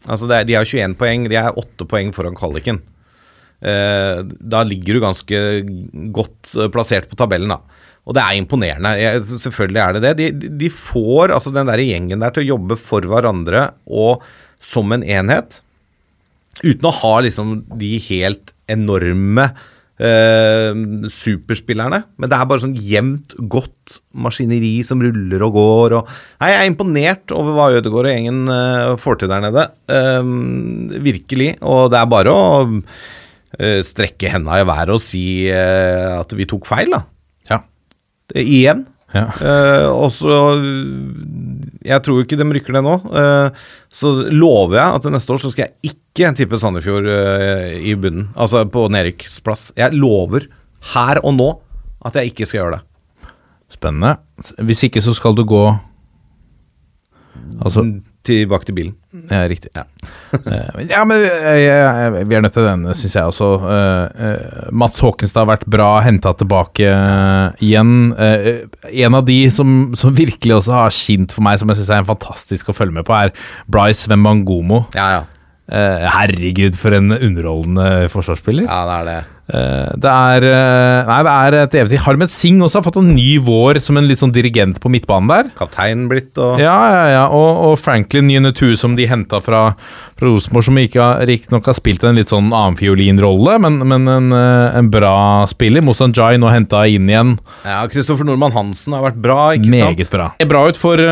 Altså 0.08 0.32
er, 0.32 0.48
de 0.48 0.56
har 0.56 0.66
21 0.68 0.96
poeng, 1.00 1.28
de 1.30 1.36
er 1.40 1.52
8 1.60 1.88
poeng 1.88 2.16
foran 2.16 2.36
kvaliken. 2.36 2.82
Uh, 3.64 4.24
da 4.40 4.64
ligger 4.68 4.98
du 4.98 5.04
ganske 5.04 5.38
godt 6.12 6.52
eh, 6.58 6.68
plassert 6.68 7.08
på 7.08 7.16
tabellen, 7.16 7.54
da. 7.54 7.62
Og 8.04 8.16
det 8.18 8.24
er 8.24 8.40
imponerende. 8.40 8.94
Selvfølgelig 9.24 9.82
er 9.84 9.96
det 9.96 10.04
det. 10.04 10.16
De, 10.20 10.50
de 10.64 10.72
får 10.74 11.32
altså 11.36 11.54
den 11.56 11.70
der 11.70 11.84
gjengen 11.84 12.24
der 12.24 12.34
til 12.36 12.44
å 12.44 12.52
jobbe 12.56 12.80
for 12.80 13.06
hverandre 13.08 13.70
og 13.88 14.26
som 14.64 14.92
en 14.96 15.06
enhet. 15.06 15.62
Uten 16.64 16.90
å 16.90 16.98
ha 17.00 17.14
liksom 17.24 17.62
de 17.80 17.96
helt 18.10 18.52
enorme 18.72 19.48
eh, 20.04 20.76
superspillerne. 21.16 22.02
Men 22.20 22.32
det 22.32 22.38
er 22.38 22.50
bare 22.50 22.64
sånn 22.66 22.76
jevnt 22.76 23.38
godt 23.52 23.98
maskineri 24.26 24.76
som 24.88 25.02
ruller 25.04 25.48
og 25.48 25.56
går. 25.58 25.98
Og, 26.00 26.12
nei, 26.44 26.52
jeg 26.52 26.60
er 26.60 26.72
imponert 26.72 27.36
over 27.36 27.58
hva 27.58 27.70
Ødegaard 27.78 28.10
og 28.10 28.14
gjengen 28.14 28.44
eh, 28.52 28.92
får 29.02 29.22
til 29.22 29.32
der 29.32 29.48
nede. 29.48 29.66
Eh, 29.88 31.00
virkelig. 31.08 31.54
Og 31.64 31.88
det 31.94 32.02
er 32.02 32.12
bare 32.14 32.36
å 32.36 32.46
eh, 32.68 33.80
strekke 33.86 34.36
henda 34.36 34.60
i 34.60 34.68
været 34.68 34.96
og 34.96 35.04
si 35.04 35.26
eh, 35.48 36.12
at 36.20 36.36
vi 36.38 36.50
tok 36.50 36.68
feil, 36.70 36.94
da. 36.94 37.06
Igjen. 38.40 38.86
ja. 39.14 39.28
Uh, 39.38 39.88
og 39.94 40.10
så 40.16 40.38
Jeg 41.86 42.02
tror 42.02 42.24
ikke 42.24 42.40
de 42.40 42.48
rykker 42.56 42.78
ned 42.78 42.88
nå. 42.88 42.96
Uh, 43.12 43.66
så 43.94 44.14
lover 44.32 44.80
jeg 44.80 44.98
at 44.98 45.10
neste 45.14 45.36
år 45.36 45.44
så 45.44 45.52
skal 45.54 45.68
jeg 45.68 45.94
ikke 45.94 46.32
tippe 46.38 46.60
Sandefjord 46.62 47.10
uh, 47.10 47.74
i 47.78 47.94
bunnen. 48.00 48.32
Altså 48.34 48.64
på 48.66 48.88
nedrykksplass. 48.94 49.72
Jeg 49.78 49.98
lover 49.98 50.48
her 50.94 51.22
og 51.24 51.38
nå 51.38 51.50
at 52.04 52.18
jeg 52.20 52.34
ikke 52.34 52.48
skal 52.50 52.62
gjøre 52.62 52.80
det. 52.80 53.32
Spennende. 53.74 54.18
Hvis 54.64 54.84
ikke, 54.88 55.02
så 55.02 55.16
skal 55.18 55.36
du 55.38 55.46
gå 55.48 55.64
Altså 57.64 57.82
Tilbake 58.24 58.64
til 58.70 58.76
bilen. 58.78 58.94
Ja, 59.30 59.42
riktig. 59.52 59.70
Ja, 59.76 59.84
men- 60.74 60.88
ja 60.90 61.02
men 61.04 61.26
eh, 61.28 62.22
vi 62.24 62.36
er 62.38 62.42
nødt 62.46 62.54
til 62.56 62.64
den, 62.64 62.86
syns 62.96 63.18
jeg 63.18 63.24
også. 63.28 63.50
Eh, 63.68 64.24
eh, 64.30 64.70
Mats 64.72 65.02
Håkenstad 65.04 65.44
har 65.44 65.50
vært 65.58 65.66
bra 65.68 65.90
henta 66.06 66.32
tilbake 66.40 66.88
eh, 66.88 67.52
igjen. 67.68 68.14
Eh, 68.16 68.64
en 69.04 69.20
av 69.20 69.26
de 69.28 69.38
som, 69.52 69.92
som 70.00 70.16
virkelig 70.16 70.56
også 70.62 70.72
har 70.78 70.96
skint 70.96 71.36
for 71.36 71.44
meg, 71.44 71.60
som 71.60 71.68
jeg 71.74 71.82
syns 71.82 71.92
er 71.98 72.08
fantastisk 72.08 72.72
å 72.72 72.78
følge 72.78 72.96
med 73.02 73.06
på, 73.10 73.14
er 73.26 73.36
Bryce 73.68 74.08
Wembangomo. 74.08 74.86
Ja, 74.96 75.10
ja. 75.18 75.22
Eh, 75.74 76.08
herregud, 76.12 76.76
for 76.80 76.96
en 76.96 77.12
underholdende 77.16 78.08
forsvarsspiller. 78.12 78.66
Ja, 78.72 78.82
det 78.88 78.96
er 79.02 79.06
det. 79.12 79.20
Eh, 79.52 79.90
det 80.00 80.08
er 80.08 80.46
eh, 80.48 81.10
Nei, 81.10 81.18
det 81.28 81.32
er 81.34 81.58
et 81.66 81.74
eventyr. 81.82 82.02
Harmet 82.06 82.32
Singh 82.32 82.64
også 82.64 82.80
har 82.80 82.86
fått 82.86 83.02
en 83.02 83.10
ny 83.12 83.36
vår 83.44 83.82
som 83.84 84.00
en 84.00 84.08
litt 84.08 84.22
sånn 84.22 84.32
dirigent 84.32 84.80
på 84.80 84.92
midtbanen 84.92 85.28
der. 85.28 85.50
Kaptein 85.60 86.06
blitt 86.12 86.40
og 86.40 86.62
Ja, 86.62 86.78
ja, 86.94 87.04
ja. 87.12 87.24
Og, 87.28 87.50
og 87.68 87.76
Franklin 87.82 88.30
Nyenetu, 88.30 88.72
som 88.80 88.96
de 88.96 89.08
henta 89.10 89.42
fra, 89.44 89.66
fra 90.16 90.30
Rosenborg, 90.30 90.68
som 90.70 90.80
riktignok 90.80 91.68
har 91.68 91.76
spilt 91.76 92.06
en 92.08 92.16
litt 92.16 92.32
sånn 92.32 92.54
annenfiolinrolle, 92.56 93.58
men, 93.66 93.82
men 93.90 94.08
en, 94.14 94.32
eh, 94.38 94.78
en 94.80 94.92
bra 94.94 95.16
spiller. 95.52 95.84
Mosan 95.84 96.16
Jai 96.16 96.38
nå 96.40 96.52
henta 96.54 96.86
inn 96.88 97.12
igjen. 97.12 97.36
Ja, 97.68 97.82
Kristoffer 97.92 98.28
Nordmann 98.28 98.56
Hansen 98.56 98.96
har 98.96 99.04
vært 99.10 99.20
bra, 99.24 99.42
ikke 99.58 99.68
sant? 99.68 100.00
Meget 100.00 100.14
bra. 100.14 100.30
Det 100.40 100.48
er 100.48 100.52
bra 100.54 100.64
ut 100.72 100.80
for, 100.80 101.04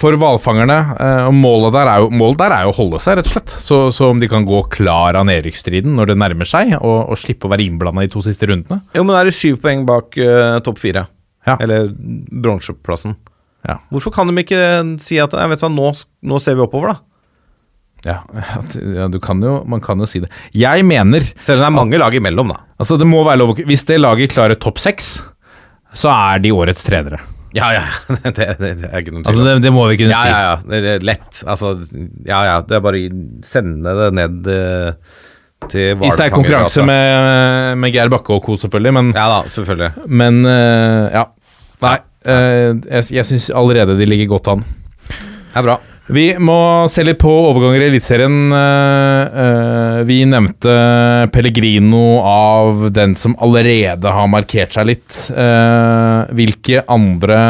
for 0.00 0.18
hvalfangerne. 0.18 0.80
Og 1.28 1.34
målet 1.36 1.76
der, 1.76 1.92
er 1.92 2.02
jo, 2.02 2.10
målet 2.10 2.42
der 2.42 2.56
er 2.58 2.66
jo 2.66 2.74
å 2.74 2.78
holde 2.80 3.02
seg, 3.02 3.20
rett 3.20 3.30
og 3.30 3.36
slett. 3.36 3.56
Så, 3.62 3.80
så 3.94 4.10
om 4.10 4.18
de 4.22 4.28
kan 4.30 4.46
gå 4.48 4.64
klar 4.74 5.18
av 5.18 5.28
nedrykksstriden 5.30 5.94
når 5.96 6.12
det 6.12 6.20
nærmer 6.24 6.48
seg, 6.48 6.74
og, 6.80 7.12
og 7.12 7.20
slippe 7.20 7.46
å 7.46 7.52
være 7.54 7.68
innblanda 7.76 8.06
i 8.06 8.10
to 8.10 8.24
siste 8.24 8.48
rundene. 8.48 8.80
Jo, 8.96 9.04
men 9.04 9.14
da 9.14 9.22
er 9.22 9.30
det 9.30 9.36
syv 9.36 9.60
poeng 9.62 9.84
bak 9.88 10.16
uh, 10.18 10.58
topp 10.64 10.80
fire. 10.82 11.06
Ja. 11.46 11.58
Eller 11.62 11.92
bronseplassen. 11.92 13.14
Ja. 13.66 13.78
Hvorfor 13.90 14.14
kan 14.14 14.30
de 14.30 14.42
ikke 14.42 14.62
si 15.02 15.18
at 15.22 15.34
jeg 15.34 15.52
vet 15.52 15.62
hva, 15.62 15.70
nå, 15.72 15.92
nå 16.26 16.40
ser 16.42 16.58
vi 16.58 16.64
oppover, 16.64 16.94
da? 16.94 17.02
Ja, 18.06 18.20
ja 18.94 19.06
du 19.10 19.18
kan 19.22 19.40
jo, 19.42 19.60
man 19.66 19.82
kan 19.82 20.02
jo 20.02 20.08
si 20.08 20.20
det. 20.22 20.30
Jeg 20.54 20.84
mener 20.86 21.24
Selv 21.42 21.58
om 21.58 21.64
det 21.64 21.70
er 21.70 21.78
mange 21.78 22.02
lag 22.02 22.14
imellom, 22.14 22.52
da. 22.54 22.60
Altså, 22.78 22.98
det 23.00 23.08
må 23.08 23.24
være 23.26 23.40
lov 23.40 23.56
Hvis 23.66 23.86
det 23.88 23.98
laget 23.98 24.34
klarer 24.34 24.58
topp 24.60 24.78
seks, 24.82 25.16
så 25.96 26.12
er 26.12 26.44
de 26.44 26.52
årets 26.54 26.84
trenere. 26.86 27.18
Ja, 27.56 27.70
ja. 27.72 27.84
Det, 28.36 28.46
det, 28.60 28.72
det 28.82 28.90
er 28.90 29.00
ikke 29.00 29.14
noen 29.14 29.24
tvil. 29.24 29.30
Altså, 29.32 29.44
det, 29.46 29.54
det 29.64 29.72
må 29.72 29.86
vi 29.88 29.96
kunne 30.02 30.12
ja, 30.12 30.22
si. 30.22 30.32
ja, 30.32 30.40
ja. 30.44 30.56
Det 30.68 30.92
er 30.92 31.06
lett. 31.08 31.40
Altså, 31.48 31.72
ja, 32.28 32.40
ja. 32.50 32.56
Det 32.66 32.76
er 32.76 32.84
bare 32.84 33.00
å 33.00 33.22
sende 33.46 33.94
det 33.96 34.10
ned 34.18 34.50
eh, 34.52 35.22
til 35.72 36.04
I 36.06 36.12
sterk 36.14 36.34
konkurranse 36.36 36.84
med, 36.86 37.76
med 37.82 37.94
Geir 37.94 38.12
Bakke 38.12 38.36
og 38.36 38.44
co., 38.44 38.58
selvfølgelig, 38.60 38.94
men, 38.98 39.10
Ja 39.16 39.26
da, 39.32 39.42
selvfølgelig. 39.52 40.06
men 40.22 40.40
uh, 40.46 41.10
ja. 41.14 41.26
Nei, 41.86 41.98
uh, 42.28 42.70
jeg, 42.86 43.10
jeg 43.18 43.28
syns 43.32 43.50
allerede 43.54 43.98
de 43.98 44.08
ligger 44.08 44.36
godt 44.36 44.54
an. 44.56 44.64
Det 45.10 45.60
er 45.62 45.70
bra. 45.70 45.78
Vi 46.06 46.26
må 46.38 46.86
se 46.90 47.02
litt 47.02 47.18
på 47.18 47.30
overganger 47.48 47.82
i 47.82 47.86
Eliteserien. 47.88 48.52
Eh, 48.54 49.96
vi 50.06 50.20
nevnte 50.28 50.74
Pellegrino 51.34 52.20
av 52.22 52.84
den 52.94 53.16
som 53.18 53.34
allerede 53.42 54.12
har 54.14 54.28
markert 54.30 54.76
seg 54.76 54.86
litt. 54.92 55.16
Hvilke 56.38 56.84
andre 56.94 57.40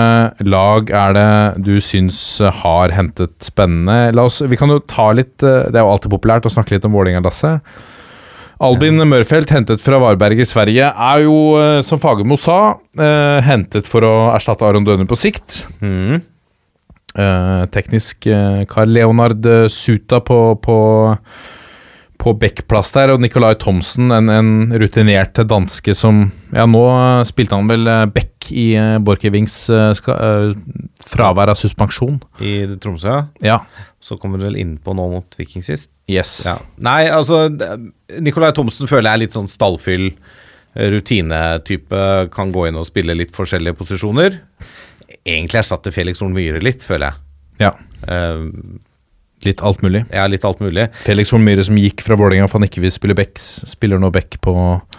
lag 0.49 0.89
er 1.03 1.19
det 1.19 1.29
du 1.69 1.75
syns 1.85 2.23
har 2.63 2.97
hentet 2.97 3.37
spennende? 3.45 4.17
Oss, 4.25 4.41
vi 4.41 4.57
kan 4.57 4.73
jo 4.73 4.81
ta 4.89 5.11
litt 5.13 5.37
Det 5.43 5.77
er 5.77 5.83
jo 5.83 5.93
alltid 5.93 6.15
populært 6.17 6.49
å 6.49 6.55
snakke 6.57 6.79
litt 6.79 6.89
om 6.89 6.97
Vålerenga-lasset. 6.97 7.61
Albin 8.65 9.03
Mørfelt, 9.05 9.51
hentet 9.53 9.83
fra 9.85 9.99
Varberg 10.01 10.41
i 10.41 10.47
Sverige, 10.49 10.89
er 10.89 11.25
jo, 11.27 11.57
eh, 11.61 11.83
som 11.85 12.01
Fagermo 12.01 12.39
sa, 12.41 12.79
eh, 12.97 13.41
hentet 13.45 13.85
for 13.85 14.01
å 14.01 14.15
erstatte 14.33 14.65
Aron 14.65 14.87
Døhne 14.87 15.07
på 15.07 15.19
sikt. 15.19 15.67
Mm. 15.83 16.23
Eh, 17.17 17.67
teknisk 17.73 18.27
uh, 18.29 18.65
Carl 18.69 18.91
Leonard 18.93 19.45
eh, 19.49 19.69
Suta 19.73 20.21
på, 20.21 20.61
på, 20.61 20.77
på 22.21 22.35
backplass 22.37 22.93
der, 22.93 23.13
og 23.15 23.23
Nicolai 23.25 23.55
Thomsen, 23.57 24.11
en, 24.13 24.29
en 24.29 24.51
rutinert 24.77 25.41
danske 25.49 25.95
som 25.97 26.27
Ja, 26.53 26.67
nå 26.69 26.83
eh, 26.93 27.25
spilte 27.29 27.57
han 27.57 27.69
vel 27.73 27.89
back 28.13 28.51
i 28.53 28.77
Borchgrevinks 29.01 29.57
eh, 29.73 29.91
eh, 30.13 30.53
fravær 31.09 31.53
av 31.53 31.61
suspensjon. 31.61 32.21
I 32.45 32.59
Tromsø, 32.81 33.09
ja. 33.09 33.27
Ja. 33.45 33.59
Så 34.01 34.21
kommer 34.21 34.39
du 34.39 34.47
vel 34.49 34.61
innpå 34.61 34.93
nå 34.97 35.09
mot 35.17 35.41
Viking 35.41 35.65
sist. 35.67 35.91
Yes. 36.09 36.45
Ja. 36.47 36.57
Nei, 36.79 37.09
altså 37.11 37.49
Nicolai 38.23 38.53
Thomsen 38.55 38.87
føler 38.87 39.09
jeg 39.11 39.19
er 39.19 39.23
litt 39.25 39.35
sånn 39.35 39.49
stallfyll, 39.51 40.13
eh, 40.77 40.91
rutinetype. 40.95 42.03
Kan 42.35 42.53
gå 42.55 42.69
inn 42.69 42.79
og 42.79 42.87
spille 42.87 43.17
litt 43.19 43.35
forskjellige 43.35 43.75
posisjoner. 43.81 44.39
Egentlig 45.27 45.59
erstatter 45.65 45.91
Felix 45.95 46.23
Horn 46.23 46.35
Myhre 46.37 46.63
litt, 46.63 46.87
føler 46.87 47.11
jeg. 47.13 47.25
ja. 47.67 47.73
Uh, 48.07 48.51
Litt 49.45 49.61
alt 49.63 49.83
mulig. 49.85 50.01
ja, 50.11 50.25
litt 50.27 50.43
alt 50.49 50.59
mulig. 50.65 50.87
Felix 51.05 51.31
Horn 51.31 51.45
Myhre 51.45 51.63
som 51.67 51.77
gikk 51.79 52.01
fra 52.03 52.17
Vålerenga 52.19 52.47
for 52.49 52.59
han 52.59 52.67
ikke 52.67 52.81
vil 52.83 52.91
spille 52.95 53.15
back, 53.15 53.37
spiller 53.39 54.01
nå 54.01 54.09
back 54.11 54.39
på 54.43 54.55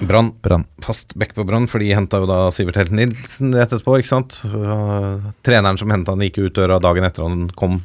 Brann 0.07 0.29
Brann. 0.45 0.63
fast 0.85 1.15
back 1.17 1.33
på 1.35 1.43
Brann, 1.47 1.65
for 1.67 1.81
de 1.83 1.89
henta 1.97 2.19
jo 2.21 2.27
da 2.29 2.37
Sivert 2.53 2.77
Helt 2.79 2.93
Nilsen 2.95 3.49
rett 3.57 3.73
etterpå, 3.73 3.97
ikke 3.99 4.11
sant. 4.11 4.37
Uh, 4.45 5.25
treneren 5.43 5.79
som 5.81 5.89
henta 5.91 6.13
han, 6.13 6.21
gikk 6.23 6.37
ut 6.45 6.53
døra 6.59 6.77
dagen 6.79 7.03
etter 7.09 7.25
han 7.25 7.47
kom 7.59 7.79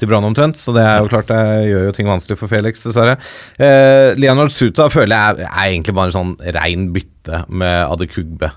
til 0.00 0.10
Brann 0.10 0.26
omtrent, 0.26 0.58
så 0.58 0.74
det 0.74 0.82
er 0.82 0.98
jo 1.02 1.10
klart 1.12 1.30
det 1.30 1.68
gjør 1.68 1.88
jo 1.88 1.94
ting 1.96 2.10
vanskelig 2.10 2.38
for 2.40 2.50
Felix, 2.50 2.82
dessverre. 2.86 3.14
Eh, 3.62 4.10
Leonard 4.18 4.52
Suta 4.54 4.88
føler 4.92 5.14
jeg 5.14 5.46
er 5.46 5.70
egentlig 5.70 5.94
bare 5.96 6.10
en 6.10 6.16
sånn 6.18 6.34
rein 6.56 6.90
bytte 6.94 7.44
med 7.48 7.78
Adekugbe. 7.86 8.50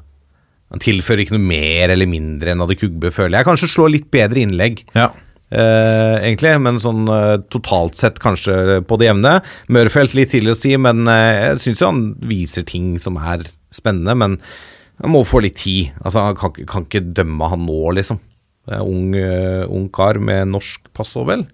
Han 0.74 0.84
tilfører 0.84 1.24
ikke 1.24 1.38
noe 1.38 1.48
mer 1.48 1.94
eller 1.94 2.10
mindre 2.10 2.52
enn 2.52 2.64
Adekugbe, 2.66 3.14
føler 3.16 3.40
jeg. 3.40 3.48
Kanskje 3.48 3.72
slår 3.72 3.94
litt 3.94 4.10
bedre 4.14 4.44
innlegg. 4.44 4.84
Ja. 4.98 5.12
Uh, 5.48 6.20
egentlig, 6.20 6.52
men 6.60 6.76
sånn 6.84 7.06
uh, 7.08 7.38
totalt 7.54 7.96
sett 7.96 8.18
kanskje 8.20 8.82
på 8.84 8.98
det 9.00 9.08
jevne. 9.08 9.38
Mørfelt 9.72 10.18
litt 10.18 10.34
tidlig 10.34 10.58
å 10.58 10.60
si, 10.60 10.74
men 10.76 11.06
uh, 11.08 11.54
jeg 11.54 11.62
syns 11.64 11.84
jo 11.84 11.92
han 11.94 12.02
viser 12.28 12.68
ting 12.68 12.98
som 13.00 13.20
er 13.22 13.48
spennende. 13.72 14.18
Men 14.20 14.36
han 15.00 15.14
må 15.14 15.24
få 15.28 15.40
litt 15.46 15.60
tid. 15.62 15.94
Altså, 16.02 16.26
Han 16.28 16.40
kan, 16.42 16.58
kan 16.68 16.88
ikke 16.90 17.06
dømme 17.16 17.52
han 17.54 17.64
nå, 17.64 17.80
liksom. 17.96 18.20
Det 18.68 18.76
er 18.76 18.84
ung, 18.84 19.14
eh, 19.16 19.64
ung 19.72 19.88
kar 19.94 20.20
med 20.20 20.50
norsk 20.52 20.90
pass 20.96 21.16
og 21.20 21.30
vel. 21.30 21.46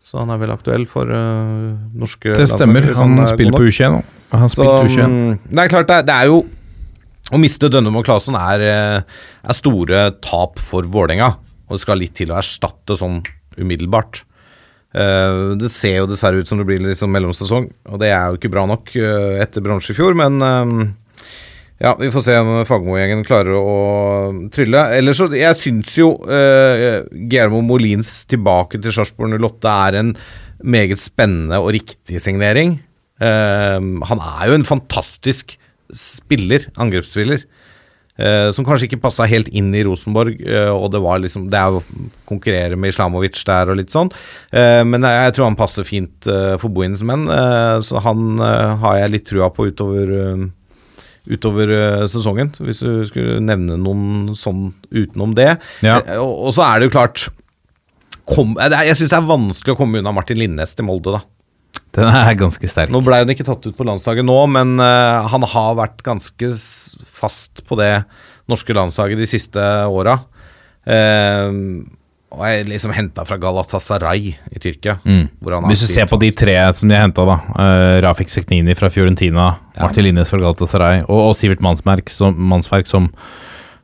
Så 0.00 0.20
han 0.20 0.30
er 0.32 0.38
vel 0.40 0.52
aktuell 0.54 0.86
for 0.88 1.10
uh, 1.10 1.74
norske 1.98 2.32
Det 2.32 2.46
stemmer. 2.48 2.86
Han, 2.96 3.18
Han 3.18 3.24
er 3.26 3.32
spiller 3.32 3.52
på 3.52 3.64
nok. 3.66 3.74
U21 3.74 3.96
nå. 3.96 4.04
Han 4.32 4.52
Så, 4.52 4.62
på 4.64 4.76
U21. 4.86 5.02
mm, 5.04 5.50
det 5.50 5.64
er 5.64 5.72
klart, 5.72 5.88
det 5.90 5.96
er, 5.98 6.06
det 6.08 6.14
er 6.14 6.30
jo 6.30 6.38
Å 7.28 7.40
miste 7.42 7.68
Dønnum 7.68 7.98
og 8.00 8.06
Claesson 8.06 8.38
er, 8.40 8.62
eh, 8.64 9.18
er 9.44 9.56
store 9.58 10.06
tap 10.24 10.62
for 10.64 10.86
Vålerenga. 10.88 11.34
Og 11.68 11.76
det 11.76 11.82
skal 11.82 12.00
litt 12.00 12.14
til 12.16 12.32
å 12.32 12.38
erstatte 12.40 12.96
sånn 12.96 13.18
umiddelbart. 13.58 14.22
Uh, 14.96 15.52
det 15.60 15.68
ser 15.68 15.98
jo 15.98 16.06
dessverre 16.08 16.40
ut 16.40 16.48
som 16.48 16.56
det 16.56 16.64
blir 16.64 16.80
litt 16.80 16.96
sånn 16.96 17.12
mellomsesong, 17.12 17.66
og 17.92 18.00
det 18.00 18.08
er 18.08 18.30
jo 18.30 18.38
ikke 18.38 18.50
bra 18.54 18.64
nok 18.70 18.94
uh, 18.96 19.36
etter 19.42 19.60
bronse 19.60 19.92
i 19.92 19.96
fjor, 19.98 20.16
men 20.16 20.40
eh, 20.40 20.72
ja, 21.78 21.92
vi 22.00 22.10
får 22.10 22.24
se 22.26 22.34
om 22.42 22.50
Fagermo-gjengen 22.66 23.22
klarer 23.26 23.54
å 23.54 23.74
trylle. 24.54 24.80
Ellers 24.98 25.20
så 25.20 25.28
Jeg 25.30 25.54
syns 25.60 25.94
jo 25.94 26.10
eh, 26.26 27.04
Guillermo 27.12 27.62
Molins 27.62 28.24
tilbake 28.30 28.80
til 28.82 28.94
Sarpsborg 28.94 29.36
08 29.38 29.74
er 29.86 29.98
en 30.00 30.10
meget 30.58 30.98
spennende 30.98 31.60
og 31.62 31.70
riktig 31.76 32.18
signering. 32.24 32.80
Eh, 33.22 33.78
han 34.10 34.24
er 34.26 34.50
jo 34.50 34.58
en 34.58 34.66
fantastisk 34.66 35.54
spiller, 35.94 36.66
angrepsspiller. 36.76 37.46
eh, 38.18 38.50
som 38.50 38.66
kanskje 38.66 38.88
ikke 38.88 39.02
passa 39.06 39.28
helt 39.30 39.46
inn 39.54 39.70
i 39.70 39.84
Rosenborg, 39.86 40.40
eh, 40.42 40.72
og 40.74 40.90
det 40.90 41.00
var 41.00 41.22
liksom 41.22 41.46
Det 41.48 41.58
er 41.58 41.78
å 41.78 41.84
konkurrere 42.26 42.74
med 42.76 42.90
Islamovic 42.90 43.38
der 43.46 43.70
og 43.70 43.78
litt 43.78 43.94
sånn. 43.94 44.10
Eh, 44.50 44.82
men 44.82 45.06
jeg, 45.06 45.34
tror 45.36 45.46
han 45.46 45.62
passer 45.62 45.86
fint 45.86 46.26
uh, 46.26 46.58
for 46.58 46.74
Bohins 46.74 47.06
menn, 47.06 47.28
eh, 47.30 47.78
så 47.86 48.02
han 48.02 48.40
eh, 48.42 48.74
har 48.82 48.98
jeg 48.98 49.14
litt 49.14 49.28
trua 49.30 49.52
på 49.54 49.70
utover 49.70 50.10
eh, 50.10 50.48
utover 51.28 51.72
eh, 51.74 52.04
sesongen, 52.10 52.52
hvis 52.64 52.82
du 52.84 53.02
skulle 53.08 53.38
nevne 53.44 53.78
noen 53.80 54.36
sånn 54.38 54.70
utenom 54.90 55.34
det. 55.38 55.54
Ja. 55.84 56.00
Eh, 56.00 56.20
og, 56.20 56.48
og 56.48 56.54
så 56.56 56.64
er 56.66 56.80
det 56.80 56.88
jo 56.88 56.94
klart 56.96 57.28
kom, 58.28 58.56
eh, 58.60 58.78
Jeg 58.88 58.98
syns 58.98 59.12
det 59.12 59.18
er 59.20 59.28
vanskelig 59.28 59.76
å 59.76 59.80
komme 59.80 60.00
unna 60.02 60.14
Martin 60.16 60.40
Linnes 60.40 60.74
til 60.76 60.88
Molde, 60.88 61.18
da. 61.18 61.24
Den 61.96 62.08
er 62.08 62.38
ganske 62.38 62.70
sterk. 62.70 62.92
Nå 62.92 63.02
ble 63.04 63.20
han 63.22 63.32
ikke 63.32 63.46
tatt 63.46 63.66
ut 63.68 63.76
på 63.76 63.86
landslaget 63.86 64.26
nå, 64.26 64.36
men 64.52 64.76
uh, 64.80 65.26
han 65.30 65.44
har 65.52 65.76
vært 65.78 66.02
ganske 66.06 66.50
fast 67.18 67.62
på 67.68 67.78
det 67.80 67.92
norske 68.48 68.76
landslaget 68.76 69.20
de 69.20 69.28
siste 69.28 69.64
åra. 69.92 70.18
Eh, 70.88 71.48
og 72.28 72.44
jeg 72.44 72.66
liksom 72.68 72.92
henta 72.92 73.24
fra 73.24 73.38
Galatasaray 73.40 74.32
i 74.34 74.60
Tyrkia. 74.60 74.98
han 75.56 75.68
Hvis 75.70 75.86
du 75.86 75.90
ser 75.90 76.08
på 76.10 76.18
de 76.20 76.30
tre 76.36 76.56
som 76.76 76.90
de 76.90 76.96
har 76.96 77.06
henta, 77.06 77.24
da. 77.24 77.38
Uh, 77.56 77.96
Rafik 78.04 78.30
Seknini 78.32 78.76
fra 78.76 78.90
Fiorentina, 78.92 79.54
Martin 79.78 80.04
Linnes 80.04 80.28
fra 80.28 80.40
Galatasaray 80.42 81.06
og, 81.06 81.30
og 81.30 81.36
Sivert 81.38 81.64
Mannsverk 81.64 82.12
som, 82.12 82.36
Mannsverk 82.50 82.90
som 82.90 83.08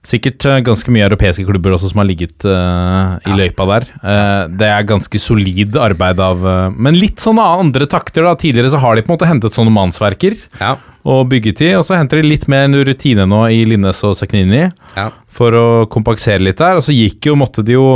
Sikkert 0.05 0.45
eh, 0.45 0.61
ganske 0.64 0.92
mye 0.92 1.07
europeiske 1.07 1.47
klubber 1.49 1.74
også 1.74 1.88
som 1.90 2.03
har 2.03 2.09
ligget 2.11 2.45
uh, 2.45 3.16
i 3.24 3.36
løypa 3.38 3.64
der. 3.70 3.86
Eh, 4.05 4.40
det 4.53 4.68
er 4.68 4.88
ganske 4.88 5.20
solid 5.20 5.78
arbeid 5.80 6.20
av 6.20 6.45
eh, 6.45 6.74
Men 6.76 6.99
litt 7.01 7.24
sånne 7.24 7.45
andre 7.62 7.88
takter. 7.88 8.26
da 8.28 8.34
Tidligere 8.36 8.74
så 8.74 8.82
har 8.82 8.97
de 8.97 9.05
på 9.05 9.09
en 9.09 9.16
måte 9.16 9.30
hentet 9.30 9.57
sånne 9.57 9.72
mannsverker 9.72 10.36
Ja, 10.61 10.76
og 11.09 11.30
bygget 11.32 11.62
i, 11.64 11.70
og 11.76 11.86
så 11.88 11.97
henter 11.97 12.20
de 12.20 12.28
litt 12.28 12.45
mer 12.53 12.68
rutine 12.84 13.24
nå 13.28 13.42
i 13.53 13.62
Linnes 13.68 13.99
og 14.05 14.14
Seknini 14.16 14.62
ja. 14.64 15.09
for 15.28 15.57
å 15.57 15.64
kompensere 15.92 16.40
litt 16.45 16.61
der. 16.61 16.80
Og 16.80 16.84
så 16.84 16.97
gikk 16.97 17.28
jo, 17.28 17.38
måtte 17.40 17.64
de 17.64 17.76
jo 17.76 17.88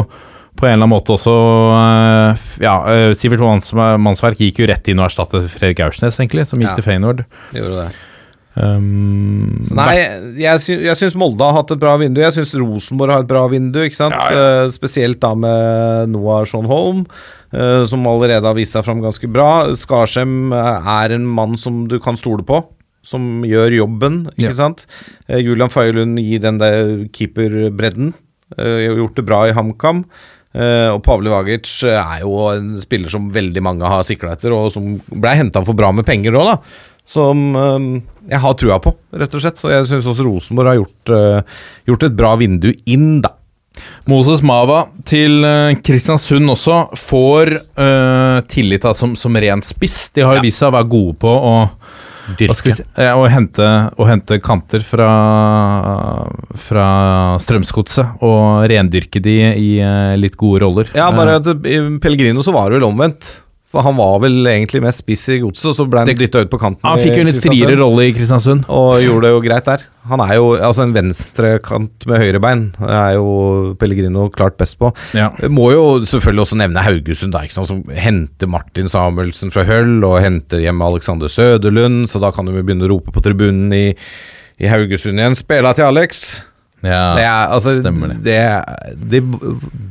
på 0.59 0.66
en 0.66 0.74
eller 0.74 0.84
annen 0.84 0.92
måte 0.96 1.14
også 1.14 1.32
eh, 1.78 2.44
Ja, 2.64 2.74
eh, 2.90 3.14
Sivert 3.18 3.40
Manns, 3.44 3.70
Mannsverk 3.72 4.40
gikk 4.42 4.59
jo 4.62 4.68
rett 4.70 4.90
inn 4.90 4.98
og 5.00 5.06
erstattet 5.09 5.46
Fredrik 5.54 5.80
Aursnes, 5.86 6.18
egentlig, 6.18 6.46
som 6.50 6.59
gikk 6.61 6.72
Ja. 6.72 6.76
til 6.78 6.86
Feyenoord. 6.88 7.24
Gjorde 7.54 7.84
det. 7.86 7.90
Um, 8.59 9.61
nei, 9.76 9.92
jeg, 10.40 10.61
sy 10.64 10.76
syns 10.98 11.14
Molde 11.18 11.46
har 11.46 11.54
hatt 11.61 11.70
et 11.70 11.78
bra 11.78 11.92
vindu. 12.00 12.18
Jeg 12.24 12.34
syns 12.34 12.54
Rosenborg 12.59 13.12
har 13.14 13.22
et 13.22 13.30
bra 13.30 13.44
vindu, 13.52 13.78
ikke 13.86 14.00
sant. 14.00 14.16
Eh, 14.34 14.66
spesielt 14.74 15.20
da 15.22 15.30
med 15.38 16.11
Noah 16.11 16.41
Sean 16.49 16.66
Holm, 16.66 17.04
uh, 17.54 17.84
som 17.87 18.07
allerede 18.11 18.42
har 18.49 18.57
vist 18.58 18.74
seg 18.74 18.83
fram 18.88 19.03
ganske 19.04 19.30
bra. 19.30 19.68
Skarsheim 19.78 20.50
er 20.57 21.14
en 21.14 21.28
mann 21.38 21.54
som 21.61 21.84
du 21.91 21.99
kan 22.03 22.18
stole 22.18 22.42
på. 22.49 22.64
Som 23.07 23.45
gjør 23.46 23.70
jobben, 23.76 24.24
ikke 24.34 24.50
Ja. 24.50 24.57
sant. 24.58 24.87
Uh, 25.30 25.38
Julian 25.38 25.70
Fagerlund 25.70 26.18
gir 26.18 26.42
den 26.42 26.58
der 26.58 27.07
keeperbredden. 27.14 28.11
Uh, 28.58 28.80
gjort 28.96 29.14
det 29.14 29.26
bra 29.28 29.45
i 29.46 29.53
HamKam. 29.54 30.03
Eh, 30.59 30.91
og 30.91 31.03
Pavle 31.07 31.30
Vagic 31.30 31.71
er 31.87 32.22
jo 32.25 32.37
en 32.51 32.76
spiller 32.83 33.13
som 33.13 33.30
veldig 33.35 33.63
mange 33.64 33.89
har 33.89 34.07
sikla 34.07 34.35
etter, 34.35 34.55
og 34.55 34.72
som 34.75 34.97
ble 35.09 35.35
henta 35.39 35.63
for 35.67 35.79
bra 35.79 35.93
med 35.95 36.09
penger 36.09 36.39
òg, 36.39 36.53
da. 36.53 36.87
Som 37.09 37.51
eh, 37.57 37.91
jeg 38.29 38.43
har 38.45 38.57
trua 38.61 38.79
på, 38.85 38.93
rett 39.17 39.35
og 39.35 39.45
slett. 39.45 39.61
Så 39.61 39.72
jeg 39.72 39.89
syns 39.89 40.09
også 40.09 40.26
Rosenborg 40.26 40.72
har 40.72 40.80
gjort, 40.83 41.14
eh, 41.17 41.59
gjort 41.93 42.09
et 42.09 42.18
bra 42.18 42.35
vindu 42.41 42.72
inn, 42.91 43.21
da. 43.25 43.35
Moses 44.09 44.43
Mava 44.43 44.87
til 45.07 45.45
eh, 45.47 45.76
Kristiansund 45.85 46.51
også 46.51 46.79
får 46.99 47.53
uh, 47.79 48.41
tillit 48.51 48.83
da, 48.83 48.95
som, 48.97 49.14
som 49.18 49.37
ren 49.37 49.63
spiss. 49.64 50.09
De 50.17 50.25
har 50.26 50.39
jo 50.39 50.47
vist 50.47 50.63
seg 50.63 50.72
å 50.72 50.76
være 50.79 50.91
gode 50.91 51.18
på 51.22 51.30
å 51.30 51.55
eh, 52.37 53.13
å, 53.14 53.25
hente, 53.30 53.67
hente 54.09 54.38
kanter 54.45 54.84
fra, 54.84 55.09
fra 56.68 56.87
Strømsgodset 57.42 58.25
og 58.26 58.68
rendyrke 58.71 59.22
de 59.25 59.37
i 59.57 59.68
eh, 59.80 60.14
litt 60.21 60.37
gode 60.38 60.63
roller. 60.64 60.92
Ja, 60.96 61.11
bare 61.14 61.38
at 61.41 61.49
i 61.49 61.80
Pellegrino 62.03 62.45
så 62.45 62.55
var 62.57 62.68
det 62.68 62.80
vel 62.80 62.88
omvendt. 62.91 63.47
For 63.68 63.84
han 63.84 63.99
var 63.99 64.22
vel 64.22 64.46
egentlig 64.49 64.80
mest 64.80 65.03
spiss 65.03 65.26
i 65.34 65.42
godset, 65.42 65.76
så 65.76 65.84
ble 65.84 66.00
han 66.00 66.08
dytta 66.16 66.40
ut 66.40 66.50
på 66.53 66.61
kanten. 66.61 66.80
Han 66.88 67.03
fikk 67.03 67.18
jo 67.18 67.24
en 67.26 67.28
litt 67.28 67.40
friere 67.45 67.74
rolle 67.76 68.07
i 68.08 68.14
Kristiansund. 68.16 68.64
Og 68.72 69.03
gjorde 69.04 69.26
det 69.26 69.32
jo 69.34 69.42
greit 69.45 69.68
der. 69.68 69.84
Han 70.08 70.22
er 70.24 70.38
jo 70.38 70.46
altså 70.57 70.86
en 70.86 70.95
venstrekant 70.96 72.07
med 72.08 72.22
høyrebein. 72.22 72.62
Er 72.80 73.18
jo 73.18 73.28
Pellegrino 73.76 74.30
klart 74.32 74.57
best 74.57 74.78
på. 74.80 74.88
Ja. 75.12 75.28
Må 75.53 75.68
jo 75.74 75.84
selvfølgelig 76.08 76.46
også 76.46 76.61
nevne 76.62 76.86
Haugesund, 76.86 77.36
da, 77.36 77.45
ikke 77.45 77.58
sant? 77.58 77.68
som 77.68 77.84
henter 77.92 78.49
Martin 78.49 78.88
Samuelsen 78.88 79.53
fra 79.53 79.66
Høll 79.68 79.99
og 80.00 80.16
henter 80.24 80.64
hjem 80.64 80.80
Alexander 80.88 81.28
Søderlund, 81.28 82.07
så 82.08 82.24
da 82.24 82.32
kan 82.32 82.49
du 82.49 82.57
begynne 82.57 82.88
å 82.88 82.95
rope 82.95 83.12
på 83.12 83.24
tribunen 83.24 83.68
i, 83.76 83.90
i 84.64 84.72
Haugesund 84.72 85.20
igjen. 85.20 85.36
Spela 85.36 85.76
til 85.76 85.90
Alex! 85.90 86.40
Ja, 86.87 87.14
det 87.18 87.25
er 87.26 87.53
altså 87.57 87.72
stemmer 87.80 88.13
det. 88.13 88.18
Det, 88.22 88.37
det, 89.11 89.21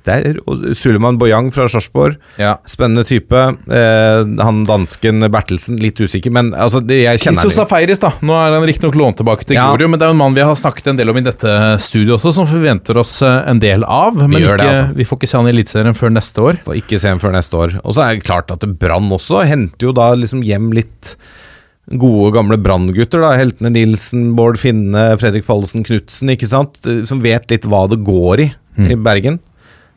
det 0.08 0.76
Suleman 0.80 1.18
Boyang 1.20 1.50
fra 1.52 1.66
Sarpsborg. 1.68 2.16
ja. 2.40 2.54
Spennende 2.68 3.04
type. 3.08 3.36
Eh, 3.36 4.22
han 4.44 4.62
dansken 4.70 5.26
Bertelsen, 5.34 5.80
litt 5.84 6.00
usikker, 6.00 6.32
men 6.32 6.54
altså, 6.56 6.80
det, 6.80 7.02
jeg 7.04 7.20
kjenner 7.26 7.44
Christos 7.44 7.58
Safaris, 7.60 8.00
da. 8.04 8.14
Nå 8.24 8.38
er 8.40 8.56
han 8.56 8.64
riktignok 8.70 8.96
lånt 9.00 9.20
tilbake 9.20 9.44
til 9.48 9.58
Ja. 9.58 9.68
Grorud, 9.74 9.90
men 9.92 10.00
det 10.00 10.08
er 10.08 10.14
jo 10.14 10.16
en 10.18 10.22
mann 10.22 10.38
vi 10.38 10.46
har 10.48 10.56
snakket 10.56 10.88
en 10.94 11.00
del 11.02 11.12
om 11.12 11.20
i 11.20 11.26
dette 11.28 11.56
studioet 11.84 12.18
også, 12.22 12.34
som 12.40 12.48
forventer 12.48 13.02
oss 13.04 13.18
eh, 13.26 13.42
en 13.52 13.60
del 13.64 13.84
av. 13.84 14.16
Men 14.22 14.38
vi, 14.38 14.46
ikke, 14.46 14.58
det, 14.64 14.70
altså. 14.72 14.88
vi 14.96 15.08
får 15.10 15.20
ikke 15.22 15.32
se 15.34 15.38
han 15.42 15.50
i 15.50 15.54
Eliteserien 15.56 15.98
før 15.98 16.16
neste 16.16 16.46
år. 16.48 16.62
Får 16.68 16.80
ikke 16.80 17.02
se 17.04 17.12
ham 17.12 17.20
før 17.24 17.36
neste 17.36 17.60
år. 17.66 17.76
Og 17.84 17.98
så 17.98 18.06
er 18.08 18.16
det 18.16 18.24
klart 18.28 18.54
at 18.56 18.64
Brann 18.80 19.12
også 19.12 19.44
henter 19.48 19.90
jo 19.90 19.96
da 19.98 20.14
liksom 20.16 20.46
hjem 20.48 20.72
litt 20.78 21.18
gode, 21.88 22.34
gamle 22.36 22.58
Brann-gutter. 22.60 23.24
Heltene 23.40 23.72
Nilsen, 23.72 24.32
Bård 24.36 24.60
Finne, 24.60 25.10
Fredrik 25.22 25.48
Pallesen 25.48 25.86
Knutsen, 25.88 26.34
ikke 26.34 26.50
sant? 26.50 26.82
Som 27.08 27.24
vet 27.24 27.48
litt 27.54 27.68
hva 27.68 27.86
det 27.92 28.02
går 28.08 28.48
i 28.48 28.50
i 28.78 28.98
Bergen. 29.00 29.40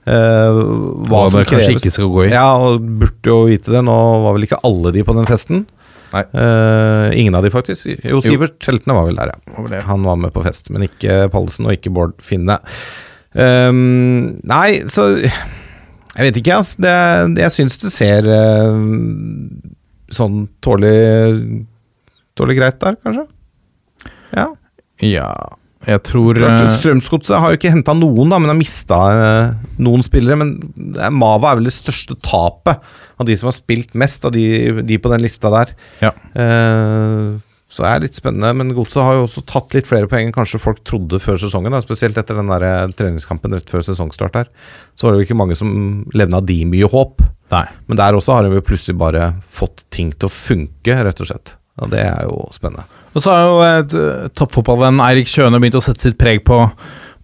Eh, 0.09 0.61
hva 1.11 1.27
som 1.29 1.41
det 1.41 1.49
kanskje 1.51 1.75
kreves. 1.75 1.85
ikke 1.85 1.95
skal 1.99 2.09
gå 2.13 2.25
i. 2.25 2.31
Ja, 2.33 2.49
og 2.57 2.81
burde 3.03 3.33
jo 3.33 3.43
vite 3.51 3.75
det. 3.75 3.83
Nå 3.85 3.99
var 4.25 4.37
vel 4.37 4.47
ikke 4.49 4.63
alle 4.67 4.95
de 4.97 5.05
på 5.07 5.17
den 5.17 5.29
festen. 5.29 5.67
Nei. 6.11 6.25
Eh, 6.35 7.21
ingen 7.21 7.37
av 7.39 7.45
de, 7.47 7.53
faktisk. 7.55 7.93
Jo, 8.03 8.23
Sivert 8.25 8.59
Heltene 8.67 8.97
var 8.97 9.07
vel 9.07 9.21
der, 9.21 9.35
ja. 9.35 9.83
Han 9.87 10.07
var 10.09 10.19
med 10.19 10.35
på 10.35 10.43
fest, 10.47 10.73
men 10.75 10.89
ikke 10.89 11.29
Pallesen 11.33 11.69
og 11.69 11.77
ikke 11.77 11.93
Bård 11.95 12.17
Finne. 12.25 12.59
Um, 13.31 14.41
nei, 14.43 14.81
så 14.91 15.05
Jeg 15.21 16.25
vet 16.27 16.39
ikke, 16.41 16.57
altså. 16.59 16.81
Det, 16.83 16.95
jeg 17.45 17.55
syns 17.55 17.79
det 17.79 17.93
ser 17.95 18.27
uh, 18.27 18.75
sånn 20.11 20.49
tålelig 20.65 21.61
Tålelig 22.41 22.57
greit 22.63 22.81
der, 22.83 22.97
kanskje. 23.05 23.27
Ja. 24.35 24.47
Ja, 25.01 25.31
jeg 25.89 26.03
tror 26.05 26.37
eh, 26.45 26.67
Strømsgodset 26.77 27.39
har 27.41 27.53
jo 27.55 27.57
ikke 27.61 27.71
henta 27.73 27.95
noen, 27.97 28.29
da, 28.33 28.37
men 28.41 28.51
har 28.53 28.59
mista 28.59 28.99
noen 29.81 30.03
spillere. 30.05 30.37
Men 30.41 30.51
er- 31.01 31.13
Mava 31.15 31.53
er 31.55 31.61
vel 31.61 31.69
det 31.71 31.77
største 31.77 32.17
tapet 32.21 32.81
av 33.21 33.29
de 33.29 33.37
som 33.41 33.49
har 33.49 33.57
spilt 33.57 33.95
mest, 33.99 34.25
av 34.29 34.33
de, 34.37 34.83
de 34.85 34.99
på 35.01 35.13
den 35.13 35.25
lista 35.25 35.49
der. 35.53 35.73
Ja. 36.05 36.13
Eh, 36.37 37.39
så 37.71 37.85
det 37.85 37.91
er 37.95 38.01
litt 38.03 38.17
spennende, 38.19 38.49
men 38.59 38.73
Godset 38.75 39.05
har 39.07 39.15
jo 39.15 39.27
også 39.29 39.45
tatt 39.47 39.77
litt 39.77 39.87
flere 39.87 40.09
poeng 40.11 40.27
enn 40.27 40.35
kanskje 40.35 40.59
folk 40.59 40.81
trodde 40.89 41.21
før 41.23 41.39
sesongen. 41.39 41.71
Da, 41.71 41.79
spesielt 41.85 42.19
etter 42.19 42.35
den 42.41 42.51
der 42.51 42.65
eh, 42.67 42.95
treningskampen 42.99 43.55
rett 43.55 43.71
før 43.71 43.85
sesongstart 43.87 44.41
her. 44.41 44.49
Så 44.99 45.07
var 45.07 45.15
det 45.15 45.23
jo 45.23 45.29
ikke 45.29 45.39
mange 45.39 45.55
som 45.59 45.71
levna 46.19 46.41
de 46.43 46.57
mye 46.67 46.89
håp. 46.91 47.23
Nei. 47.55 47.65
Men 47.87 48.01
der 48.03 48.19
også 48.19 48.35
har 48.37 48.45
de 48.49 48.59
jo 48.59 48.65
plutselig 48.67 48.99
bare 49.01 49.31
fått 49.55 49.85
ting 49.95 50.11
til 50.17 50.29
å 50.29 50.35
funke, 50.35 50.99
rett 51.07 51.23
og 51.23 51.31
slett. 51.31 51.55
Og 51.81 51.93
det 51.93 52.03
er 52.03 52.27
jo 52.27 52.43
spennende. 52.55 52.87
Og 53.15 53.23
så 53.23 53.35
har 53.35 53.47
jo 53.47 53.61
eh, 53.67 54.27
toppfotballvenn 54.39 55.01
Eirik 55.05 55.31
Kjøne 55.31 55.61
begynt 55.61 55.79
å 55.79 55.85
sette 55.85 56.05
sitt 56.05 56.19
preg 56.21 56.43
på, 56.47 56.59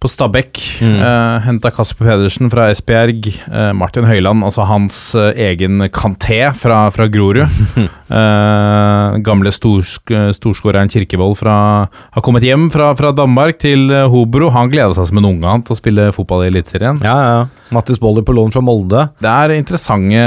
på 0.01 0.11
Stabæk. 0.11 0.59
Mm. 0.83 0.95
Eh, 0.97 1.35
Henta 1.45 1.71
Kasper 1.73 2.09
Pedersen 2.09 2.51
fra 2.53 2.69
Esbjerg. 2.73 3.29
Eh, 3.47 3.71
Martin 3.77 4.07
Høiland, 4.09 4.45
altså 4.47 4.65
hans 4.67 4.97
eh, 5.19 5.31
egen 5.51 5.85
Kanté 5.93 6.41
fra, 6.57 6.87
fra 6.95 7.09
Grorud. 7.11 7.45
eh, 8.09 9.17
gamle 9.25 9.51
storsk, 9.53 10.13
storskåreren 10.37 10.91
Kirkevold 10.91 11.37
fra, 11.39 11.57
har 11.87 12.25
kommet 12.25 12.45
hjem 12.47 12.69
fra, 12.73 12.93
fra 12.97 13.13
Danmark 13.15 13.59
til 13.63 13.91
eh, 13.91 14.07
Hobro. 14.11 14.51
Han 14.55 14.71
gleder 14.73 14.95
seg 14.97 15.09
som 15.11 15.21
en 15.21 15.31
unge 15.31 15.47
han 15.47 15.63
til 15.65 15.75
å 15.75 15.79
spille 15.79 16.09
fotball 16.15 16.45
i 16.45 16.51
Eliteserien. 16.51 17.01
Ja, 17.05 17.17
ja. 17.27 17.45
Mattis 17.73 17.99
Bolli 17.99 18.21
på 18.23 18.31
lån 18.31 18.53
fra 18.53 18.61
Molde. 18.63 19.01
Det 19.19 19.27
er 19.31 19.55
interessante 19.57 20.21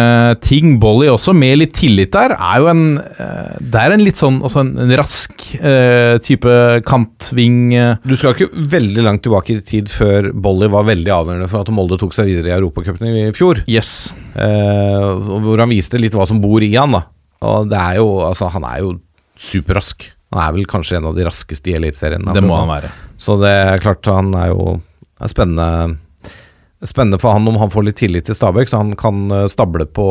ting. 0.44 0.74
Bolly 0.82 1.09
også, 1.09 1.32
med 1.36 1.61
litt 1.62 1.74
tillit 1.78 2.12
der, 2.12 2.35
er 2.36 2.61
jo 2.61 2.69
en 2.73 2.82
eh, 3.01 3.55
Det 3.61 3.81
er 3.81 3.94
en 3.94 4.05
litt 4.05 4.20
sånn 4.20 4.40
altså 4.44 4.62
en, 4.65 4.74
en 4.85 4.93
rask 4.98 5.47
uh, 5.61 6.16
type 6.24 6.57
kantving. 6.86 7.73
Du 8.05 8.16
skal 8.19 8.35
ikke 8.35 8.65
veldig 8.73 9.05
langt 9.07 9.24
tilbake 9.24 9.57
i 9.57 9.65
tid 9.65 9.90
før 9.93 10.31
Bolly 10.35 10.69
var 10.73 10.89
veldig 10.89 11.15
avgjørende 11.16 11.48
for 11.51 11.65
at 11.65 11.73
Molde 11.74 11.98
tok 12.01 12.16
seg 12.16 12.28
videre 12.31 12.52
i 12.52 12.57
Europacupen 12.59 13.09
i 13.09 13.31
fjor. 13.36 13.62
Yes. 13.70 14.11
Uh, 14.35 15.16
hvor 15.47 15.62
han 15.62 15.73
viste 15.73 16.01
litt 16.01 16.16
hva 16.16 16.28
som 16.28 16.43
bor 16.43 16.65
i 16.65 16.74
han. 16.77 16.98
da 16.98 17.07
Og 17.41 17.71
det 17.71 17.79
er 17.79 18.01
jo, 18.01 18.09
altså 18.27 18.51
Han 18.53 18.67
er 18.69 18.83
jo 18.85 18.95
superrask. 19.41 20.11
Han 20.35 20.43
er 20.45 20.55
vel 20.59 20.69
kanskje 20.69 20.99
en 20.99 21.09
av 21.11 21.17
de 21.17 21.25
raskeste 21.27 21.73
i 21.73 21.79
Eliteserien. 21.79 22.29
Det 22.35 22.45
må 22.45 22.59
han 22.61 22.71
være. 22.71 22.93
Så 23.21 23.39
det 23.41 23.51
er 23.51 23.83
klart 23.83 24.07
han 24.11 24.35
er 24.39 24.53
jo 24.53 24.77
er 25.21 25.33
spennende 25.33 25.99
Spennende 26.81 27.19
for 27.21 27.35
han 27.37 27.45
om 27.45 27.59
han 27.61 27.69
får 27.69 27.85
litt 27.85 27.99
tillit 28.01 28.25
til 28.25 28.33
Stabæk, 28.33 28.71
så 28.71 28.79
han 28.81 28.95
kan 28.97 29.27
eh, 29.37 29.43
stable 29.53 29.85
på 29.85 30.05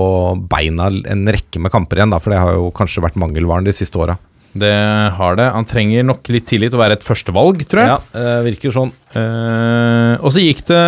beina 0.52 0.92
en 1.10 1.24
rekke 1.34 1.58
med 1.58 1.74
kamper 1.74 1.98
igjen. 1.98 2.12
da 2.14 2.20
For 2.22 2.30
det 2.30 2.42
har 2.44 2.60
jo 2.60 2.68
kanskje 2.78 3.02
vært 3.02 3.18
mangelvaren 3.18 3.66
de 3.66 3.74
siste 3.74 3.98
åra. 3.98 4.20
Det 4.54 4.70
har 5.18 5.40
det. 5.40 5.48
Han 5.56 5.66
trenger 5.66 6.06
nok 6.06 6.30
litt 6.30 6.46
tillit 6.50 6.74
å 6.78 6.82
være 6.82 7.00
et 7.00 7.06
førstevalg, 7.06 7.64
tror 7.70 7.82
jeg. 7.82 7.90
Ja, 7.90 7.98
det 8.14 8.36
virker 8.52 8.76
sånn. 8.76 8.94
Eh, 9.18 10.14
og 10.22 10.30
så 10.36 10.46
gikk 10.46 10.62
det 10.70 10.84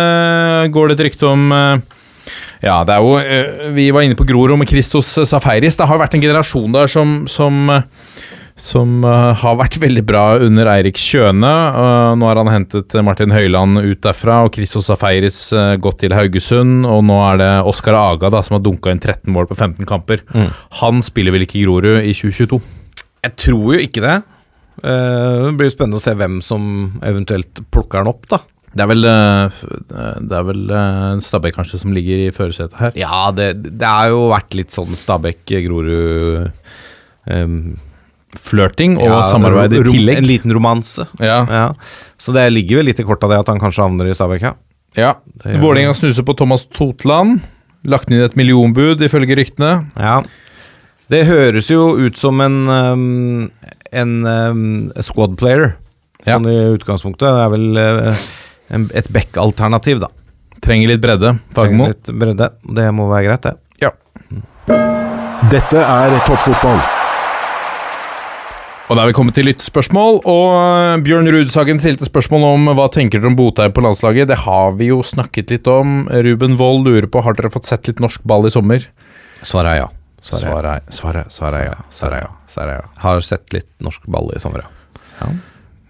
Går 0.70 0.92
det 0.92 0.96
et 1.00 1.04
rykte 1.08 1.26
om 1.32 1.50
eh, 1.50 1.98
Ja, 2.62 2.82
det 2.86 2.94
er 2.94 3.02
jo 3.02 3.16
eh, 3.18 3.72
Vi 3.74 3.88
var 3.94 4.04
inne 4.06 4.18
på 4.18 4.26
Grorud 4.28 4.58
med 4.60 4.70
Christos 4.70 5.10
Safaris. 5.28 5.78
Det 5.78 5.88
har 5.88 5.98
vært 6.00 6.14
en 6.14 6.22
generasjon 6.22 6.74
der 6.74 6.90
som 6.90 7.16
som, 7.30 7.58
eh, 7.74 7.82
som 8.56 9.00
eh, 9.08 9.32
har 9.42 9.56
vært 9.58 9.80
veldig 9.82 10.04
bra 10.06 10.24
under 10.38 10.70
Eirik 10.76 11.00
Kjøne. 11.00 11.50
Eh, 11.82 12.10
nå 12.20 12.28
har 12.28 12.38
han 12.38 12.52
hentet 12.52 12.94
Martin 13.02 13.34
Høiland 13.34 13.82
ut 13.82 14.02
derfra, 14.06 14.44
og 14.46 14.54
Christos 14.54 14.86
Safaris 14.92 15.40
gått 15.82 16.02
til 16.04 16.14
Haugesund. 16.14 16.86
Og 16.86 17.02
nå 17.08 17.18
er 17.32 17.42
det 17.42 17.50
Oskar 17.66 17.98
Aga 17.98 18.30
da, 18.30 18.44
som 18.46 18.58
har 18.58 18.64
dunka 18.64 18.94
inn 18.94 19.02
13 19.02 19.32
mål 19.34 19.50
på 19.50 19.58
15 19.58 19.88
kamper. 19.88 20.22
Han 20.82 21.02
spiller 21.02 21.34
vel 21.34 21.48
ikke 21.48 21.64
Grorud 21.64 21.98
i 22.04 22.14
2022? 22.14 22.62
Jeg 23.22 23.36
tror 23.38 23.74
jo 23.76 23.82
ikke 23.82 24.02
det. 24.02 24.20
Eh, 24.82 25.44
det 25.46 25.52
blir 25.58 25.70
spennende 25.70 26.00
å 26.00 26.02
se 26.02 26.14
hvem 26.16 26.40
som 26.44 26.64
eventuelt 27.06 27.60
plukker 27.74 28.02
den 28.02 28.10
opp, 28.10 28.26
da. 28.30 28.40
Det 28.72 28.80
er 28.84 28.88
vel, 28.88 29.04
eh, 29.04 29.56
det 30.24 30.36
er 30.38 30.44
vel 30.48 30.62
eh, 30.72 31.20
Stabæk 31.24 31.56
kanskje 31.58 31.80
som 31.82 31.92
ligger 31.92 32.22
i 32.26 32.30
førersetet 32.32 32.78
her. 32.80 32.92
Ja, 32.96 33.26
det, 33.36 33.50
det 33.78 33.84
har 33.88 34.08
jo 34.14 34.28
vært 34.32 34.54
litt 34.56 34.72
sånn 34.72 34.94
Stabæk-Grorud 34.96 36.50
um, 37.28 37.56
Flørting 38.32 38.94
og 38.96 39.26
samarbeid 39.28 39.74
i 39.76 39.82
tillegg. 39.84 40.22
En 40.22 40.28
liten 40.28 40.54
romanse. 40.56 41.04
Ja, 41.20 41.42
Ja. 41.50 41.66
Så 42.22 42.32
det 42.32 42.46
ligger 42.54 42.78
vel 42.80 42.86
litt 42.88 43.00
i 43.02 43.04
kortet 43.04 43.26
av 43.26 43.32
det 43.34 43.40
at 43.42 43.50
han 43.52 43.60
kanskje 43.60 43.82
havner 43.84 44.08
i 44.08 44.14
Stabæk, 44.16 44.44
ja. 44.46 44.54
ja. 44.96 45.10
Vålerenga 45.60 45.92
snuser 45.98 46.24
på 46.24 46.36
Thomas 46.38 46.64
Totland. 46.72 47.42
Lagt 47.84 48.08
inn 48.14 48.22
et 48.22 48.36
millionbud, 48.38 49.02
ifølge 49.04 49.36
ryktene. 49.42 49.74
ja. 49.98 50.20
Det 51.12 51.26
høres 51.28 51.66
jo 51.68 51.90
ut 51.98 52.16
som 52.16 52.38
en 52.40 52.54
um, 52.72 53.50
en 53.92 54.12
um, 54.24 54.62
squad 55.04 55.34
player, 55.36 55.74
Ja. 56.24 56.38
sånn 56.38 56.46
i 56.48 56.54
utgangspunktet. 56.72 57.26
Det 57.26 57.42
er 57.42 57.50
vel 57.52 57.76
uh, 57.76 58.22
et 58.72 59.12
back-alternativ, 59.12 60.00
da. 60.02 60.08
Trenger 60.62 60.92
litt 60.94 61.02
bredde. 61.02 61.36
Fagermo. 61.56 61.90
Litt 61.90 62.10
bredde. 62.14 62.50
Det 62.78 62.88
må 62.94 63.08
være 63.10 63.28
greit, 63.28 63.46
det. 63.46 63.54
Ja. 63.82 63.92
Dette 65.50 65.82
er 65.82 66.18
toppfotball. 66.26 66.82
Og 68.92 68.98
da 68.98 69.06
er 69.06 69.08
vi 69.08 69.14
kommet 69.16 69.32
til 69.38 69.46
lyttespørsmål, 69.48 70.18
og 70.28 70.46
eh, 70.52 71.02
Bjørn 71.06 71.30
Rudsagen 71.32 71.78
stilte 71.80 72.04
spørsmål 72.04 72.42
om 72.44 72.66
hva 72.76 72.90
tenker 72.92 73.22
dere 73.22 73.30
om 73.30 73.38
Botheim 73.38 73.72
på 73.72 73.84
landslaget. 73.84 74.28
Det 74.28 74.42
har 74.42 74.74
vi 74.76 74.90
jo 74.90 74.98
snakket 75.06 75.54
litt 75.54 75.70
om. 75.70 76.02
Ruben 76.12 76.58
Wold 76.60 76.90
lurer 76.90 77.08
på 77.08 77.22
har 77.24 77.38
dere 77.38 77.50
fått 77.54 77.70
sett 77.70 77.88
litt 77.88 78.02
norsk 78.04 78.20
ball 78.28 78.44
i 78.50 78.52
sommer. 78.52 78.84
Svaret 79.40 79.70
er 79.70 79.80
ja. 79.80 79.88
Svaret 80.22 80.50
er 80.50 80.82
ja. 80.82 80.94
Svaret 80.94 81.24
er 81.24 81.32
svaret 81.34 81.58
er 81.58 81.64
ja. 81.70 81.78
Svaret 81.88 82.18
er 82.18 82.26
ja. 82.26 82.34
Svaret 82.52 82.74
er 82.74 82.82
ja. 82.82 82.90
Har 83.06 83.24
sett 83.26 83.56
litt 83.56 83.70
norsk 83.82 84.04
ball 84.12 84.28
i 84.36 84.42
sommer, 84.42 84.66
ja. 85.18 85.32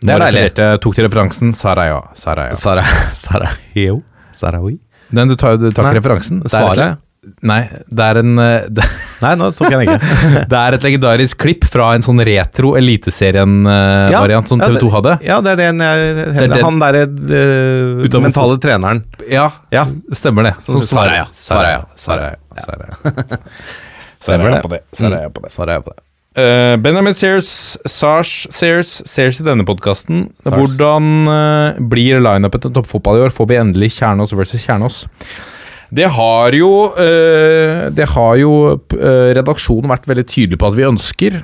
Det 0.02 0.14
er 0.16 0.24
deilig. 0.26 0.80
Tok 0.82 0.96
til 0.98 1.06
referansen. 1.08 1.52
Saraya. 1.56 2.00
Saraya. 2.18 2.50
ja. 2.52 2.56
Ja. 2.56 2.60
Sara, 2.64 2.82
Sara, 3.24 3.48
jo. 3.78 4.00
Sarawi. 4.36 4.76
Den 5.12 5.28
du 5.28 5.36
tar, 5.36 5.56
du 5.60 5.70
tar 5.70 5.90
ikke 5.90 6.00
referansen? 6.00 6.42
Er 6.46 6.52
Svaret? 6.52 7.00
Nei, 7.46 7.60
det 7.86 8.02
er 8.02 8.18
en 8.18 8.30
eh, 8.42 8.64
det, 8.74 8.82
Nei, 9.22 9.30
nå 9.38 9.52
tok 9.54 9.68
jeg 9.70 9.78
den 9.78 9.92
ikke. 9.92 10.14
det 10.50 10.58
er 10.58 10.74
et 10.74 10.86
legendarisk 10.88 11.38
klipp 11.44 11.66
fra 11.70 11.92
en 11.94 12.02
sånn 12.02 12.18
retro 12.26 12.72
Eliteserien-variant 12.80 14.50
som 14.50 14.58
TV 14.58 14.80
2 14.80 14.80
det- 14.80 14.92
hadde. 14.96 15.12
Ja, 15.28 15.36
det 15.44 15.52
er 15.52 15.60
den 15.60 15.84
jeg 15.86 16.16
Det 16.34 16.48
er 16.48 16.64
Han 16.66 16.80
derre 16.82 17.04
uh, 17.06 18.20
mentale 18.24 18.58
treneren. 18.62 19.04
Ja, 19.30 19.50
Ja. 19.70 19.86
stemmer 20.10 20.50
det. 20.50 20.56
Som 20.58 20.80
som 20.82 21.06
ja. 21.14 21.26
Svarer 21.36 21.70
ja. 21.70 21.82
Svarer 21.96 22.26
ja. 22.26 22.40
Svarer 22.58 22.90
ja. 22.90 22.96
Stemmer 24.22 24.50
ja 24.50 24.56
det. 24.56 24.62
på 24.66 24.72
det. 24.74 24.82
Svarer 24.98 25.22
ja 25.22 25.30
på 25.30 25.44
det. 25.46 25.52
Svarer 25.54 25.78
jeg 25.78 25.84
på 25.86 25.94
det. 25.94 26.02
Eh, 26.32 26.76
Benjamin 26.80 27.12
Sears, 27.12 27.76
Sars 27.84 28.46
Sears, 28.48 29.02
Sears 29.04 29.40
i 29.42 29.44
denne 29.44 29.66
podkasten. 29.68 30.30
Hvordan 30.48 31.08
uh, 31.28 31.80
blir 31.92 32.22
lineupen 32.24 32.62
til 32.62 32.72
toppfotball 32.72 33.20
i 33.20 33.24
år? 33.26 33.34
Får 33.36 33.50
vi 33.50 33.58
endelig 33.60 33.90
Kjernås 33.98 34.32
versus 34.32 34.64
Kjernås? 34.64 35.02
Det 35.92 36.06
har 36.08 36.56
jo, 36.56 36.70
uh, 36.96 37.90
det 37.92 38.06
har 38.14 38.38
jo 38.40 38.54
redaksjonen 39.36 39.92
vært 39.92 40.08
veldig 40.08 40.24
tydelig 40.30 40.60
på 40.62 40.70
at 40.70 40.78
vi 40.78 40.88
ønsker. 40.88 41.36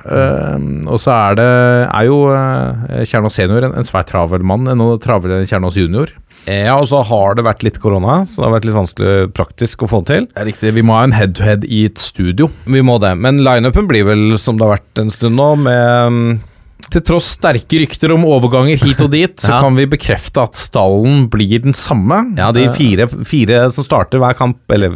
og 0.89 0.97
så 0.97 1.13
er 1.13 1.37
det 1.37 1.49
er 1.85 2.09
jo 2.09 2.23
uh, 2.33 3.05
Kjernås 3.05 3.37
senior 3.37 3.69
en, 3.69 3.77
en 3.77 3.85
svært 3.85 4.09
travel 4.09 4.41
mann. 4.41 4.65
Travlere 5.05 5.43
enn 5.43 5.51
Kjernås 5.53 5.77
junior. 5.77 6.17
Ja, 6.47 6.75
og 6.79 6.87
så 6.89 7.01
har 7.05 7.35
det 7.37 7.43
vært 7.45 7.61
litt 7.65 7.79
korona, 7.83 8.23
så 8.25 8.41
det 8.41 8.47
har 8.47 8.53
vært 8.55 8.65
litt 8.69 8.77
vanskelig 8.77 9.15
praktisk 9.37 9.83
å 9.85 9.89
få 9.91 9.99
det 10.03 10.13
til. 10.15 10.27
Det 10.31 10.41
er 10.41 10.47
riktig. 10.49 10.71
Vi 10.79 10.81
må 10.87 10.95
ha 10.97 11.03
en 11.05 11.13
head-to-head 11.13 11.65
i 11.67 11.83
et 11.89 11.99
studio. 12.01 12.47
Vi 12.65 12.81
må 12.81 12.95
det. 13.03 13.11
Men 13.21 13.41
lineupen 13.45 13.89
blir 13.89 14.07
vel 14.07 14.37
som 14.41 14.57
det 14.57 14.65
har 14.65 14.77
vært 14.79 15.03
en 15.03 15.11
stund 15.13 15.35
nå, 15.37 15.49
med 15.67 16.15
mm, 16.15 16.39
Til 16.89 17.03
tross 17.05 17.27
sterke 17.35 17.83
rykter 17.83 18.15
om 18.15 18.23
overganger 18.25 18.79
hit 18.81 19.01
og 19.05 19.11
dit, 19.13 19.35
så 19.43 19.51
Ja. 19.51 19.59
kan 19.61 19.75
vi 19.77 19.85
bekrefte 19.91 20.41
at 20.41 20.55
stallen 20.57 21.27
blir 21.29 21.61
den 21.61 21.75
samme. 21.77 22.23
Ja, 22.39 22.49
de 22.55 22.63
Eh, 22.65 22.73
fire, 22.73 23.05
fire 23.29 23.59
som 23.75 23.85
starter 23.85 24.17
hver 24.23 24.33
kamp, 24.39 24.57
eller 24.73 24.95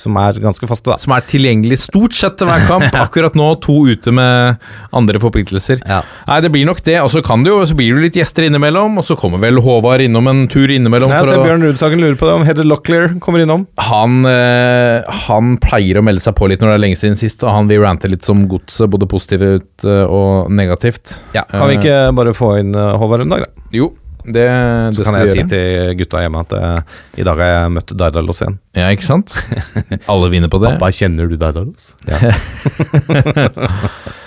som 0.00 0.16
er 0.20 0.38
ganske 0.42 0.66
faste, 0.68 0.88
da. 0.90 0.96
som 1.00 1.14
er 1.16 1.24
tilgjengelig 1.28 1.78
stort 1.84 2.16
sett 2.16 2.36
til 2.40 2.48
hver 2.50 2.64
kamp. 2.68 2.86
Akkurat 3.04 3.36
nå 3.38 3.48
to 3.64 3.76
ute 3.90 4.12
med 4.14 4.58
andre 4.94 5.20
forpliktelser. 5.22 5.82
Ja. 5.86 6.00
Nei, 6.28 6.38
det 6.44 6.50
blir 6.54 6.66
nok 6.68 6.82
det. 6.86 6.98
Og 7.04 7.10
så 7.14 7.22
kan 7.24 7.44
det 7.46 7.52
jo, 7.52 7.60
så 7.68 7.76
blir 7.78 7.94
det 7.96 8.08
litt 8.08 8.18
gjester 8.18 8.46
innimellom, 8.48 8.98
og 9.00 9.06
så 9.06 9.16
kommer 9.18 9.42
vel 9.42 9.60
Håvard 9.64 10.04
innom 10.04 10.28
en 10.30 10.44
tur 10.50 10.70
innimellom. 10.72 11.10
Nei, 11.12 11.20
Jeg 11.22 11.30
ser 11.32 11.44
Bjørn 11.46 11.66
Rudsagen 11.68 12.02
lurer 12.04 12.18
på 12.20 12.28
det, 12.28 12.36
om 12.40 12.46
Heather 12.48 12.68
Locklear 12.68 13.14
kommer 13.24 13.44
innom. 13.44 13.66
han, 13.88 14.20
eh, 14.30 15.02
han 15.28 15.56
pleier 15.62 16.00
å 16.00 16.04
melde 16.06 16.24
seg 16.24 16.36
på 16.38 16.48
litt 16.50 16.62
når 16.64 16.74
det 16.74 16.78
er 16.78 16.84
lenge 16.88 17.00
siden 17.00 17.18
sist, 17.20 17.42
og 17.46 17.54
han 17.54 17.70
vil 17.70 17.82
rante 17.84 18.10
litt 18.10 18.24
som 18.26 18.46
godset, 18.50 18.88
både 18.92 19.08
positivt 19.10 19.84
eh, 19.86 20.04
og 20.08 20.50
negativt. 20.54 21.20
Ja, 21.36 21.44
Kan 21.50 21.68
vi 21.70 21.78
ikke 21.80 21.98
bare 22.16 22.34
få 22.36 22.56
inn 22.60 22.74
eh, 22.74 22.94
Håvard 23.00 23.24
en 23.26 23.34
dag, 23.36 23.46
da? 23.46 23.68
Jo, 23.74 23.92
det, 24.24 24.48
Så 24.96 25.02
det 25.02 25.06
kan 25.06 25.18
jeg 25.18 25.26
vi 25.26 25.32
si 25.32 25.38
gjøre. 25.38 25.50
til 25.52 25.96
gutta 26.00 26.24
hjemme 26.24 26.42
at 26.44 26.52
uh, 26.56 26.98
i 27.20 27.24
dag 27.26 27.40
har 27.44 27.50
jeg 27.52 27.72
møtt 27.76 27.94
Daidalos 28.00 28.40
igjen. 28.42 28.58
Ja, 28.78 28.90
ikke 28.94 29.06
sant? 29.06 29.36
Alle 30.12 30.30
vinner 30.32 30.52
på 30.52 30.60
det. 30.62 30.74
Pappa, 30.78 30.92
kjenner 30.96 31.28
du 31.28 31.36
Daidalos? 31.40 31.92
Ja. 32.08 32.32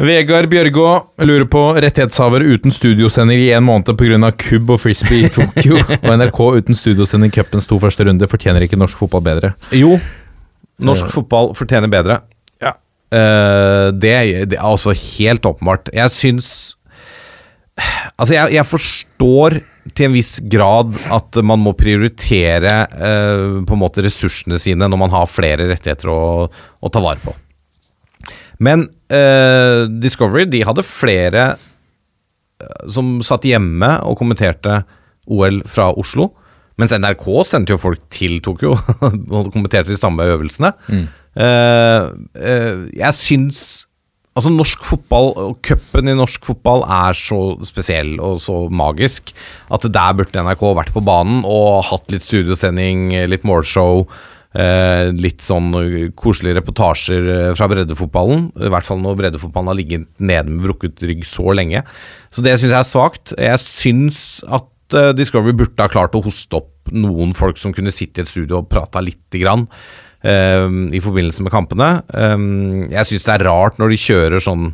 Vegard 0.00 0.48
Bjørgå 0.48 0.86
lurer 1.28 1.44
på 1.52 1.60
rettighetshaver 1.76 2.40
uten 2.48 2.72
studiosender 2.72 3.36
i 3.36 3.50
en 3.52 3.66
måned 3.66 3.90
pga. 4.00 4.30
kubb 4.32 4.70
og 4.72 4.80
frisbee 4.80 5.26
i 5.26 5.32
Tokyo. 5.34 5.76
og 6.00 6.10
NRK 6.16 6.40
uten 6.56 6.78
studiosender 6.78 7.28
i 7.28 7.34
cupens 7.34 7.68
to 7.68 7.76
første 7.82 8.06
runde. 8.08 8.28
Fortjener 8.30 8.64
ikke 8.64 8.78
norsk 8.80 8.96
fotball 8.96 9.26
bedre? 9.26 9.52
Jo, 9.76 9.98
norsk 10.80 11.12
fotball 11.12 11.52
fortjener 11.58 11.92
bedre. 11.92 12.22
Ja. 12.64 12.72
Uh, 13.12 13.92
det, 13.92 14.14
det 14.54 14.56
er 14.56 14.64
altså 14.64 14.96
helt 14.96 15.44
åpenbart. 15.44 15.92
Jeg 15.92 16.16
syns 16.16 16.48
Altså, 18.20 18.34
jeg, 18.34 18.54
jeg 18.58 18.68
forstår 18.68 19.60
til 19.96 20.06
en 20.06 20.14
viss 20.14 20.34
grad 20.52 20.96
at 21.12 21.38
man 21.46 21.62
må 21.62 21.72
prioritere 21.78 22.74
eh, 22.92 23.44
på 23.66 23.76
en 23.76 23.80
måte 23.80 24.04
ressursene 24.04 24.58
sine 24.60 24.88
når 24.90 25.00
man 25.00 25.14
har 25.14 25.30
flere 25.30 25.68
rettigheter 25.70 26.10
å, 26.12 26.20
å 26.50 26.92
ta 26.92 27.02
vare 27.02 27.22
på. 27.24 27.34
Men 28.60 28.84
eh, 29.08 29.86
Discovery 30.02 30.44
de 30.52 30.62
hadde 30.68 30.84
flere 30.86 31.46
eh, 32.60 32.84
som 32.92 33.18
satt 33.24 33.48
hjemme 33.48 33.94
og 34.04 34.18
kommenterte 34.20 34.82
OL 35.30 35.62
fra 35.70 35.90
Oslo. 35.96 36.30
Mens 36.80 36.92
NRK 36.96 37.26
sendte 37.48 37.74
jo 37.74 37.80
folk 37.80 38.04
til 38.12 38.38
Tokyo 38.44 38.76
og 39.36 39.50
kommenterte 39.52 39.92
de 39.92 40.00
samme 40.00 40.28
øvelsene. 40.28 40.74
Eh, 40.90 42.10
eh, 42.36 42.84
jeg 43.00 43.16
syns 43.16 43.64
Altså 44.38 44.50
Norsk 44.54 44.84
fotball 44.86 45.32
og 45.42 45.56
cupen 45.66 46.08
i 46.08 46.14
norsk 46.14 46.44
fotball 46.46 46.84
er 46.86 47.16
så 47.18 47.38
spesiell 47.66 48.12
og 48.22 48.38
så 48.42 48.60
magisk 48.70 49.32
at 49.74 49.88
der 49.90 50.18
burde 50.18 50.44
NRK 50.46 50.62
vært 50.78 50.92
på 50.94 51.02
banen 51.02 51.42
og 51.42 51.82
hatt 51.88 52.14
litt 52.14 52.26
studiosending, 52.26 53.08
litt 53.30 53.46
målshow. 53.48 54.04
Eh, 54.50 55.12
litt 55.14 55.44
sånn 55.46 55.68
koselige 56.18 56.56
reportasjer 56.58 57.28
eh, 57.30 57.50
fra 57.54 57.68
breddefotballen. 57.70 58.48
I 58.58 58.70
hvert 58.74 58.86
fall 58.86 58.98
når 58.98 59.20
breddefotballen 59.20 59.70
har 59.70 59.78
ligget 59.78 60.08
nede 60.18 60.50
med 60.50 60.64
brukket 60.66 61.04
rygg 61.06 61.22
så 61.30 61.54
lenge. 61.54 61.84
Så 62.34 62.42
det 62.42 62.56
syns 62.56 62.72
jeg 62.72 62.80
er 62.80 62.88
svakt. 62.88 63.34
Jeg 63.38 63.62
syns 63.62 64.22
at 64.50 64.98
eh, 64.98 65.12
Discovery 65.14 65.54
burde 65.54 65.86
ha 65.86 65.92
klart 65.92 66.18
å 66.18 66.24
hoste 66.24 66.58
opp 66.58 66.90
noen 66.90 67.30
folk 67.38 67.62
som 67.62 67.74
kunne 67.76 67.94
sitte 67.94 68.22
i 68.22 68.26
et 68.26 68.32
studio 68.32 68.58
og 68.58 68.70
prata 68.72 69.02
lite 69.04 69.38
grann. 69.38 69.68
Eh, 70.22 70.66
I 70.96 71.02
forbindelse 71.02 71.44
med 71.46 71.54
kampene. 71.54 71.90
Eh, 72.14 72.36
jeg 72.92 73.10
syns 73.10 73.26
det 73.26 73.34
er 73.36 73.46
rart 73.48 73.80
når 73.80 73.94
de 73.94 74.00
kjører 74.04 74.44
sånn 74.44 74.70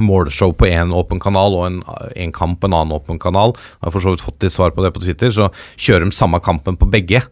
målshow 0.00 0.54
på 0.56 0.70
én 0.70 0.92
åpen 0.96 1.20
kanal 1.20 1.52
og 1.52 1.66
en, 1.66 1.82
en 2.16 2.32
kamp 2.32 2.62
på 2.62 2.68
en 2.70 2.76
annen 2.78 2.96
åpen 2.96 3.20
kanal. 3.20 3.52
Jeg 3.54 3.86
har 3.86 3.94
for 3.94 4.04
så 4.04 4.14
vidt 4.14 4.24
fått 4.24 4.46
litt 4.46 4.54
svar 4.54 4.72
på 4.72 4.84
det 4.84 4.92
på 4.94 5.02
Twitter. 5.04 5.34
Så 5.34 5.50
kjører 5.76 6.08
de 6.08 6.16
samme 6.16 6.40
kampen 6.44 6.78
på 6.80 6.88
begge. 6.92 7.24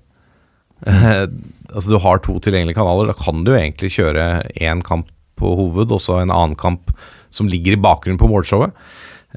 Mm. 0.85 1.41
altså 1.75 1.95
Du 1.95 1.99
har 2.03 2.21
to 2.21 2.37
tilgjengelige 2.43 2.79
kanaler. 2.79 3.11
Da 3.11 3.17
kan 3.17 3.45
du 3.47 3.55
egentlig 3.55 3.95
kjøre 3.97 4.45
én 4.61 4.85
kamp 4.87 5.09
på 5.41 5.55
hoved, 5.57 5.93
og 5.95 6.03
så 6.05 6.21
en 6.21 6.35
annen 6.35 6.59
kamp 6.59 6.93
som 7.33 7.49
ligger 7.49 7.77
i 7.77 7.81
bakgrunnen 7.81 8.21
på 8.21 8.29
målshowet. 8.29 8.75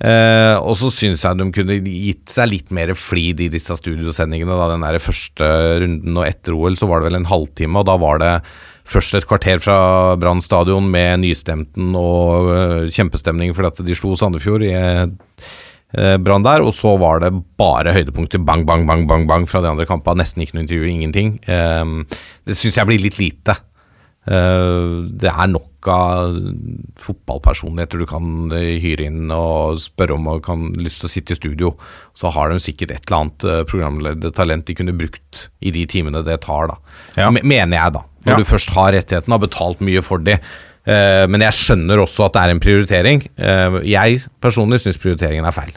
Eh, 0.01 0.55
og 0.57 0.73
så 0.79 0.89
syns 0.89 1.21
jeg 1.21 1.37
de 1.37 1.45
kunne 1.53 1.75
gitt 1.85 2.31
seg 2.33 2.49
litt 2.49 2.71
mer 2.73 2.95
flid 2.97 3.43
i 3.45 3.49
disse 3.53 3.75
studiosendingene. 3.77 4.57
Da 4.57 4.71
den 4.71 4.85
der 4.85 5.01
første 5.03 5.49
runden 5.83 6.17
og 6.17 6.25
etter 6.25 6.57
OL 6.57 6.77
så 6.79 6.89
var 6.89 7.01
det 7.01 7.11
vel 7.11 7.19
en 7.21 7.29
halvtime, 7.29 7.81
og 7.81 7.89
da 7.89 7.97
var 8.01 8.21
det 8.23 8.31
først 8.89 9.19
et 9.19 9.27
kvarter 9.29 9.61
fra 9.63 9.77
Brann 10.19 10.41
stadion 10.43 10.89
med 10.91 11.21
nystemten 11.21 11.93
og 11.95 12.49
uh, 12.49 12.89
kjempestemning 12.91 13.53
fordi 13.55 13.69
at 13.69 13.79
de 13.87 13.95
slo 13.95 14.11
Sandefjord 14.19 14.65
i 14.67 14.73
uh, 14.75 16.17
Brann 16.19 16.43
der, 16.43 16.65
og 16.65 16.73
så 16.75 16.95
var 16.99 17.21
det 17.23 17.31
bare 17.61 17.93
høydepunkter 17.95 18.41
bang, 18.43 18.65
bang, 18.67 18.87
bang, 18.89 19.05
bang, 19.07 19.27
bang 19.29 19.45
fra 19.47 19.61
de 19.63 19.69
andre 19.69 19.85
kampene. 19.87 20.23
Nesten 20.23 20.41
ikke 20.41 20.57
noe 20.57 20.65
intervju, 20.65 20.89
ingenting. 20.89 21.35
Eh, 21.45 22.17
det 22.49 22.57
syns 22.57 22.79
jeg 22.79 22.89
blir 22.89 23.03
litt 23.03 23.19
lite. 23.21 23.53
Eh, 24.25 24.95
det 25.13 25.29
er 25.29 25.51
nok 25.53 25.69
av 25.91 26.35
fotballpersonligheter 27.03 28.01
du 28.01 28.05
kan 28.09 28.51
eh, 28.55 28.77
hyre 28.83 29.07
inn 29.09 29.31
og 29.33 29.79
spørre 29.83 30.15
om 30.17 30.27
og 30.31 30.41
kan 30.45 30.69
lyst 30.79 31.01
til 31.03 31.09
å 31.09 31.13
sitte 31.13 31.35
i 31.35 31.39
studio. 31.39 31.73
Så 32.17 32.31
har 32.35 32.51
de 32.53 32.59
sikkert 32.63 32.93
et 32.95 33.07
eller 33.07 33.19
annet 33.23 33.47
eh, 33.49 33.61
programledertalent 33.69 34.65
de 34.69 34.75
kunne 34.79 34.95
brukt 34.97 35.47
i 35.65 35.73
de 35.75 35.85
timene 35.89 36.23
det 36.25 36.39
tar, 36.45 36.71
da. 36.71 36.77
Ja. 37.19 37.29
Mener 37.33 37.77
jeg, 37.77 37.95
da. 37.99 38.03
Når 38.23 38.33
Ja. 38.33 38.37
du 38.39 38.47
først 38.47 38.69
har 38.77 38.93
rettigheten 38.95 39.35
har 39.35 39.43
betalt 39.43 39.81
mye 39.83 40.01
for 40.05 40.17
de. 40.23 40.37
Eh, 40.85 41.25
men 41.27 41.41
jeg 41.43 41.57
skjønner 41.59 41.99
også 42.03 42.25
at 42.27 42.33
det 42.37 42.43
er 42.43 42.53
en 42.55 42.63
prioritering. 42.63 43.23
Jeg 43.87 44.23
personlig 44.43 44.81
syns 44.83 44.99
prioriteringen 45.01 45.45
er 45.47 45.55
feil. 45.55 45.73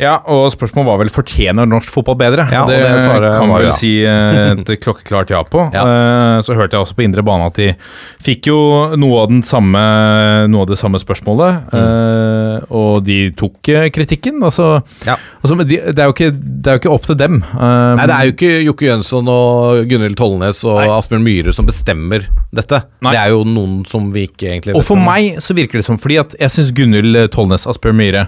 Ja, 0.00 0.16
og 0.30 0.48
spørsmålet 0.54 0.88
var 0.88 1.00
vel 1.02 1.10
fortjener 1.12 1.68
norsk 1.68 1.90
fotball 1.92 2.16
bedre? 2.20 2.46
Ja, 2.52 2.62
og 2.64 2.70
det 2.72 2.80
svaret 3.04 3.36
kan 3.36 3.48
man 3.50 3.60
vel 3.60 3.68
ja. 3.68 3.74
si 3.76 3.90
eh, 4.06 4.52
et 4.56 4.72
klokkeklart 4.84 5.30
ja 5.34 5.42
på. 5.46 5.66
Ja. 5.74 5.82
Eh, 5.84 6.38
Så 6.42 6.56
hørte 6.56 6.76
jeg 6.78 6.86
også 6.86 6.96
på 6.98 7.04
indre 7.04 7.22
bane 7.26 7.46
at 7.50 7.58
de 7.60 7.68
fikk 8.24 8.48
jo 8.50 8.58
noe 8.98 9.20
av, 9.22 9.28
den 9.30 9.42
samme, 9.46 9.82
noe 10.50 10.64
av 10.64 10.72
det 10.72 10.78
samme 10.80 11.00
spørsmålet, 11.02 11.60
Mm. 11.72 12.66
og 12.74 13.02
de 13.06 13.16
tok 13.36 13.68
eh, 13.72 13.86
kritikken. 13.94 14.40
Altså. 14.44 14.82
Ja. 15.06 15.16
altså, 15.42 15.56
de, 15.62 15.78
det, 15.92 15.98
er 15.98 16.08
jo 16.10 16.14
ikke, 16.14 16.30
det 16.32 16.70
er 16.72 16.76
jo 16.76 16.82
ikke 16.82 16.92
opp 16.94 17.06
til 17.08 17.18
dem. 17.20 17.38
Eh, 17.42 17.92
Nei, 17.98 18.06
det 18.08 18.16
er 18.16 18.28
jo 18.28 18.34
ikke 18.36 18.52
Jokke 18.66 18.88
Jønsson 18.88 19.30
og 19.32 19.82
Gunhild 19.90 20.16
Tollnes 20.20 20.62
og 20.68 20.80
Nei. 20.80 20.88
Asbjørn 20.96 21.24
Myhre 21.26 21.54
som 21.56 21.68
bestemmer 21.68 22.26
dette. 22.54 22.82
Nei. 23.04 23.14
Det 23.14 23.22
er 23.22 23.32
jo 23.34 23.44
noen 23.48 23.80
som 23.88 24.10
vi 24.14 24.26
ikke 24.28 24.50
egentlig 24.52 24.76
Og 24.78 24.84
for 24.86 25.00
meg 25.00 25.38
så 25.42 25.54
virker 25.56 25.80
det 25.80 25.86
som 25.86 25.96
Fordi 26.00 26.18
at 26.20 26.36
jeg 26.40 26.52
syns 26.54 26.72
Gunhild 26.76 27.16
Tollnes, 27.34 27.64
Asbjørn 27.70 27.98
Myhre, 27.98 28.26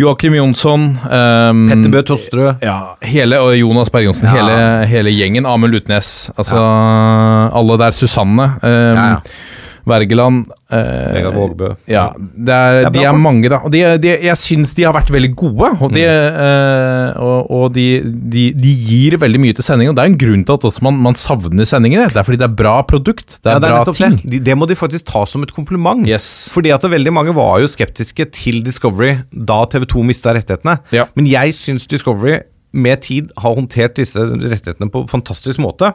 Joakim 0.00 0.34
Jonsson 0.38 0.84
um, 1.04 1.62
Petter 1.68 1.92
Bø 1.92 2.02
Tosterud. 2.08 2.62
Ja, 2.64 2.76
hele, 3.04 3.40
og 3.44 3.52
Jonas 3.58 3.90
Berg-Johnsen, 3.92 4.28
Ja. 4.30 4.32
hele, 4.38 4.58
hele 4.88 5.12
gjengen. 5.12 5.46
Amund 5.46 5.74
Lutnes, 5.74 6.30
altså 6.38 6.56
alle 7.52 7.76
der. 7.82 7.90
Susanne. 7.96 8.52
Um, 8.62 8.70
Ja, 8.70 9.08
ja. 9.10 9.20
Wergeland. 9.88 10.46
eh, 10.70 11.12
Vegard 11.16 11.34
Vågbø. 11.34 11.68
Ja, 11.90 12.12
det 12.16 12.48
er, 12.54 12.72
Det 12.80 12.86
er 12.86 12.90
de 12.94 13.04
er 13.04 13.12
mange, 13.18 13.48
da. 13.50 13.58
Og 13.64 13.72
de, 13.72 13.80
de, 13.98 14.08
jeg 14.22 14.36
syns 14.38 14.74
de 14.74 14.84
har 14.86 14.92
vært 14.94 15.10
veldig 15.10 15.32
gode. 15.34 15.70
Og, 15.80 15.92
de, 15.92 16.04
Mm. 16.04 16.38
eh, 16.44 17.20
og, 17.20 17.50
og 17.50 17.72
de, 17.74 17.86
de, 18.30 18.44
de 18.54 18.74
gir 18.86 19.16
veldig 19.18 19.40
mye 19.40 19.52
til 19.58 19.64
sendingen. 19.66 19.90
Og 19.90 19.96
det 19.98 20.04
er 20.04 20.12
en 20.12 20.18
grunn 20.20 20.44
til 20.46 20.54
at 20.70 20.82
man, 20.82 21.00
man 21.08 21.14
savner 21.18 21.64
sendingene. 21.66 22.08
Det 22.12 22.16
er 22.22 22.26
fordi 22.28 22.38
det 22.42 22.48
er 22.50 22.54
bra 22.62 22.76
produkt. 22.82 23.40
Det 23.42 23.46
er, 23.50 23.56
Ja, 23.56 23.58
det, 23.58 23.70
er 23.70 23.84
bra 23.84 23.92
ting. 23.96 24.16
det. 24.22 24.30
De, 24.30 24.38
det 24.50 24.56
må 24.58 24.68
de 24.70 24.74
faktisk 24.78 25.06
ta 25.10 25.24
som 25.26 25.42
et 25.42 25.52
kompliment. 25.56 26.06
Yes. 26.06 26.48
Fordi 26.52 26.70
at 26.70 26.82
veldig 26.82 27.12
mange 27.12 27.34
var 27.34 27.58
jo 27.60 27.66
skeptiske 27.70 28.30
til 28.36 28.62
Discovery 28.66 29.18
da 29.32 29.64
TV2 29.66 30.04
mista 30.06 30.32
rettighetene. 30.36 30.78
Ja. 30.94 31.06
Men 31.16 31.26
jeg 31.26 31.54
syns 31.58 31.86
Discovery 31.90 32.40
med 32.72 33.00
tid 33.02 33.32
har 33.36 33.56
håndtert 33.58 33.96
disse 33.98 34.22
rettighetene 34.22 34.90
på 34.94 35.02
en 35.02 35.08
fantastisk 35.10 35.58
måte. 35.58 35.90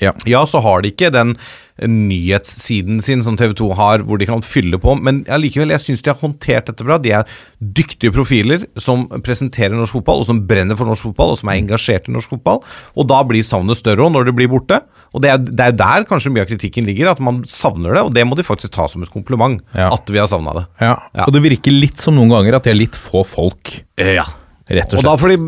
Ja. 0.00 0.12
Ja, 0.28 0.44
så 0.48 0.60
har 0.64 0.82
de 0.82 0.90
ikke 0.94 1.10
den 1.12 1.36
nyhetssiden 1.80 2.98
sin 3.04 3.22
som 3.24 3.36
TV 3.40 3.54
2 3.56 3.68
har, 3.78 4.02
hvor 4.04 4.20
de 4.20 4.26
kan 4.28 4.42
fylle 4.44 4.78
på, 4.80 4.94
men 5.00 5.22
allikevel, 5.32 5.72
jeg 5.74 5.84
syns 5.84 6.02
de 6.04 6.10
har 6.12 6.18
håndtert 6.20 6.68
dette 6.70 6.84
bra. 6.86 6.98
De 7.00 7.12
er 7.16 7.28
dyktige 7.60 8.12
profiler 8.14 8.66
som 8.80 9.06
presenterer 9.24 9.76
norsk 9.78 9.96
fotball, 9.98 10.22
og 10.22 10.28
som 10.28 10.42
brenner 10.48 10.76
for 10.78 10.88
norsk 10.90 11.08
fotball, 11.10 11.32
og 11.34 11.40
som 11.40 11.50
er 11.52 11.60
engasjert 11.62 12.08
i 12.10 12.14
norsk 12.16 12.34
fotball. 12.34 12.60
Og 13.00 13.08
da 13.10 13.22
blir 13.28 13.46
savnet 13.46 13.80
større 13.80 14.04
òg, 14.06 14.12
når 14.16 14.28
det 14.30 14.36
blir 14.40 14.50
borte. 14.52 14.80
Og 15.16 15.24
det 15.24 15.32
er, 15.32 15.40
det 15.42 15.64
er 15.70 15.78
der 15.80 16.04
kanskje 16.08 16.32
mye 16.34 16.44
av 16.44 16.50
kritikken 16.52 16.86
ligger, 16.86 17.10
at 17.14 17.22
man 17.24 17.42
savner 17.50 17.96
det, 17.96 18.04
og 18.06 18.12
det 18.16 18.26
må 18.28 18.36
de 18.38 18.46
faktisk 18.46 18.74
ta 18.76 18.86
som 18.90 19.02
et 19.06 19.12
kompliment, 19.12 19.60
Ja. 19.74 19.88
at 19.96 20.08
vi 20.12 20.20
har 20.20 20.28
savna 20.30 20.52
det. 20.60 20.66
Ja. 20.80 20.94
Ja. 21.16 21.24
Og 21.26 21.32
det 21.34 21.42
virker 21.48 21.74
litt 21.74 21.98
som 21.98 22.14
noen 22.18 22.30
ganger 22.32 22.56
at 22.60 22.68
de 22.68 22.74
er 22.74 22.78
litt 22.78 22.96
få 22.98 23.24
folk, 23.26 23.80
Ja. 23.98 24.24
rett 24.70 24.92
og 24.92 25.00
slett. 25.00 25.04
Og 25.04 25.08
da 25.08 25.16
får 25.18 25.34
de 25.34 25.40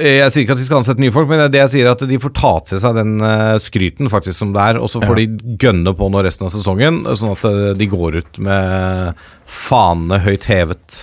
Jeg 0.00 0.32
sier 0.32 0.44
ikke 0.44 0.56
at 0.56 0.60
de 0.60 0.66
skal 0.66 0.80
ansette 0.80 1.02
nye 1.02 1.12
folk, 1.14 1.28
men 1.30 1.44
det 1.52 1.60
jeg 1.60 1.72
sier 1.74 1.88
er 1.88 1.94
at 1.94 2.04
de 2.08 2.18
får 2.20 2.32
ta 2.36 2.52
til 2.68 2.80
seg 2.82 2.96
den 2.98 3.14
eh, 3.24 3.54
skryten 3.62 4.10
faktisk 4.12 4.38
som 4.40 4.52
det 4.54 4.62
er, 4.62 4.80
og 4.80 4.90
så 4.92 5.02
får 5.04 5.20
de 5.20 5.56
gønne 5.60 5.94
på 5.96 6.10
nå 6.10 6.24
resten 6.26 6.48
av 6.48 6.52
sesongen, 6.54 7.02
sånn 7.18 7.34
at 7.34 7.46
eh, 7.48 7.70
de 7.78 7.88
går 7.90 8.20
ut 8.22 8.42
med 8.46 9.24
fanene 9.46 10.20
høyt 10.24 10.48
hevet. 10.50 11.00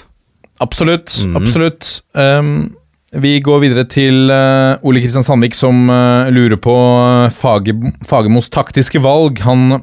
Absolutt. 0.62 1.16
Absolutt. 1.38 1.98
Um, 2.14 2.72
vi 3.12 3.34
går 3.44 3.64
videre 3.66 3.84
til 3.92 4.30
uh, 4.32 4.78
Ole 4.88 5.02
Kristian 5.04 5.26
Sandvik, 5.26 5.58
som 5.58 5.90
uh, 5.92 6.30
lurer 6.32 6.60
på 6.62 6.76
Fagermos 7.36 8.52
taktiske 8.54 9.02
valg. 9.04 9.42
Han 9.44 9.82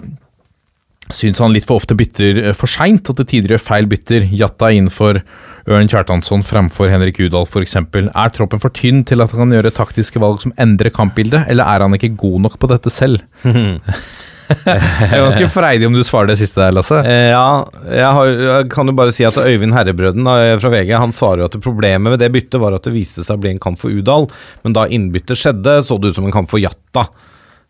syns 1.15 1.41
han 1.43 1.55
litt 1.55 1.69
for 1.69 1.81
ofte 1.81 1.97
bytter 1.99 2.43
uh, 2.49 2.55
for 2.57 2.71
seint, 2.71 3.09
at 3.11 3.21
det 3.21 3.29
tidligere 3.33 3.59
gjør 3.59 3.67
feil 3.67 3.91
bytter. 3.91 4.29
Jatta 4.39 4.71
inn 4.75 4.91
for 4.93 5.21
Ørn 5.69 5.91
Kjartansson 5.91 6.45
fremfor 6.47 6.93
Henrik 6.93 7.21
Udal 7.21 7.49
f.eks. 7.49 7.77
Er 7.77 8.33
troppen 8.35 8.63
for 8.63 8.73
tynn 8.75 9.05
til 9.09 9.25
at 9.25 9.35
han 9.35 9.45
kan 9.45 9.59
gjøre 9.59 9.75
taktiske 9.77 10.23
valg 10.23 10.41
som 10.45 10.55
endrer 10.61 10.95
kampbildet, 10.95 11.45
eller 11.49 11.69
er 11.69 11.85
han 11.85 11.97
ikke 11.97 12.17
god 12.19 12.49
nok 12.49 12.59
på 12.61 12.71
dette 12.73 12.93
selv? 12.93 13.25
Jeg 14.49 15.13
er 15.13 15.21
ganske 15.21 15.49
freidig 15.53 15.85
om 15.89 15.97
du 15.97 16.01
svarer 16.07 16.31
det 16.31 16.39
siste 16.41 16.61
der, 16.63 16.73
Lasse. 16.73 17.03
Eh, 17.05 17.31
ja, 17.35 17.67
jeg, 17.85 18.09
har, 18.17 18.31
jeg 18.47 18.69
kan 18.73 18.89
jo 18.89 18.95
bare 18.97 19.13
si 19.13 19.27
at 19.29 19.37
Øyvind 19.37 19.77
Herrebrøden 19.77 20.25
fra 20.25 20.71
VG 20.73 20.95
Han 20.97 21.13
svarer 21.13 21.43
jo 21.43 21.49
at 21.51 21.59
problemet 21.61 22.15
med 22.15 22.17
det 22.23 22.31
byttet 22.33 22.57
var 22.63 22.73
at 22.77 22.87
det 22.89 22.95
viste 22.95 23.25
seg 23.27 23.37
å 23.37 23.43
bli 23.43 23.53
en 23.53 23.61
kamp 23.61 23.77
for 23.81 23.93
Udal, 23.93 24.25
men 24.65 24.77
da 24.77 24.87
innbyttet 24.89 25.37
skjedde, 25.37 25.83
så 25.85 25.99
det 26.01 26.13
ut 26.13 26.21
som 26.21 26.29
en 26.29 26.35
kamp 26.35 26.49
for 26.49 26.63
Jatta. 26.63 27.09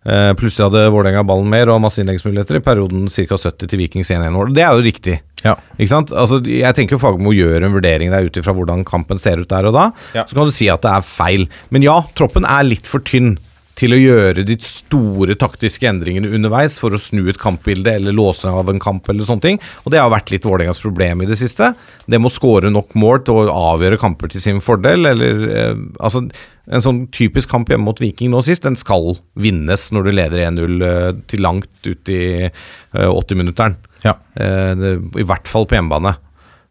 Eh, 0.09 0.33
plutselig 0.41 0.69
hadde 0.69 0.87
Vålerenga 0.95 1.25
ballen 1.29 1.51
mer 1.53 1.69
og 1.69 1.83
masse 1.85 2.01
innleggsmuligheter 2.01 2.59
i 2.59 2.65
perioden 2.65 3.09
ca. 3.13 3.37
70 3.37 3.69
til 3.69 3.83
Vikings 3.83 4.13
1-1-mål. 4.15 4.55
Det 4.57 4.65
er 4.65 4.73
jo 4.73 4.87
riktig. 4.87 5.19
Ja. 5.45 5.55
Ikke 5.77 5.93
sant? 5.93 6.15
Altså, 6.17 6.41
jeg 6.49 6.77
tenker 6.77 6.97
jo 6.97 7.03
Fagermo 7.03 7.35
gjør 7.37 7.67
en 7.67 7.77
vurdering 7.77 8.15
der 8.15 8.27
ut 8.27 8.39
ifra 8.41 8.55
hvordan 8.57 8.87
kampen 8.89 9.21
ser 9.21 9.43
ut 9.43 9.51
der 9.53 9.69
og 9.69 9.77
da. 9.77 9.91
Ja. 10.17 10.25
Så 10.25 10.39
kan 10.39 10.49
du 10.49 10.55
si 10.55 10.71
at 10.73 10.87
det 10.87 10.95
er 10.95 11.05
feil. 11.07 11.47
Men 11.75 11.85
ja, 11.85 12.01
troppen 12.19 12.49
er 12.49 12.67
litt 12.67 12.89
for 12.89 13.05
tynn 13.05 13.37
til 13.79 13.95
å 13.95 14.01
gjøre 14.01 14.43
de 14.47 14.57
store 14.65 15.37
taktiske 15.39 15.87
endringene 15.87 16.33
underveis 16.35 16.79
for 16.83 16.95
å 16.95 16.99
snu 16.99 17.29
et 17.31 17.39
kampbilde 17.39 17.93
eller 17.95 18.17
låse 18.17 18.51
av 18.51 18.71
en 18.73 18.83
kamp 18.83 19.07
eller 19.11 19.29
sånne 19.29 19.45
ting. 19.45 19.61
Og 19.85 19.95
det 19.95 20.01
har 20.03 20.11
vært 20.11 20.33
litt 20.35 20.47
Vålerengas 20.49 20.83
problem 20.83 21.23
i 21.23 21.29
det 21.31 21.39
siste. 21.39 21.71
Det 22.11 22.19
må 22.19 22.33
skåre 22.33 22.73
nok 22.75 22.97
mål 22.99 23.23
til 23.27 23.39
å 23.39 23.59
avgjøre 23.75 24.01
kamper 24.03 24.33
til 24.33 24.43
sin 24.43 24.63
fordel, 24.65 25.07
eller 25.13 25.45
eh, 25.53 25.85
altså 26.01 26.25
en 26.71 26.83
sånn 26.85 27.03
typisk 27.15 27.49
kamp 27.51 27.69
hjemme 27.73 27.87
mot 27.89 28.01
Viking 28.03 28.31
nå 28.33 28.43
sist, 28.45 28.63
den 28.67 28.77
skal 28.77 29.15
vinnes 29.41 29.87
når 29.95 30.05
du 30.05 30.11
leder 30.13 30.43
1-0 30.51 30.83
eh, 30.85 31.11
til 31.31 31.41
langt 31.45 31.71
ut 31.89 32.11
i 32.13 32.21
eh, 32.49 33.09
80-minutteren. 33.09 33.77
Ja. 34.05 34.15
Eh, 34.37 34.85
I 35.19 35.25
hvert 35.29 35.49
fall 35.49 35.65
på 35.71 35.79
hjemmebane. 35.79 36.13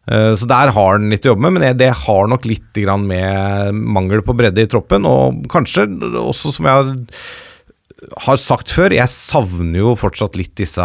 Eh, 0.08 0.34
Så 0.38 0.46
der 0.48 0.70
har 0.72 0.92
han 0.94 1.10
litt 1.10 1.26
å 1.26 1.32
jobbe 1.34 1.48
med, 1.50 1.58
men 1.58 1.76
det- 1.76 1.90
har 2.06 2.28
nok 2.30 2.46
litt 2.46 2.78
med 3.02 3.74
mangel 3.74 4.22
på 4.22 4.36
bredde 4.38 4.62
i 4.62 4.70
troppen, 4.70 5.04
og 5.04 5.42
kanskje 5.50 5.88
også, 6.22 6.52
som 6.54 6.64
jeg 6.70 7.04
har 8.28 8.36
sagt 8.38 8.70
før, 8.70 8.94
jeg 8.94 9.10
savner 9.10 9.80
jo 9.82 9.96
fortsatt 9.98 10.36
litt 10.38 10.54
disse 10.54 10.78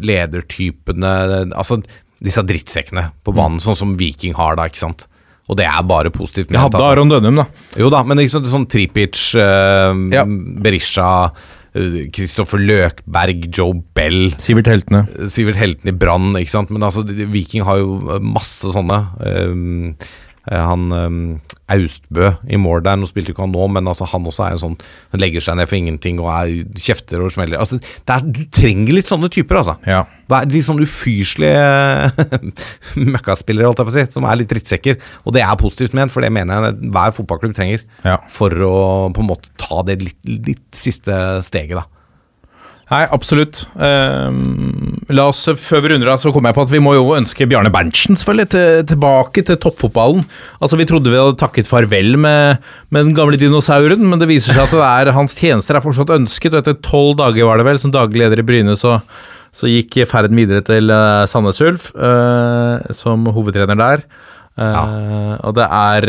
ledertypene, 0.00 1.12
altså 1.52 1.82
disse 2.22 2.42
drittsekkene 2.46 3.10
på 3.26 3.34
banen, 3.34 3.60
sånn 3.62 3.76
som 3.78 3.96
Viking 3.98 4.34
har 4.38 4.56
da, 4.56 4.68
ikke 4.70 4.82
sant. 4.84 5.06
Og 5.52 5.58
det 5.58 5.66
er 5.68 5.82
bare 5.88 6.12
positivt. 6.14 6.52
Jeg 6.52 6.60
hadde 6.62 6.78
altså. 6.78 6.92
Aron 6.94 7.12
Dønum, 7.12 7.42
da. 7.42 7.48
Jo 7.80 7.90
da, 7.92 8.02
men 8.08 8.22
ikke 8.22 8.40
sånn, 8.48 8.68
Tripic, 8.70 9.18
uh, 9.36 9.92
Ja. 10.14 10.24
Berisha, 10.64 11.10
eh, 11.76 11.98
Kristoffer 12.14 12.62
Løkberg, 12.62 13.46
Joe 13.52 13.76
Bell 13.96 14.32
Sivert 14.42 14.70
Heltene. 14.72 15.04
Sivert 15.32 15.60
Heltene 15.60 15.92
i 15.92 15.96
Brann, 15.96 16.32
ikke 16.40 16.54
sant. 16.56 16.72
Men 16.72 16.88
altså, 16.88 17.04
Viking 17.04 17.66
har 17.68 17.82
jo 17.82 18.18
masse 18.24 18.72
sånne. 18.72 19.00
Um, 19.20 19.92
eh, 19.92 20.10
han 20.50 20.90
um, 20.90 21.18
Austbø 21.72 22.32
i 22.50 22.58
mål 22.60 22.82
der, 22.84 22.98
nå 22.98 23.06
spilte 23.08 23.32
ikke 23.32 23.44
han 23.44 23.52
nå, 23.54 23.66
men 23.72 23.86
altså, 23.88 24.06
han 24.10 24.26
også 24.26 24.42
er 24.44 24.56
en 24.56 24.62
sånn 24.62 24.74
Han 25.12 25.22
legger 25.22 25.44
seg 25.44 25.56
ned 25.58 25.70
for 25.70 25.78
ingenting 25.78 26.18
og 26.20 26.28
er 26.34 26.80
kjefter 26.82 27.22
og 27.22 27.30
smeller. 27.34 27.60
Altså, 27.62 27.78
er, 27.78 28.26
du 28.26 28.42
trenger 28.52 28.96
litt 28.96 29.10
sånne 29.10 29.30
typer, 29.32 29.60
altså. 29.60 29.76
Ja. 29.86 30.02
De 30.48 30.62
sånn 30.64 30.82
ufyselige 30.82 32.42
møkkaspillere, 33.14 33.68
holdt 33.68 33.82
jeg 33.82 33.88
på 33.88 33.94
å 33.94 33.96
si, 33.98 34.06
som 34.16 34.28
er 34.28 34.40
litt 34.40 34.50
drittsekker. 34.52 35.00
Og 35.22 35.36
det 35.36 35.44
er 35.46 35.60
positivt 35.60 35.96
ment, 35.96 36.12
for 36.14 36.24
det 36.24 36.32
mener 36.34 36.70
jeg 36.70 36.92
hver 36.92 37.16
fotballklubb 37.16 37.56
trenger. 37.56 37.86
Ja. 38.02 38.18
For 38.32 38.66
å 38.66 38.76
på 39.14 39.24
en 39.24 39.30
måte 39.30 39.52
ta 39.60 39.82
det 39.86 40.00
litt, 40.02 40.20
litt 40.26 40.66
siste 40.76 41.14
steget, 41.46 41.78
da. 41.78 41.86
Nei, 42.92 43.06
absolutt. 43.14 43.62
Ehm, 43.80 44.98
la 45.16 45.30
oss, 45.30 45.46
Før 45.56 45.80
vi 45.80 45.92
runder 45.94 46.10
av, 46.12 46.18
så 46.20 46.32
kommer 46.34 46.50
jeg 46.50 46.58
på 46.58 46.64
at 46.66 46.72
vi 46.74 46.80
må 46.84 46.92
jo 46.92 47.14
ønske 47.16 47.46
Bjarne 47.48 47.72
Berntsen 47.72 48.18
selvfølgelig 48.20 48.50
til, 48.52 48.82
tilbake 48.90 49.44
til 49.48 49.56
toppfotballen. 49.62 50.26
Altså, 50.60 50.76
Vi 50.76 50.86
trodde 50.90 51.08
vi 51.12 51.16
hadde 51.16 51.38
takket 51.40 51.70
farvel 51.70 52.18
med, 52.20 52.60
med 52.92 53.06
den 53.08 53.14
gamle 53.16 53.40
dinosauren, 53.40 54.04
men 54.10 54.20
det 54.20 54.28
viser 54.28 54.52
seg 54.52 54.66
at 54.66 54.74
det 54.76 54.84
er, 54.84 55.12
hans 55.16 55.38
tjenester 55.40 55.78
er 55.78 55.84
fortsatt 55.84 56.12
ønsket. 56.12 56.52
og 56.52 56.60
Etter 56.60 56.76
tolv 56.84 57.16
dager 57.22 57.48
var 57.48 57.62
det 57.62 57.68
vel, 57.70 57.80
som 57.80 57.94
daglig 57.94 58.26
leder 58.26 58.42
i 58.42 58.46
Bryne, 58.50 58.76
så, 58.76 58.98
så 59.56 59.70
gikk 59.72 60.02
ferden 60.10 60.36
videre 60.36 60.60
til 60.66 60.92
uh, 60.92 61.24
Sandnes 61.30 61.62
Ulf 61.64 61.88
uh, 61.96 62.76
som 62.92 63.24
hovedtrener 63.32 63.80
der. 63.80 64.04
Eh, 64.52 65.36
Og 65.40 65.54
det 65.56 65.64
er 65.64 66.04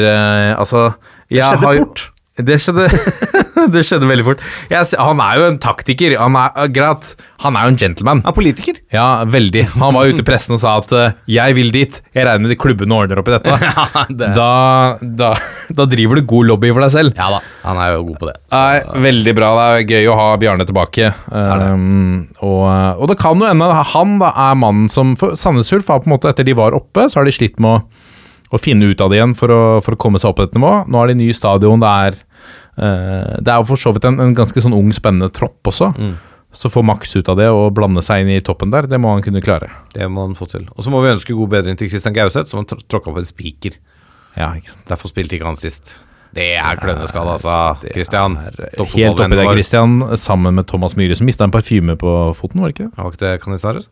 Altså 0.59 0.89
jeg 1.31 1.45
skjedde 1.47 1.63
har 1.63 1.77
fort. 1.79 2.01
Det 2.43 2.57
skjedde, 2.59 2.89
det 3.73 3.83
skjedde 3.87 4.09
veldig 4.09 4.25
fort. 4.27 4.43
Jeg, 4.71 4.89
han 4.99 5.21
er 5.23 5.39
jo 5.39 5.47
en 5.51 5.59
taktiker. 5.61 6.15
Han 6.21 6.37
er, 6.39 6.67
greit, 6.73 7.13
han 7.43 7.57
er 7.59 7.67
jo 7.67 7.73
en 7.73 7.79
gentleman. 7.83 8.23
Han 8.25 8.33
er 8.33 8.37
politiker. 8.37 8.79
Ja, 8.93 9.07
veldig. 9.29 9.65
Han 9.77 9.97
var 9.97 10.09
ute 10.09 10.23
i 10.23 10.27
pressen 10.27 10.55
og 10.57 10.61
sa 10.63 10.75
at 10.81 10.93
uh, 10.95 11.13
'jeg 11.29 11.55
vil 11.57 11.71
dit', 11.73 11.99
jeg 12.15 12.25
regner 12.27 12.45
med 12.47 12.53
de 12.53 12.59
klubbene 12.59 12.97
ordner 12.97 13.21
opp 13.21 13.29
i 13.29 13.35
dette. 13.35 13.57
da, 14.23 14.49
da, 15.01 15.33
da 15.79 15.85
driver 15.89 16.19
du 16.19 16.25
god 16.29 16.49
lobby 16.53 16.71
for 16.73 16.85
deg 16.85 16.93
selv. 16.95 17.17
Ja 17.19 17.29
da, 17.35 17.41
han 17.63 17.81
er 17.81 17.93
jo 17.95 18.03
god 18.11 18.19
på 18.23 18.29
det. 18.31 18.37
Så- 18.49 18.61
Nei, 18.63 19.03
veldig 19.09 19.35
bra. 19.37 19.51
Det 19.57 19.67
er 19.69 19.97
gøy 19.97 20.09
å 20.11 20.17
ha 20.19 20.29
Bjarne 20.41 20.65
tilbake. 20.69 21.11
Um, 21.29 22.27
og, 22.41 22.63
og 22.99 23.07
det 23.11 23.19
kan 23.21 23.39
jo 23.39 23.49
hende 23.49 23.69
han 23.93 24.17
da 24.21 24.31
er 24.49 24.55
mannen 24.59 24.89
som 24.91 25.15
for 25.19 25.37
Sandnes 25.39 25.71
Ulf 25.75 25.89
har 25.91 26.01
på 26.03 26.09
en 26.09 26.15
måte, 26.15 26.29
etter 26.31 26.45
de 26.47 26.55
var 26.57 26.75
oppe, 26.77 27.07
så 27.09 27.19
har 27.21 27.25
de 27.27 27.33
slitt 27.35 27.59
med 27.63 27.69
å, 27.81 27.81
å 28.53 28.59
finne 28.61 28.89
ut 28.91 29.01
av 29.01 29.09
det 29.11 29.17
igjen 29.19 29.35
for 29.37 29.51
å, 29.53 29.61
for 29.85 29.95
å 29.95 29.99
komme 29.99 30.21
seg 30.21 30.31
opp 30.31 30.39
på 30.39 30.45
dette 30.47 30.57
nivået. 30.59 30.89
Nå 30.91 31.01
har 31.01 31.11
de 31.11 31.17
ny 31.19 31.29
stadion. 31.35 31.81
Det 31.83 31.89
er, 32.07 32.17
eh, 32.17 32.32
det 32.77 33.47
er 33.53 33.57
jo 33.61 33.65
for 33.69 33.77
så 33.81 33.91
vidt 33.93 34.05
en, 34.09 34.19
en 34.23 34.33
ganske 34.37 34.61
sånn 34.63 34.73
ung, 34.77 34.89
spennende 34.95 35.29
tropp 35.33 35.69
også. 35.69 35.91
Så 36.53 36.69
få 36.69 36.83
maks 36.85 37.15
ut 37.17 37.29
av 37.33 37.37
det 37.39 37.47
og 37.49 37.71
blande 37.73 38.01
seg 38.05 38.21
inn 38.21 38.35
i 38.35 38.41
toppen 38.45 38.69
der, 38.73 38.85
det 38.85 38.99
må 39.01 39.09
han 39.15 39.23
kunne 39.25 39.41
klare. 39.41 39.71
Det 39.95 40.05
må 40.09 40.27
han 40.27 40.35
få 40.37 40.45
til. 40.51 40.67
Og 40.77 40.85
så 40.85 40.91
må 40.93 40.99
vi 41.01 41.09
ønske 41.15 41.33
god 41.33 41.49
bedring 41.49 41.77
til 41.79 41.89
Christian 41.89 42.13
Gauseth, 42.13 42.45
som 42.51 42.61
har 42.61 42.67
tr- 42.69 42.83
tråkka 42.93 43.09
på 43.15 43.21
en 43.23 43.25
spiker. 43.25 43.79
Ja. 44.37 44.51
Derfor 44.89 45.09
spilte 45.09 45.33
ikke 45.37 45.49
han 45.49 45.57
sist. 45.57 45.95
Det 46.33 46.51
er 46.57 46.77
kløneskade, 46.81 47.33
altså. 47.37 47.55
Christian. 47.93 48.37
Helt 48.41 48.79
oppi 48.81 49.01
det, 49.37 49.47
Christian, 49.51 49.99
sammen 50.17 50.55
med 50.57 50.65
Thomas 50.69 50.95
Myhre, 50.97 51.17
som 51.17 51.25
mista 51.29 51.45
en 51.45 51.53
parfyme 51.53 51.93
på 52.01 52.13
foten, 52.37 52.61
var 52.61 52.69
det 52.69 52.77
ikke 52.77 52.87
det? 52.87 52.97
Var 53.01 53.11
ikke 53.13 53.21
det 53.25 53.33
Canizares? 53.43 53.89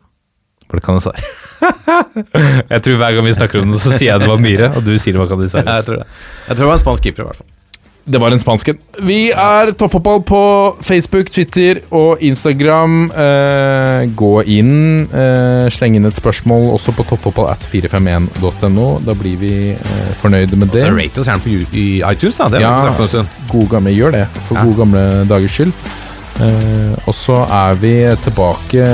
Var 0.70 0.78
det 0.80 0.86
Canizares? 0.86 1.22
jeg 2.72 2.82
tror 2.82 2.98
hver 3.02 3.14
gang 3.18 3.26
vi 3.28 3.34
snakker 3.36 3.62
om 3.62 3.74
det, 3.74 3.80
så 3.82 3.94
sier 3.94 4.12
jeg 4.12 4.22
det 4.24 4.30
var 4.30 4.42
Myhre, 4.42 4.70
og 4.78 4.86
du 4.86 4.92
sier 4.98 5.14
det 5.14 5.22
var 5.22 5.30
Canizares. 5.34 5.66
Jeg 5.70 5.86
tror 5.90 6.00
det. 6.02 6.06
Jeg 6.48 6.56
tror 6.56 6.62
det 6.64 6.70
var 6.72 6.78
en 6.80 6.84
spansk 6.86 7.06
keeper, 7.06 7.22
i 7.26 7.30
hvert 7.30 7.42
fall. 7.42 7.50
Det 8.04 8.18
var 8.18 8.34
en 8.34 8.40
spansken. 8.42 8.78
Vi 9.06 9.30
er 9.30 9.70
Toppfotball 9.78 10.22
på 10.26 10.40
Facebook, 10.82 11.30
Twitter 11.30 11.78
og 11.94 12.18
Instagram. 12.24 13.04
Eh, 13.14 14.06
gå 14.18 14.32
inn, 14.50 15.06
eh, 15.06 15.70
sleng 15.70 15.94
inn 15.96 16.08
et 16.10 16.18
spørsmål 16.18 16.72
også 16.74 16.94
på 16.98 17.06
toppfotballat451.no. 17.12 18.86
Da 19.06 19.14
blir 19.14 19.36
vi 19.38 19.54
eh, 19.70 20.12
fornøyde 20.20 20.58
med 20.58 20.72
det. 20.74 20.82
Og 20.82 20.90
så 20.90 20.96
rate 20.98 21.22
oss 21.22 21.30
gjerne 21.30 21.46
på 21.46 21.76
i 21.78 21.86
iTunes, 22.10 22.36
da. 22.42 22.48
Det 22.48 22.60
Ja. 22.60 22.74
god. 23.48 23.68
Gamle, 23.70 23.94
gjør 23.94 24.12
det, 24.12 24.26
for 24.48 24.56
Ja. 24.56 24.64
gode 24.64 24.76
gamle 24.76 25.28
dagers 25.28 25.52
skyld. 25.52 25.72
Eh, 26.40 26.94
og 27.06 27.14
så 27.14 27.36
er 27.44 27.76
vi 27.82 27.92
tilbake 28.24 28.86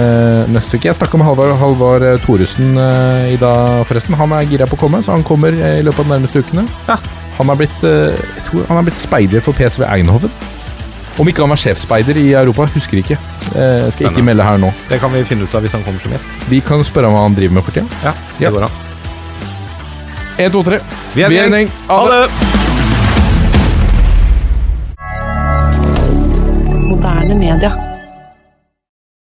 neste 0.51 0.77
uke. 0.79 0.89
Jeg 0.89 0.99
snakka 0.99 1.21
med 1.21 1.29
Halvard, 1.29 1.55
Halvard 1.61 2.07
Thoresen 2.25 2.75
uh, 2.77 3.29
i 3.31 3.39
dag, 3.41 3.87
forresten. 3.89 4.17
Han 4.19 4.35
er 4.37 4.49
gira 4.51 4.67
på 4.69 4.79
å 4.79 4.83
komme, 4.87 5.03
så 5.05 5.15
han 5.15 5.25
kommer 5.27 5.55
eh, 5.55 5.79
i 5.81 5.87
løpet 5.87 6.03
av 6.03 6.09
de 6.11 6.17
nærmeste 6.17 6.43
ukene. 6.45 6.67
Han 7.39 7.53
er 7.53 7.61
blitt, 7.61 7.83
uh, 7.87 8.11
jeg 8.17 8.47
tror 8.51 8.67
han 8.73 8.81
er 8.83 8.89
blitt 8.91 9.01
speider 9.01 9.45
for 9.45 9.57
PSV 9.57 9.87
Einhoven. 9.87 10.33
Om 11.19 11.27
ikke 11.31 11.43
han 11.43 11.51
var 11.51 11.59
sjefsspeider 11.59 12.19
i 12.21 12.29
Europa, 12.39 12.69
husker 12.75 13.01
ikke. 13.01 13.17
Eh, 13.55 13.79
jeg 13.89 13.95
skal 13.97 14.11
ikke 14.13 14.23
melde 14.23 14.45
her 14.47 14.61
nå. 14.63 14.71
Det 14.91 15.01
kan 15.03 15.11
vi 15.11 15.25
finne 15.27 15.49
ut 15.49 15.55
av 15.59 15.67
hvis 15.67 15.75
han 15.75 15.83
kommer 15.87 16.03
som 16.03 16.15
gjest. 16.15 16.31
Vi 16.51 16.61
kan 16.63 16.85
spørre 16.87 17.11
om 17.11 17.17
hva 17.19 17.25
han 17.27 17.35
driver 17.35 17.59
med 17.59 17.67
for 17.67 17.75
tida. 17.75 17.91
Ja, 18.05 18.15
Ja. 18.39 18.53
det 18.53 18.55
går 18.55 18.69
an. 18.69 18.71
1, 20.39 20.53
2, 20.53 20.63
3. 20.63 20.81
Vi 21.15 21.23
er 21.27 21.45
en 21.47 21.59
gjeng. 21.59 21.71
Ha 21.89 22.03
det! 22.13 22.68
Moderne 26.89 27.35
media. 27.35 27.88